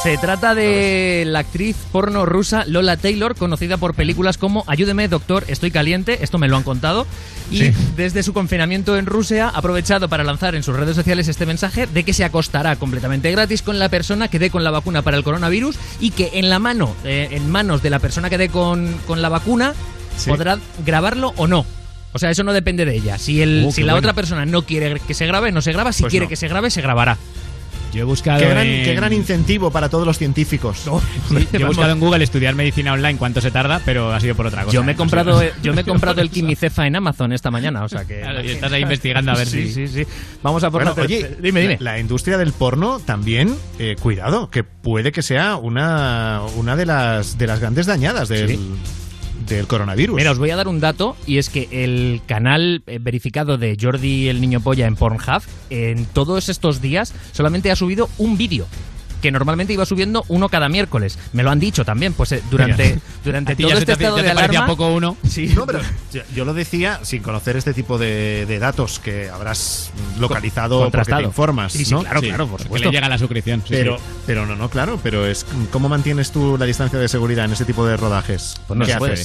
Se 0.02 0.18
trata 0.18 0.54
de 0.54 1.24
la 1.26 1.40
actriz 1.40 1.74
porno 1.90 2.26
rusa 2.26 2.64
Lola 2.68 2.96
Taylor, 2.96 3.34
conocida 3.34 3.76
por 3.76 3.94
películas 3.94 4.38
como 4.38 4.62
Ayúdeme, 4.68 5.08
doctor, 5.08 5.42
estoy 5.48 5.72
caliente, 5.72 6.18
esto 6.22 6.38
me 6.38 6.46
lo 6.46 6.56
han 6.56 6.62
contado, 6.62 7.06
y 7.50 7.58
Sí. 7.58 7.72
desde 7.96 8.22
su 8.22 8.32
confinamiento 8.32 8.96
en 8.96 9.06
Rusia 9.06 9.46
ha 9.48 9.58
aprovechado 9.58 10.08
para 10.08 10.22
lanzar 10.22 10.54
en 10.54 10.62
sus 10.62 10.76
redes 10.76 10.94
sociales 10.94 11.26
este 11.26 11.44
mensaje 11.44 11.88
de 11.88 12.04
que 12.04 12.12
se 12.12 12.24
acostará 12.24 12.76
completamente 12.76 13.32
gratis 13.32 13.62
con 13.62 13.80
la 13.80 13.88
persona 13.88 14.28
que 14.28 14.38
dé 14.38 14.48
con 14.50 14.62
la 14.62 14.70
vacuna 14.70 15.02
para 15.02 15.16
el 15.16 15.24
coronavirus 15.24 15.76
y 15.98 16.10
que 16.12 16.30
en 16.34 16.50
la 16.50 16.60
mano, 16.60 16.94
eh, 17.04 17.28
en 17.32 17.50
manos 17.50 17.82
de 17.82 17.90
la 17.90 17.98
persona 17.98 18.30
que 18.30 18.38
dé 18.38 18.48
con, 18.48 18.96
con 19.08 19.22
la 19.22 19.28
vacuna, 19.28 19.74
Sí. 20.16 20.30
podrá 20.30 20.58
grabarlo 20.84 21.32
o 21.36 21.46
no. 21.48 21.66
O 22.12 22.18
sea, 22.18 22.30
eso 22.30 22.44
no 22.44 22.52
depende 22.52 22.84
de 22.84 22.94
ella. 22.94 23.18
Si, 23.18 23.42
el, 23.42 23.64
Uh, 23.66 23.72
si 23.72 23.82
la 23.82 23.92
bueno. 23.92 23.98
otra 24.06 24.12
persona 24.14 24.46
no 24.46 24.62
quiere 24.62 25.00
que 25.00 25.12
se 25.14 25.26
grabe, 25.26 25.50
no 25.52 25.60
se 25.62 25.72
graba. 25.72 25.92
Si 25.92 26.02
Pues 26.04 26.10
quiere 26.12 26.26
no. 26.26 26.30
que 26.30 26.36
se 26.36 26.48
grabe, 26.48 26.70
se 26.70 26.80
grabará. 26.80 27.18
Yo 27.96 28.02
he 28.02 28.04
buscado, 28.04 28.40
Qué 28.40 28.48
gran, 28.48 28.66
en... 28.66 28.84
qué 28.84 28.94
gran 28.94 29.12
incentivo 29.14 29.70
para 29.70 29.88
todos 29.88 30.06
los 30.06 30.18
científicos. 30.18 30.84
Sí, 31.28 31.48
yo 31.52 31.60
he 31.60 31.64
buscado 31.64 31.92
en 31.92 31.98
Google 32.00 32.22
estudiar 32.22 32.54
medicina 32.54 32.92
online 32.92 33.18
cuánto 33.18 33.40
se 33.40 33.50
tarda, 33.50 33.80
pero 33.84 34.12
ha 34.12 34.20
sido 34.20 34.34
por 34.34 34.46
otra 34.46 34.64
cosa. 34.64 34.74
Yo 34.74 34.82
me 34.84 34.92
he 34.92 34.94
¿eh? 34.94 34.96
comprado, 34.98 35.42
yo 35.62 35.72
me 35.72 35.80
he 35.80 35.84
comprado 35.84 36.20
el 36.20 36.30
Quimicefa 36.36 36.86
en 36.86 36.96
Amazon 36.96 37.32
esta 37.32 37.50
mañana, 37.50 37.84
o 37.84 37.88
sea 37.88 38.04
que. 38.04 38.20
Claro, 38.20 38.42
y 38.44 38.50
estás 38.50 38.70
ahí 38.72 38.82
investigando 38.82 39.32
a 39.32 39.34
ver 39.34 39.46
sí, 39.46 39.68
si- 39.68 39.86
Sí, 39.86 39.88
sí, 39.88 40.06
Vamos 40.42 40.62
a 40.62 40.70
por 40.70 40.84
Bueno, 40.84 41.00
oye, 41.02 41.36
dime, 41.40 41.60
dime. 41.62 41.78
La, 41.80 41.92
la 41.92 41.98
industria 41.98 42.36
del 42.38 42.52
porno 42.52 43.00
también, 43.00 43.56
eh, 43.78 43.96
cuidado, 44.00 44.50
que 44.50 44.62
puede 44.62 45.10
que 45.10 45.22
sea 45.22 45.56
una, 45.56 46.42
una 46.56 46.76
de 46.76 46.86
las 46.86 47.38
de 47.38 47.46
las 47.46 47.60
grandes 47.60 47.86
dañadas 47.86 48.28
del, 48.28 48.48
Sí. 48.50 48.60
Del 49.46 49.66
coronavirus. 49.66 50.16
Mira, 50.16 50.30
os 50.30 50.38
voy 50.38 50.50
a 50.50 50.56
dar 50.56 50.68
un 50.68 50.80
dato 50.80 51.16
y 51.26 51.38
es 51.38 51.50
que 51.50 51.68
el 51.70 52.20
canal 52.26 52.82
eh, 52.86 52.98
verificado 53.00 53.58
de 53.58 53.76
Jordi 53.80 54.28
el 54.28 54.40
Niño 54.40 54.60
Polla 54.60 54.86
en 54.86 54.96
Pornhub 54.96 55.42
en 55.70 56.06
todos 56.06 56.48
estos 56.48 56.80
días 56.80 57.14
solamente 57.32 57.70
ha 57.70 57.76
subido 57.76 58.08
un 58.18 58.36
vídeo. 58.36 58.66
Que 59.22 59.32
normalmente 59.32 59.72
iba 59.72 59.86
subiendo 59.86 60.24
uno 60.28 60.48
cada 60.48 60.68
miércoles. 60.68 61.18
Me 61.32 61.42
lo 61.42 61.50
han 61.50 61.58
dicho 61.58 61.84
también, 61.84 62.12
pues 62.12 62.32
eh, 62.32 62.42
durante, 62.50 62.84
Mira. 62.94 63.00
durante 63.24 63.56
todo 63.56 63.68
ya 63.68 63.74
se 63.74 63.80
este 63.80 63.96
te- 63.96 64.02
estado 64.04 64.16
ya 64.18 64.22
de 64.22 64.30
alarma. 64.30 64.66
poco 64.66 64.88
uno. 64.88 65.16
Sí, 65.28 65.52
No, 65.54 65.66
pero 65.66 65.80
yo, 66.34 66.44
lo 66.44 66.54
decía 66.54 67.00
sin 67.02 67.22
conocer 67.22 67.56
este 67.56 67.74
tipo 67.74 67.98
de, 67.98 68.46
de 68.46 68.58
datos 68.58 68.98
que 68.98 69.28
habrás 69.28 69.90
localizado 70.18 70.78
porque 70.78 70.84
contrastado. 70.92 71.20
te 71.22 71.26
informas. 71.26 71.72
Sí, 71.72 71.84
sí, 71.84 71.92
¿no? 71.94 72.00
claro, 72.02 72.20
claro, 72.20 72.46
por 72.46 72.58
Que 72.58 72.64
supuesto. 72.64 72.88
le 72.90 72.94
llega 72.94 73.08
la 73.08 73.18
suscripción. 73.18 73.60
sí, 73.60 73.68
Pero, 73.70 73.98
sí. 73.98 74.04
pero 74.26 74.46
no, 74.46 74.56
no, 74.56 74.68
claro, 74.70 74.98
pero 75.02 75.26
es 75.26 75.44
¿cómo 75.72 75.88
mantienes 75.88 76.30
tú 76.30 76.56
la 76.58 76.64
distancia 76.66 76.98
de 76.98 77.08
seguridad 77.08 77.44
en 77.46 77.52
ese 77.52 77.64
tipo 77.64 77.86
de 77.86 77.96
rodajes? 77.96 78.56
Pues 78.66 78.78
no 78.78 78.86
¿Qué 78.86 78.94
puede. 78.96 79.22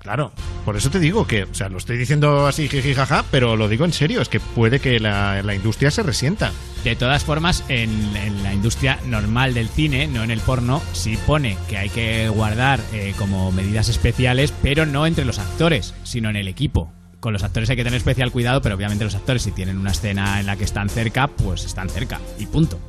Claro, 0.00 0.32
por 0.64 0.76
eso 0.78 0.88
te 0.90 0.98
digo 0.98 1.26
que, 1.26 1.42
o 1.44 1.54
sea, 1.54 1.68
lo 1.68 1.76
estoy 1.76 1.98
diciendo 1.98 2.46
así 2.46 2.68
jiji 2.68 2.94
jaja, 2.94 3.22
pero 3.30 3.54
lo 3.56 3.68
digo 3.68 3.84
en 3.84 3.92
serio, 3.92 4.22
es 4.22 4.30
que 4.30 4.40
puede 4.40 4.80
que 4.80 4.98
la, 4.98 5.42
la 5.42 5.54
industria 5.54 5.90
se 5.90 6.02
resienta. 6.02 6.52
De 6.84 6.96
todas 6.96 7.22
formas, 7.22 7.64
en, 7.68 7.90
en 8.16 8.42
la 8.42 8.54
industria 8.54 8.98
normal 9.06 9.52
del 9.52 9.68
cine, 9.68 10.06
no 10.06 10.24
en 10.24 10.30
el 10.30 10.40
porno, 10.40 10.80
sí 10.94 11.18
pone 11.26 11.58
que 11.68 11.76
hay 11.76 11.90
que 11.90 12.30
guardar 12.30 12.80
eh, 12.94 13.12
como 13.18 13.52
medidas 13.52 13.90
especiales, 13.90 14.54
pero 14.62 14.86
no 14.86 15.06
entre 15.06 15.26
los 15.26 15.38
actores, 15.38 15.94
sino 16.02 16.30
en 16.30 16.36
el 16.36 16.48
equipo. 16.48 16.90
Con 17.20 17.34
los 17.34 17.42
actores 17.44 17.68
hay 17.68 17.76
que 17.76 17.84
tener 17.84 17.98
especial 17.98 18.32
cuidado, 18.32 18.62
pero 18.62 18.76
obviamente 18.76 19.04
los 19.04 19.14
actores 19.14 19.42
si 19.42 19.50
tienen 19.52 19.76
una 19.76 19.90
escena 19.90 20.40
en 20.40 20.46
la 20.46 20.56
que 20.56 20.64
están 20.64 20.88
cerca, 20.88 21.26
pues 21.28 21.66
están 21.66 21.90
cerca 21.90 22.18
y 22.38 22.46
punto. 22.46 22.80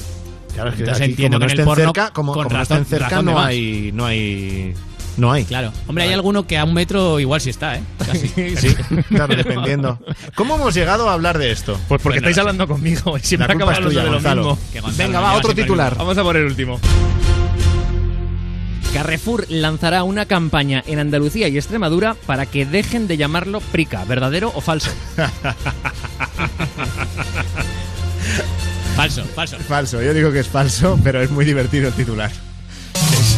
Claro, 0.54 0.70
es 0.70 0.76
que 0.76 0.82
Entonces 0.84 1.02
aquí, 1.04 1.12
entiendo 1.12 1.36
como 1.36 1.46
no 1.46 1.48
que 1.48 1.54
en 1.54 1.60
el 1.60 1.66
porno, 1.66 1.84
cerca, 1.86 2.10
como, 2.14 2.34
con 2.34 2.44
como 2.44 2.54
no 2.54 2.60
razón- 2.60 2.82
estén 2.84 3.00
cerca 3.00 3.22
no 3.22 3.38
hay, 3.40 3.92
no 3.94 4.06
hay, 4.06 4.74
no 5.22 5.32
hay. 5.32 5.46
Claro. 5.46 5.72
Hombre, 5.88 6.04
hay 6.04 6.12
alguno 6.14 6.46
que 6.46 6.58
a 6.58 6.66
un 6.66 6.74
metro 6.74 7.20
igual 7.20 7.40
sí 7.40 7.50
está, 7.52 7.76
¿eh? 7.78 7.82
Casi. 8.06 8.28
Sí, 8.58 8.76
claro, 9.08 9.36
dependiendo. 9.36 10.00
¿Cómo 10.36 10.56
hemos 10.56 10.74
llegado 10.74 11.10
a 11.10 11.14
hablar 11.14 11.38
de 11.38 11.52
esto? 11.52 11.80
Pues 11.88 12.02
porque 12.02 12.20
Bueno, 12.20 12.30
estáis 12.30 12.36
sí. 12.36 12.40
hablando 12.42 12.68
conmigo 12.68 13.18
y 13.18 13.22
siempre 13.22 13.48
La 13.48 13.54
culpa 13.54 13.72
acabamos 13.72 13.80
es 13.80 13.86
tuya, 13.94 14.02
de 14.04 14.08
lo 14.08 14.14
Gonzalo. 14.16 14.42
mismo. 14.42 14.60
Que 14.74 14.80
Gonzalo 14.82 15.08
Venga, 15.08 15.20
va, 15.20 15.28
lleva 15.28 15.38
otro 15.38 15.48
siempre 15.50 15.64
titular. 15.64 15.98
Vamos 15.98 16.18
a 16.18 16.24
por 16.24 16.36
el 16.38 16.46
último. 16.46 16.80
Carrefour 18.94 19.46
lanzará 19.50 20.04
una 20.04 20.26
campaña 20.26 20.84
en 20.86 21.00
Andalucía 21.00 21.48
y 21.48 21.58
Extremadura 21.58 22.16
para 22.26 22.46
que 22.46 22.66
dejen 22.66 23.08
de 23.08 23.16
llamarlo 23.16 23.62
Prica, 23.72 24.04
¿verdadero 24.04 24.52
o 24.54 24.60
falso? 24.60 24.92
Falso, 28.96 29.24
falso. 29.34 29.58
Falso, 29.60 30.02
yo 30.02 30.14
digo 30.14 30.32
que 30.32 30.40
es 30.40 30.48
falso, 30.48 31.00
pero 31.04 31.22
es 31.22 31.32
muy 31.32 31.46
divertido 31.46 31.88
el 31.88 31.94
titular. 31.94 32.30
Es 33.14 33.38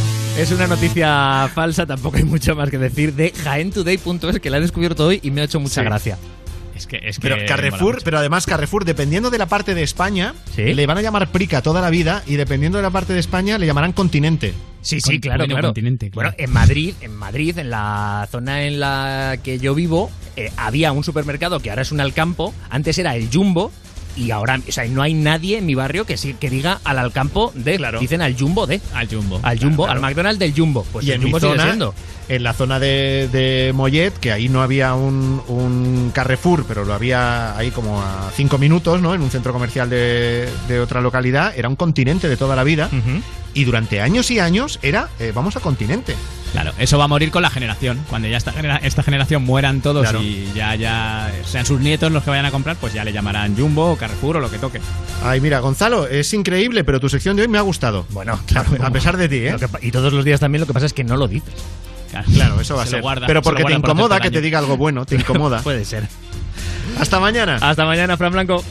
una 0.54 0.68
noticia 0.68 1.50
falsa, 1.54 1.86
tampoco 1.86 2.18
hay 2.18 2.24
mucho 2.24 2.56
más 2.56 2.70
que 2.70 2.78
decir, 2.78 3.14
de 3.14 3.32
jaentoday.es 3.32 4.40
que 4.40 4.50
la 4.50 4.58
he 4.58 4.62
descubierto 4.62 5.08
hoy 5.08 5.20
y 5.24 5.32
me 5.32 5.42
ha 5.42 5.44
hecho 5.46 5.60
mucha 5.60 5.82
Sí. 5.82 5.86
gracia. 5.86 6.18
Es 6.76 6.88
que, 6.88 6.98
es 7.04 7.18
que 7.20 7.30
Pero 7.30 7.38
Carrefour, 7.48 8.00
pero 8.04 8.18
además 8.18 8.46
Carrefour, 8.46 8.84
dependiendo 8.84 9.30
de 9.30 9.38
la 9.38 9.46
parte 9.46 9.74
de 9.76 9.84
España, 9.84 10.34
Sí. 10.56 10.74
le 10.74 10.86
van 10.88 10.98
a 10.98 11.02
llamar 11.02 11.32
Prica 11.32 11.62
toda 11.62 11.82
la 11.82 11.90
vida 11.92 12.24
y 12.28 12.36
dependiendo 12.36 12.78
de 12.78 12.82
la 12.82 12.90
parte 12.90 13.14
de 13.14 13.20
España 13.20 13.58
le 13.58 13.66
llamarán 13.68 13.94
Continente. 13.94 14.54
Sí, 14.82 15.00
sí, 15.00 15.12
Con- 15.14 15.20
claro, 15.20 15.38
bueno, 15.44 15.54
claro. 15.56 15.68
continente, 15.70 16.10
claro. 16.10 16.32
Bueno, 16.32 16.44
en 16.46 16.52
Madrid, 16.54 16.94
en 17.02 17.16
Madrid, 17.16 17.58
en 17.60 17.70
la 17.70 18.28
zona 18.32 18.64
en 18.64 18.80
la 18.80 19.38
que 19.44 19.60
yo 19.60 19.76
vivo, 19.76 20.12
eh, 20.36 20.52
había 20.58 20.92
un 20.92 21.04
supermercado 21.04 21.60
que 21.60 21.70
ahora 21.70 21.84
es 21.84 21.92
un 21.92 22.02
Alcampo, 22.02 22.54
antes 22.70 22.98
era 22.98 23.16
el 23.16 23.30
Jumbo. 23.32 23.72
Y 24.16 24.32
ahora, 24.32 24.60
o 24.68 24.72
sea, 24.72 24.86
no 24.86 25.02
hay 25.02 25.14
nadie 25.14 25.58
en 25.58 25.66
mi 25.66 25.76
barrio 25.76 26.06
que 26.06 26.18
sí, 26.18 26.36
que 26.40 26.50
diga 26.50 26.80
al 26.84 27.00
Alcampo 27.00 27.52
de, 27.56 27.78
Claro. 27.78 28.00
dicen 28.00 28.22
al 28.22 28.38
Jumbo 28.38 28.68
de, 28.68 28.80
Al 28.94 29.08
jumbo. 29.08 29.40
al 29.42 29.60
Jumbo, 29.60 29.88
al 29.88 30.00
McDonald's 30.00 30.40
del 30.40 30.54
Jumbo. 30.56 30.86
Pues 30.92 31.06
y 31.06 31.10
el 31.10 31.16
en 31.16 31.24
mi 31.24 31.32
Jumbo 31.32 31.40
sigue 31.40 31.62
siendo. 31.62 31.96
En 32.30 32.44
la 32.44 32.54
zona 32.54 32.80
de, 32.80 33.30
de 33.32 33.72
Mollet, 33.74 34.12
que 34.20 34.32
ahí 34.32 34.50
no 34.50 34.62
había 34.62 34.94
un, 34.94 35.42
un 35.48 36.12
Carrefour, 36.14 36.66
pero 36.68 36.86
lo 36.86 36.94
había 36.94 37.58
ahí 37.58 37.72
como 37.72 38.02
a 38.02 38.32
cinco 38.36 38.58
minutos, 38.58 39.02
¿no? 39.02 39.14
En 39.14 39.22
un 39.22 39.30
centro 39.30 39.54
comercial 39.54 39.90
de, 39.90 40.48
de 40.68 40.80
otra 40.80 41.02
localidad, 41.02 41.54
era 41.58 41.70
un 41.70 41.76
continente 41.76 42.28
de 42.30 42.38
toda 42.38 42.56
la 42.56 42.64
vida. 42.64 42.90
Y 43.56 43.66
durante 43.66 44.02
años 44.02 44.32
y 44.32 44.40
años 44.40 44.80
era 44.82 45.10
eh, 45.20 45.32
vamos 45.34 45.56
a 45.56 45.60
continente. 45.60 46.16
Claro, 46.54 46.72
eso 46.80 46.98
va 47.00 47.04
a 47.06 47.08
morir 47.08 47.30
con 47.32 47.42
la 47.44 47.50
generación. 47.50 48.00
Cuando 48.10 48.28
ya 48.28 48.38
esta, 48.38 48.52
genera- 48.52 48.78
esta 48.78 49.02
generación 49.04 49.44
mueran 49.44 49.82
todos 49.82 50.04
Claro. 50.04 50.22
y 50.24 50.48
ya, 50.56 50.74
ya 50.76 51.32
sean 51.46 51.66
sus 51.66 51.80
nietos 51.80 52.12
los 52.12 52.24
que 52.24 52.30
vayan 52.32 52.46
a 52.46 52.52
comprar, 52.52 52.76
pues 52.78 52.94
ya 52.94 53.04
le 53.04 53.12
llamarán 53.12 53.56
Jumbo 53.56 53.92
o 53.92 53.96
Carrefour 53.96 54.38
o 54.38 54.40
lo 54.40 54.50
que 54.52 54.58
toque. 54.60 54.80
Ay, 55.24 55.40
mira, 55.42 55.60
Gonzalo, 55.60 56.08
es 56.08 56.32
increíble, 56.34 56.84
pero 56.84 57.00
tu 57.00 57.10
sección 57.10 57.36
de 57.36 57.44
hoy 57.44 57.48
me 57.48 57.58
ha 57.58 57.62
gustado. 57.62 58.06
Bueno, 58.10 58.40
claro. 58.48 58.70
A 58.84 58.90
pesar 58.92 59.18
de 59.18 59.30
ti, 59.30 59.38
¿eh? 59.38 59.56
Que 59.60 59.88
y 59.88 59.92
todos 59.92 60.14
los 60.14 60.26
días 60.26 60.40
también 60.40 60.62
lo 60.62 60.68
que 60.68 60.74
pasa 60.74 60.86
es 60.86 60.94
que 60.94 61.04
no 61.04 61.16
lo 61.18 61.28
dices. 61.28 61.54
Claro, 62.34 62.60
eso 62.62 62.76
va 62.76 62.84
a 62.84 62.86
Se 62.86 62.92
lo 62.92 62.96
ser. 62.98 63.02
guarda, 63.02 63.28
pero 63.28 63.40
se 63.42 63.50
lo 63.50 63.56
porque 63.58 63.64
te 63.66 63.74
incomoda 63.78 64.16
hacer 64.18 64.32
que 64.32 64.32
te 64.38 64.42
diga 64.42 64.60
algo 64.60 64.78
bueno, 64.78 65.06
te 65.06 65.16
incomoda. 65.22 65.62
Puede 65.62 65.86
ser. 65.86 66.08
Hasta 67.00 67.20
mañana. 67.20 67.58
Hasta 67.62 67.86
mañana, 67.86 68.18
Fran 68.18 68.32
Blanco. 68.32 68.64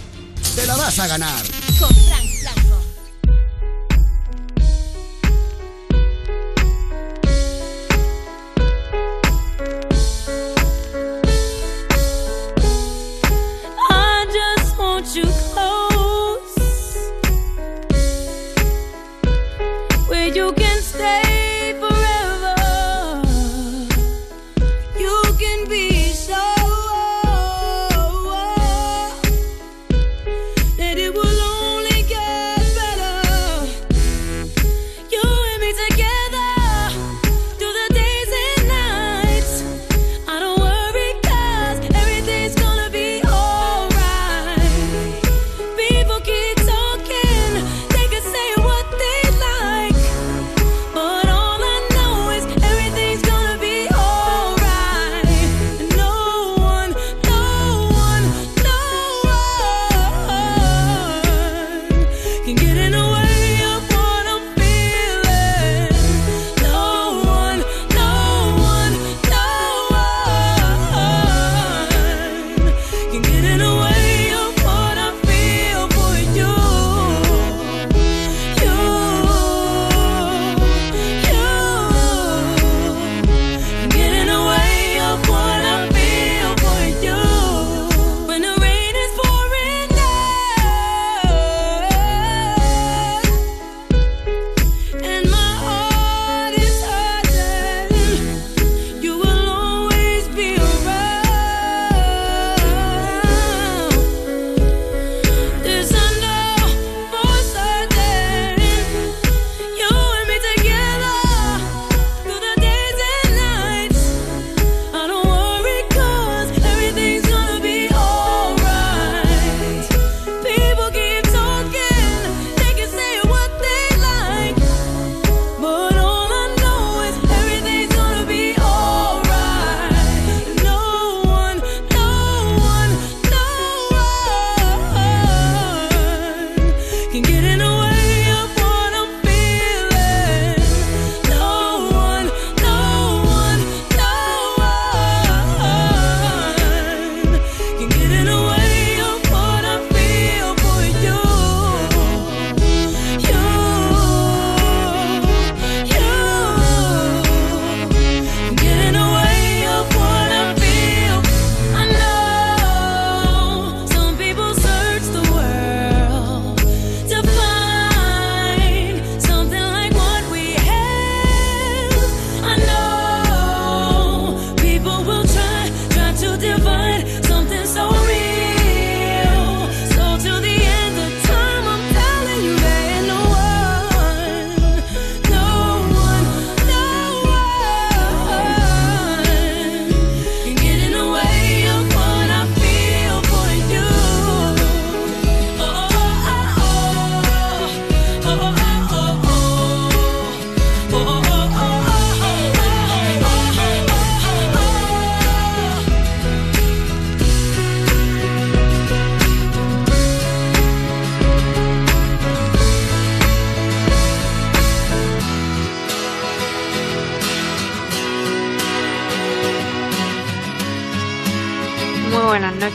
Te 0.54 0.66
la 0.66 0.76
vas 0.76 0.98
a 0.98 1.06
ganar. 1.06 1.42
Con 1.78 1.88
Frank 1.94 2.26
Blanco. 2.42 2.76
I 13.90 14.26
just 14.32 14.78
want 14.78 15.14
you 15.16 15.24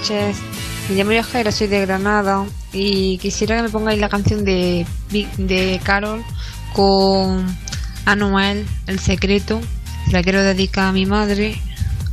noches. 0.10 0.38
Me 0.90 0.96
llamo 0.96 1.12
Yajaira, 1.12 1.52
soy 1.52 1.68
de 1.68 1.82
Granada 1.86 2.46
y 2.72 3.18
quisiera 3.18 3.58
que 3.58 3.64
me 3.64 3.70
pongáis 3.70 4.00
la 4.00 4.10
canción 4.10 4.46
de, 4.46 4.86
de 5.10 5.82
Carol 5.84 6.24
con 6.74 7.46
Anuel, 8.06 8.66
El 8.88 9.00
Secreto. 9.00 9.60
La 10.12 10.24
quiero 10.24 10.42
dedicar 10.42 10.88
a 10.88 10.92
mi 10.94 11.06
madre, 11.06 11.60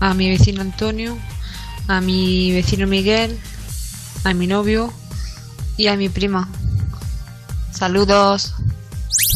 a 0.00 0.14
mi 0.14 0.28
vecino 0.28 0.60
Antonio, 0.60 1.16
a 1.86 2.00
mi 2.00 2.50
vecino 2.52 2.86
Miguel, 2.88 3.38
a 4.24 4.34
mi 4.34 4.46
novio 4.48 4.92
y 5.76 5.86
a 5.86 5.96
mi 5.96 6.08
prima. 6.08 6.48
Saludos. 7.70 8.54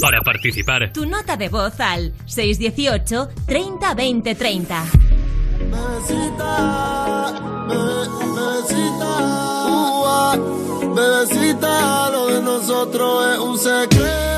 Para 0.01 0.21
participar, 0.23 0.93
Tu 0.93 1.07
nota 1.07 1.37
de 1.37 1.49
voz 1.49 1.79
al 1.81 2.13
618 2.27 3.29
30 3.47 3.95
20 3.95 4.35
30. 4.35 4.85
Bebecita, 5.71 7.35
bebe- 7.69 8.38
bebecita, 8.79 10.37
bebecita, 10.95 12.11
lo 12.11 12.27
de 12.27 12.43
nosotros 12.43 13.27
es 13.35 13.39
un 13.39 13.59
secreto 13.59 14.38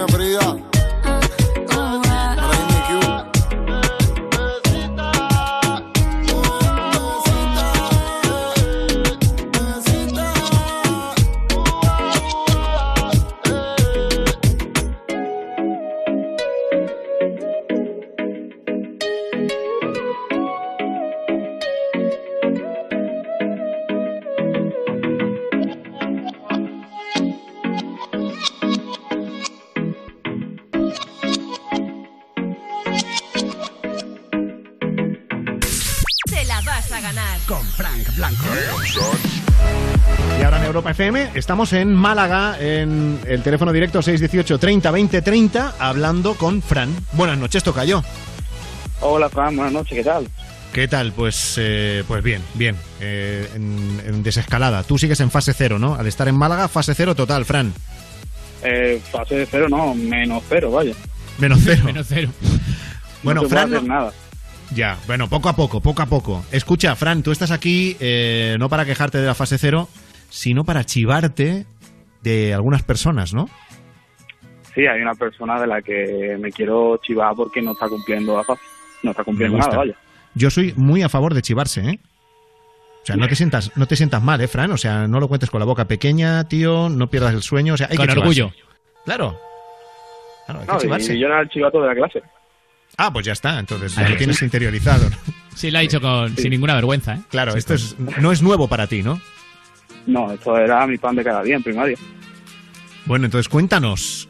Irme 0.00 0.79
FM 41.00 41.30
estamos 41.34 41.72
en 41.72 41.94
Málaga, 41.94 42.58
en 42.60 43.18
el 43.26 43.42
teléfono 43.42 43.72
directo 43.72 44.02
618 44.02 44.58
30 44.58 44.90
20 44.90 45.22
30, 45.22 45.74
hablando 45.78 46.34
con 46.34 46.60
Fran. 46.60 46.94
Buenas 47.14 47.38
noches, 47.38 47.64
Tocayo. 47.64 48.04
Hola, 49.00 49.30
Fran, 49.30 49.56
buenas 49.56 49.72
noches, 49.72 49.96
¿qué 49.96 50.04
tal? 50.04 50.28
¿Qué 50.74 50.88
tal? 50.88 51.12
Pues, 51.12 51.54
eh, 51.56 52.04
pues 52.06 52.22
bien, 52.22 52.42
bien. 52.52 52.76
Eh, 53.00 53.48
en, 53.54 54.02
en 54.04 54.22
desescalada. 54.22 54.82
Tú 54.82 54.98
sigues 54.98 55.18
en 55.20 55.30
fase 55.30 55.54
cero, 55.54 55.78
¿no? 55.78 55.94
Al 55.94 56.06
estar 56.06 56.28
en 56.28 56.36
Málaga, 56.36 56.68
fase 56.68 56.94
cero 56.94 57.14
total, 57.14 57.46
Fran. 57.46 57.72
Eh, 58.62 59.00
fase 59.10 59.48
cero, 59.50 59.68
no, 59.70 59.94
menos 59.94 60.42
cero, 60.50 60.70
vaya. 60.70 60.92
Menos 61.38 61.60
cero. 61.64 61.82
Menos 61.86 62.06
cero. 62.10 62.28
Bueno, 63.22 63.40
no 63.40 63.48
Fran. 63.48 63.74
hacer 63.74 63.88
nada. 63.88 64.12
Ya, 64.74 64.98
bueno, 65.06 65.30
poco 65.30 65.48
a 65.48 65.56
poco, 65.56 65.80
poco 65.80 66.02
a 66.02 66.06
poco. 66.06 66.44
Escucha, 66.52 66.94
Fran, 66.94 67.22
tú 67.22 67.32
estás 67.32 67.52
aquí 67.52 67.96
eh, 68.00 68.56
no 68.60 68.68
para 68.68 68.84
quejarte 68.84 69.16
de 69.16 69.26
la 69.26 69.34
fase 69.34 69.56
cero, 69.56 69.88
sino 70.30 70.64
para 70.64 70.84
chivarte 70.84 71.66
de 72.22 72.54
algunas 72.54 72.82
personas, 72.82 73.34
¿no? 73.34 73.48
Sí, 74.74 74.86
hay 74.86 75.02
una 75.02 75.14
persona 75.14 75.60
de 75.60 75.66
la 75.66 75.82
que 75.82 76.36
me 76.40 76.50
quiero 76.50 76.98
chivar 77.02 77.34
porque 77.34 77.60
no 77.60 77.72
está 77.72 77.88
cumpliendo 77.88 78.36
la. 78.36 78.44
No 79.02 79.10
está 79.10 79.24
cumpliendo 79.24 79.58
nada, 79.58 79.76
vaya. 79.76 79.94
Yo 80.34 80.48
soy 80.48 80.72
muy 80.76 81.02
a 81.02 81.08
favor 81.08 81.34
de 81.34 81.42
chivarse, 81.42 81.80
¿eh? 81.80 81.98
O 83.02 83.06
sea, 83.06 83.16
no 83.16 83.26
te 83.26 83.34
sientas, 83.34 83.72
no 83.76 83.86
te 83.86 83.96
sientas 83.96 84.22
mal, 84.22 84.40
¿eh, 84.40 84.46
Fran? 84.46 84.70
O 84.72 84.76
sea, 84.76 85.08
no 85.08 85.20
lo 85.20 85.26
cuentes 85.28 85.50
con 85.50 85.58
la 85.58 85.64
boca 85.66 85.86
pequeña, 85.86 86.44
tío, 86.44 86.88
no 86.88 87.08
pierdas 87.08 87.34
el 87.34 87.42
sueño, 87.42 87.74
o 87.74 87.76
sea, 87.76 87.88
hay 87.90 87.96
Con 87.96 88.06
que 88.06 88.12
chivarse. 88.12 88.42
orgullo. 88.42 88.52
Claro. 89.06 89.40
Claro, 90.46 90.60
hay 90.60 90.66
que 90.66 90.76
chivarse. 90.82 91.14
y 91.16 91.20
yo 91.20 91.26
era 91.26 91.40
el 91.40 91.48
chivato 91.48 91.80
de 91.80 91.88
la 91.88 91.94
clase. 91.94 92.22
Ah, 92.98 93.10
pues 93.12 93.24
ya 93.24 93.32
está, 93.32 93.58
entonces 93.58 93.96
lo 93.96 94.16
tienes 94.16 94.42
interiorizado. 94.42 95.08
¿no? 95.08 95.16
Sí, 95.54 95.70
lo 95.70 95.78
ha 95.78 95.80
dicho 95.80 96.00
con, 96.00 96.36
sin 96.36 96.50
ninguna 96.50 96.74
vergüenza, 96.74 97.14
¿eh? 97.14 97.20
Claro, 97.30 97.54
esto 97.56 97.74
es, 97.74 97.98
no 97.98 98.30
es 98.32 98.42
nuevo 98.42 98.68
para 98.68 98.86
ti, 98.86 99.02
¿no? 99.02 99.18
No, 100.06 100.32
esto 100.32 100.56
era 100.56 100.86
mi 100.86 100.98
pan 100.98 101.16
de 101.16 101.24
cada 101.24 101.42
día 101.42 101.56
en 101.56 101.62
primaria. 101.62 101.96
Bueno, 103.06 103.26
entonces 103.26 103.48
cuéntanos. 103.48 104.28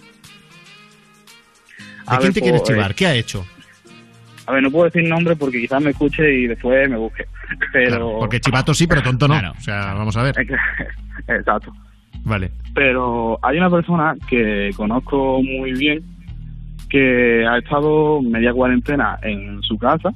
¿De 1.78 1.84
A 2.06 2.18
quién 2.18 2.28
ver, 2.28 2.32
te 2.32 2.40
quieres 2.40 2.60
pues, 2.62 2.70
chivar? 2.70 2.94
¿Qué 2.94 3.06
ha 3.06 3.14
hecho? 3.14 3.44
A 4.46 4.52
ver, 4.52 4.62
no 4.62 4.70
puedo 4.70 4.86
decir 4.86 5.08
nombre 5.08 5.36
porque 5.36 5.60
quizás 5.60 5.82
me 5.82 5.90
escuche 5.90 6.22
y 6.32 6.46
después 6.46 6.88
me 6.90 6.96
busque. 6.96 7.24
Pero... 7.72 8.18
Porque 8.18 8.40
chivato 8.40 8.74
sí, 8.74 8.86
pero 8.86 9.02
tonto 9.02 9.28
no. 9.28 9.36
O 9.36 9.60
sea, 9.60 9.94
vamos 9.94 10.16
a 10.16 10.22
ver. 10.22 10.34
Exacto. 11.28 11.72
Vale. 12.24 12.50
Pero 12.74 13.38
hay 13.42 13.58
una 13.58 13.70
persona 13.70 14.14
que 14.28 14.70
conozco 14.76 15.42
muy 15.42 15.72
bien 15.72 16.02
que 16.88 17.46
ha 17.46 17.58
estado 17.58 18.20
media 18.22 18.52
cuarentena 18.52 19.18
en 19.22 19.62
su 19.62 19.78
casa 19.78 20.10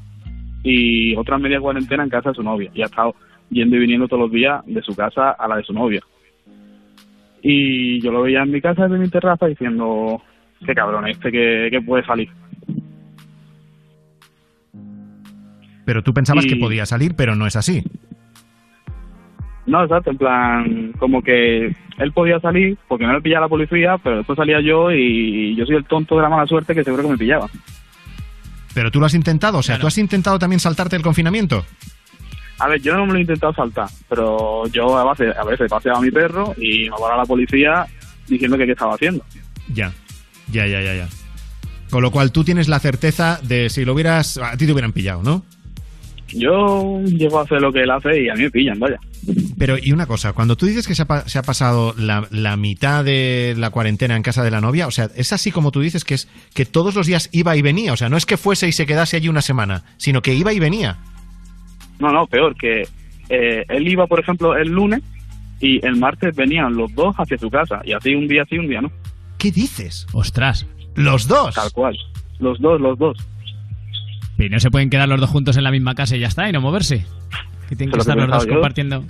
y 0.65 1.15
otra 1.17 1.39
media 1.39 1.61
cuarentena 1.61 2.03
en 2.03 2.11
casa 2.11 2.31
de 2.31 2.35
su 2.35 2.43
novia. 2.43 2.71
Y 2.75 2.83
ha 2.83 2.87
estado 2.87 3.15
yendo 3.51 3.77
y 3.77 3.81
viniendo 3.81 4.09
todos 4.09 4.23
los 4.23 4.33
días 4.33 4.63
de 4.67 4.83
su 4.83 4.95
casa 4.95 5.31
a 5.33 5.49
la 5.49 5.57
de 5.57 5.63
su 5.65 5.73
novia. 5.73 6.01
Y 7.43 8.01
yo 8.01 8.11
lo 8.11 8.23
veía 8.23 8.43
en 8.43 8.51
mi 8.51 8.61
casa 8.61 8.85
desde 8.85 8.99
mi 8.99 9.09
terraza 9.09 9.47
diciendo, 9.47 10.21
qué 10.65 10.75
cabrón 10.75 11.07
este 11.09 11.31
que, 11.31 11.69
que 11.71 11.81
puede 11.83 12.05
salir. 12.05 12.29
Pero 15.85 16.03
tú 16.03 16.15
pensabas 16.15 16.47
Y- 16.47 16.49
que 16.49 16.57
podía 16.57 16.87
salir, 16.87 17.15
pero 17.15 17.35
no 17.37 17.47
es 17.47 17.57
así. 17.57 17.83
No, 19.67 19.83
exacto, 19.83 20.11
en 20.11 20.19
plan, 20.19 20.93
como 20.99 21.23
que 21.23 21.67
él 21.99 22.13
podía 22.13 22.39
salir 22.41 22.77
porque 22.87 23.07
no 23.07 23.15
le 23.15 23.23
pillaba 23.23 23.47
la 23.47 23.49
policía, 23.49 23.97
pero 24.03 24.19
después 24.19 24.37
salía 24.37 24.61
yo 24.61 24.91
y 24.93 25.55
yo 25.57 25.65
soy 25.65 25.77
el 25.77 25.87
tonto 25.87 26.17
de 26.17 26.23
la 26.23 26.29
mala 26.29 26.47
suerte 26.47 26.75
que 26.75 26.85
seguro 26.85 27.03
que 27.03 27.09
me 27.11 27.17
pillaba. 27.19 27.47
Pero 28.75 28.91
tú 28.91 29.01
lo 29.01 29.07
has 29.07 29.15
intentado, 29.15 29.59
o 29.59 29.63
sea, 29.63 29.79
tú 29.79 29.87
has 29.87 29.97
intentado 29.97 30.39
también 30.39 30.61
saltarte 30.61 30.97
el 30.97 31.03
confinamiento. 31.03 31.65
A 32.59 32.69
ver, 32.69 32.81
yo 32.81 32.95
no 32.97 33.05
me 33.07 33.13
lo 33.13 33.19
he 33.19 33.23
intentado 33.23 33.53
saltar, 33.55 33.89
pero 34.09 34.67
yo 34.69 34.97
a 34.97 35.13
veces, 35.13 35.37
a 35.37 35.45
veces 35.45 35.69
paseaba 35.69 35.99
a 35.99 36.03
mi 36.03 36.11
perro 36.11 36.55
y 36.57 36.89
me 36.89 36.97
para 36.99 37.17
la 37.17 37.25
policía 37.25 37.87
diciendo 38.29 38.57
que 38.57 38.67
qué 38.67 38.73
estaba 38.73 38.95
haciendo. 38.95 39.25
Ya, 39.73 39.93
ya, 40.53 40.67
ya, 40.67 40.81
ya, 40.81 40.95
ya. 40.95 41.09
Con 41.91 42.03
lo 42.03 42.11
cual 42.11 42.33
tú 42.33 42.45
tienes 42.45 42.69
la 42.69 42.79
certeza 42.81 43.39
de 43.43 43.69
si 43.71 43.85
lo 43.85 43.93
hubieras, 43.95 44.39
a 44.39 44.57
ti 44.57 44.67
te 44.67 44.73
hubieran 44.73 44.93
pillado, 44.93 45.23
¿no? 45.23 45.45
Yo 46.29 47.01
llego 47.05 47.39
a 47.39 47.43
hacer 47.43 47.61
lo 47.61 47.73
que 47.73 47.83
él 47.83 47.91
hace 47.91 48.23
y 48.23 48.29
a 48.29 48.35
mí 48.35 48.43
me 48.45 48.51
pillan, 48.51 48.79
vaya. 48.81 48.99
Pero, 49.59 49.77
y 49.81 49.93
una 49.93 50.07
cosa, 50.07 50.33
cuando 50.33 50.57
tú 50.57 50.67
dices 50.67 50.87
que 50.89 50.95
se 50.95 51.03
ha, 51.03 51.07
pa- 51.07 51.29
se 51.29 51.39
ha 51.39 51.43
pasado 51.43 51.95
la, 51.99 52.27
la 52.31 52.57
mitad 52.57 53.05
de 53.05 53.55
la 53.57 53.71
cuarentena 53.71 54.17
en 54.17 54.23
casa 54.23 54.43
de 54.43 54.51
la 54.51 54.61
novia, 54.61 54.87
o 54.87 54.91
sea, 54.91 55.11
es 55.15 55.33
así 55.33 55.53
como 55.53 55.71
tú 55.71 55.81
dices 55.81 56.03
que 56.05 56.15
es 56.15 56.29
que 56.55 56.65
todos 56.67 56.95
los 56.95 57.07
días 57.07 57.29
iba 57.33 57.57
y 57.57 57.63
venía, 57.63 57.93
o 57.93 57.97
sea, 57.97 58.09
no 58.09 58.17
es 58.17 58.27
que 58.27 58.37
fuese 58.37 58.67
y 58.67 58.73
se 58.73 58.87
quedase 58.87 59.17
allí 59.17 59.29
una 59.29 59.43
semana, 59.43 59.85
sino 59.97 60.23
que 60.23 60.35
iba 60.35 60.53
y 60.53 60.59
venía. 60.59 60.99
No, 61.99 62.13
no, 62.13 62.27
peor, 62.27 62.57
que 62.57 62.83
eh, 63.29 63.65
él 63.69 63.89
iba, 63.89 64.07
por 64.07 64.21
ejemplo, 64.21 64.57
el 64.57 64.69
lunes 64.69 65.03
y 65.61 65.85
el 65.87 65.97
martes 65.97 66.35
venían 66.35 66.77
los 66.77 66.95
dos 66.95 67.15
hacia 67.17 67.39
su 67.39 67.51
casa 67.51 67.81
y 67.85 67.93
así 67.93 68.15
un 68.15 68.29
día 68.29 68.45
sí, 68.49 68.59
un 68.59 68.69
día 68.69 68.81
no. 68.81 68.91
¿Qué 69.39 69.51
dices? 69.51 70.07
Ostras. 70.13 70.67
¿Los 70.95 71.27
dos? 71.29 71.55
Tal 71.55 71.73
cual. 71.73 71.97
Los 72.39 72.59
dos, 72.61 72.81
los 72.81 72.99
dos. 72.99 73.19
Y 74.39 74.49
no 74.49 74.59
se 74.59 74.71
pueden 74.71 74.91
quedar 74.91 75.09
los 75.09 75.21
dos 75.21 75.31
juntos 75.31 75.57
en 75.57 75.65
la 75.65 75.71
misma 75.71 75.95
casa 75.95 76.17
y 76.17 76.21
ya 76.21 76.27
está, 76.29 76.49
y 76.49 76.53
no 76.53 76.61
moverse. 76.61 77.05
Que 77.69 77.77
tienen 77.77 77.93
que 77.93 78.01
estar 78.01 78.17
los 78.17 78.29
dos 78.29 78.47
yo. 78.47 78.53
compartiendo. 78.55 79.05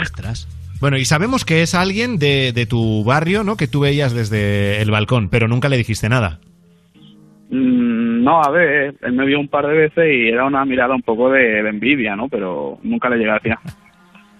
Ostras. 0.00 0.48
Bueno, 0.80 0.98
y 0.98 1.04
sabemos 1.04 1.44
que 1.44 1.62
es 1.62 1.74
alguien 1.74 2.18
de, 2.18 2.52
de 2.52 2.66
tu 2.66 3.04
barrio, 3.04 3.44
¿no? 3.44 3.56
Que 3.56 3.68
tú 3.68 3.80
veías 3.80 4.12
desde 4.12 4.80
el 4.82 4.90
balcón, 4.90 5.28
pero 5.28 5.48
nunca 5.48 5.68
le 5.68 5.76
dijiste 5.76 6.08
nada. 6.08 6.40
Mm, 7.56 8.24
no, 8.24 8.42
a 8.42 8.50
ver, 8.50 8.96
él 9.00 9.12
me 9.12 9.24
vio 9.26 9.38
un 9.38 9.46
par 9.48 9.66
de 9.66 9.74
veces 9.74 10.04
y 10.12 10.28
era 10.28 10.44
una 10.44 10.64
mirada 10.64 10.94
un 10.94 11.02
poco 11.02 11.30
de, 11.30 11.62
de 11.62 11.68
envidia, 11.68 12.16
¿no? 12.16 12.28
Pero 12.28 12.78
nunca 12.82 13.08
le 13.08 13.16
llegué 13.18 13.30
a 13.30 13.34
decir 13.34 13.50
nada. 13.52 13.76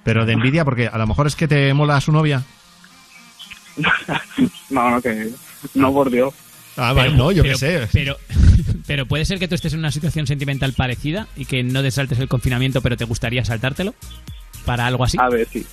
Pero 0.02 0.26
de 0.26 0.32
envidia, 0.32 0.64
porque 0.64 0.88
a 0.88 0.98
lo 0.98 1.06
mejor 1.06 1.26
es 1.28 1.36
que 1.36 1.46
te 1.46 1.72
mola 1.74 2.00
su 2.00 2.10
novia. 2.12 2.42
No, 4.70 4.90
no, 4.90 5.00
que 5.00 5.28
no 5.74 5.92
por 5.92 6.10
Dios. 6.10 6.34
Ah, 6.76 6.92
vale, 6.92 7.14
no, 7.16 7.30
yo 7.30 7.42
qué 7.44 7.50
pero- 7.50 7.58
sé. 7.58 7.88
Pero, 7.92 8.16
pero 8.86 9.06
puede 9.06 9.24
ser 9.24 9.38
que 9.38 9.46
tú 9.46 9.54
estés 9.54 9.72
en 9.74 9.78
una 9.78 9.90
situación 9.92 10.26
sentimental 10.26 10.72
parecida 10.76 11.28
y 11.36 11.44
que 11.44 11.62
no 11.62 11.82
te 11.82 11.90
saltes 11.92 12.18
el 12.18 12.28
confinamiento, 12.28 12.80
pero 12.82 12.96
te 12.96 13.04
gustaría 13.04 13.44
saltártelo 13.44 13.94
para 14.64 14.86
algo 14.86 15.04
así. 15.04 15.16
A 15.20 15.28
ver, 15.28 15.46
sí. 15.46 15.64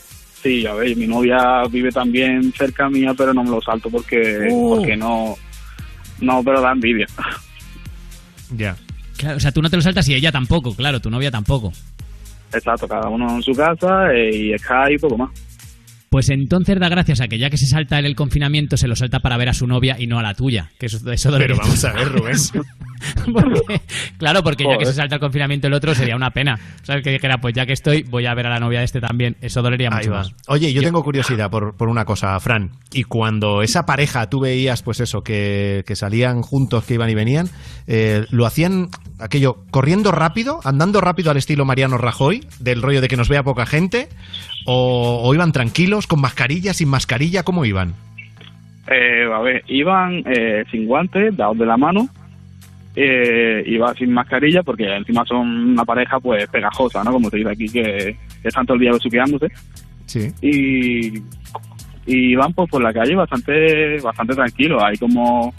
Sí, 0.43 0.65
a 0.65 0.73
ver, 0.73 0.95
mi 0.97 1.07
novia 1.07 1.63
vive 1.71 1.91
también 1.91 2.51
cerca 2.53 2.89
mía, 2.89 3.13
pero 3.17 3.33
no 3.33 3.43
me 3.43 3.49
lo 3.51 3.61
salto 3.61 3.89
porque, 3.89 4.47
Uh. 4.51 4.75
porque 4.77 4.95
no, 4.97 5.35
no, 6.21 6.43
pero 6.43 6.61
da 6.61 6.71
envidia. 6.71 7.07
Ya. 8.55 8.75
Claro, 9.17 9.37
o 9.37 9.39
sea, 9.39 9.51
tú 9.51 9.61
no 9.61 9.69
te 9.69 9.75
lo 9.75 9.81
saltas 9.81 10.07
y 10.09 10.15
ella 10.15 10.31
tampoco, 10.31 10.75
claro, 10.75 10.99
tu 10.99 11.09
novia 11.09 11.29
tampoco. 11.29 11.71
Exacto, 12.53 12.87
cada 12.87 13.07
uno 13.07 13.35
en 13.35 13.43
su 13.43 13.53
casa 13.53 14.11
eh, 14.13 14.29
y 14.33 14.57
Skype 14.57 14.93
y 14.93 14.97
poco 14.97 15.17
más. 15.17 15.29
Pues 16.11 16.27
entonces 16.29 16.77
da 16.77 16.89
gracias 16.89 17.21
a 17.21 17.29
que 17.29 17.37
ya 17.39 17.49
que 17.49 17.55
se 17.55 17.67
salta 17.67 17.97
él 17.97 18.05
el 18.05 18.17
confinamiento, 18.17 18.75
se 18.75 18.89
lo 18.89 18.97
salta 18.97 19.21
para 19.21 19.37
ver 19.37 19.47
a 19.47 19.53
su 19.53 19.65
novia 19.65 19.95
y 19.97 20.07
no 20.07 20.19
a 20.19 20.21
la 20.21 20.33
tuya. 20.33 20.69
Que 20.77 20.87
eso, 20.87 20.97
eso 21.09 21.31
Pero 21.37 21.55
vamos 21.55 21.85
a 21.85 21.93
ver, 21.93 22.09
Rubén. 22.11 22.35
Porque- 23.33 23.81
claro, 24.17 24.43
porque 24.43 24.63
ya 24.63 24.77
que 24.77 24.85
se 24.85 24.93
salta 24.93 25.15
el 25.15 25.21
confinamiento 25.21 25.65
el 25.67 25.73
otro 25.73 25.95
sería 25.95 26.15
una 26.15 26.31
pena. 26.31 26.59
¿Sabes? 26.83 27.03
Que 27.03 27.11
dijera, 27.11 27.39
pues 27.39 27.55
ya 27.55 27.65
que 27.65 27.73
estoy, 27.73 28.03
voy 28.03 28.25
a 28.27 28.33
ver 28.35 28.45
a 28.45 28.49
la 28.49 28.59
novia 28.59 28.79
de 28.79 28.85
este 28.85 28.99
también. 28.99 29.37
Eso 29.41 29.61
dolería 29.61 29.87
Ahí 29.91 29.99
mucho 29.99 30.11
va. 30.11 30.17
más. 30.19 30.35
Oye, 30.47 30.71
yo 30.73 30.81
tengo 30.83 31.01
curiosidad 31.03 31.49
por, 31.49 31.75
por 31.77 31.87
una 31.87 32.03
cosa, 32.05 32.37
Fran. 32.41 32.71
Y 32.93 33.03
cuando 33.03 33.61
esa 33.63 33.85
pareja 33.85 34.29
tú 34.29 34.41
veías, 34.41 34.83
pues 34.83 34.99
eso, 34.99 35.23
que, 35.23 35.83
que 35.87 35.95
salían 35.95 36.41
juntos, 36.43 36.83
que 36.83 36.93
iban 36.95 37.09
y 37.09 37.15
venían, 37.15 37.49
eh, 37.87 38.25
¿lo 38.31 38.45
hacían 38.45 38.89
aquello 39.19 39.63
corriendo 39.71 40.11
rápido, 40.11 40.59
andando 40.63 40.99
rápido 41.01 41.31
al 41.31 41.37
estilo 41.37 41.65
Mariano 41.65 41.97
Rajoy, 41.97 42.45
del 42.59 42.81
rollo 42.83 43.01
de 43.01 43.07
que 43.07 43.17
nos 43.17 43.29
vea 43.29 43.43
poca 43.43 43.65
gente? 43.65 44.09
¿O, 44.65 45.21
o 45.23 45.33
iban 45.33 45.51
tranquilos, 45.51 46.07
con 46.07 46.21
mascarilla, 46.21 46.73
sin 46.73 46.89
mascarilla? 46.89 47.43
¿Cómo 47.43 47.65
iban? 47.65 47.93
Eh, 48.87 49.25
a 49.31 49.39
ver, 49.39 49.63
iban 49.67 50.23
eh, 50.25 50.63
sin 50.71 50.85
guantes, 50.85 51.35
dados 51.37 51.57
de 51.57 51.65
la 51.65 51.77
mano, 51.77 52.09
eh, 52.95 53.63
iba 53.67 53.93
sin 53.93 54.11
mascarilla 54.11 54.63
porque 54.63 54.83
encima 54.95 55.23
son 55.25 55.47
una 55.71 55.85
pareja 55.85 56.19
pues 56.19 56.47
pegajosa, 56.47 57.03
¿no? 57.03 57.11
Como 57.13 57.29
se 57.29 57.37
dice 57.37 57.49
aquí, 57.49 57.69
que, 57.69 58.17
que 58.41 58.47
están 58.47 58.65
todo 58.65 58.75
el 58.75 58.81
día 58.81 58.91
besuqueándose. 58.91 59.47
Sí. 60.05 60.29
Y, 60.41 61.19
y 62.05 62.31
iban 62.31 62.53
pues 62.53 62.69
por 62.69 62.81
la 62.81 62.91
calle 62.91 63.15
bastante 63.15 63.97
bastante 64.01 64.35
tranquilos. 64.35 64.83
Hay 64.83 64.97
como 64.97 65.53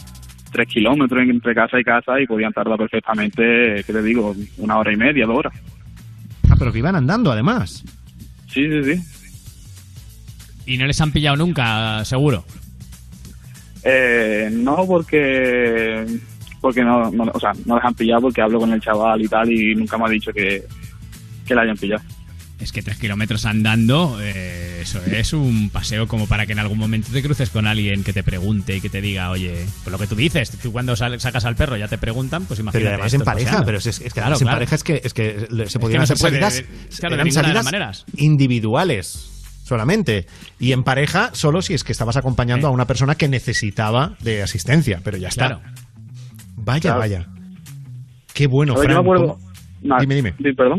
tres 0.50 0.68
kilómetros 0.68 1.22
entre 1.22 1.54
casa 1.54 1.80
y 1.80 1.84
casa 1.84 2.20
y 2.20 2.26
podían 2.26 2.52
tardar 2.52 2.76
perfectamente, 2.76 3.82
¿qué 3.86 3.92
te 3.92 4.02
digo? 4.02 4.34
Una 4.58 4.78
hora 4.78 4.92
y 4.92 4.96
media, 4.96 5.24
dos 5.26 5.38
horas. 5.38 5.54
Ah, 6.50 6.56
pero 6.58 6.70
que 6.70 6.80
iban 6.80 6.96
andando 6.96 7.32
además. 7.32 7.82
Sí, 8.52 8.68
sí, 8.68 8.94
sí. 8.94 9.02
Y 10.66 10.78
no 10.78 10.86
les 10.86 11.00
han 11.00 11.10
pillado 11.10 11.36
nunca, 11.36 12.04
seguro. 12.04 12.44
Eh, 13.82 14.48
no, 14.52 14.86
porque 14.86 16.06
porque 16.60 16.84
no, 16.84 17.10
no, 17.10 17.24
o 17.34 17.40
sea, 17.40 17.52
no 17.66 17.74
les 17.76 17.84
han 17.84 17.94
pillado 17.94 18.22
porque 18.22 18.40
hablo 18.40 18.60
con 18.60 18.72
el 18.72 18.80
chaval 18.80 19.20
y 19.20 19.28
tal 19.28 19.50
y 19.50 19.74
nunca 19.74 19.98
me 19.98 20.04
ha 20.04 20.08
dicho 20.08 20.32
que, 20.32 20.62
que 21.44 21.54
la 21.54 21.62
hayan 21.62 21.76
pillado. 21.76 22.02
Es 22.62 22.70
que 22.70 22.80
tres 22.80 22.97
kilómetros 22.97 23.44
andando, 23.44 24.18
eh, 24.22 24.78
eso 24.82 25.01
es 25.05 25.32
un 25.32 25.68
paseo 25.70 26.06
como 26.06 26.28
para 26.28 26.47
que 26.47 26.52
en 26.52 26.60
algún 26.60 26.78
momento 26.78 27.09
te 27.12 27.20
cruces 27.20 27.51
con 27.51 27.66
alguien 27.66 28.05
que 28.05 28.12
te 28.12 28.22
pregunte 28.22 28.76
y 28.76 28.80
que 28.80 28.89
te 28.89 29.01
diga, 29.01 29.30
oye, 29.30 29.66
pues 29.82 29.90
lo 29.90 29.98
que 29.98 30.06
tú 30.06 30.14
dices, 30.14 30.51
tú 30.62 30.70
cuando 30.70 30.94
sal- 30.94 31.18
sacas 31.20 31.44
al 31.44 31.56
perro 31.56 31.76
ya 31.76 31.89
te 31.89 31.98
preguntan, 31.98 32.44
pues 32.44 32.60
imagínate. 32.60 32.84
Pero 32.84 32.94
además 32.94 33.12
esto 33.12 33.22
en 33.22 33.24
pareja, 33.24 33.44
paseando. 33.47 33.66
pero 33.66 33.78
es, 33.78 33.86
es 33.86 33.98
que 33.98 34.09
Claro, 34.10 34.34
en 34.36 34.39
claro. 34.39 34.55
pareja 34.56 34.74
es 34.76 34.84
que, 34.84 35.01
es 35.02 35.12
que 35.12 35.47
se 35.66 35.72
que 35.72 35.78
podían 35.80 36.06
se 36.06 36.12
hacer 36.12 36.30
puede, 36.30 36.40
salidas, 36.40 36.64
claro, 37.01 37.16
de 37.16 37.22
eran 37.22 37.26
ninguna 37.26 37.48
de 37.48 37.55
las 37.55 37.64
salidas 37.64 37.64
maneras. 37.64 38.05
individuales 38.16 39.28
solamente. 39.64 40.26
Y 40.60 40.70
en 40.70 40.84
pareja 40.84 41.30
solo 41.32 41.62
si 41.62 41.74
es 41.74 41.82
que 41.82 41.90
estabas 41.93 42.16
acompañando 42.16 42.68
a 42.68 42.70
una 42.70 42.86
persona 42.86 43.16
que 43.16 43.26
necesitaba 43.28 44.16
de 44.20 44.43
asistencia, 44.43 45.01
pero 45.02 45.16
ya 45.16 45.28
está. 45.28 45.47
Claro. 45.48 45.62
Vaya, 46.56 46.80
Claro. 46.80 46.98
vaya. 47.01 47.26
Qué 48.34 48.47
bueno, 48.47 48.76
Fran. 48.76 48.94
me 48.94 49.01
acuerdo... 49.01 49.26
¿cómo? 49.39 49.51
No, 49.82 49.97
Dime, 50.01 50.14
dime. 50.14 50.34
di- 50.39 50.52
perdón. 50.55 50.78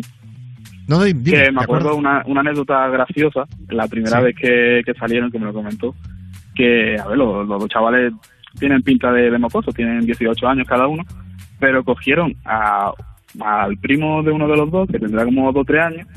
No, 0.88 1.04
di- 1.04 1.14
dime, 1.14 1.38
que 1.38 1.44
¿de 1.46 1.52
me 1.52 1.62
acuerdo 1.64 1.96
una, 1.96 2.24
una 2.26 2.42
anécdota 2.42 2.88
graciosa, 2.90 3.46
la 3.70 3.88
primera 3.88 4.18
Sí. 4.20 4.24
vez 4.26 4.36
que, 4.36 4.82
que 4.86 4.94
salieron, 5.00 5.32
que 5.32 5.40
me 5.40 5.46
lo 5.46 5.54
comentó, 5.54 5.96
que, 6.56 6.98
a 7.00 7.08
ver, 7.08 7.18
los, 7.18 7.48
los 7.48 7.60
dos 7.60 7.70
chavales 7.70 8.14
tienen 8.60 8.82
pinta 8.84 9.12
de, 9.12 9.32
de 9.32 9.38
mocosos, 9.40 9.74
tienen 9.74 10.02
18 10.06 10.48
años 10.48 10.68
cada 10.68 10.88
uno, 10.88 11.04
pero 11.60 11.84
cogieron 11.84 12.36
a, 12.46 12.92
al 13.42 13.78
primo 13.78 14.22
de 14.24 14.32
uno 14.32 14.48
de 14.48 14.58
los 14.58 14.70
dos, 14.70 14.88
que 14.90 15.00
tendrá 15.00 15.24
como 15.26 15.52
2 15.52 15.62
o 15.62 15.66
3 15.66 15.82
años, 15.86 16.08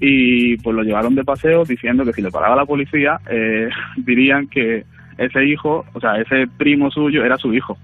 y 0.00 0.56
pues 0.58 0.74
lo 0.76 0.82
llevaron 0.82 1.14
de 1.14 1.24
paseo 1.24 1.64
diciendo 1.64 2.04
que 2.04 2.12
si 2.12 2.22
le 2.22 2.30
paraba 2.30 2.56
la 2.56 2.64
policía, 2.66 3.18
eh, 3.30 3.68
dirían 3.98 4.46
que 4.48 4.84
ese 5.18 5.44
hijo, 5.44 5.84
o 5.92 6.00
sea, 6.00 6.16
ese 6.20 6.46
primo 6.56 6.90
suyo 6.90 7.24
era 7.24 7.36
su 7.36 7.52
hijo. 7.52 7.76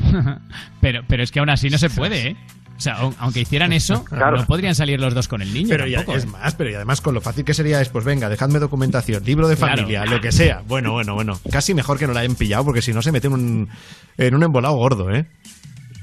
pero, 0.80 1.00
pero 1.08 1.22
es 1.22 1.30
que 1.30 1.40
aún 1.40 1.50
así 1.50 1.68
no 1.70 1.78
se 1.78 1.90
puede, 1.90 2.28
¿eh? 2.28 2.36
O 2.80 2.82
sea, 2.82 2.96
au- 2.96 3.14
aunque 3.18 3.40
hicieran 3.40 3.74
eso, 3.74 4.04
Claro. 4.08 4.38
no 4.38 4.46
podrían 4.46 4.74
salir 4.74 4.98
los 4.98 5.12
dos 5.12 5.28
con 5.28 5.42
el 5.42 5.52
niño. 5.52 5.68
Pero 5.68 5.86
ya, 5.86 6.00
es 6.00 6.24
¿eh? 6.24 6.26
más, 6.26 6.54
pero 6.54 6.70
y 6.70 6.74
además 6.74 7.02
con 7.02 7.12
lo 7.14 7.20
fácil 7.20 7.44
que 7.44 7.52
sería 7.52 7.78
es, 7.82 7.90
pues 7.90 8.06
venga, 8.06 8.30
dejadme 8.30 8.58
documentación, 8.58 9.22
libro 9.22 9.48
de 9.48 9.56
Claro. 9.56 9.76
familia, 9.76 10.06
lo 10.06 10.18
que 10.22 10.32
sea. 10.32 10.62
Bueno, 10.66 10.92
bueno, 10.92 11.12
bueno. 11.14 11.38
Casi 11.52 11.74
mejor 11.74 11.98
que 11.98 12.06
no 12.06 12.14
la 12.14 12.20
hayan 12.20 12.36
pillado, 12.36 12.64
porque 12.64 12.80
si 12.80 12.94
no 12.94 13.02
se 13.02 13.12
mete 13.12 13.26
en 13.26 13.34
un, 13.34 13.68
en 14.16 14.34
un 14.34 14.42
embolado 14.42 14.76
gordo, 14.76 15.10
¿eh? 15.14 15.26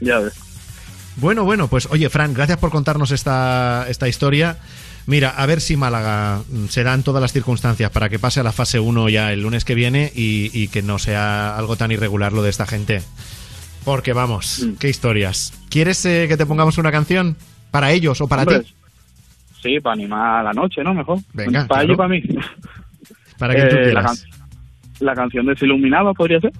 Ya 0.01 0.19
ves. 0.19 0.33
Bueno, 1.15 1.45
bueno, 1.45 1.67
pues 1.67 1.87
oye, 1.89 2.09
Fran, 2.11 2.35
gracias 2.35 2.59
por 2.59 2.69
contarnos 2.69 3.09
esta, 3.09 3.87
esta 3.89 4.07
historia. 4.07 4.57
Mira, 5.07 5.29
a 5.31 5.45
ver 5.47 5.61
si 5.61 5.77
Málaga 5.77 6.43
mm, 6.47 6.65
se 6.67 6.83
dan 6.83 7.01
todas 7.01 7.21
las 7.23 7.33
circunstancias 7.33 7.89
para 7.89 8.07
que 8.09 8.19
pase 8.19 8.41
a 8.41 8.43
la 8.43 8.51
fase 8.51 8.79
1 8.79 9.09
ya 9.09 9.31
el 9.33 9.41
lunes 9.41 9.65
que 9.65 9.73
viene 9.73 10.11
y, 10.13 10.51
y 10.53 10.67
que 10.67 10.83
no 10.83 10.99
sea 10.99 11.57
algo 11.57 11.75
tan 11.75 11.91
irregular 11.91 12.33
lo 12.33 12.43
de 12.43 12.51
esta 12.51 12.67
gente. 12.67 13.01
Porque 13.87 14.11
vamos, 14.11 14.63
Mm. 14.65 14.73
qué 14.79 14.89
historias. 14.89 15.53
¿Quieres 15.69 16.03
eh, 16.05 16.25
que 16.27 16.35
te 16.35 16.45
pongamos 16.45 16.77
una 16.77 16.91
canción? 16.91 17.37
¿Para 17.71 17.91
ellos 17.93 18.19
o 18.19 18.27
para 18.27 18.41
Hombre, 18.41 18.59
ti? 18.59 18.73
Sí, 19.63 19.79
para 19.79 19.93
animar 19.93 20.43
la 20.43 20.51
noche, 20.51 20.83
¿no? 20.83 20.93
Mejor. 20.93 21.19
Venga, 21.33 21.65
Para 21.67 21.83
claro. 21.83 21.83
ellos 21.83 21.93
y 21.93 21.97
para 21.97 22.09
mí. 22.09 22.23
Para 23.37 23.53
tú 23.53 23.59
Eh, 23.61 23.63
la, 23.63 23.83
quieras. 23.83 24.25
can- 24.25 24.39
la 25.07 25.13
canción 25.15 25.45
de 25.45 25.53
Desiluminado 25.53 26.13
podría 26.13 26.41
ser. 26.41 26.51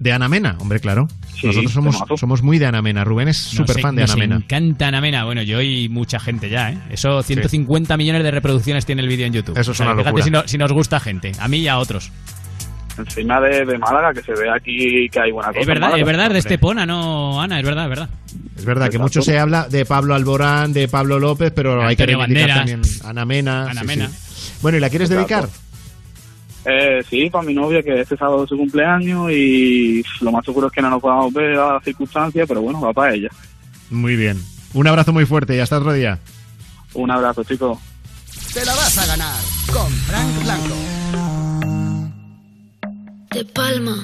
De 0.00 0.12
Ana 0.12 0.28
Mena, 0.28 0.56
hombre, 0.58 0.80
claro. 0.80 1.06
Sí, 1.40 1.46
Nosotros 1.46 1.72
somos, 1.72 2.02
somos 2.16 2.42
muy 2.42 2.58
de 2.58 2.66
Ana 2.66 2.82
Mena. 2.82 3.04
Rubén 3.04 3.28
es 3.28 3.36
súper 3.36 3.80
fan 3.80 3.94
de 3.94 4.02
nos 4.02 4.10
Ana 4.10 4.18
Mena. 4.18 4.36
encanta 4.36 4.88
Ana 4.88 5.00
Mena. 5.00 5.24
Bueno, 5.24 5.42
yo 5.42 5.62
y 5.62 5.88
mucha 5.88 6.18
gente 6.18 6.50
ya, 6.50 6.72
¿eh? 6.72 6.78
Eso, 6.90 7.22
150 7.22 7.96
millones 7.96 8.24
de 8.24 8.30
reproducciones 8.32 8.84
tiene 8.84 9.02
el 9.02 9.08
vídeo 9.08 9.24
en 9.26 9.34
YouTube. 9.34 9.56
Eso 9.56 9.70
es 9.70 9.80
O 9.80 9.84
sea, 9.84 9.92
una 9.92 10.02
fíjate 10.02 10.22
si, 10.22 10.30
no- 10.32 10.48
si 10.48 10.58
nos 10.58 10.72
gusta 10.72 10.98
gente, 10.98 11.30
a 11.38 11.46
mí 11.46 11.58
y 11.58 11.68
a 11.68 11.78
otros. 11.78 12.10
Encima 12.98 13.40
de, 13.40 13.64
de 13.66 13.78
Málaga, 13.78 14.14
que 14.14 14.22
se 14.22 14.32
ve 14.32 14.48
aquí 14.50 15.08
que 15.10 15.20
hay 15.20 15.30
buena 15.30 15.48
cosa. 15.48 15.60
Es 15.60 15.66
verdad, 15.66 15.98
es 15.98 16.06
verdad, 16.06 16.30
de 16.30 16.38
Estepona, 16.38 16.86
no, 16.86 17.40
Ana, 17.40 17.58
es 17.60 17.64
verdad, 17.66 17.84
es 17.84 17.90
verdad. 17.90 18.08
Es 18.56 18.64
verdad 18.64 18.88
que 18.88 18.98
mucho 18.98 19.20
se 19.22 19.38
habla 19.38 19.68
de 19.68 19.84
Pablo 19.84 20.14
Alborán, 20.14 20.72
de 20.72 20.88
Pablo 20.88 21.18
López, 21.18 21.52
pero 21.54 21.84
hay 21.84 21.94
que 21.94 22.06
reivindicar 22.06 22.48
Banderas. 22.48 22.98
también 23.00 23.08
Ana 23.08 23.24
Mena. 23.26 23.70
Ana 23.70 23.80
sí, 23.82 23.86
Mena. 23.86 24.08
sí. 24.08 24.52
Bueno, 24.62 24.78
¿y 24.78 24.80
la 24.80 24.88
quieres 24.88 25.10
Exacto. 25.10 25.34
dedicar? 25.34 25.66
Eh, 26.68 27.02
sí, 27.08 27.30
para 27.30 27.44
mi 27.46 27.54
novia, 27.54 27.82
que 27.82 28.00
este 28.00 28.16
sábado 28.16 28.42
es 28.44 28.48
su 28.48 28.56
cumpleaños 28.56 29.30
y 29.30 30.02
lo 30.20 30.32
más 30.32 30.44
seguro 30.44 30.66
es 30.66 30.72
que 30.72 30.82
no 30.82 30.90
nos 30.90 31.00
podamos 31.00 31.32
ver 31.32 31.56
a 31.58 31.74
las 31.74 31.84
circunstancias, 31.84 32.44
pero 32.48 32.60
bueno, 32.62 32.80
va 32.80 32.92
para 32.92 33.14
ella. 33.14 33.28
Muy 33.90 34.16
bien. 34.16 34.42
Un 34.74 34.86
abrazo 34.88 35.12
muy 35.12 35.26
fuerte 35.26 35.54
y 35.54 35.60
hasta 35.60 35.78
otro 35.78 35.92
día. 35.92 36.18
Un 36.94 37.10
abrazo, 37.10 37.44
chicos. 37.44 37.78
Te 38.52 38.64
la 38.64 38.74
vas 38.74 38.98
a 38.98 39.06
ganar 39.06 39.40
con 39.72 39.90
Frank 39.92 40.42
Blanco. 40.42 40.74
De 43.36 43.44
palma. 43.44 43.94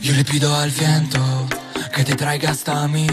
Yo 0.00 0.14
le 0.14 0.24
pido 0.24 0.56
al 0.56 0.70
viento 0.70 1.20
que 1.94 2.02
te 2.02 2.14
traiga 2.14 2.52
hasta 2.52 2.88
mí. 2.88 3.06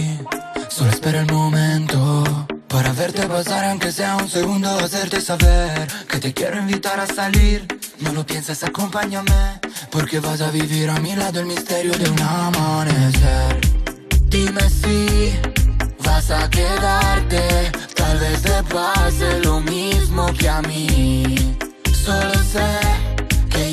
Solo 0.70 0.92
espera 0.92 1.20
el 1.20 1.26
momento 1.30 2.48
para 2.70 2.94
verte 2.94 3.28
pasar, 3.28 3.66
aunque 3.66 3.92
sea 3.92 4.16
un 4.16 4.30
segundo, 4.30 4.70
hacerte 4.70 5.20
saber 5.20 5.90
que 6.08 6.20
te 6.20 6.34
quiero 6.34 6.58
invitar 6.58 7.02
a 7.02 7.06
salir. 7.06 7.68
No 8.00 8.14
lo 8.14 8.26
pienses, 8.26 8.64
acompáñame, 8.64 9.60
porque 9.92 10.22
vas 10.22 10.40
a 10.40 10.52
vivir 10.52 10.90
a 10.90 10.98
mi 11.02 11.18
lado 11.18 11.42
el 11.42 11.46
misterio 11.46 11.92
de 11.98 12.10
un 12.10 12.22
amanecer. 12.22 13.60
Dime 14.30 14.70
si 14.70 15.34
vas 16.06 16.32
a 16.32 16.50
quedarte, 16.50 17.74
tal 17.94 18.20
vez 18.20 18.42
te 18.42 18.64
pase 18.74 19.42
lo 19.44 19.60
mismo 19.60 20.28
que 20.40 20.48
a 20.48 20.62
mí. 20.62 21.58
Solo 21.92 22.42
sé 22.54 23.09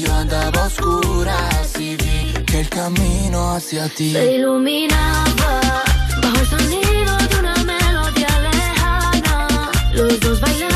yo 0.07 0.15
andaba 0.15 0.63
a 0.63 0.67
oscuras 0.67 1.79
y 1.79 1.97
vi 1.97 2.33
que 2.47 2.61
el 2.61 2.69
camino 2.69 3.55
hacia 3.55 3.89
ti 3.89 4.13
Se 4.13 4.35
iluminaba 4.37 5.61
bajo 6.23 6.39
el 6.41 6.47
sonido 6.47 7.17
de 7.31 7.39
una 7.39 7.55
melodía 7.65 8.41
lejana. 8.41 9.71
Los 9.93 10.21
dos 10.21 10.41
bailamos 10.41 10.76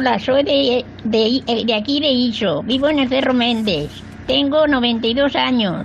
Hola, 0.00 0.18
soy 0.18 0.42
de, 0.44 0.84
de, 1.04 1.42
de 1.66 1.74
aquí 1.74 2.00
de 2.00 2.10
Iso. 2.10 2.62
Vivo 2.62 2.88
en 2.88 3.00
el 3.00 3.10
Cerro 3.10 3.34
Méndez. 3.34 3.90
Tengo 4.26 4.66
92 4.66 5.36
años. 5.36 5.84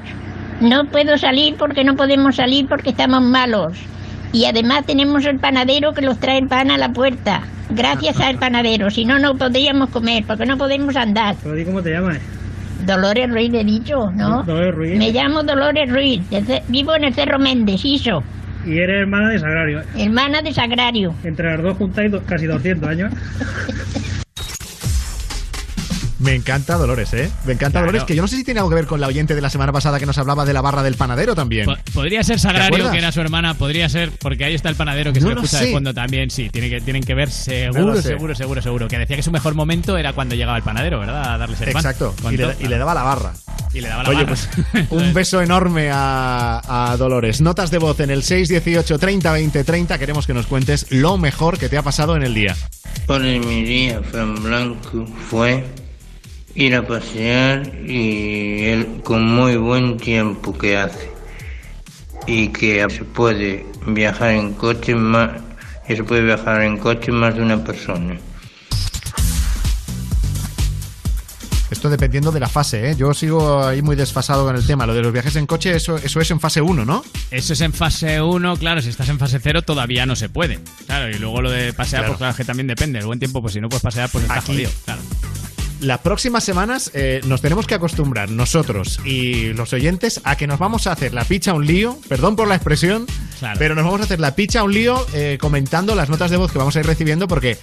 No 0.62 0.86
puedo 0.86 1.18
salir 1.18 1.56
porque 1.58 1.84
no 1.84 1.98
podemos 1.98 2.38
salir 2.38 2.66
porque 2.66 2.92
estamos 2.92 3.22
malos. 3.22 3.74
Y 4.32 4.46
además 4.46 4.86
tenemos 4.86 5.26
el 5.26 5.38
panadero 5.38 5.94
que 5.94 6.02
nos 6.02 6.18
trae 6.18 6.38
el 6.38 6.48
pan 6.48 6.72
a 6.72 6.78
la 6.78 6.94
puerta. 6.94 7.42
Gracias 7.72 8.22
al 8.22 8.38
panadero. 8.38 8.90
Si 8.90 9.04
no, 9.04 9.20
no 9.20 9.36
podríamos 9.36 9.90
comer 9.90 10.24
porque 10.26 10.46
no 10.46 10.58
podemos 10.58 10.96
andar. 10.96 11.36
Pero 11.44 11.54
di 11.54 11.66
cómo 11.66 11.82
te 11.84 11.92
llamas. 11.92 12.20
Dolores 12.86 13.30
Ruiz, 13.30 13.54
he 13.54 13.66
dicho, 13.66 14.12
¿no? 14.12 14.44
Dolores 14.44 14.76
Ruiz. 14.76 14.98
Me 14.98 15.12
llamo 15.12 15.44
Dolores 15.44 15.92
Ruiz. 15.92 16.22
Vivo 16.70 16.96
en 16.96 17.04
el 17.04 17.14
Cerro 17.14 17.38
Méndez, 17.38 17.84
Iso. 17.84 18.24
Y 18.66 18.80
eres 18.80 19.02
hermana 19.02 19.30
de 19.30 19.40
Sagrario. 19.40 19.82
Hermana 19.96 20.42
de 20.42 20.54
Sagrario. 20.54 21.14
Entre 21.24 21.50
las 21.50 21.62
dos 21.62 21.78
juntáis 21.78 22.12
casi 22.28 22.46
200 22.46 22.90
años. 22.90 23.14
Me 26.20 26.34
encanta 26.34 26.76
Dolores, 26.78 27.14
¿eh? 27.14 27.30
Me 27.46 27.54
encanta 27.54 27.72
Claro. 27.80 27.88
Dolores, 27.88 28.04
que 28.06 28.16
yo 28.16 28.22
no 28.22 28.28
sé 28.28 28.38
si 28.38 28.44
tiene 28.46 28.60
algo 28.62 28.70
que 28.70 28.76
ver 28.76 28.86
con 28.86 29.02
la 29.02 29.08
oyente 29.08 29.36
de 29.36 29.42
la 29.42 29.50
semana 29.50 29.74
pasada 29.74 30.00
que 30.00 30.06
nos 30.06 30.18
hablaba 30.18 30.46
de 30.46 30.54
la 30.54 30.62
barra 30.62 30.82
del 30.82 30.96
panadero 30.96 31.36
también. 31.36 31.66
Po- 31.66 31.76
Podría 31.94 32.24
ser 32.24 32.38
¿Te 32.38 32.44
Sagrario, 32.44 32.90
que 32.92 32.98
era 32.98 33.12
su 33.12 33.20
hermana, 33.22 33.54
podría 33.56 33.90
ser, 33.90 34.12
porque 34.20 34.46
ahí 34.46 34.56
está 34.56 34.70
el 34.70 34.76
panadero 34.76 35.12
que 35.12 35.20
No 35.20 35.28
se 35.30 35.34
lo 35.36 35.42
escucha 35.42 35.60
sé. 35.60 35.66
de 35.66 35.72
fondo 35.74 35.94
también, 35.94 36.30
sí, 36.30 36.50
tiene 36.50 36.70
que, 36.70 36.80
tienen 36.82 37.04
que 37.04 37.14
ver 37.16 37.30
seguro, 37.32 38.02
seguro, 38.02 38.34
seguro, 38.36 38.62
seguro. 38.62 38.88
Que 38.88 38.98
decía 38.98 39.16
que 39.18 39.24
su 39.24 39.32
mejor 39.32 39.56
momento 39.56 39.98
era 39.98 40.14
cuando 40.14 40.36
llegaba 40.36 40.58
el 40.58 40.64
panadero, 40.64 41.00
¿verdad? 41.00 41.34
A 41.34 41.38
darles 41.38 41.60
el 41.62 41.74
pan. 41.74 41.82
Exacto. 41.82 42.16
Y 42.32 42.38
le, 42.38 42.44
todo. 42.44 42.54
y 42.62 42.68
le 42.68 42.78
daba 42.78 42.94
la 42.94 43.04
barra. 43.04 43.34
Y 43.74 43.82
le 43.82 43.90
daba 43.90 44.04
la 44.04 44.10
Oye, 44.10 44.24
barra. 44.24 44.36
pues 44.74 44.88
un 44.92 45.14
beso 45.14 45.42
enorme 45.42 45.90
a, 45.92 46.92
a 46.92 46.96
Dolores. 46.98 47.42
Notas 47.42 47.72
de 47.72 47.78
voz 47.78 48.00
en 48.00 48.10
el 48.10 48.24
618 48.24 48.98
30 49.00 49.32
20 49.34 49.64
30. 49.66 49.98
Queremos 50.00 50.26
que 50.26 50.34
nos 50.34 50.46
cuentes 50.48 50.86
lo 50.92 51.18
mejor 51.18 51.58
que 51.58 51.68
te 51.68 51.78
ha 51.78 51.82
pasado 51.84 52.16
en 52.16 52.24
el 52.24 52.34
día. 52.34 52.56
Por 53.06 53.20
mi 53.22 53.64
día, 53.64 54.02
Fran 54.10 54.42
Blanco 54.42 55.06
fue 55.30 55.66
ir 56.56 56.76
a 56.76 56.88
pasear 56.88 57.68
y 57.86 58.64
él 58.66 59.02
con 59.04 59.26
muy 59.28 59.58
buen 59.58 59.98
tiempo 59.98 60.58
que 60.58 60.78
hace 60.78 61.12
y 62.28 62.48
que 62.50 62.86
se 62.90 63.04
puede 63.04 63.66
viajar 63.88 64.32
en 64.32 64.54
coche 64.54 64.96
más 64.96 65.32
y 65.88 65.96
se 65.96 66.04
puede 66.04 66.24
viajar 66.24 66.62
en 66.64 66.78
coche 66.78 67.12
más 67.12 67.36
de 67.36 67.42
una 67.42 67.64
persona. 67.64 68.18
Esto 71.72 71.90
dependiendo 71.90 72.32
de 72.32 72.40
la 72.40 72.48
fase, 72.48 72.92
¿eh? 72.92 72.96
Yo 72.96 73.14
sigo 73.14 73.64
ahí 73.66 73.82
muy 73.82 73.96
desfasado 73.96 74.46
con 74.46 74.56
el 74.56 74.66
tema. 74.66 74.86
Lo 74.86 74.94
de 74.94 75.02
los 75.02 75.12
viajes 75.12 75.36
en 75.36 75.46
coche, 75.48 75.76
eso, 75.76 75.98
eso 75.98 76.22
es 76.22 76.32
en 76.32 76.40
fase 76.40 76.62
1, 76.62 76.86
¿no? 76.86 77.04
Eso 77.32 77.54
es 77.54 77.62
en 77.62 77.74
fase 77.74 78.22
1, 78.22 78.58
claro, 78.58 78.82
si 78.82 78.90
estás 78.90 79.10
en 79.10 79.18
fase 79.20 79.40
0 79.42 79.64
todavía 79.64 80.06
no 80.06 80.16
se 80.16 80.30
puede. 80.30 80.60
Claro, 80.86 81.10
y 81.10 81.18
luego 81.20 81.42
lo 81.42 81.50
de 81.52 81.74
pasear, 81.74 82.02
Claro. 82.04 82.14
pues 82.14 82.18
claro, 82.20 82.36
que 82.38 82.46
también 82.46 82.68
depende. 82.68 83.00
El 83.00 83.06
buen 83.08 83.20
tiempo, 83.20 83.42
pues 83.42 83.54
si 83.56 83.62
no 83.62 83.68
puedes 83.68 83.82
pasear, 83.84 84.10
pues 84.12 84.24
está 84.24 84.36
Aquí. 84.38 84.46
jodido. 84.54 84.72
Claro. 84.86 85.02
Las 85.82 86.00
próximas 86.00 86.44
semanas 86.44 86.90
eh, 86.94 87.22
nos 87.26 87.42
tenemos 87.42 87.68
que 87.68 87.76
acostumbrar 87.76 88.30
nosotros 88.30 89.00
y 89.04 89.54
los 89.54 89.74
oyentes 89.74 90.22
a 90.24 90.38
que 90.38 90.48
nos 90.48 90.58
vamos 90.58 90.88
a 90.88 90.94
hacer 90.94 91.14
la 91.14 91.26
picha 91.26 91.54
un 91.54 91.66
lío, 91.68 92.00
perdón 92.08 92.36
por 92.36 92.48
la 92.48 92.56
expresión, 92.56 93.06
Claro. 93.40 93.60
pero 93.60 93.76
nos 93.76 93.84
vamos 93.84 94.00
a 94.00 94.04
hacer 94.06 94.20
la 94.22 94.34
picha 94.36 94.64
un 94.64 94.74
lío 94.74 95.06
eh, 95.14 95.38
comentando 95.40 95.94
las 95.94 96.10
notas 96.10 96.32
de 96.32 96.38
voz 96.38 96.52
que 96.52 96.58
vamos 96.58 96.76
a 96.78 96.80
ir 96.80 96.86
recibiendo 96.86 97.28
porque, 97.28 97.58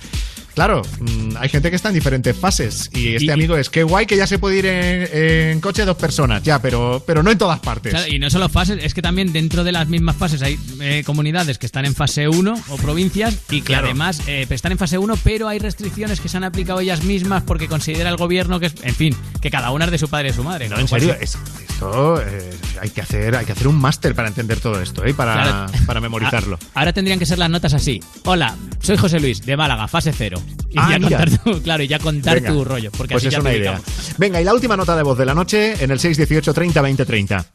claro, 0.55 0.83
mm, 1.01 1.37
hay 1.39 1.49
gente 1.49 1.71
que 1.71 1.77
está 1.77 1.89
en 1.89 1.95
diferentes 1.95 2.37
fases 2.37 2.91
y 2.93 3.15
este 3.15 3.27
Y- 3.27 3.31
amigo 3.31 3.57
es 3.57 3.71
que 3.71 3.83
guay 3.83 4.07
que 4.07 4.17
ya 4.17 4.27
se 4.27 4.39
puede 4.39 4.59
ir 4.59 4.67
en, 4.67 5.09
en 5.53 5.61
coche 5.61 5.85
dos 5.85 5.97
personas, 5.97 6.43
ya, 6.43 6.61
pero, 6.61 7.03
pero 7.07 7.23
no 7.23 7.31
en 7.31 7.39
todas 7.39 7.61
partes. 7.61 7.93
Claro, 7.93 8.07
y 8.13 8.19
no 8.19 8.29
solo 8.31 8.49
fases, 8.49 8.79
es 8.83 8.95
que 8.95 9.03
también 9.03 9.33
dentro 9.33 9.65
de 9.65 9.73
las 9.73 9.89
mismas 9.89 10.17
fases 10.17 10.43
hay 10.43 10.59
eh, 10.81 11.03
comunidades 11.05 11.59
que 11.59 11.67
están 11.67 11.85
en 11.85 11.95
fase 11.95 12.29
1 12.29 12.55
o 12.69 12.77
provincias 12.77 13.37
y 13.51 13.61
que 13.61 13.69
Claro. 13.73 13.87
además 13.87 14.21
eh, 14.27 14.47
están 14.51 14.73
en 14.73 14.79
fase 14.79 14.99
1, 14.99 15.17
pero 15.25 15.49
hay 15.49 15.59
restricciones 15.59 16.21
que 16.21 16.29
se 16.29 16.37
han 16.37 16.45
aplicado 16.45 16.81
ellas 16.81 17.03
mismas 17.05 17.43
porque 17.45 17.69
considera 17.69 18.11
el 18.11 18.17
gobierno 18.17 18.61
que 18.61 18.67
es, 18.67 18.75
en 18.83 18.95
fin, 18.95 19.17
que 19.41 19.51
cada 19.51 19.71
una 19.71 19.87
es 19.87 19.91
de 19.91 19.99
su 19.99 20.09
padre 20.09 20.31
y 20.31 20.33
su 20.33 20.45
madre. 20.45 20.69
No, 20.69 20.79
en 20.79 20.89
serio, 20.89 21.17
es- 21.21 21.39
esto 21.69 22.21
eh, 22.23 22.51
hay, 22.81 22.91
que 22.91 23.01
hacer, 23.01 23.35
hay 23.37 23.45
que 23.47 23.53
hacer 23.53 23.67
un 23.69 23.77
máster 23.77 24.15
para 24.15 24.29
entender 24.29 24.61
todo 24.61 24.81
esto, 24.81 25.05
¿eh? 25.05 25.15
para, 25.15 25.33
Claro. 25.43 25.73
para 25.87 26.01
memorizarlo. 26.01 26.59
Ahora 26.75 26.93
tendrían 26.93 27.19
que 27.19 27.27
ser 27.27 27.39
las 27.39 27.51
notas 27.51 27.75
así. 27.75 28.01
Hola, 28.25 28.55
soy 28.81 28.97
José 28.97 29.19
Luis, 29.21 29.45
de 29.45 29.57
Málaga, 29.57 29.89
fase 29.89 30.13
0. 30.17 30.42
Y 30.71 30.79
Ah, 30.79 30.89
ya 30.93 30.99
mira. 30.99 31.19
contar 31.19 31.39
tu, 31.39 31.63
claro, 31.63 31.83
y 31.83 31.89
ya 31.89 31.99
contar 31.99 32.35
Venga. 32.41 32.51
tu 32.53 32.65
rollo. 32.65 32.91
Porque 32.93 33.13
pues 33.15 33.23
así 33.23 33.29
es 33.29 33.33
ya 33.35 33.41
una 33.41 33.53
idea. 33.53 33.81
Venga, 34.19 34.41
y 34.41 34.45
la 34.45 34.55
última 34.55 34.77
nota 34.77 34.97
de 34.97 35.03
voz 35.03 35.19
de 35.19 35.27
la 35.27 35.35
noche 35.35 35.73
en 35.85 35.91
el 35.91 35.99
618 36.01 36.53
30 36.55 36.81
20 36.81 37.05
30. 37.05 37.47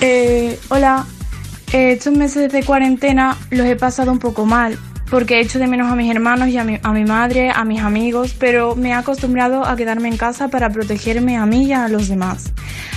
Eh, 0.00 0.58
hola, 0.68 1.06
Eh, 1.72 1.92
estos 1.92 2.12
meses 2.14 2.52
de 2.52 2.62
cuarentena 2.62 3.36
los 3.50 3.66
he 3.66 3.74
pasado 3.76 4.12
un 4.12 4.18
poco 4.20 4.46
mal, 4.46 4.78
porque 5.10 5.34
he 5.38 5.40
hecho 5.40 5.58
de 5.58 5.66
menos 5.66 5.90
a 5.90 5.96
mis 5.96 6.08
hermanos 6.10 6.48
y 6.48 6.56
a 6.58 6.64
mi, 6.64 6.78
a 6.80 6.92
mi 6.92 7.04
madre, 7.04 7.50
a 7.50 7.64
mis 7.64 7.80
amigos, 7.80 8.34
pero 8.38 8.76
me 8.76 8.90
he 8.90 8.92
acostumbrado 8.92 9.64
a 9.64 9.74
quedarme 9.74 10.08
en 10.08 10.16
casa 10.16 10.46
para 10.48 10.70
protegerme 10.70 11.36
a 11.36 11.44
mí 11.44 11.64
y 11.66 11.72
a 11.72 11.88
los 11.88 12.06
demás. 12.08 12.52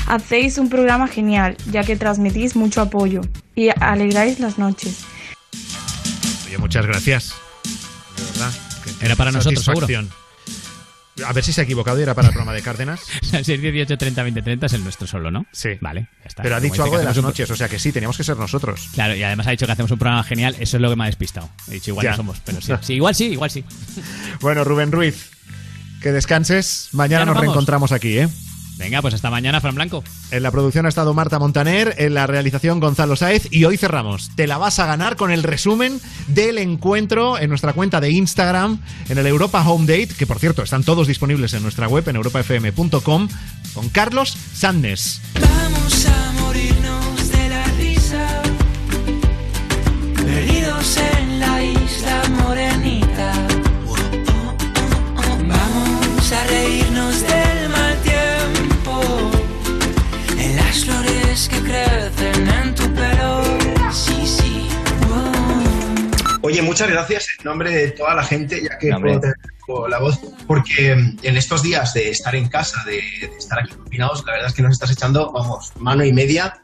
Hacéis 0.07 0.57
un 0.59 0.69
programa 0.69 1.07
genial, 1.07 1.57
ya 1.71 1.83
que 1.83 1.95
transmitís 1.95 2.55
mucho 2.55 2.81
apoyo 2.81 3.21
y 3.55 3.69
alegráis 3.79 4.39
las 4.39 4.59
noches. 4.59 4.99
Oye, 6.47 6.57
muchas 6.59 6.85
gracias. 6.85 7.33
Verdad. 8.39 8.53
Era 9.01 9.15
para 9.15 9.31
nosotros, 9.31 9.63
seguro. 9.63 9.87
A 11.25 11.33
ver 11.33 11.43
si 11.43 11.51
se 11.51 11.59
ha 11.59 11.63
equivocado 11.65 11.99
y 11.99 12.03
era 12.03 12.13
para 12.15 12.27
el 12.29 12.33
programa 12.33 12.53
de 12.53 12.61
Cárdenas. 12.61 13.01
618 13.23 13.97
30 13.97 14.23
20 14.23 14.41
30 14.41 14.65
es 14.67 14.73
el 14.73 14.83
nuestro 14.85 15.05
solo, 15.05 15.29
¿no? 15.29 15.45
Sí. 15.51 15.71
Vale, 15.81 16.07
ya 16.21 16.27
está. 16.27 16.43
Pero 16.43 16.55
ha 16.55 16.59
Como 16.59 16.71
dicho 16.71 16.83
algo 16.83 16.97
de 16.97 17.03
las 17.03 17.17
un- 17.17 17.23
noches, 17.25 17.51
o 17.51 17.57
sea 17.57 17.67
que 17.67 17.77
sí, 17.77 17.91
teníamos 17.91 18.15
que 18.15 18.23
ser 18.23 18.37
nosotros. 18.37 18.87
Claro, 18.93 19.15
y 19.15 19.23
además 19.23 19.45
ha 19.47 19.51
dicho 19.51 19.65
que 19.65 19.71
hacemos 19.73 19.91
un 19.91 19.99
programa 19.99 20.23
genial, 20.23 20.55
eso 20.61 20.77
es 20.77 20.81
lo 20.81 20.89
que 20.89 20.95
me 20.95 21.03
ha 21.03 21.07
despistado. 21.07 21.49
He 21.67 21.73
dicho, 21.73 21.91
igual 21.91 22.05
Ya. 22.05 22.11
no 22.11 22.17
somos, 22.17 22.37
pero 22.45 22.61
sí. 22.61 22.71
Sí, 22.81 22.93
igual 22.95 23.13
sí, 23.15 23.25
igual 23.25 23.51
sí. 23.51 23.65
Bueno, 24.39 24.63
Rubén 24.63 24.93
Ruiz, 24.93 25.29
que 26.01 26.13
descanses. 26.13 26.87
Mañana 26.93 27.23
Ya 27.23 27.25
nos 27.25 27.27
nos 27.27 27.35
vamos. 27.35 27.41
reencontramos 27.47 27.91
aquí, 27.91 28.17
¿eh? 28.19 28.29
Venga, 28.79 29.01
pues 29.01 29.13
hasta 29.13 29.29
mañana, 29.29 29.59
Fran 29.59 29.75
Blanco. 29.75 30.05
En 30.31 30.41
la 30.41 30.51
producción 30.51 30.85
ha 30.85 30.89
estado 30.89 31.13
Marta 31.13 31.37
Montaner, 31.37 31.95
en 31.97 32.13
la 32.13 32.27
realización 32.27 32.79
Gonzalo 32.79 33.17
Sáez 33.17 33.49
y 33.51 33.65
hoy 33.65 33.75
cerramos. 33.75 34.31
Te 34.35 34.47
la 34.47 34.57
vas 34.57 34.79
a 34.79 34.85
ganar 34.85 35.17
con 35.17 35.31
el 35.31 35.43
resumen 35.43 35.99
del 36.27 36.57
encuentro 36.57 37.37
en 37.37 37.49
nuestra 37.49 37.73
cuenta 37.73 37.99
de 37.99 38.11
Instagram, 38.11 38.79
en 39.09 39.17
el 39.17 39.27
Europa 39.27 39.61
Home 39.67 39.85
Date, 39.85 40.15
que 40.17 40.25
por 40.25 40.39
cierto 40.39 40.63
están 40.63 40.85
todos 40.85 41.07
disponibles 41.07 41.53
en 41.53 41.61
nuestra 41.61 41.89
web 41.89 42.07
en 42.07 42.15
europafm.com, 42.15 43.27
con 43.73 43.89
Carlos 43.89 44.37
Sandes. 44.53 45.21
Vamos 45.41 46.05
a 46.05 46.31
morirnos 46.41 47.31
de 47.31 47.49
la 47.49 47.63
risa. 47.77 48.41
Perdidos 50.15 50.97
en 50.97 51.39
la 51.41 51.63
isla 51.63 52.23
morenita. 52.29 52.78
Flores 61.39 61.49
que 61.49 61.59
crecen 61.61 62.47
en 62.47 62.75
tu 62.75 62.83
pelo. 62.93 63.43
Sí, 63.91 64.25
sí. 64.25 64.67
Oye, 66.41 66.61
muchas 66.61 66.89
gracias 66.89 67.27
en 67.37 67.45
nombre 67.45 67.71
de 67.71 67.91
toda 67.91 68.15
la 68.15 68.23
gente, 68.23 68.61
ya 68.63 68.77
que 68.77 68.89
puedo 68.99 69.19
tener 69.19 69.35
la 69.89 69.99
voz, 69.99 70.19
porque 70.47 70.95
mm, 70.95 71.17
en 71.21 71.37
estos 71.37 71.61
días 71.61 71.93
de 71.93 72.09
estar 72.09 72.35
en 72.35 72.47
casa, 72.47 72.83
de, 72.85 72.93
de 73.27 73.37
estar 73.37 73.59
aquí 73.59 73.75
confinados, 73.75 74.25
la 74.25 74.33
verdad 74.33 74.47
es 74.47 74.55
que 74.55 74.63
nos 74.63 74.71
estás 74.73 74.89
echando, 74.91 75.31
vamos, 75.31 75.71
mano 75.77 76.03
y 76.03 76.11
media 76.11 76.59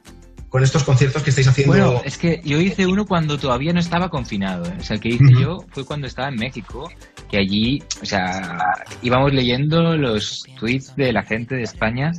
con 0.49 0.63
estos 0.63 0.83
conciertos 0.83 1.21
que 1.21 1.29
estáis 1.29 1.47
haciendo. 1.49 1.73
Bueno, 1.73 2.01
es 2.03 2.17
que 2.17 2.41
yo 2.43 2.59
hice 2.59 2.87
uno 2.87 3.05
cuando 3.05 3.37
todavía 3.37 3.73
no 3.73 3.79
estaba 3.79 4.09
confinado. 4.09 4.65
¿eh? 4.65 4.73
O 4.79 4.83
sea, 4.83 4.95
el 4.95 5.01
que 5.01 5.09
hice 5.09 5.25
Ujú. 5.25 5.39
yo 5.39 5.65
fue 5.71 5.85
cuando 5.85 6.07
estaba 6.07 6.29
en 6.29 6.35
México, 6.35 6.89
que 7.29 7.37
allí, 7.37 7.83
o 8.01 8.05
sea, 8.05 8.57
íbamos 9.01 9.33
leyendo 9.33 9.97
los 9.97 10.45
tweets 10.57 10.95
de 10.95 11.11
la 11.11 11.23
gente 11.23 11.55
de 11.55 11.63
España, 11.63 12.13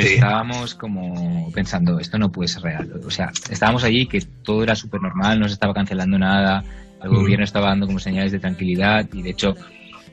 Sí. 0.00 0.14
estábamos 0.14 0.74
como 0.74 1.50
pensando, 1.52 1.98
esto 1.98 2.18
no 2.18 2.32
puede 2.32 2.48
ser 2.48 2.62
real. 2.62 2.92
O 3.04 3.10
sea, 3.10 3.30
estábamos 3.50 3.84
allí 3.84 4.06
que 4.06 4.20
todo 4.42 4.62
era 4.62 4.74
súper 4.74 5.00
normal, 5.00 5.38
no 5.38 5.48
se 5.48 5.54
estaba 5.54 5.74
cancelando 5.74 6.18
nada, 6.18 6.64
el 7.02 7.10
gobierno 7.10 7.44
estaba 7.44 7.68
dando 7.68 7.86
como 7.86 7.98
señales 7.98 8.32
de 8.32 8.38
tranquilidad 8.38 9.06
y 9.12 9.22
de 9.22 9.30
hecho 9.30 9.54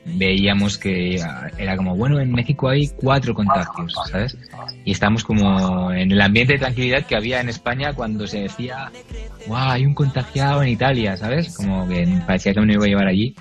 veíamos 0.04 0.78
que 0.78 1.20
era 1.58 1.76
como, 1.76 1.94
bueno, 1.96 2.20
en 2.20 2.32
México 2.32 2.68
hay 2.68 2.88
cuatro 2.88 3.34
contagios, 3.34 3.94
¿sabes? 4.10 4.36
Y 4.84 4.92
estamos 4.92 5.24
como 5.24 5.92
en 5.92 6.10
el 6.10 6.20
ambiente 6.20 6.54
de 6.54 6.58
tranquilidad 6.58 7.04
que 7.04 7.16
había 7.16 7.40
en 7.40 7.48
España 7.48 7.92
cuando 7.92 8.26
se 8.26 8.40
decía, 8.40 8.90
wow, 9.46 9.70
hay 9.70 9.86
un 9.86 9.94
contagiado 9.94 10.62
en 10.62 10.70
Italia, 10.70 11.16
¿sabes? 11.16 11.54
Como 11.54 11.86
que 11.88 12.06
parecía 12.26 12.54
que 12.54 12.60
me 12.60 12.72
iba 12.72 12.84
a 12.84 12.88
llevar 12.88 13.06
allí. 13.06 13.34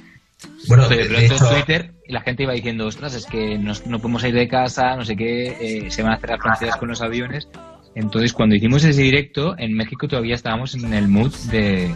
Bueno, 0.68 0.86
Pero 0.88 1.02
de 1.02 1.07
de 1.07 1.10
pronto 1.10 1.26
en 1.26 1.32
hecho- 1.34 1.49
Twitter 1.49 1.91
la 2.07 2.22
gente 2.22 2.44
iba 2.44 2.53
diciendo, 2.53 2.88
ostras, 2.88 3.14
es 3.14 3.26
que 3.26 3.57
no, 3.57 3.74
no 3.86 3.99
podemos 3.99 4.24
ir 4.24 4.34
de 4.34 4.48
casa, 4.48 4.95
no 4.95 5.03
sé 5.06 5.16
qué, 5.16 5.57
eh, 5.88 5.91
se 5.91 6.02
van 6.03 6.14
a 6.14 6.18
cerrar 6.20 6.40
fronteras 6.40 6.78
con 6.78 6.88
los 6.90 7.02
aviones. 7.02 7.48
Entonces, 7.95 8.34
cuando 8.34 8.56
hicimos 8.56 8.84
ese 8.84 9.02
directo, 9.02 9.56
en 9.57 9.74
México 9.74 10.07
todavía 10.07 10.36
estábamos 10.36 10.74
en 10.76 10.94
el 10.94 11.07
mood 11.07 11.34
de... 11.52 11.94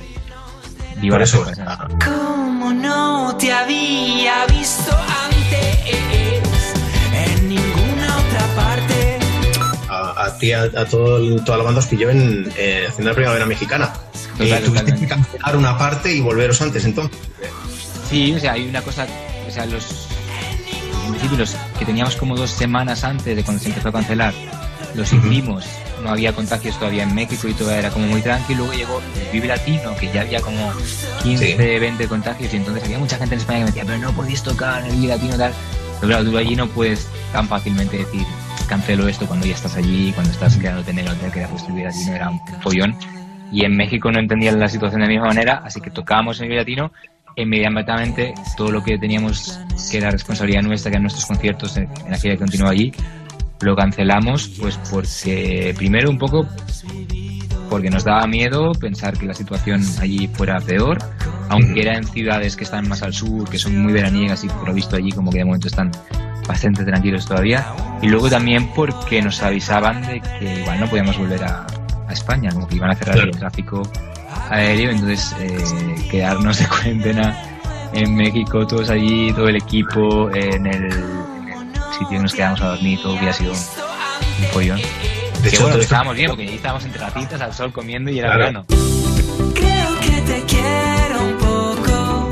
Viva 1.02 1.16
Por 1.16 1.22
eso. 1.24 1.46
Como 2.06 2.74
no 2.74 3.36
te 3.38 3.52
había 3.52 4.46
visto 4.48 4.96
antes 5.26 6.74
en 7.14 7.50
ninguna 7.50 8.18
otra 8.18 8.48
parte. 8.56 9.20
a, 9.90 10.26
a 10.26 10.38
ti, 10.38 10.52
a, 10.52 10.64
a 10.64 10.86
todo 10.86 11.18
el- 11.18 11.44
toda 11.44 11.58
la 11.60 11.64
banda 11.64 11.80
os 11.80 11.88
pilló 11.88 12.10
en, 12.10 12.52
eh, 12.58 12.86
haciendo 12.88 13.10
la 13.12 13.16
primavera 13.16 13.46
mexicana. 13.46 13.92
Total, 14.38 14.48
Eh, 14.48 14.50
tuviste 14.50 14.70
totalmente. 14.70 15.02
que 15.02 15.08
cancelar 15.08 15.56
una 15.58 15.78
parte 15.78 16.14
y 16.14 16.20
volveros 16.22 16.62
antes 16.62 16.86
entonces. 16.86 17.18
Sí, 18.14 18.32
o 18.32 18.40
sea, 18.40 18.54
hay 18.54 18.70
una 18.70 18.84
cosa, 18.84 19.08
o 19.48 19.50
sea, 19.50 19.66
los, 19.66 20.08
en 21.08 21.10
principio 21.14 21.36
los 21.36 21.56
que 21.80 21.84
teníamos 21.84 22.16
como 22.16 22.36
dos 22.36 22.52
semanas 22.52 23.04
antes 23.04 23.36
de 23.36 23.44
cuando 23.44 23.60
se 23.60 23.70
empezó 23.70 23.90
a 23.90 23.92
cancelar, 23.92 24.36
los 24.94 25.12
hicimos, 25.12 25.66
no 26.04 26.12
había 26.12 26.32
contagios 26.32 26.78
todavía 26.78 27.02
en 27.02 27.16
México 27.16 27.48
y 27.48 27.56
todo 27.56 27.72
era 27.72 27.90
como 27.90 28.06
muy 28.06 28.22
tranquilo, 28.22 28.66
luego 28.66 28.74
llegó 28.74 29.02
el 29.20 29.32
Vive 29.32 29.48
Latino, 29.48 29.96
que 30.00 30.12
ya 30.14 30.22
había 30.22 30.42
como 30.42 30.74
15, 31.24 31.80
20 31.80 32.08
contagios 32.08 32.54
y 32.54 32.58
entonces 32.58 32.84
había 32.84 33.00
mucha 33.00 33.18
gente 33.18 33.34
en 33.34 33.42
España 33.42 33.58
que 33.58 33.64
me 33.64 33.72
decía, 33.72 33.84
pero 33.84 33.98
no 33.98 34.12
podéis 34.12 34.44
tocar 34.44 34.86
en 34.86 34.92
el 34.92 34.96
Vive 34.98 35.08
Latino 35.08 35.36
tal, 35.36 35.54
pero 36.00 36.08
claro, 36.10 36.30
tú 36.30 36.38
allí 36.38 36.56
no 36.56 36.68
puedes 36.68 37.08
tan 37.32 37.48
fácilmente 37.48 37.98
decir, 37.98 38.28
cancelo 38.70 39.08
esto 39.08 39.26
cuando 39.26 39.48
ya 39.48 39.56
estás 39.56 39.76
allí, 39.76 40.12
cuando 40.14 40.32
estás 40.32 40.56
quedándote 40.58 40.92
en 40.92 41.00
el 41.00 41.08
hotel 41.08 41.32
que 41.32 41.40
era 41.40 41.48
justo 41.48 41.70
el 41.70 41.74
Vive 41.78 41.88
Latino, 41.88 42.16
era 42.16 42.30
un 42.30 42.40
follón. 42.62 42.96
Y 43.52 43.66
en 43.66 43.76
México 43.76 44.12
no 44.12 44.20
entendían 44.20 44.60
la 44.60 44.68
situación 44.68 45.02
de 45.02 45.08
la 45.08 45.12
misma 45.12 45.28
manera, 45.28 45.62
así 45.64 45.82
que 45.82 45.90
tocábamos 45.90 46.38
en 46.40 46.44
el 46.44 46.50
Vive 46.50 46.62
Latino 46.62 46.92
inmediatamente 47.36 48.34
todo 48.58 48.72
lo 48.72 48.84
que 48.84 48.98
teníamos 48.98 49.60
que 49.92 49.98
era 49.98 50.12
responsabilidad 50.12 50.62
nuestra, 50.62 50.92
que 50.92 50.96
eran 50.96 51.04
nuestros 51.04 51.26
conciertos 51.26 51.78
en, 51.78 51.90
en 52.06 52.12
la 52.12 52.18
gira 52.18 52.34
que 52.34 52.40
continuó 52.40 52.70
allí, 52.70 52.92
lo 53.62 53.76
cancelamos 53.76 54.50
pues 54.60 54.78
porque 54.90 55.74
primero 55.78 56.10
un 56.10 56.18
poco 56.18 56.48
porque 57.70 57.90
nos 57.90 58.04
daba 58.04 58.28
miedo 58.28 58.72
pensar 58.74 59.18
que 59.18 59.26
la 59.26 59.34
situación 59.34 59.82
allí 60.00 60.28
fuera 60.28 60.60
peor, 60.60 61.00
aunque 61.50 61.82
era 61.82 61.98
en 61.98 62.04
ciudades 62.04 62.56
que 62.56 62.66
están 62.66 62.88
más 62.88 63.02
al 63.02 63.14
sur, 63.14 63.50
que 63.50 63.58
son 63.58 63.76
muy 63.78 63.94
veraniegas 63.94 64.44
y 64.44 64.48
por 64.48 64.68
lo 64.68 64.74
visto 64.76 64.96
allí 64.96 65.12
como 65.12 65.32
que 65.32 65.40
de 65.40 65.46
momento 65.46 65.68
están 65.68 65.90
bastante 66.48 66.84
tranquilos 66.84 67.26
todavía, 67.26 67.66
y 68.02 68.10
luego 68.10 68.30
también 68.30 68.70
porque 68.76 69.22
nos 69.22 69.42
avisaban 69.42 70.02
de 70.06 70.22
que 70.22 70.60
igual 70.60 70.82
no 70.82 70.88
podíamos 70.88 71.18
volver 71.18 71.44
a, 71.44 71.66
a 72.08 72.14
España, 72.14 72.52
como 72.52 72.68
que 72.68 72.76
iban 72.76 72.92
a 72.92 72.96
cerrar 72.96 73.18
el 73.18 73.32
tráfico 73.32 73.82
aéreo, 74.50 74.92
entonces 74.92 75.36
eh, 75.40 76.08
quedarnos 76.12 76.58
de 76.60 76.68
cuarentena 76.70 77.38
en 77.94 78.16
México, 78.16 78.66
todos 78.66 78.90
allí, 78.90 79.32
todo 79.34 79.48
el 79.50 79.56
equipo, 79.58 80.30
en 80.34 80.66
el, 80.68 80.86
en 80.92 81.50
el 81.50 81.74
sitio 81.92 82.10
que 82.10 82.20
nos 82.20 82.34
quedamos 82.34 82.62
a 82.62 82.68
dormir, 82.70 83.00
todo 83.02 83.14
hubiera 83.14 83.34
sido 83.34 83.54
un 83.54 84.46
pollón. 84.54 84.78
De 84.78 85.50
que 85.50 85.56
hecho, 85.56 85.64
bueno, 85.64 85.78
estábamos 85.80 86.16
bien, 86.16 86.30
porque 86.30 86.44
ahí 86.44 86.56
estábamos 86.56 86.86
en 86.86 86.92
terracitas 86.92 87.42
al 87.42 87.54
sol 87.54 87.72
comiendo 87.74 88.10
y 88.10 88.20
era 88.20 88.30
Claro. 88.36 88.40
verano. 88.40 88.66
Creo 89.54 90.00
que 90.00 90.22
te 90.22 90.44
quiero 90.48 91.24
un 91.26 91.38
poco, 91.38 92.30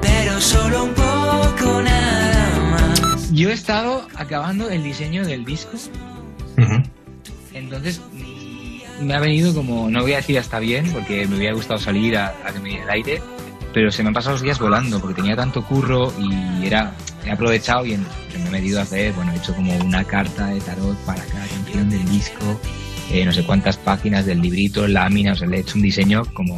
pero 0.00 0.40
solo 0.40 0.84
un 0.84 0.94
poco 0.94 1.82
nada 1.82 2.60
más. 2.70 3.32
Yo 3.32 3.48
he 3.50 3.52
estado 3.54 4.06
acabando 4.16 4.68
el 4.70 4.82
diseño 4.84 5.24
del 5.24 5.44
disco, 5.44 5.72
entonces 7.54 8.00
me 9.00 9.14
ha 9.14 9.20
venido 9.20 9.54
como, 9.54 9.90
no 9.90 10.02
voy 10.02 10.12
a 10.12 10.16
decir 10.16 10.38
hasta 10.38 10.58
bien, 10.58 10.90
porque 10.92 11.26
me 11.26 11.36
hubiera 11.36 11.54
gustado 11.54 11.78
salir 11.78 12.16
a, 12.16 12.34
a 12.44 12.52
que 12.52 12.60
me 12.60 12.70
diera 12.70 12.84
el 12.84 12.90
aire, 12.90 13.22
pero 13.72 13.90
se 13.90 14.02
me 14.02 14.08
han 14.08 14.14
pasado 14.14 14.32
los 14.34 14.42
días 14.42 14.58
volando, 14.58 15.00
porque 15.00 15.14
tenía 15.14 15.36
tanto 15.36 15.64
curro 15.64 16.12
y 16.18 16.66
era, 16.66 16.92
he 17.24 17.30
aprovechado 17.30 17.84
y 17.86 17.96
me 17.96 18.46
he 18.46 18.50
metido 18.50 18.80
a 18.80 18.82
hacer, 18.82 19.12
bueno, 19.12 19.32
he 19.32 19.36
hecho 19.36 19.54
como 19.54 19.76
una 19.78 20.04
carta 20.04 20.46
de 20.48 20.60
tarot 20.60 20.96
para 21.04 21.22
cada 21.26 21.46
canción 21.46 21.90
del 21.90 22.04
disco, 22.08 22.60
eh, 23.12 23.24
no 23.24 23.32
sé 23.32 23.44
cuántas 23.44 23.76
páginas 23.76 24.26
del 24.26 24.40
librito, 24.40 24.86
láminas, 24.86 25.36
o 25.36 25.38
sea, 25.40 25.48
le 25.48 25.58
he 25.58 25.60
hecho 25.60 25.76
un 25.76 25.82
diseño 25.82 26.22
como 26.34 26.56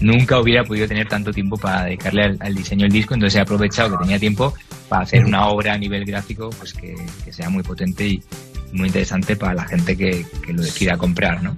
nunca 0.00 0.40
hubiera 0.40 0.64
podido 0.64 0.86
tener 0.86 1.08
tanto 1.08 1.32
tiempo 1.32 1.56
para 1.56 1.84
dedicarle 1.84 2.36
al, 2.40 2.54
diseño 2.54 2.82
del 2.82 2.92
disco, 2.92 3.14
entonces 3.14 3.38
he 3.38 3.40
aprovechado 3.40 3.92
que 3.92 4.04
tenía 4.04 4.18
tiempo 4.18 4.54
para 4.88 5.02
hacer 5.02 5.24
una 5.24 5.48
obra 5.48 5.74
a 5.74 5.78
nivel 5.78 6.04
gráfico 6.04 6.50
pues 6.50 6.72
que 6.72 6.96
sea 7.32 7.48
muy 7.48 7.62
potente 7.62 8.06
y 8.06 8.22
muy 8.76 8.88
interesante 8.88 9.36
para 9.36 9.54
la 9.54 9.64
gente 9.64 9.96
que, 9.96 10.24
que 10.44 10.52
lo 10.52 10.62
decida 10.62 10.96
comprar, 10.96 11.42
¿no? 11.42 11.56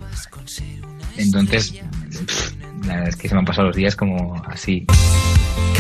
Entonces, 1.16 1.72
pff, 1.72 2.52
la 2.86 2.94
verdad 2.94 3.08
es 3.08 3.16
que 3.16 3.28
se 3.28 3.34
me 3.34 3.40
han 3.40 3.44
pasado 3.44 3.68
los 3.68 3.76
días 3.76 3.96
como 3.96 4.40
así. 4.46 4.86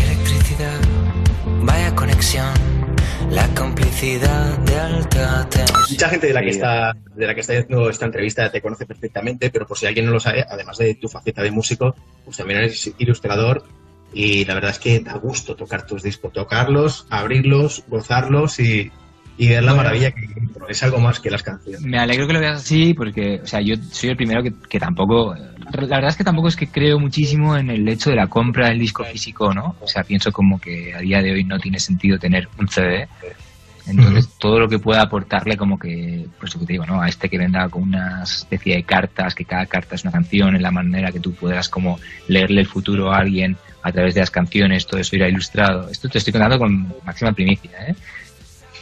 Electricidad, 0.04 0.80
vaya 1.62 1.94
conexión, 1.94 2.52
la 3.30 3.46
complicidad 3.54 4.58
de 4.58 4.78
alta 4.78 5.48
tensión. 5.48 5.80
Mucha 5.90 6.08
gente 6.08 6.26
de 6.26 6.32
la 6.32 6.42
que 6.42 6.50
está 6.50 6.96
de 7.14 7.26
la 7.26 7.34
que 7.34 7.40
está 7.40 7.52
haciendo 7.54 7.88
esta 7.88 8.04
entrevista 8.04 8.50
te 8.50 8.60
conoce 8.60 8.84
perfectamente, 8.84 9.50
pero 9.50 9.66
por 9.66 9.78
si 9.78 9.86
alguien 9.86 10.06
no 10.06 10.12
lo 10.12 10.20
sabe, 10.20 10.44
además 10.48 10.78
de 10.78 10.94
tu 10.96 11.08
faceta 11.08 11.42
de 11.42 11.50
músico, 11.50 11.94
pues 12.24 12.36
también 12.36 12.60
eres 12.60 12.92
ilustrador 12.98 13.64
y 14.12 14.44
la 14.44 14.54
verdad 14.54 14.70
es 14.72 14.78
que 14.78 15.00
da 15.00 15.14
gusto 15.14 15.54
tocar 15.54 15.86
tus 15.86 16.02
discos, 16.02 16.32
tocarlos, 16.32 17.06
abrirlos, 17.10 17.84
gozarlos 17.88 18.58
y, 18.58 18.90
y 19.38 19.48
ver 19.48 19.62
la 19.62 19.72
Bueno. 19.72 19.84
maravilla 19.84 20.10
que 20.10 20.26
es 20.68 20.82
algo 20.82 20.98
más 20.98 21.20
que 21.20 21.30
las 21.30 21.42
canciones. 21.42 21.80
Me 21.80 21.98
alegro 21.98 22.26
que 22.26 22.32
lo 22.34 22.40
veas 22.40 22.60
así 22.60 22.92
porque, 22.92 23.40
o 23.42 23.46
sea, 23.46 23.60
yo 23.60 23.76
soy 23.90 24.10
el 24.10 24.16
primero 24.16 24.42
que, 24.42 24.52
que 24.68 24.78
tampoco, 24.78 25.34
la 25.34 25.70
verdad 25.70 26.08
es 26.10 26.16
que 26.16 26.24
tampoco 26.24 26.48
es 26.48 26.56
que 26.56 26.66
creo 26.66 26.98
muchísimo 26.98 27.56
en 27.56 27.70
el 27.70 27.88
hecho 27.88 28.10
de 28.10 28.16
la 28.16 28.26
compra 28.26 28.68
del 28.68 28.78
disco 28.78 29.04
físico, 29.04 29.54
¿no? 29.54 29.76
O 29.80 29.86
sea, 29.86 30.02
pienso 30.02 30.30
como 30.32 30.60
que 30.60 30.92
a 30.94 30.98
día 30.98 31.22
de 31.22 31.32
hoy 31.32 31.44
no 31.44 31.58
tiene 31.58 31.78
sentido 31.78 32.18
tener 32.18 32.48
un 32.58 32.68
CD. 32.68 33.08
Entonces, 33.86 34.28
todo 34.38 34.58
lo 34.60 34.68
que 34.68 34.78
pueda 34.78 35.00
aportarle 35.00 35.56
como 35.56 35.78
que, 35.78 36.26
pues 36.38 36.52
lo 36.54 36.60
que 36.60 36.66
te 36.66 36.72
digo, 36.74 36.84
¿no? 36.84 37.00
A 37.00 37.08
este 37.08 37.30
que 37.30 37.38
venda 37.38 37.66
con 37.70 37.84
una 37.84 38.22
especie 38.22 38.76
de 38.76 38.82
cartas, 38.82 39.34
que 39.34 39.46
cada 39.46 39.64
carta 39.64 39.94
es 39.94 40.02
una 40.02 40.12
canción, 40.12 40.54
en 40.54 40.62
la 40.62 40.70
manera 40.70 41.10
que 41.10 41.20
tú 41.20 41.32
puedas 41.32 41.70
como 41.70 41.98
leerle 42.26 42.60
el 42.60 42.66
futuro 42.66 43.10
a 43.10 43.18
alguien 43.18 43.56
a 43.82 43.90
través 43.90 44.12
de 44.14 44.20
las 44.20 44.30
canciones, 44.30 44.86
todo 44.86 45.00
eso 45.00 45.16
irá 45.16 45.26
ilustrado. 45.26 45.88
Esto 45.88 46.06
te 46.10 46.18
estoy 46.18 46.32
contando 46.34 46.58
con 46.58 46.92
máxima 47.06 47.32
primicia, 47.32 47.70
¿eh? 47.88 47.94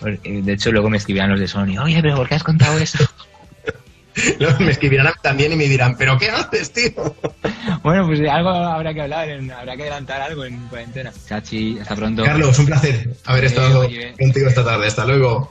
Porque, 0.00 0.42
De 0.42 0.52
hecho, 0.52 0.70
luego 0.72 0.90
me 0.90 0.96
escribían 0.98 1.30
los 1.30 1.40
de 1.40 1.48
Sony, 1.48 1.78
oye, 1.82 2.00
pero 2.02 2.16
¿por 2.16 2.28
qué 2.28 2.34
has 2.36 2.42
contado 2.44 2.78
eso? 2.78 2.98
Luego 4.40 4.60
me 4.60 4.70
escribirán 4.70 5.12
también 5.22 5.52
y 5.52 5.56
me 5.56 5.64
dirán, 5.64 5.94
¿pero 5.98 6.16
qué 6.18 6.30
haces, 6.30 6.72
tío? 6.72 6.90
Bueno, 7.82 8.06
pues 8.06 8.18
de 8.18 8.30
algo 8.30 8.48
habrá 8.48 8.94
que 8.94 9.02
hablar, 9.02 9.28
en- 9.28 9.50
habrá 9.50 9.76
que 9.76 9.82
adelantar 9.82 10.22
algo 10.22 10.44
en 10.44 10.56
cuarentena. 10.68 11.12
Chachi, 11.28 11.78
hasta 11.78 11.94
pronto. 11.94 12.24
Carlos, 12.24 12.58
un 12.58 12.66
placer 12.66 13.10
haber 13.26 13.44
Eh, 13.44 13.46
estado 13.48 13.80
oye. 13.80 14.14
contigo 14.18 14.48
esta 14.48 14.64
tarde. 14.64 14.86
Hasta 14.86 15.04
luego. 15.04 15.50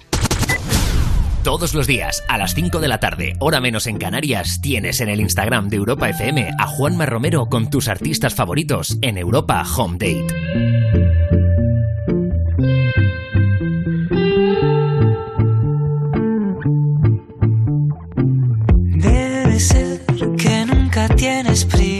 Todos 1.43 1.75
los 1.75 1.85
días, 1.85 2.23
a 2.27 2.37
las 2.39 2.55
5 2.55 2.79
de 2.79 2.87
la 2.87 2.99
tarde, 2.99 3.33
hora 3.39 3.61
menos 3.61 3.85
en 3.85 3.97
Canarias, 3.99 4.59
tienes 4.61 4.99
en 4.99 5.09
el 5.09 5.21
Instagram 5.21 5.69
de 5.69 5.77
Europa 5.77 6.09
FM 6.09 6.49
a 6.59 6.65
Juanma 6.65 7.05
Romero 7.05 7.45
con 7.45 7.69
tus 7.69 7.87
artistas 7.87 8.33
favoritos 8.33 8.97
en 9.03 9.17
Europa 9.19 9.63
Home 9.77 9.97
Date. 9.99 11.04
Nunca 21.55 21.94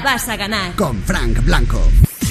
vas 0.00 0.28
a 0.28 0.36
ganar. 0.36 0.74
Con 0.76 1.02
Frank 1.02 1.44
Blanco. 1.44 2.03